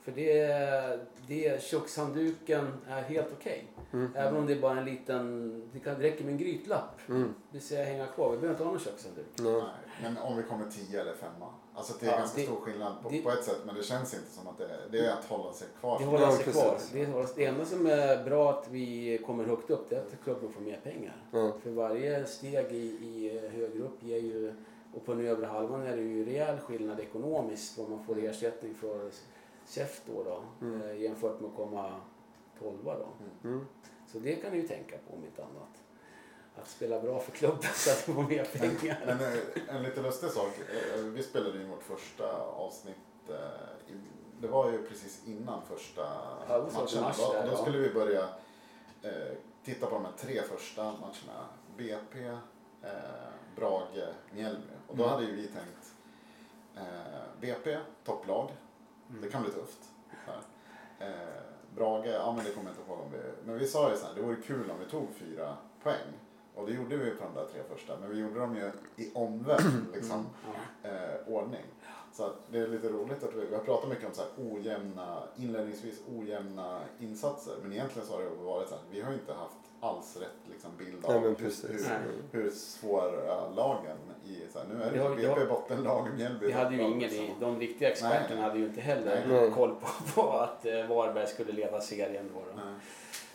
För 0.01 0.11
det, 0.11 0.99
det 1.27 1.63
kökshandduken 1.63 2.67
är 2.87 3.01
helt 3.01 3.27
okej. 3.39 3.67
Mm. 3.93 4.11
Även 4.15 4.35
om 4.35 4.45
det 4.45 4.53
är 4.53 4.61
bara 4.61 4.79
en 4.79 4.85
liten, 4.85 5.63
det 5.73 5.79
kan 5.79 5.99
det 5.99 6.03
räcker 6.03 6.23
med 6.23 6.31
en 6.31 6.37
grytlapp. 6.37 6.99
Mm. 7.09 7.33
Det 7.51 7.59
ser 7.59 7.79
jag 7.79 7.85
hänga 7.85 8.05
kvar. 8.07 8.31
Vi 8.31 8.37
behöver 8.37 8.53
inte 8.53 8.63
ha 8.63 8.71
någon 8.71 8.79
kökshandduk. 8.79 9.25
Nej. 9.35 9.53
Nej, 9.53 9.71
men 10.13 10.17
om 10.17 10.37
vi 10.37 10.43
kommer 10.43 10.65
10 10.71 11.01
eller 11.01 11.13
5 11.13 11.29
Alltså 11.73 11.93
det 11.99 12.05
är 12.05 12.11
Ja, 12.11 12.17
ganska 12.17 12.37
det- 12.41 12.45
stor 12.47 12.55
skillnad 12.55 12.93
på, 13.03 13.09
det- 13.09 13.21
på 13.21 13.29
ett 13.31 13.43
sätt 13.43 13.61
men 13.65 13.75
det 13.75 13.83
känns 13.83 14.13
inte 14.13 14.29
som 14.31 14.47
att 14.47 14.57
det 14.57 14.63
är, 14.65 14.87
det 14.91 14.99
är 14.99 15.11
att 15.13 15.25
hålla 15.25 15.53
sig 15.53 15.67
kvar. 15.79 15.99
Det 15.99 16.05
håller 16.05 16.31
sig 16.31 16.53
kvar. 16.53 16.77
Det, 16.93 17.05
håller, 17.05 17.27
det 17.35 17.45
enda 17.45 17.65
som 17.65 17.85
är 17.85 18.23
bra 18.23 18.49
att 18.51 18.67
vi 18.69 19.17
kommer 19.25 19.43
högt 19.43 19.69
upp 19.69 19.89
det 19.89 19.95
är 19.95 19.99
att 19.99 20.23
klubben 20.23 20.51
får 20.51 20.61
mer 20.61 20.79
pengar. 20.83 21.23
Ja. 21.31 21.51
För 21.63 21.69
varje 21.69 22.25
steg 22.25 22.71
i, 22.71 22.85
i 22.85 23.39
högre 23.49 23.79
upp 23.83 24.03
ger 24.03 24.17
ju, 24.17 24.53
och 24.93 25.05
på 25.05 25.13
den 25.13 25.25
övre 25.27 25.45
halvan 25.45 25.81
är 25.81 25.95
det 25.97 26.03
ju 26.03 26.25
rejäl 26.25 26.57
skillnad 26.59 26.99
ekonomiskt 26.99 27.77
vad 27.77 27.89
man 27.89 28.03
får 28.03 28.17
ersättning 28.23 28.75
för 28.75 29.11
SEF 29.65 30.01
då, 30.05 30.23
då 30.23 30.43
Mm. 30.65 30.81
eh, 30.81 31.01
jämfört 31.01 31.39
med 31.39 31.49
att 31.49 31.55
komma 31.55 31.91
12 32.59 32.77
då. 32.83 33.07
Mm. 33.49 33.65
Så 34.11 34.19
det 34.19 34.35
kan 34.35 34.51
ni 34.51 34.57
ju 34.57 34.67
tänka 34.67 34.95
på 35.07 35.13
om 35.15 35.23
inte 35.25 35.41
annat. 35.43 35.83
Att 36.61 36.69
spela 36.69 36.99
bra 36.99 37.19
för 37.19 37.31
klubben 37.31 37.69
så 37.75 37.91
att 37.91 38.09
vi 38.09 38.13
får 38.13 38.23
mer 38.23 38.43
pengar. 38.45 38.97
Men 39.05 39.19
eh, 39.21 39.75
en 39.75 39.83
lite 39.83 40.01
lustig 40.01 40.29
sak. 40.29 40.53
eh, 40.95 40.99
Vi 41.01 41.23
spelade 41.23 41.61
in 41.61 41.69
vårt 41.69 41.83
första 41.83 42.33
avsnitt. 42.41 42.95
eh, 43.29 43.35
Det 44.41 44.47
var 44.47 44.71
ju 44.71 44.87
precis 44.87 45.21
innan 45.27 45.61
första 45.65 46.01
Ja, 46.49 46.67
matchen. 46.73 47.03
Då, 47.17 47.33
där, 47.33 47.45
då 47.47 47.51
ja. 47.51 47.57
skulle 47.57 47.77
vi 47.77 47.93
börja 47.93 48.23
eh, 49.01 49.11
titta 49.63 49.85
på 49.87 49.95
de 49.95 50.05
här 50.05 50.11
tre 50.17 50.41
första 50.41 50.83
matcherna. 50.83 51.45
BP, 51.77 52.25
eh, 52.83 52.89
Brage, 53.55 54.07
Mjällby. 54.33 54.73
Och 54.87 54.97
då 54.97 55.03
Mm. 55.03 55.15
hade 55.15 55.25
ju 55.25 55.35
vi 55.35 55.47
tänkt 55.47 55.93
eh, 56.75 56.83
BP, 57.41 57.77
topplag. 58.05 58.49
Mm. 59.09 59.21
Det 59.21 59.29
kan 59.29 59.41
bli 59.41 59.51
tufft. 59.51 59.79
Eh, 60.99 61.09
Brage, 61.75 62.05
ja 62.07 62.33
men 62.35 62.45
det 62.45 62.51
kommer 62.51 62.69
jag 62.69 62.77
inte 62.79 62.91
ihåg 62.91 62.99
om 62.99 63.11
vi... 63.11 63.17
Men 63.45 63.59
vi 63.59 63.67
sa 63.67 63.91
ju 63.91 63.97
så 63.97 64.05
här, 64.05 64.13
det 64.15 64.21
vore 64.21 64.35
kul 64.35 64.71
om 64.71 64.79
vi 64.79 64.85
tog 64.85 65.07
fyra 65.15 65.57
poäng. 65.83 66.07
Och 66.59 66.65
det 66.67 66.73
gjorde 66.73 66.97
vi 66.97 67.11
på 67.11 67.23
de 67.23 67.33
där 67.41 67.47
tre 67.53 67.61
första. 67.75 67.97
Men 68.01 68.09
vi 68.09 68.19
gjorde 68.19 68.39
dem 68.39 68.55
ju 68.55 68.71
i 69.03 69.11
omvänd 69.13 69.85
liksom, 69.93 70.25
Ja. 70.83 70.89
eh, 70.89 71.33
ordning. 71.33 71.63
Så 72.13 72.23
att 72.25 72.35
det 72.51 72.59
är 72.59 72.67
lite 72.67 72.89
roligt 72.89 73.23
att 73.23 73.33
vi, 73.35 73.45
vi 73.45 73.55
har 73.55 73.63
pratat 73.63 73.89
mycket 73.89 74.05
om 74.07 74.13
så 74.13 74.21
här 74.21 74.53
ojämna, 74.53 75.23
inledningsvis 75.37 76.01
ojämna 76.17 76.81
insatser. 76.99 77.53
Men 77.61 77.73
egentligen 77.73 78.07
så 78.07 78.13
har 78.15 78.21
det 78.23 78.29
varit 78.29 78.69
så 78.69 78.75
här, 78.75 78.83
vi 78.91 79.01
har 79.01 79.13
inte 79.13 79.33
haft 79.33 79.55
alls 79.81 80.17
rätt 80.17 80.51
liksom, 80.51 80.71
bild 80.77 81.05
av 81.05 81.11
Nej, 81.11 81.19
men 81.21 81.29
hur, 81.29 81.35
precis. 81.35 81.69
hur, 81.69 81.89
Nej. 81.89 81.99
hur 82.31 82.49
svåra 82.49 83.49
lagen 83.49 83.97
i, 84.25 84.43
så 84.53 84.59
här, 84.59 84.65
nu 84.67 84.83
är 84.83 84.91
det 85.09 85.15
BP 85.15 85.45
bottenlag, 85.45 86.07
Mjällby 86.15 86.45
Vi 86.45 86.51
hade 86.51 86.75
ju 86.75 86.81
ingen 86.81 87.09
i, 87.11 87.19
liksom. 87.19 87.39
de 87.39 87.59
riktiga 87.59 87.89
experterna 87.91 88.35
Nej. 88.35 88.43
hade 88.43 88.59
ju 88.59 88.65
inte 88.65 88.81
heller 88.81 89.25
Nej. 89.27 89.51
koll 89.51 89.75
på, 89.75 89.87
på 90.21 90.31
att 90.31 90.65
eh, 90.65 90.87
Varberg 90.87 91.27
skulle 91.27 91.51
leda 91.51 91.81
serien 91.81 92.29
då. 92.33 92.39
då. 92.39 92.61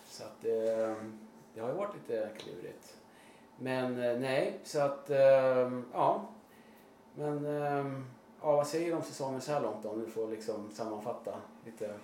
Så 0.09 0.23
att 0.25 0.45
eh, 0.45 0.95
det 1.55 1.61
har 1.61 1.69
ju 1.69 1.75
varit 1.75 1.95
lite 1.95 2.31
klurigt. 2.39 2.97
Men 3.59 4.03
eh, 4.03 4.19
nej, 4.19 4.61
så 4.65 4.81
att 4.81 5.11
eh, 5.11 5.73
ja. 5.93 6.27
Men 7.15 7.47
eh, 7.47 7.93
ja, 8.41 8.57
vad 8.57 8.67
säger 8.67 8.87
du 8.87 8.97
om 8.97 9.03
säsongen 9.03 9.41
så 9.41 9.53
här 9.53 9.61
långt 9.61 9.83
då? 9.83 9.89
Om 9.89 10.01
du 10.01 10.07
får 10.07 10.29
liksom 10.29 10.71
sammanfatta 10.73 11.35
lite 11.65 11.95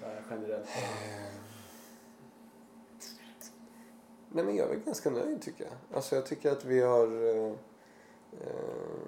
så 0.00 0.06
här 0.06 0.22
generellt. 0.30 0.68
Nej 4.32 4.44
men 4.44 4.56
jag 4.56 4.66
är 4.66 4.70
väl 4.70 4.84
ganska 4.84 5.10
nöjd 5.10 5.42
tycker 5.42 5.64
jag. 5.64 5.96
Alltså 5.96 6.14
jag 6.14 6.26
tycker 6.26 6.52
att 6.52 6.64
vi 6.64 6.80
har... 6.80 7.06
Eh, 7.06 7.52
eh, 8.32 9.00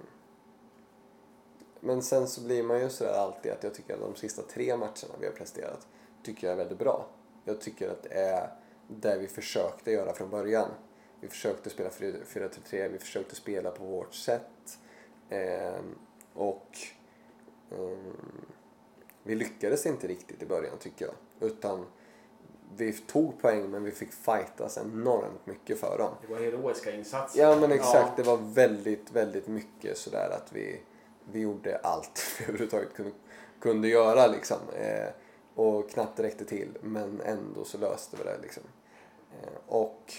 men 1.80 2.02
sen 2.02 2.28
så 2.28 2.40
blir 2.40 2.62
man 2.62 2.80
ju 2.80 2.90
sådär 2.90 3.12
alltid 3.12 3.52
att 3.52 3.62
jag 3.62 3.74
tycker 3.74 3.94
att 3.94 4.00
de 4.00 4.14
sista 4.14 4.42
tre 4.42 4.76
matcherna 4.76 5.14
vi 5.20 5.26
har 5.26 5.32
presterat 5.32 5.86
tycker 6.22 6.46
jag 6.46 6.52
är 6.52 6.58
väldigt 6.58 6.78
bra. 6.78 7.06
Jag 7.44 7.60
tycker 7.60 7.90
att 7.90 8.02
det 8.02 8.14
är 8.14 8.50
det 8.88 9.18
vi 9.18 9.28
försökte 9.28 9.90
göra 9.90 10.12
från 10.12 10.30
början. 10.30 10.68
Vi 11.22 11.28
försökte 11.28 11.70
spela 11.70 11.88
4-3-3, 11.88 12.88
vi 12.88 12.98
försökte 12.98 13.34
spela 13.34 13.70
på 13.70 13.84
vårt 13.84 14.14
sätt. 14.14 14.78
Eh, 15.28 15.80
och 16.34 16.78
ehm, 17.70 18.46
vi 19.22 19.34
lyckades 19.34 19.86
inte 19.86 20.06
riktigt 20.06 20.42
i 20.42 20.46
början 20.46 20.78
tycker 20.78 21.04
jag. 21.06 21.14
Utan 21.48 21.86
vi 22.76 22.92
tog 22.92 23.40
poäng 23.40 23.70
men 23.70 23.84
vi 23.84 23.90
fick 23.90 24.12
fightas 24.12 24.78
enormt 24.78 25.46
mycket 25.46 25.78
för 25.80 25.98
dem. 25.98 26.14
Det 26.26 26.34
var 26.34 26.40
heroiska 26.40 26.92
insatser. 26.92 27.42
Ja 27.42 27.56
men 27.60 27.72
exakt, 27.72 28.08
Ja. 28.08 28.12
det 28.16 28.22
var 28.22 28.36
väldigt, 28.36 29.12
väldigt 29.12 29.46
mycket 29.48 29.98
sådär 29.98 30.30
att 30.30 30.52
vi, 30.52 30.80
vi 31.32 31.40
gjorde 31.40 31.78
allt 31.78 32.20
vi 32.38 32.44
överhuvudtaget 32.44 32.94
kunde, 32.94 33.12
kunde 33.60 33.88
göra 33.88 34.26
liksom. 34.26 34.58
Eh, 34.76 35.08
och 35.54 35.90
knappt 35.90 36.20
räckte 36.20 36.44
till 36.44 36.78
men 36.80 37.20
ändå 37.20 37.64
så 37.64 37.78
löste 37.78 38.16
vi 38.16 38.24
det 38.24 38.38
liksom. 38.42 38.62
Eh, 39.32 39.48
och 39.66 40.12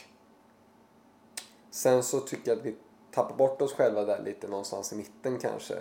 sen 1.73 2.03
så 2.03 2.19
tycker 2.19 2.51
jag 2.51 2.59
att 2.59 2.65
vi 2.65 2.75
tappar 3.11 3.35
bort 3.35 3.61
oss 3.61 3.73
själva 3.73 4.03
där 4.05 4.21
lite 4.23 4.47
någonstans 4.47 4.93
i 4.93 4.95
mitten 4.95 5.37
kanske. 5.39 5.73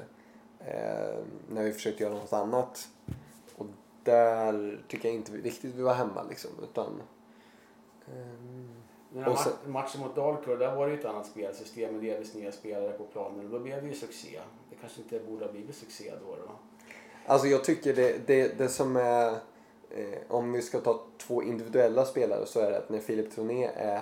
Eh, 0.58 1.18
när 1.50 1.62
vi 1.64 1.72
försökte 1.72 2.02
göra 2.02 2.14
något 2.14 2.32
annat. 2.32 2.88
Och 3.56 3.66
där 4.04 4.82
tycker 4.88 5.08
jag 5.08 5.16
inte 5.16 5.32
riktigt 5.32 5.74
vi 5.74 5.82
var 5.82 5.94
hemma 5.94 6.22
liksom 6.28 6.50
utan 6.62 7.02
ehm, 8.06 8.68
Den 9.10 9.22
här 9.22 9.34
sen- 9.34 9.52
ma- 9.66 9.68
matchen 9.68 10.00
mot 10.00 10.16
Dalkurd, 10.16 10.58
där 10.58 10.74
var 10.76 10.86
det 10.86 10.92
ju 10.92 10.98
ett 10.98 11.04
annat 11.06 11.26
spelsystem 11.26 11.92
med 11.94 12.02
delvis 12.04 12.34
nya 12.34 12.52
spelare 12.52 12.92
på 12.92 13.04
planen. 13.04 13.50
Då 13.50 13.58
blev 13.58 13.82
det 13.82 13.88
ju 13.88 13.94
succé. 13.94 14.40
Det 14.70 14.76
kanske 14.76 15.00
inte 15.02 15.18
borde 15.20 15.44
ha 15.44 15.52
blivit 15.52 15.76
succé 15.76 16.12
då. 16.26 16.36
då. 16.36 16.52
Alltså 17.26 17.46
jag 17.46 17.64
tycker 17.64 17.94
det, 17.94 18.26
det, 18.26 18.58
det 18.58 18.68
som 18.68 18.96
är, 18.96 19.28
eh, 19.90 20.18
om 20.28 20.52
vi 20.52 20.62
ska 20.62 20.80
ta 20.80 21.02
två 21.18 21.42
individuella 21.42 22.04
spelare 22.04 22.46
så 22.46 22.60
är 22.60 22.70
det 22.70 22.78
att 22.78 22.90
när 22.90 22.98
Filip 23.00 23.34
Troné 23.34 23.70
är 23.74 24.00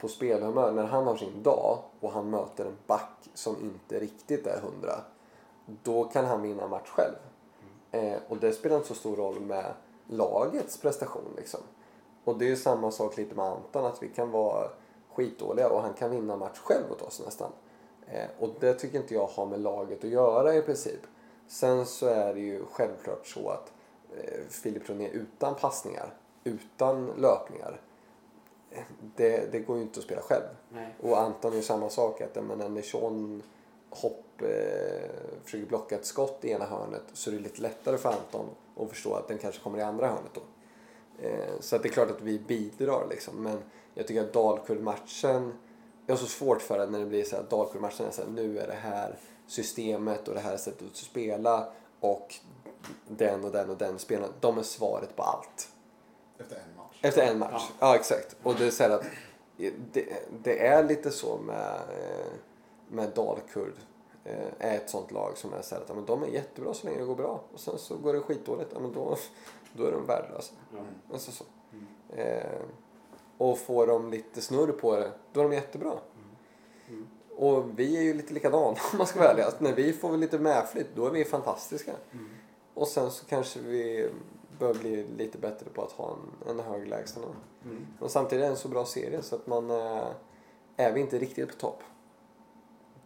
på 0.00 0.08
spelhumör, 0.08 0.72
när 0.72 0.86
han 0.86 1.06
har 1.06 1.16
sin 1.16 1.42
dag 1.42 1.78
och 2.00 2.12
han 2.12 2.30
möter 2.30 2.64
en 2.64 2.76
back 2.86 3.28
som 3.34 3.56
inte 3.60 4.00
riktigt 4.00 4.46
är 4.46 4.60
hundra, 4.60 5.00
då 5.82 6.04
kan 6.04 6.24
han 6.24 6.42
vinna 6.42 6.68
match 6.68 6.88
själv. 6.88 7.14
Eh, 7.90 8.18
och 8.28 8.36
det 8.36 8.52
spelar 8.52 8.76
inte 8.76 8.88
så 8.88 8.94
stor 8.94 9.16
roll 9.16 9.40
med 9.40 9.72
lagets 10.06 10.78
prestation 10.78 11.34
liksom. 11.36 11.60
Och 12.24 12.38
det 12.38 12.44
är 12.44 12.48
ju 12.48 12.56
samma 12.56 12.90
sak 12.90 13.16
lite 13.16 13.34
med 13.34 13.44
Anton, 13.44 13.84
att 13.84 14.02
vi 14.02 14.08
kan 14.08 14.30
vara 14.30 14.68
skitdåliga 15.12 15.68
och 15.68 15.82
han 15.82 15.94
kan 15.94 16.10
vinna 16.10 16.36
match 16.36 16.58
själv 16.58 16.92
åt 16.92 17.02
oss 17.02 17.22
nästan. 17.24 17.52
Eh, 18.06 18.26
och 18.38 18.48
det 18.60 18.74
tycker 18.74 18.98
inte 18.98 19.14
jag 19.14 19.26
har 19.26 19.46
med 19.46 19.60
laget 19.60 20.04
att 20.04 20.10
göra 20.10 20.54
i 20.54 20.62
princip. 20.62 21.00
Sen 21.48 21.86
så 21.86 22.06
är 22.06 22.34
det 22.34 22.40
ju 22.40 22.64
självklart 22.72 23.26
så 23.26 23.48
att 23.48 23.72
eh, 24.16 24.40
Filip 24.48 24.90
Roné 24.90 25.08
utan 25.08 25.54
passningar, 25.54 26.14
utan 26.44 27.06
löpningar, 27.06 27.80
det, 29.16 29.52
det 29.52 29.60
går 29.60 29.76
ju 29.76 29.82
inte 29.82 30.00
att 30.00 30.04
spela 30.04 30.20
själv. 30.20 30.44
Nej. 30.68 30.94
Och 31.00 31.20
Anton 31.20 31.56
är 31.56 31.60
samma 31.60 31.90
sak, 31.90 32.20
att 32.20 32.44
men 32.44 32.74
när 32.74 32.82
Sean 32.82 33.42
hopp 33.90 34.42
eh, 34.42 35.10
försöker 35.44 35.66
blocka 35.66 35.94
ett 35.94 36.06
skott 36.06 36.44
i 36.44 36.50
ena 36.50 36.64
hörnet 36.64 37.02
så 37.12 37.30
är 37.30 37.34
det 37.34 37.40
lite 37.40 37.62
lättare 37.62 37.98
för 37.98 38.08
Anton 38.08 38.46
att 38.76 38.88
förstå 38.88 39.14
att 39.14 39.28
den 39.28 39.38
kanske 39.38 39.62
kommer 39.62 39.78
i 39.78 39.82
andra 39.82 40.06
hörnet 40.06 40.34
då. 40.34 40.40
Eh, 41.22 41.60
så 41.60 41.76
att 41.76 41.82
det 41.82 41.88
är 41.88 41.92
klart 41.92 42.10
att 42.10 42.22
vi 42.22 42.38
bidrar 42.38 43.06
liksom. 43.10 43.42
Men 43.42 43.58
jag 43.94 44.06
tycker 44.06 44.24
att 44.24 44.32
Dalkurd-matchen, 44.32 45.52
jag 46.06 46.14
har 46.14 46.20
så 46.20 46.26
svårt 46.26 46.62
för 46.62 46.78
det 46.78 46.86
när 46.86 46.98
det 46.98 47.06
blir 47.06 47.24
så 47.24 47.36
här 47.36 47.42
att 47.42 47.50
Dalkurd-matchen 47.50 48.06
är 48.06 48.10
så 48.10 48.22
här, 48.22 48.28
nu 48.28 48.58
är 48.58 48.66
det 48.66 48.72
här 48.72 49.18
systemet 49.46 50.28
och 50.28 50.34
det 50.34 50.40
här 50.40 50.56
sättet 50.56 50.88
att 50.90 50.96
spela 50.96 51.72
och 52.00 52.34
den 53.08 53.44
och 53.44 53.50
den 53.50 53.70
och 53.70 53.76
den 53.76 53.98
spelaren, 53.98 54.32
de 54.40 54.58
är 54.58 54.62
svaret 54.62 55.16
på 55.16 55.22
allt. 55.22 55.68
Efter 56.38 56.56
en 56.56 56.76
match. 56.76 56.79
Efter 57.02 57.22
en 57.22 57.38
match, 57.38 57.52
ja, 57.68 57.86
Ja. 57.88 57.96
exakt. 57.96 58.36
Och 58.42 58.54
det 58.54 58.66
är 58.66 58.70
så 58.70 58.82
här 58.82 58.90
att 58.90 59.04
det, 59.92 60.06
det 60.42 60.66
är 60.66 60.84
lite 60.84 61.10
så 61.10 61.38
med, 61.38 61.74
eh, 61.74 62.26
med 62.88 63.10
Dalkurd. 63.14 63.74
eh, 64.24 64.48
Är 64.58 64.76
ett 64.76 64.90
sånt 64.90 65.10
lag 65.12 65.38
som 65.38 65.52
är 65.52 65.62
så 65.62 65.74
här 65.74 65.82
att 65.82 65.94
men 65.96 66.04
de 66.04 66.22
är 66.22 66.26
jättebra 66.26 66.74
så 66.74 66.86
länge 66.86 66.98
det 66.98 67.04
går 67.04 67.14
bra. 67.14 67.40
Och 67.54 67.60
sen 67.60 67.78
så 67.78 67.96
går 67.96 68.12
det 68.12 68.20
skitdåligt, 68.20 68.72
men 68.80 68.92
då, 68.92 69.16
då 69.72 69.84
är 69.86 69.92
de 69.92 70.06
värdelösa. 70.06 70.54
Ja. 70.74 70.78
Alltså 71.12 71.30
så. 71.32 71.44
Mm. 71.72 71.86
Eh, 72.28 72.60
och 73.38 73.58
får 73.58 73.86
de 73.86 74.10
lite 74.10 74.40
snurr 74.40 74.72
på 74.72 74.96
det, 74.96 75.10
då 75.32 75.40
är 75.40 75.44
de 75.44 75.52
jättebra. 75.54 75.92
Mm. 76.88 77.06
Och 77.36 77.78
vi 77.78 77.96
är 77.96 78.02
ju 78.02 78.14
lite 78.14 78.34
likadana 78.34 78.66
om 78.92 78.98
man 78.98 79.06
ska 79.06 79.18
vara 79.18 79.30
ärlig. 79.30 79.42
Alltså, 79.42 79.64
när 79.64 79.72
vi 79.72 79.92
får 79.92 80.16
lite 80.16 80.38
medflytt, 80.38 80.88
då 80.94 81.06
är 81.06 81.10
vi 81.10 81.24
fantastiska. 81.24 81.92
Mm. 82.12 82.28
Och 82.74 82.88
sen 82.88 83.10
så 83.10 83.26
kanske 83.26 83.60
vi 83.60 84.10
bör 84.60 84.74
bli 84.74 85.06
lite 85.18 85.38
bättre 85.38 85.66
på 85.70 85.82
att 85.82 85.92
ha 85.92 86.16
en, 86.46 86.50
en 86.58 86.64
hög 86.64 86.88
lägstanivå. 86.88 87.32
Mm. 87.64 87.86
Men 88.00 88.08
samtidigt 88.08 88.42
är 88.42 88.46
det 88.46 88.52
en 88.52 88.56
så 88.56 88.68
bra 88.68 88.84
serie 88.84 89.22
så 89.22 89.36
att 89.36 89.46
man... 89.46 89.70
eh, 89.70 90.06
Är 90.76 90.92
vi 90.92 91.00
inte 91.00 91.18
riktigt 91.18 91.48
på 91.48 91.54
topp, 91.54 91.82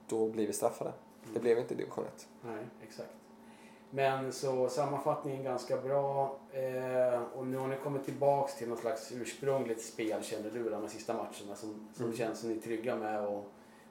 då 0.09 0.29
blir 0.29 0.47
vi 0.47 0.53
straffade. 0.53 0.93
Det 1.35 1.41
blev 1.41 1.59
inte 1.59 1.75
division 1.75 2.05
1. 2.05 2.29
Nej, 2.43 2.65
exakt. 2.83 3.11
Men 3.91 4.33
så 4.33 4.69
sammanfattningen 4.69 5.45
ganska 5.45 5.77
bra. 5.77 6.37
Eh, 6.53 7.23
och 7.35 7.47
nu 7.47 7.57
har 7.57 7.69
ni 7.69 7.77
kommit 7.77 8.05
tillbaks 8.05 8.55
till 8.57 8.69
något 8.69 8.79
slags 8.79 9.13
ursprungligt 9.13 9.85
spel 9.85 10.23
känner 10.23 10.51
du 10.51 10.71
de 10.71 10.83
här 10.83 10.89
sista 10.89 11.13
matcherna 11.15 11.57
som, 11.57 11.89
som 11.95 12.05
Mm. 12.05 12.17
känns 12.17 12.41
som 12.41 12.49
ni 12.51 12.57
är 12.57 12.61
trygga 12.61 12.97
med 12.97 13.27
och, 13.27 13.45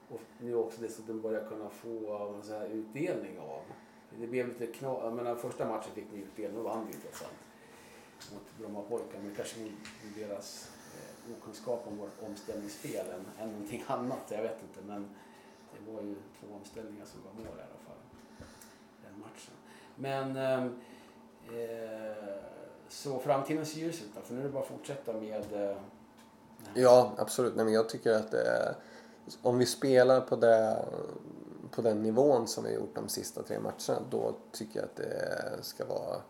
och 0.10 0.20
nu 0.40 0.56
också 0.56 0.82
dessutom 0.82 1.22
börjar 1.22 1.48
kunna 1.50 1.70
få 1.70 2.34
så 2.44 2.54
här, 2.54 2.66
utdelning 2.68 3.40
av. 3.40 3.62
Det 4.20 4.28
blev 4.28 4.48
lite 4.48 4.68
knas. 4.68 5.00
Jag 5.04 5.14
menar 5.14 5.36
första 5.36 5.68
matchen 5.68 5.92
fick 5.96 6.12
ni 6.12 6.20
utdelning 6.20 6.58
och 6.58 6.64
vann 6.64 6.88
trots 7.02 7.22
allt 7.22 7.32
mot 8.34 8.42
Brommapojkar. 8.60 9.20
Men 9.24 9.36
kanske 9.36 9.56
deras 10.18 10.70
eh, 10.96 11.32
okunskap 11.38 11.84
om 11.88 11.98
vårt 11.98 12.30
omställningsspel 12.30 13.06
än, 13.10 13.26
än 13.44 13.52
någonting 13.54 13.84
annat. 13.88 14.20
Jag 14.30 14.42
vet 14.42 14.58
inte 14.62 14.88
men 14.88 15.10
det 15.86 15.92
var 15.92 16.02
ju 16.02 16.16
två 16.40 16.48
omställningar 16.56 17.06
som 17.06 17.20
var 17.24 17.32
mål 17.34 17.58
i 17.58 17.62
alla 17.62 17.80
fall. 17.88 18.02
Den 19.04 19.20
matchen. 19.20 19.54
Men 19.96 20.38
ehm, 20.38 20.76
eh, 21.48 22.34
så 22.90 23.20
framtiden 23.20 23.66
ser 23.66 23.80
ljus 23.80 24.02
ut 24.02 24.10
då, 24.16 24.22
för 24.22 24.34
nu 24.34 24.40
är 24.40 24.44
det 24.44 24.50
bara 24.50 24.64
att 24.64 24.70
fortsätta 24.70 25.14
med 25.14 25.54
eh, 25.54 25.60
här- 25.60 25.78
Ja, 26.76 27.12
absolut. 27.18 27.56
Nej, 27.56 27.66
men 27.66 27.74
jag 27.74 27.90
tycker 27.90 28.12
att 28.14 28.32
det 28.32 28.42
är, 28.48 28.76
om 29.42 29.58
vi 29.58 29.66
spelar 29.66 30.22
på, 30.22 30.36
det, 30.36 30.86
på 31.72 31.82
den 31.82 32.04
nivån 32.04 32.48
som 32.48 32.64
vi 32.64 32.70
har 32.70 32.76
gjort 32.80 32.96
de 32.96 33.10
sista 33.10 33.44
tre 33.44 33.60
matcherna 33.60 34.06
då 34.10 34.36
tycker 34.52 34.80
jag 34.80 34.86
att 34.86 34.96
det 34.96 35.58
ska 35.62 35.86
vara 35.86 36.22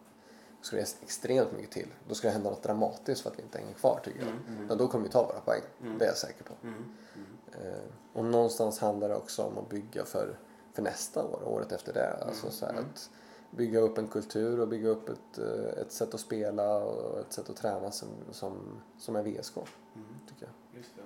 ska 0.65 0.75
det 0.75 0.95
extremt 1.01 1.51
mycket 1.51 1.71
till. 1.71 1.87
Då 2.07 2.15
ska 2.15 2.27
det 2.27 2.33
hända 2.33 2.49
något 2.49 2.63
dramatiskt 2.63 3.21
för 3.21 3.29
att 3.29 3.39
vi 3.39 3.43
inte 3.43 3.57
hänger 3.57 3.73
kvar 3.73 3.99
tycker 4.03 4.19
jag. 4.19 4.29
Mm, 4.29 4.67
Ja, 4.69 4.75
då 4.75 4.87
kommer 4.87 5.03
vi 5.05 5.11
ta 5.11 5.23
våra 5.23 5.39
poäng. 5.39 5.61
Mm. 5.81 5.97
Det 5.97 6.05
är 6.05 6.09
jag 6.09 6.17
säker 6.17 6.43
på. 6.43 6.53
Mm, 6.63 6.75
mm. 7.15 7.73
Eh, 7.73 7.83
och 8.13 8.25
någonstans 8.25 8.79
handlar 8.79 9.09
det 9.09 9.15
också 9.15 9.43
om 9.43 9.57
att 9.57 9.69
bygga 9.69 10.05
för, 10.05 10.37
för 10.73 10.81
nästa 10.81 11.23
år 11.23 11.41
och 11.43 11.53
året 11.53 11.71
efter 11.71 11.93
det. 11.93 12.13
Alltså 12.27 12.51
så 12.51 12.65
här 12.65 12.73
mm. 12.73 12.85
att 12.85 13.09
bygga 13.51 13.79
upp 13.79 13.97
en 13.97 14.07
kultur 14.07 14.59
och 14.59 14.67
bygga 14.67 14.89
upp 14.89 15.09
ett, 15.09 15.37
eh, 15.37 15.81
ett 15.81 15.91
sätt 15.91 16.13
att 16.13 16.19
spela 16.19 16.77
och 16.77 17.19
ett 17.19 17.33
sätt 17.33 17.49
att 17.49 17.55
träna 17.57 17.91
som, 17.91 18.09
som, 18.31 18.81
som 18.97 19.15
är 19.15 19.23
VSK. 19.23 19.57
Mm, 19.57 20.07
Tycker 20.29 20.45
jag. 20.45 20.79
just 20.79 20.95
det. 20.95 21.01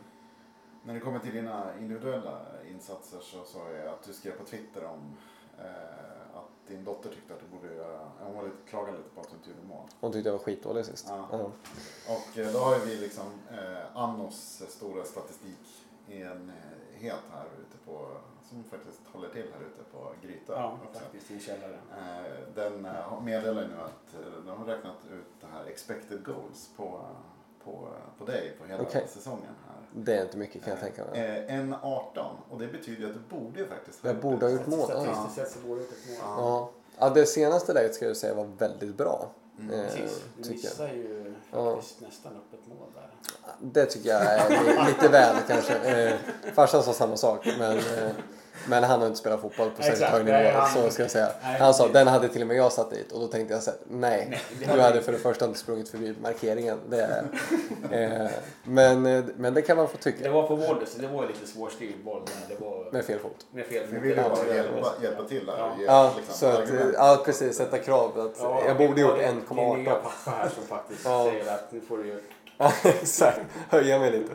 När 0.84 0.94
det 0.94 1.00
kommer 1.00 1.20
till 1.20 1.34
dina 1.34 1.78
individuella 1.80 2.42
insatser 2.72 3.20
så 3.20 3.44
sa 3.44 3.72
jag 3.72 3.88
att 3.88 4.04
du 4.04 4.14
skrev 4.14 4.32
på 4.32 4.44
Twitter 4.46 4.86
om 4.86 5.18
eh, 5.60 6.07
din 6.68 6.84
dotter 6.84 7.10
tyckte 7.10 7.34
att 7.34 7.40
du 7.40 7.58
borde 7.58 7.74
göra, 7.76 8.00
hon 8.20 8.36
var 8.36 8.44
lite, 8.44 8.56
klagade 8.70 8.98
lite 8.98 9.10
på 9.10 9.22
att 9.22 9.30
du 9.30 9.36
inte 9.36 9.50
gjorde 9.50 9.62
mål. 9.68 9.86
Hon 10.00 10.12
tyckte 10.12 10.30
jag 10.30 10.38
var 10.38 10.44
skitdålig 10.44 10.86
sist. 10.86 11.06
Ja. 11.10 11.28
Ja. 11.32 11.52
Och 12.16 12.38
eh, 12.38 12.52
då 12.54 12.60
har 12.60 12.74
ju 12.76 12.82
vi 12.86 12.96
liksom 12.96 13.26
eh, 13.52 13.98
Annos 13.98 14.62
stora 14.70 15.04
statistikenhet 15.04 17.24
här 17.34 17.46
ute 17.60 17.78
på, 17.86 18.08
som 18.50 18.64
faktiskt 18.64 19.00
håller 19.14 19.30
till 19.30 19.46
här 19.54 19.62
ute 19.68 19.84
på 19.92 20.12
Grytö. 20.22 20.54
Ja, 20.54 20.78
också. 20.90 21.00
faktiskt 21.00 21.32
i 21.32 21.34
en 21.34 21.40
källare. 21.40 21.78
Eh, 21.98 22.54
Den 22.56 22.86
eh, 22.86 22.92
har- 22.94 23.22
meddelar 23.22 23.62
nu 23.68 23.82
att 23.82 24.14
eh, 24.26 24.32
de 24.46 24.50
har 24.58 24.66
räknat 24.66 24.98
ut 25.12 25.26
det 25.42 25.48
här 25.48 25.66
expected 25.66 26.26
goals 26.26 26.70
på, 26.78 27.02
på, 27.72 27.88
på 28.18 28.26
dig 28.32 28.56
på 28.62 28.66
hela 28.68 28.82
Okej. 28.82 29.06
säsongen 29.10 29.40
här. 29.68 29.76
Det 29.94 30.18
är 30.18 30.22
inte 30.22 30.38
mycket 30.38 30.64
kan 30.64 30.72
jag 30.74 30.80
tänka 30.82 31.04
mig. 31.12 31.46
Eh, 31.48 31.56
En 31.60 31.76
18 31.82 32.26
och 32.50 32.60
det 32.60 32.68
betyder 32.68 33.02
ju 33.02 33.08
att 33.08 33.14
du 33.30 33.36
borde 33.38 33.60
ju 33.60 33.68
faktiskt 33.68 34.00
Jag 34.02 34.16
borde 34.20 34.46
ha 34.46 34.52
gjort 34.54 34.68
mål. 34.68 34.90
Statistiskt 34.90 35.36
sett 35.36 35.52
så 35.52 35.68
borde 35.68 35.82
det 35.82 35.88
ett 35.88 36.08
mål. 36.10 36.18
Ja. 36.22 36.70
ja, 37.00 37.10
det 37.10 37.26
senaste 37.26 37.74
läget 37.74 37.96
ska 37.96 38.06
jag 38.06 38.18
säga 38.18 38.34
var 38.34 38.46
väldigt 38.58 38.98
bra. 38.98 39.30
Mm. 39.60 39.80
Eh. 39.80 39.86
Du 40.38 40.50
missar 40.50 40.88
ju 40.88 41.34
Ja. 41.52 41.76
faktiskt 41.76 42.02
nästan 42.02 42.32
upp 42.36 42.54
ett 42.54 42.68
mål 42.68 42.88
där. 42.96 43.10
Det 43.60 43.86
tycker 43.86 44.10
jag 44.10 44.22
är 44.26 44.50
li- 44.50 44.88
lite 44.88 45.08
väl 45.10 45.36
kanske. 45.48 45.74
Eh, 45.78 46.16
farsan 46.54 46.84
sa 46.84 46.94
samma 46.94 47.18
sak 47.18 47.46
men, 47.60 47.78
eh, 47.78 48.12
men 48.70 48.84
han 48.84 49.00
har 49.00 49.08
inte 49.08 49.20
spelat 49.20 49.42
fotboll 49.42 49.70
på 49.70 49.84
särskilt 49.84 50.10
hög 50.12 50.26
nivå. 50.26 50.38
Så 50.74 50.90
ska 50.90 51.02
jag 51.04 51.12
säga. 51.12 51.30
Nej, 51.44 51.60
Han 51.60 51.74
sa 51.74 51.88
den 51.88 52.08
hade 52.08 52.28
till 52.30 52.42
och 52.42 52.48
med 52.48 52.58
jag 52.58 52.72
satt 52.72 52.92
dit 52.92 53.12
och 53.12 53.20
då 53.20 53.28
tänkte 53.28 53.54
jag 53.54 53.64
så 53.64 53.72
här, 53.72 53.80
nej. 53.88 54.28
Nej, 54.30 54.42
det 54.68 54.74
Du 54.76 54.82
hade 54.82 55.02
för 55.02 55.12
det 55.12 55.18
första 55.18 55.46
inte 55.46 55.60
sprungit 55.60 55.90
förbi 55.90 56.16
markeringen. 56.22 56.78
Det 56.90 57.02
är, 57.02 57.24
eh, 58.24 58.30
men, 58.64 59.06
eh, 59.06 59.24
men 59.38 59.54
det 59.54 59.62
kan 59.62 59.78
man 59.78 59.88
få 59.88 59.98
Det 59.98 60.04
tycka. 60.12 60.32
var 60.32 60.48
på 60.48 60.56
Wårder 60.56 60.86
så 60.86 61.00
det 61.02 61.08
var 61.08 61.28
lite 61.28 61.48
svårstyrd 61.48 62.04
boll. 62.06 62.22
Men 62.26 62.58
det 62.58 62.66
var 62.66 62.92
Med 62.92 63.06
fel 63.06 63.20
fot. 63.20 63.46
med 63.52 63.66
fel 63.66 63.84
Vi 63.88 63.96
fot. 63.96 64.04
vill 64.04 64.10
ju 64.10 64.16
Det 64.16 64.22
bara 64.30 64.56
hjälpa, 64.56 64.94
hjälpa 65.04 65.24
till 65.24 65.46
där. 65.46 65.58
Ja. 65.58 65.76
Ja, 65.88 66.14
liksom, 66.18 66.34
så 66.36 66.46
att, 66.46 66.70
ja 66.94 67.22
precis. 67.26 67.58
Sätta 67.58 67.78
krav. 67.78 68.20
Att 68.20 68.38
Ja, 68.42 68.62
jag 68.68 68.78
det 68.78 68.88
borde 68.88 69.02
gjort 69.02 69.20
din- 69.20 69.26
Din 69.58 69.76
nya 69.76 69.92
1,18. 69.92 70.02
pappa 70.02 70.32
här 70.38 70.50
som 70.50 70.64
faktiskt 70.64 71.02
Ja. 71.06 71.24
säger 71.32 71.54
att 71.54 71.72
nu 71.72 71.82
får 71.82 71.98
du 71.98 72.06
ju... 72.08 72.20
Exakt. 72.84 73.40
Höja 73.70 74.00
mig 74.00 74.12
lite. 74.12 74.34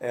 Eh, 0.00 0.10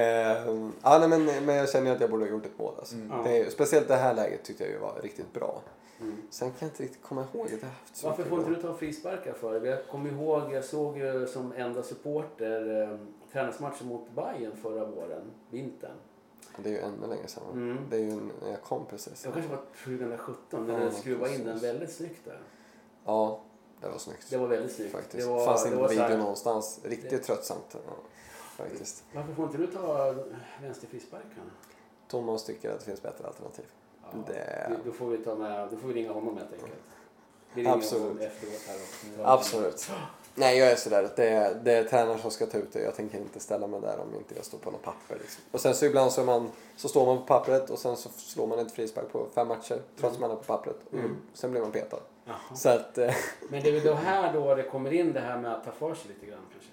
ja, 0.84 1.00
nej, 1.00 1.10
men, 1.10 1.26
men 1.26 1.56
jag 1.56 1.70
känner 1.70 1.92
att 1.96 2.02
jag 2.02 2.10
borde 2.10 2.26
ha 2.26 2.32
gjort 2.32 2.46
ett 2.46 2.60
mål. 2.60 2.74
Alltså. 2.78 2.96
Mm. 2.96 3.24
Det 3.24 3.38
är, 3.38 3.50
speciellt 3.50 3.88
det 3.88 3.96
här 3.96 4.14
läget 4.14 4.44
tyckte 4.44 4.64
jag 4.64 4.72
ju 4.72 4.80
var 4.80 5.00
riktigt 5.02 5.34
bra. 5.34 5.62
Mm. 6.02 6.18
Sen 6.30 6.50
kan 6.50 6.58
jag 6.60 6.70
inte 6.70 6.84
riktigt 6.84 7.04
komma 7.04 7.26
ihåg 7.34 7.46
att 7.46 7.52
jag 7.52 7.70
haft 7.70 7.98
så 7.98 8.08
Varför 8.08 8.24
får 8.24 8.40
inte 8.40 8.50
du 8.50 8.62
ta 8.62 8.74
frisparkar 8.74 9.34
för? 9.34 9.66
Jag 9.66 9.88
kommer 9.88 10.12
ihåg, 10.12 10.54
jag 10.54 10.64
såg 10.64 10.98
ju 10.98 11.28
som 11.28 11.54
enda 11.58 11.84
supporter 11.84 12.82
eh, 12.82 12.98
träningsmatchen 13.32 13.88
mot 13.88 14.12
Bayern 14.16 14.56
förra 14.62 14.86
våren, 14.86 15.32
vintern. 15.50 15.96
Det 16.64 16.70
är 16.70 16.74
ju 16.74 16.80
ännu 16.80 17.08
längre 17.08 17.28
sedan. 17.28 17.44
Mm. 17.54 17.78
Det 17.90 17.96
är 17.96 18.02
ju 18.02 18.20
när 18.42 18.52
jag 18.52 18.62
kom 18.62 18.86
precis. 18.86 19.22
Det 19.22 19.32
kanske 19.32 19.52
var 19.52 19.62
2017 19.84 20.68
när 20.68 20.80
Ja, 20.80 20.86
du 20.86 20.92
skruvade 20.92 21.36
in 21.36 21.46
den 21.46 21.60
väldigt 21.60 21.92
snyggt 21.92 22.26
där. 22.26 22.40
Ja, 23.06 23.40
det 23.82 23.88
var 23.90 23.98
snyggt. 23.98 24.30
Det 24.30 24.38
var 24.38 24.48
väldigt 24.48 24.72
snyggt. 24.72 24.92
faktiskt. 24.92 25.28
Det 25.28 25.34
var, 25.34 25.46
fanns 25.46 25.64
det 25.64 25.70
så 25.70 25.88
video 25.88 26.04
här, 26.04 26.18
någonstans. 26.18 26.80
Riktigt 26.84 27.24
tröttsamt. 27.24 27.66
Ja, 27.72 27.94
faktiskt. 28.58 29.04
Varför 29.14 29.34
får 29.34 29.46
inte 29.46 29.58
du 29.58 29.68
ta 29.68 30.16
vänsterfrisparkarna? 30.62 31.52
Thomas 32.08 32.44
tycker 32.46 32.72
att 32.72 32.80
det 32.80 32.86
finns 32.86 33.02
bättre 33.02 33.28
alternativ. 33.28 33.66
Ja, 34.04 34.08
Det- 34.28 34.78
Då 34.86 34.92
får 34.92 35.08
vi 35.08 35.18
ta 35.18 35.36
med, 35.36 35.68
då 35.72 35.78
får 35.78 35.88
vi 35.88 35.94
ringa 35.94 36.12
honom 36.12 36.38
helt 36.38 36.54
enkelt. 36.54 36.74
Vi 37.54 37.62
ringer 37.62 37.74
Absolut. 37.76 38.04
honom 38.04 38.20
efteråt 38.20 38.62
här 38.68 38.76
och 39.24 39.32
Absolut. 39.34 39.90
Nej, 40.36 40.58
jag 40.58 40.72
är 40.72 40.76
sådär 40.76 41.10
det 41.16 41.30
är, 41.30 41.56
det 41.64 41.74
är 41.74 41.84
tränaren 41.84 42.20
som 42.20 42.32
ska 42.32 42.46
ta 42.46 42.58
ut 42.58 42.74
det. 42.74 42.82
Jag 42.82 42.96
tänker 42.96 43.18
inte 43.18 43.40
ställa 43.40 43.68
mig 43.68 43.82
där 43.82 44.00
om 44.00 44.16
inte 44.16 44.36
jag 44.36 44.46
står 44.46 44.58
på 44.58 44.72
något 44.72 44.82
papper. 44.84 45.18
Liksom. 45.22 45.44
Och 45.52 45.60
sen 45.62 45.76
så 45.76 45.86
ibland 45.86 46.12
så, 46.12 46.24
man, 46.24 46.50
så 46.76 46.88
står 46.90 47.06
man 47.06 47.18
på 47.18 47.24
pappret 47.24 47.70
och 47.70 47.80
sen 47.80 47.98
så 47.98 48.10
slår 48.10 48.48
man 48.48 48.60
ett 48.60 48.72
frispark 48.72 49.12
på 49.12 49.26
fem 49.36 49.48
matcher 49.48 49.82
trots 50.00 50.16
att 50.16 50.22
man 50.22 50.32
är 50.32 50.36
på 50.36 50.44
pappret. 50.44 50.76
Och 50.88 50.94
Mm. 50.94 51.18
Sen 51.34 51.52
blir 51.52 51.62
man 51.62 51.72
petad. 51.72 52.00
Så 52.56 52.70
att, 52.70 52.98
eh, 52.98 53.14
Men 53.50 53.64
det 53.64 53.70
är 53.70 53.74
väl 53.74 53.84
då 53.84 53.94
här 53.94 54.34
då 54.34 54.56
det 54.56 54.64
kommer 54.64 54.94
in 54.94 55.14
det 55.14 55.20
här 55.20 55.38
med 55.42 55.54
att 55.54 55.64
ta 55.66 55.72
för 55.72 55.96
sig 55.96 56.08
lite 56.08 56.26
grann 56.26 56.40
kanske? 56.52 56.70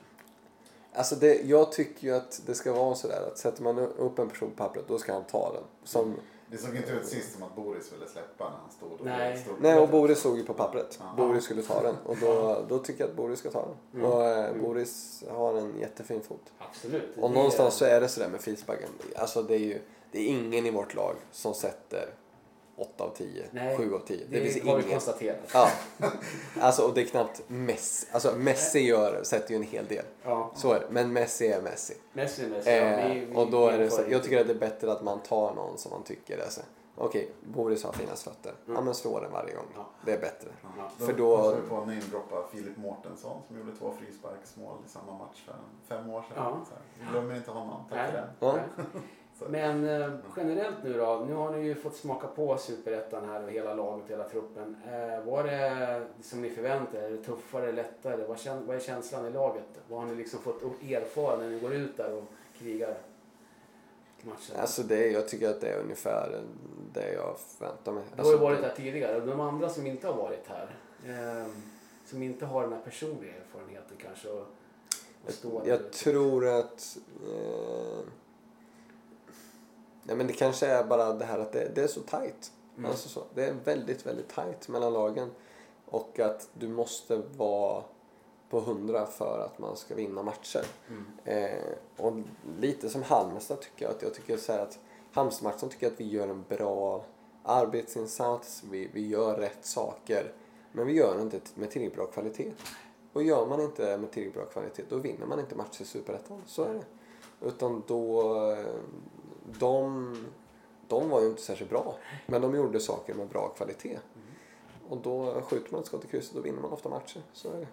Alltså 0.95 1.15
det, 1.17 1.35
jag 1.43 1.73
tycker 1.73 2.07
ju 2.09 2.15
att 2.15 2.41
det 2.47 2.55
ska 2.55 2.73
vara 2.73 2.95
sådär 2.95 3.23
att 3.33 3.39
sätter 3.39 3.63
man 3.63 3.79
upp 3.79 4.19
en 4.19 4.29
person 4.29 4.51
på 4.51 4.57
pappret 4.57 4.85
då 4.89 4.99
ska 4.99 5.13
han 5.13 5.25
ta 5.25 5.53
den. 5.53 5.63
Som, 5.85 6.15
Det 6.51 6.59
såg 6.59 6.77
inte 6.77 6.93
ut 6.93 7.07
sist 7.07 7.33
som 7.35 7.43
att 7.43 7.57
Boris 7.57 7.93
ville 7.93 8.07
släppa 8.09 8.45
när 8.45 8.57
han 8.59 8.71
stod 8.71 8.93
och 8.93 8.99
Nej. 9.07 9.39
stod 9.39 9.55
nej, 9.61 9.79
och 9.79 9.89
Boris 9.89 10.19
stod 10.19 10.37
ju 10.39 10.45
på 10.45 10.55
pappret. 10.55 10.99
Ja. 11.01 11.15
Boris 11.17 11.45
skulle 11.45 11.63
ta 11.63 11.83
den 11.83 11.95
och 12.07 12.17
då, 12.17 12.59
då 12.69 12.79
tycker 12.79 13.01
jag 13.01 13.11
att 13.11 13.17
Boris 13.17 13.39
ska 13.39 13.51
ta 13.51 13.67
den. 13.93 14.01
Mm. 14.01 14.13
Och 14.13 14.25
eh, 14.25 14.45
Mm. 14.51 14.63
Boris 14.63 15.25
har 15.31 15.55
en 15.59 15.79
jättefin 15.81 16.21
fot. 16.23 16.53
Absolut. 16.59 17.17
Och 17.21 17.29
Det- 17.31 17.35
någonstans 17.35 17.75
så 17.75 17.85
är 17.85 18.01
det 18.01 18.09
sådär 18.09 18.29
med 18.29 18.41
frisparken. 18.41 18.89
Alltså 19.17 19.43
det 19.43 19.55
är 19.55 19.59
ju 19.59 19.81
det 20.13 20.19
är 20.19 20.27
ingen 20.27 20.67
i 20.67 20.71
vårt 20.71 20.95
lag 20.95 21.17
som 21.33 21.55
sätter 21.55 22.15
8 22.77 23.05
av 23.05 23.11
10, 23.17 23.45
Nej, 23.51 23.77
7 23.77 23.95
av 23.95 23.99
10. 23.99 24.17
Det, 24.31 24.41
Det, 24.41 24.51
finns 24.51 24.67
har 24.67 24.77
vi 24.77 24.83
konstaterat. 24.83 25.39
Ja. 25.53 25.71
Alltså 26.61 26.83
och 26.83 26.95
det 26.95 27.01
är 27.01 27.05
knappt 27.07 27.43
Messi. 27.47 28.07
Alltså 28.13 28.37
Messi 28.37 28.79
gör, 28.81 29.23
sätter 29.23 29.51
ju 29.51 29.57
en 29.57 29.63
hel 29.63 29.87
del. 29.87 30.05
Ja. 30.23 30.51
Så 30.55 30.73
är 30.73 30.81
det. 30.81 30.87
Men 30.91 31.13
Messi 31.13 31.47
är 31.49 31.63
Messi. 31.63 31.95
Messi, 32.13 32.47
Messi. 32.47 32.71
ja, 32.71 32.77
Eh, 32.77 33.15
vi- 33.15 33.21
vi- 33.25 33.37
och 33.37 33.51
då 33.51 33.69
är 33.69 33.79
det 33.79 33.91
så, 33.91 34.03
jag 34.11 34.23
tycker 34.23 34.41
att 34.41 34.47
det 34.47 34.53
är 34.53 34.59
bättre 34.59 34.93
att 34.93 35.03
man 35.03 35.21
tar 35.23 35.55
någon 35.55 35.79
som 35.79 35.91
man 35.93 36.03
tycker 36.03 36.39
är 36.39 36.49
så. 36.49 36.61
Okej, 36.97 37.31
Boris 37.41 37.85
har 37.85 37.93
finast 37.93 38.23
fötter. 38.23 38.53
Mm. 38.65 38.77
Ja 38.77 38.81
men 38.81 38.95
slå 38.95 39.21
den 39.21 39.33
varje 39.33 39.55
gång. 39.55 39.67
Ja. 39.77 39.87
Det 40.05 40.13
är 40.13 40.21
bättre. 40.21 40.49
Ja. 40.63 40.91
Då 40.99 41.07
För 41.07 41.13
då- 41.13 41.37
passar 41.37 41.57
vi 41.63 41.69
på 41.69 41.77
att 41.77 41.87
namedroppa 41.87 42.47
Filip 42.53 42.77
Mårtensson 42.77 43.41
som 43.49 43.59
gjorde 43.59 43.73
två 43.79 43.93
frisparksmål 44.01 44.77
i 44.87 44.89
samma 44.89 45.13
match 45.19 45.43
för 45.47 45.55
fem 45.97 46.11
år 46.11 46.23
sedan. 46.23 46.33
Ja. 46.37 46.61
Så 46.69 46.75
här, 47.05 47.11
glömmer 47.11 47.37
inte 47.37 47.51
honom. 47.51 47.85
Tack 47.91 47.99
Nej. 47.99 48.23
för 48.41 48.47
det. 48.47 48.59
Men 49.49 49.89
eh, 49.89 50.13
generellt 50.37 50.85
nu 50.85 50.93
då, 50.99 51.25
nu 51.29 51.35
har 51.35 51.53
ni 51.53 51.67
ju 51.67 51.75
fått 51.75 51.97
smaka 51.97 52.27
på 52.27 52.59
superettan 52.59 53.29
här 53.29 53.45
och 53.45 53.51
hela 53.51 53.75
laget, 53.75 54.11
hela 54.11 54.29
truppen. 54.29 54.77
Eh, 54.93 55.25
var 55.25 55.45
det 55.45 56.07
som 56.23 56.43
ni 56.43 56.51
förväntade 56.51 56.99
er? 56.99 57.07
Är 57.07 57.11
det 57.11 57.23
tuffare, 57.23 57.73
lättare? 57.73 58.25
Vad, 58.25 58.39
kän, 58.39 58.67
vad 58.67 58.77
är 58.77 58.81
känslan 58.81 59.27
i 59.27 59.31
laget? 59.31 59.65
Vad 59.89 60.01
har 60.01 60.07
ni 60.07 60.15
liksom 60.15 60.41
fått 60.41 60.63
erfara 60.83 61.37
när 61.37 61.51
ni 61.51 61.61
går 61.61 61.75
ut 61.75 61.97
där 61.97 62.13
och 62.13 62.25
krigar 62.59 62.97
matchen? 64.23 64.57
Alltså 64.61 64.83
det, 64.83 65.07
jag 65.07 65.29
tycker 65.29 65.49
att 65.49 65.61
det 65.61 65.69
är 65.69 65.81
ungefär 65.81 66.43
det 66.93 67.13
jag 67.13 67.39
förväntar 67.39 67.93
mig. 67.93 68.03
du 68.17 68.23
har 68.23 68.29
ju 68.29 68.33
Alltså, 68.33 68.45
varit 68.45 68.61
här 68.61 68.75
tidigare. 68.77 69.21
De 69.21 69.41
andra 69.41 69.69
som 69.69 69.87
inte 69.87 70.07
har 70.07 70.15
varit 70.15 70.47
här, 70.47 70.77
eh, 71.07 71.47
som 72.07 72.23
inte 72.23 72.47
har 72.47 72.63
den 72.63 72.73
här 72.73 72.81
personliga 72.81 73.33
erfarenheten 73.35 73.97
kanske. 74.03 74.29
Och, 74.29 74.47
Stå 75.29 75.63
Jag 75.65 75.93
tror 75.93 76.47
att... 76.47 76.99
Eh, 77.27 78.05
nej 80.05 80.17
men 80.17 80.27
det 80.27 80.33
kanske 80.33 80.67
är 80.67 80.85
bara 80.85 81.13
det 81.13 81.25
här 81.25 81.39
att 81.39 81.53
det, 81.53 81.71
det 81.75 81.83
är 81.83 81.87
så 81.87 82.01
tight. 82.01 82.53
Mm. 82.79 82.91
Alltså 82.91 83.09
så, 83.09 83.23
det 83.35 83.45
är 83.45 83.53
väldigt, 83.65 84.07
väldigt 84.07 84.29
tight 84.29 84.69
mellan 84.69 84.93
lagen. 84.93 85.31
Och 85.87 86.19
att 86.19 86.49
du 86.55 86.69
måste 86.69 87.23
vara 87.37 87.83
på 88.51 88.61
hundra 88.61 89.07
för 89.07 89.41
att 89.47 89.59
man 89.59 89.77
ska 89.77 89.95
vinna 89.95 90.23
matcher. 90.23 90.65
Mm. 90.89 91.05
Eh, 91.25 92.05
och 92.05 92.13
lite 92.61 92.89
som 92.89 93.03
Halmstad 93.03 93.61
tycker 93.61 93.85
jag 93.85 93.95
att 93.95 94.03
jag 94.03 94.15
tycker 94.15 94.37
så 94.37 94.53
att 94.53 94.79
Halmstad-matchen 95.13 95.69
tycker 95.69 95.87
jag 95.87 95.93
att 95.93 96.01
vi 96.01 96.09
gör 96.09 96.29
en 96.29 96.45
bra 96.49 97.05
arbetsinsats, 97.43 98.63
vi, 98.71 98.91
vi 98.93 99.09
gör 99.09 99.37
rätt 99.37 99.65
saker. 99.67 100.33
Men 100.73 100.87
vi 100.87 100.93
gör 100.93 101.17
det 101.17 101.23
inte 101.23 101.41
med 101.55 101.71
tillräckligt 101.71 101.97
bra 101.97 102.07
kvalitet. 102.07 102.53
Och 103.13 103.23
gör 103.23 103.47
man 103.47 103.61
inte 103.61 103.97
med 103.97 104.11
tillräckligt 104.11 104.35
bra 104.35 104.45
kvalitet 104.45 104.83
då 104.89 104.97
vinner 104.97 105.27
man 105.27 105.41
inte 105.41 105.55
matcher 105.55 105.83
i 105.83 105.85
Superettan. 105.85 106.43
Så 106.47 106.65
är 106.65 106.75
det. 106.75 106.85
Utan 107.47 107.83
då... 107.87 108.33
De, 109.59 110.17
de 110.89 111.11
var 111.11 111.21
ju 111.21 111.27
inte 111.27 111.43
särskilt 111.43 111.71
bra. 111.71 111.97
Men 112.27 112.43
de 112.43 112.55
gjorde 112.55 112.81
saker 112.81 113.15
med 113.15 113.29
bra 113.29 113.49
kvalitet. 113.49 113.99
Och 114.89 114.99
då 114.99 115.41
skjuter 115.43 115.73
man 115.73 115.81
ett 115.81 115.87
skott 115.87 116.05
i 116.05 116.09
krysset 116.09 116.35
då 116.35 116.41
vinner 116.41 116.63
man 116.63 116.73
ofta 116.73 116.89
matcher. 116.89 117.23
Så 117.33 117.51
är 117.53 117.57
det. 117.61 117.67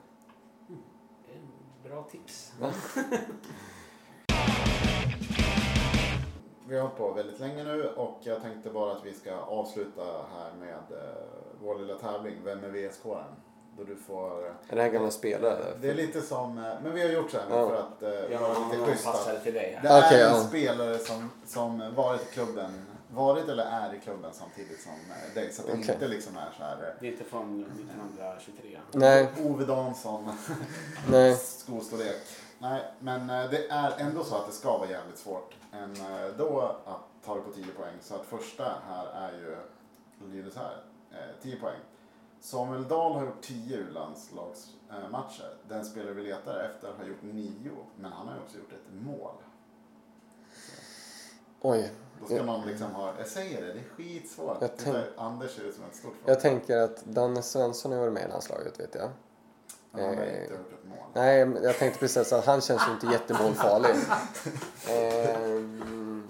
Bra 1.90 2.04
tips. 2.04 2.54
Ja. 2.62 2.72
Vi 6.68 6.78
har 6.78 6.82
hållit 6.82 6.98
på 6.98 7.14
väldigt 7.14 7.40
länge 7.40 7.64
nu 7.64 7.88
och 7.88 8.20
jag 8.24 8.42
tänkte 8.42 8.70
bara 8.70 8.92
att 8.92 9.06
vi 9.06 9.14
ska 9.14 9.36
avsluta 9.36 10.04
här 10.34 10.54
med 10.60 10.84
eh, 10.92 11.24
vår 11.62 11.80
lilla 11.80 11.96
tävling. 11.96 12.36
Vem 12.44 12.64
är 12.64 12.70
VSK-aren? 12.70 13.36
Då 13.82 13.88
du 13.88 13.96
får... 13.96 14.46
eh, 14.46 14.52
Är 14.70 14.76
det 14.76 14.82
här 14.82 14.90
gamla 14.90 15.12
spelare? 15.12 15.66
Det 15.82 15.90
är 15.90 15.94
lite 15.94 16.22
som, 16.22 16.58
eh, 16.58 16.74
men 16.84 16.94
vi 16.94 17.02
har 17.02 17.10
gjort 17.10 17.32
så 17.32 17.38
här 17.38 17.46
nu 17.50 17.56
Ja. 17.56 17.68
för 17.70 17.76
att 17.76 18.04
eh, 18.04 18.32
Jag 18.32 18.40
vara 18.40 18.54
lite 18.72 18.86
schyssta. 18.92 19.40
till 19.44 19.54
dig 19.54 19.80
Det 19.84 19.88
här. 19.90 20.14
är 20.14 20.30
en 20.30 20.36
ja. 20.36 20.44
spelare 20.44 20.98
som, 20.98 21.32
som 21.48 21.96
varit 21.96 22.22
i 22.22 22.34
klubben, 22.34 22.86
varit 23.14 23.50
eller 23.50 23.66
är 23.66 23.94
i 23.96 24.00
klubben 24.00 24.30
samtidigt 24.34 24.82
som 24.82 24.92
dig. 25.36 25.54
Så 25.54 25.62
att 25.62 25.68
det 25.68 25.74
Okej. 25.74 25.94
inte 25.94 26.08
liksom 26.08 26.38
är 26.38 26.50
så 26.58 26.64
här 26.64 26.96
Det 27.00 27.08
är 27.08 27.12
inte 27.12 27.24
från 27.24 27.62
1923. 27.66 28.80
Nej, 28.92 29.28
Ove 29.46 29.66
Dansson, 29.66 30.30
nej. 31.10 31.36
skostorlek. 31.38 32.18
Nej, 32.60 32.82
men 33.00 33.28
det 33.28 33.68
är 33.70 33.94
ändå 33.98 34.24
så 34.24 34.36
att 34.36 34.48
det 34.48 34.54
ska 34.54 34.78
vara 34.78 34.90
jävligt 34.90 35.18
svårt 35.18 35.54
en, 35.72 35.92
eh, 35.92 36.28
då 36.38 36.62
att 36.86 37.26
ta 37.26 37.36
det 37.36 37.42
på 37.42 37.52
10 37.52 37.66
poäng. 37.66 37.94
Så 38.02 38.16
att 38.16 38.26
första 38.26 38.64
här 38.90 39.06
är 39.28 39.32
ju, 39.32 39.56
lyder 40.32 40.52
så 40.52 40.60
här, 40.60 40.78
eh, 41.12 41.18
10 41.44 41.56
poäng. 41.56 41.80
Samuel 42.42 42.88
Dahl 42.88 43.14
har 43.14 43.26
gjort 43.26 43.42
10 43.42 43.78
U-landslagsmatcher. 43.78 45.58
Den 45.68 45.86
spelare 45.86 46.14
vi 46.14 46.24
letar 46.24 46.60
efter 46.60 46.94
har 46.98 47.06
gjort 47.06 47.22
9, 47.22 47.52
men 47.96 48.12
han 48.12 48.28
har 48.28 48.38
också 48.46 48.58
gjort 48.58 48.72
ett 48.72 49.06
mål. 49.06 49.34
Oj. 51.62 51.92
Då 52.20 52.26
ska 52.26 52.44
man 52.44 52.68
liksom 52.68 52.92
ha, 52.92 53.14
jag 53.18 53.28
säger 53.28 53.62
det, 53.62 53.74
det 53.74 53.80
är 53.80 53.84
skitsvårt. 53.84 54.58
Jag 54.62 54.78
tänk- 54.78 54.98
Anders 55.18 55.56
ser 55.56 55.64
ut 55.64 55.76
som 55.76 55.84
ett 55.84 55.96
stort 55.96 56.14
Jag 56.26 56.40
tänker 56.40 56.78
att 56.78 57.06
Danne 57.06 57.42
Svensson 57.42 57.92
har 57.92 58.00
varit 58.00 58.14
med 58.14 58.26
i 58.26 58.28
landslaget 58.28 58.80
vet 58.80 58.96
jag. 58.96 59.10
Han 59.92 60.02
har 60.02 60.10
eh, 60.10 60.42
inte 60.42 60.54
gjort 60.54 60.74
ett 60.74 60.90
mål. 60.90 60.98
Nej, 61.14 61.40
jag 61.64 61.78
tänkte 61.78 62.00
precis 62.00 62.34
att 62.34 62.46
han 62.46 62.62
känns 62.62 62.88
ju 62.88 62.92
inte 62.94 63.08
jättemålfarlig. 63.08 63.96
Ehm, 64.90 66.28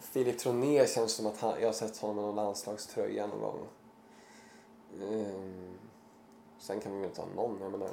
Filip 0.00 0.38
Troné 0.38 0.86
känns 0.86 1.12
som 1.12 1.26
att 1.26 1.40
han, 1.40 1.60
jag 1.60 1.68
har 1.68 1.72
sett 1.72 1.98
honom 1.98 2.16
med 2.16 2.24
någon 2.24 2.36
landslagströja 2.36 3.26
någon 3.26 3.40
gång. 3.40 3.66
Ehm, 5.02 5.78
sen 6.58 6.80
kan 6.80 6.92
vi 6.96 7.00
väl 7.00 7.10
ta 7.10 7.24
någon, 7.36 7.58
jag 7.62 7.70
menar. 7.70 7.88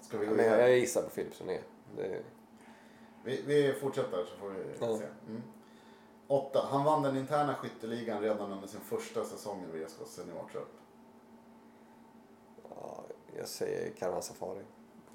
Ska 0.00 0.18
vi 0.18 0.26
gå 0.26 0.34
Men 0.34 0.44
jag, 0.46 0.60
jag 0.60 0.78
gissar 0.78 1.02
på 1.02 1.10
Filip 1.10 1.34
Troné. 1.34 1.58
Det, 1.96 2.22
Vi, 3.24 3.42
vi 3.46 3.72
fortsätter 3.72 4.24
så 4.24 4.36
får 4.36 4.48
vi 4.48 4.64
Ja. 4.80 4.98
se. 4.98 5.04
Mm. 5.28 5.42
Åtta. 6.26 6.66
Han 6.70 6.84
vann 6.84 7.02
den 7.02 7.16
interna 7.16 7.54
skytteligan 7.54 8.20
redan 8.22 8.52
under 8.52 8.68
sin 8.68 8.80
första 8.80 9.24
säsong 9.24 9.64
i 9.74 9.78
VSKs 9.78 10.10
seniortrupp. 10.14 10.72
ja, 12.76 13.02
jag 13.36 13.48
säger 13.48 13.90
Karvan 13.92 14.22
Safari. 14.22 14.62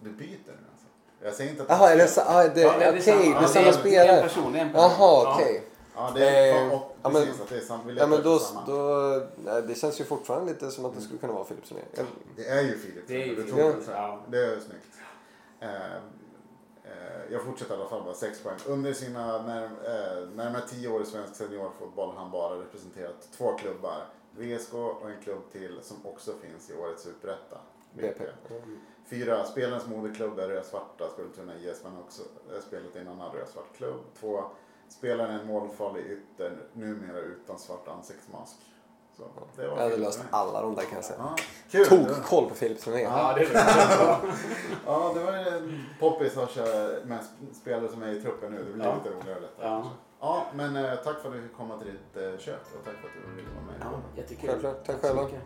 Du 0.01 0.11
byter 0.11 0.37
nu 0.45 0.53
alltså? 0.71 0.87
Jag 1.21 1.33
säger 1.33 1.51
inte 1.51 1.63
att 1.63 1.69
Jaha, 1.69 2.07
sa- 2.07 2.23
ah, 2.27 2.43
det, 2.43 2.49
okej, 2.49 2.83
är 2.87 2.99
samma- 2.99 3.23
ja, 3.23 3.47
det 3.53 3.59
är 3.59 3.67
en 3.67 3.73
spelare. 3.73 4.21
person, 4.21 4.53
det 4.53 4.59
är 4.59 4.65
en 4.65 4.71
person. 4.71 4.89
Jaha, 4.99 5.23
Ja. 5.23 5.35
okej. 5.35 5.63
Ja, 5.95 6.11
det 6.15 6.29
är, 6.29 6.71
Eh, 6.71 6.81
ja, 7.05 7.09
men- 7.09 7.25
precis, 7.47 7.71
att 7.71 7.85
det 7.85 7.91
är. 7.91 7.93
Vi 7.93 7.99
Ja, 7.99 8.07
men 8.07 8.23
då, 8.23 8.35
efter 8.35 8.47
samma. 8.47 8.65
då, 8.65 9.27
nej, 9.43 9.61
det 9.61 9.75
känns 9.75 9.99
ju 10.01 10.03
fortfarande 10.03 10.53
lite 10.53 10.71
som 10.71 10.85
att 10.85 10.95
det 10.95 11.01
skulle 11.01 11.19
kunna 11.19 11.33
vara 11.33 11.43
Troné. 11.43 11.81
Jag- 11.95 12.05
Det 12.35 12.47
är 12.47 12.61
ju 12.61 12.77
Filip. 12.77 13.03
Det 13.07 13.21
är 13.23 13.25
ju 13.25 13.35
Du 13.35 13.49
Ja. 13.59 13.67
det. 13.67 13.91
Ja. 13.91 14.21
Det 14.27 14.45
är 14.45 14.59
snyggt. 14.59 14.87
Eh, 15.59 15.95
eh, 16.83 17.31
jag 17.31 17.41
fortsätter 17.43 17.73
i 17.73 17.77
alla 17.79 17.89
fall 17.89 18.03
bara 18.03 18.13
sex 18.13 18.39
poäng. 18.43 18.57
Under 18.67 18.93
sina 18.93 19.41
när, 19.41 19.63
eh, 19.63 20.27
närmare 20.29 20.61
tio 20.67 20.87
år 20.89 21.01
i 21.01 21.05
svensk 21.05 21.35
seniorfotboll 21.35 22.09
har 22.09 22.15
han 22.21 22.31
bara 22.31 22.59
representerat 22.59 23.27
två 23.37 23.57
klubbar. 23.57 24.05
VSK 24.31 24.73
och 24.73 25.09
en 25.11 25.21
klubb 25.23 25.41
till 25.51 25.79
som 25.81 25.97
också 26.05 26.31
finns 26.41 26.69
i 26.69 26.73
årets 26.75 27.03
superetta. 27.03 27.57
BP. 27.93 28.23
Fyra, 29.09 29.45
spelarens 29.45 29.87
moderklubb 29.87 30.39
är 30.39 30.47
Rödsvarta, 30.47 31.09
Skultuna 31.13 31.55
IS, 31.57 31.81
men 31.83 31.97
också 31.99 32.21
eh, 32.55 32.61
spelat 32.67 32.95
i 32.95 32.99
en 32.99 33.07
annan 33.07 33.31
rödsvart 33.35 33.77
klubb. 33.77 33.99
Två, 34.19 34.43
spelaren 34.89 35.35
är 35.35 35.39
en 35.39 35.47
målfarlig 35.47 36.05
ytter, 36.05 36.57
numera 36.73 37.17
utan 37.19 37.59
svart 37.59 37.87
ansiktsmask. 37.87 38.55
Så, 39.17 39.23
det 39.55 39.67
var 39.67 39.77
Jag 39.77 39.83
hade 39.83 39.97
löst 39.97 40.23
alla 40.29 40.61
de 40.61 40.75
där 40.75 40.83
kan 40.83 40.95
jag 40.95 41.03
säga. 41.03 41.19
Ja, 41.19 41.35
kul! 41.71 41.85
Tog 41.85 42.23
koll 42.23 42.49
på 42.49 42.55
Filip 42.55 42.79
Troné. 42.79 43.01
Ja, 43.01 43.33
det. 43.37 43.43
Ja, 44.85 45.11
det 45.15 45.23
var 45.23 45.33
en 45.33 45.83
poppis 45.99 46.37
att 46.37 46.51
köra 46.51 47.05
med 47.05 47.19
spelare 47.61 47.89
som 47.89 48.03
är 48.03 48.07
i 48.07 48.21
truppen 48.21 48.51
nu. 48.51 48.63
Det 48.63 48.73
blir 48.73 48.85
Ja. 48.85 48.95
lite 49.03 49.15
roligare 49.15 49.39
detta. 49.39 49.63
Ja. 49.67 49.83
Ja, 50.19 50.45
men 50.53 50.75
eh, 50.75 50.95
tack 50.95 51.21
för 51.21 51.29
att 51.29 51.35
du 51.35 51.41
fick 51.41 51.57
komma 51.57 51.77
till 51.77 51.87
ditt 51.91 52.23
eh, 52.33 52.39
kök 52.39 52.59
och 52.79 52.85
tack 52.85 52.93
för 52.95 53.07
att 53.07 53.13
du 53.29 53.35
ville 53.35 53.49
vara 53.49 53.65
med. 53.65 53.75
Ja, 54.15 54.21
jättekul. 54.21 54.49
Självklart. 54.49 54.85
Tack 54.85 54.95
så 54.95 55.07
själva. 55.07 55.23
mycket. 55.23 55.41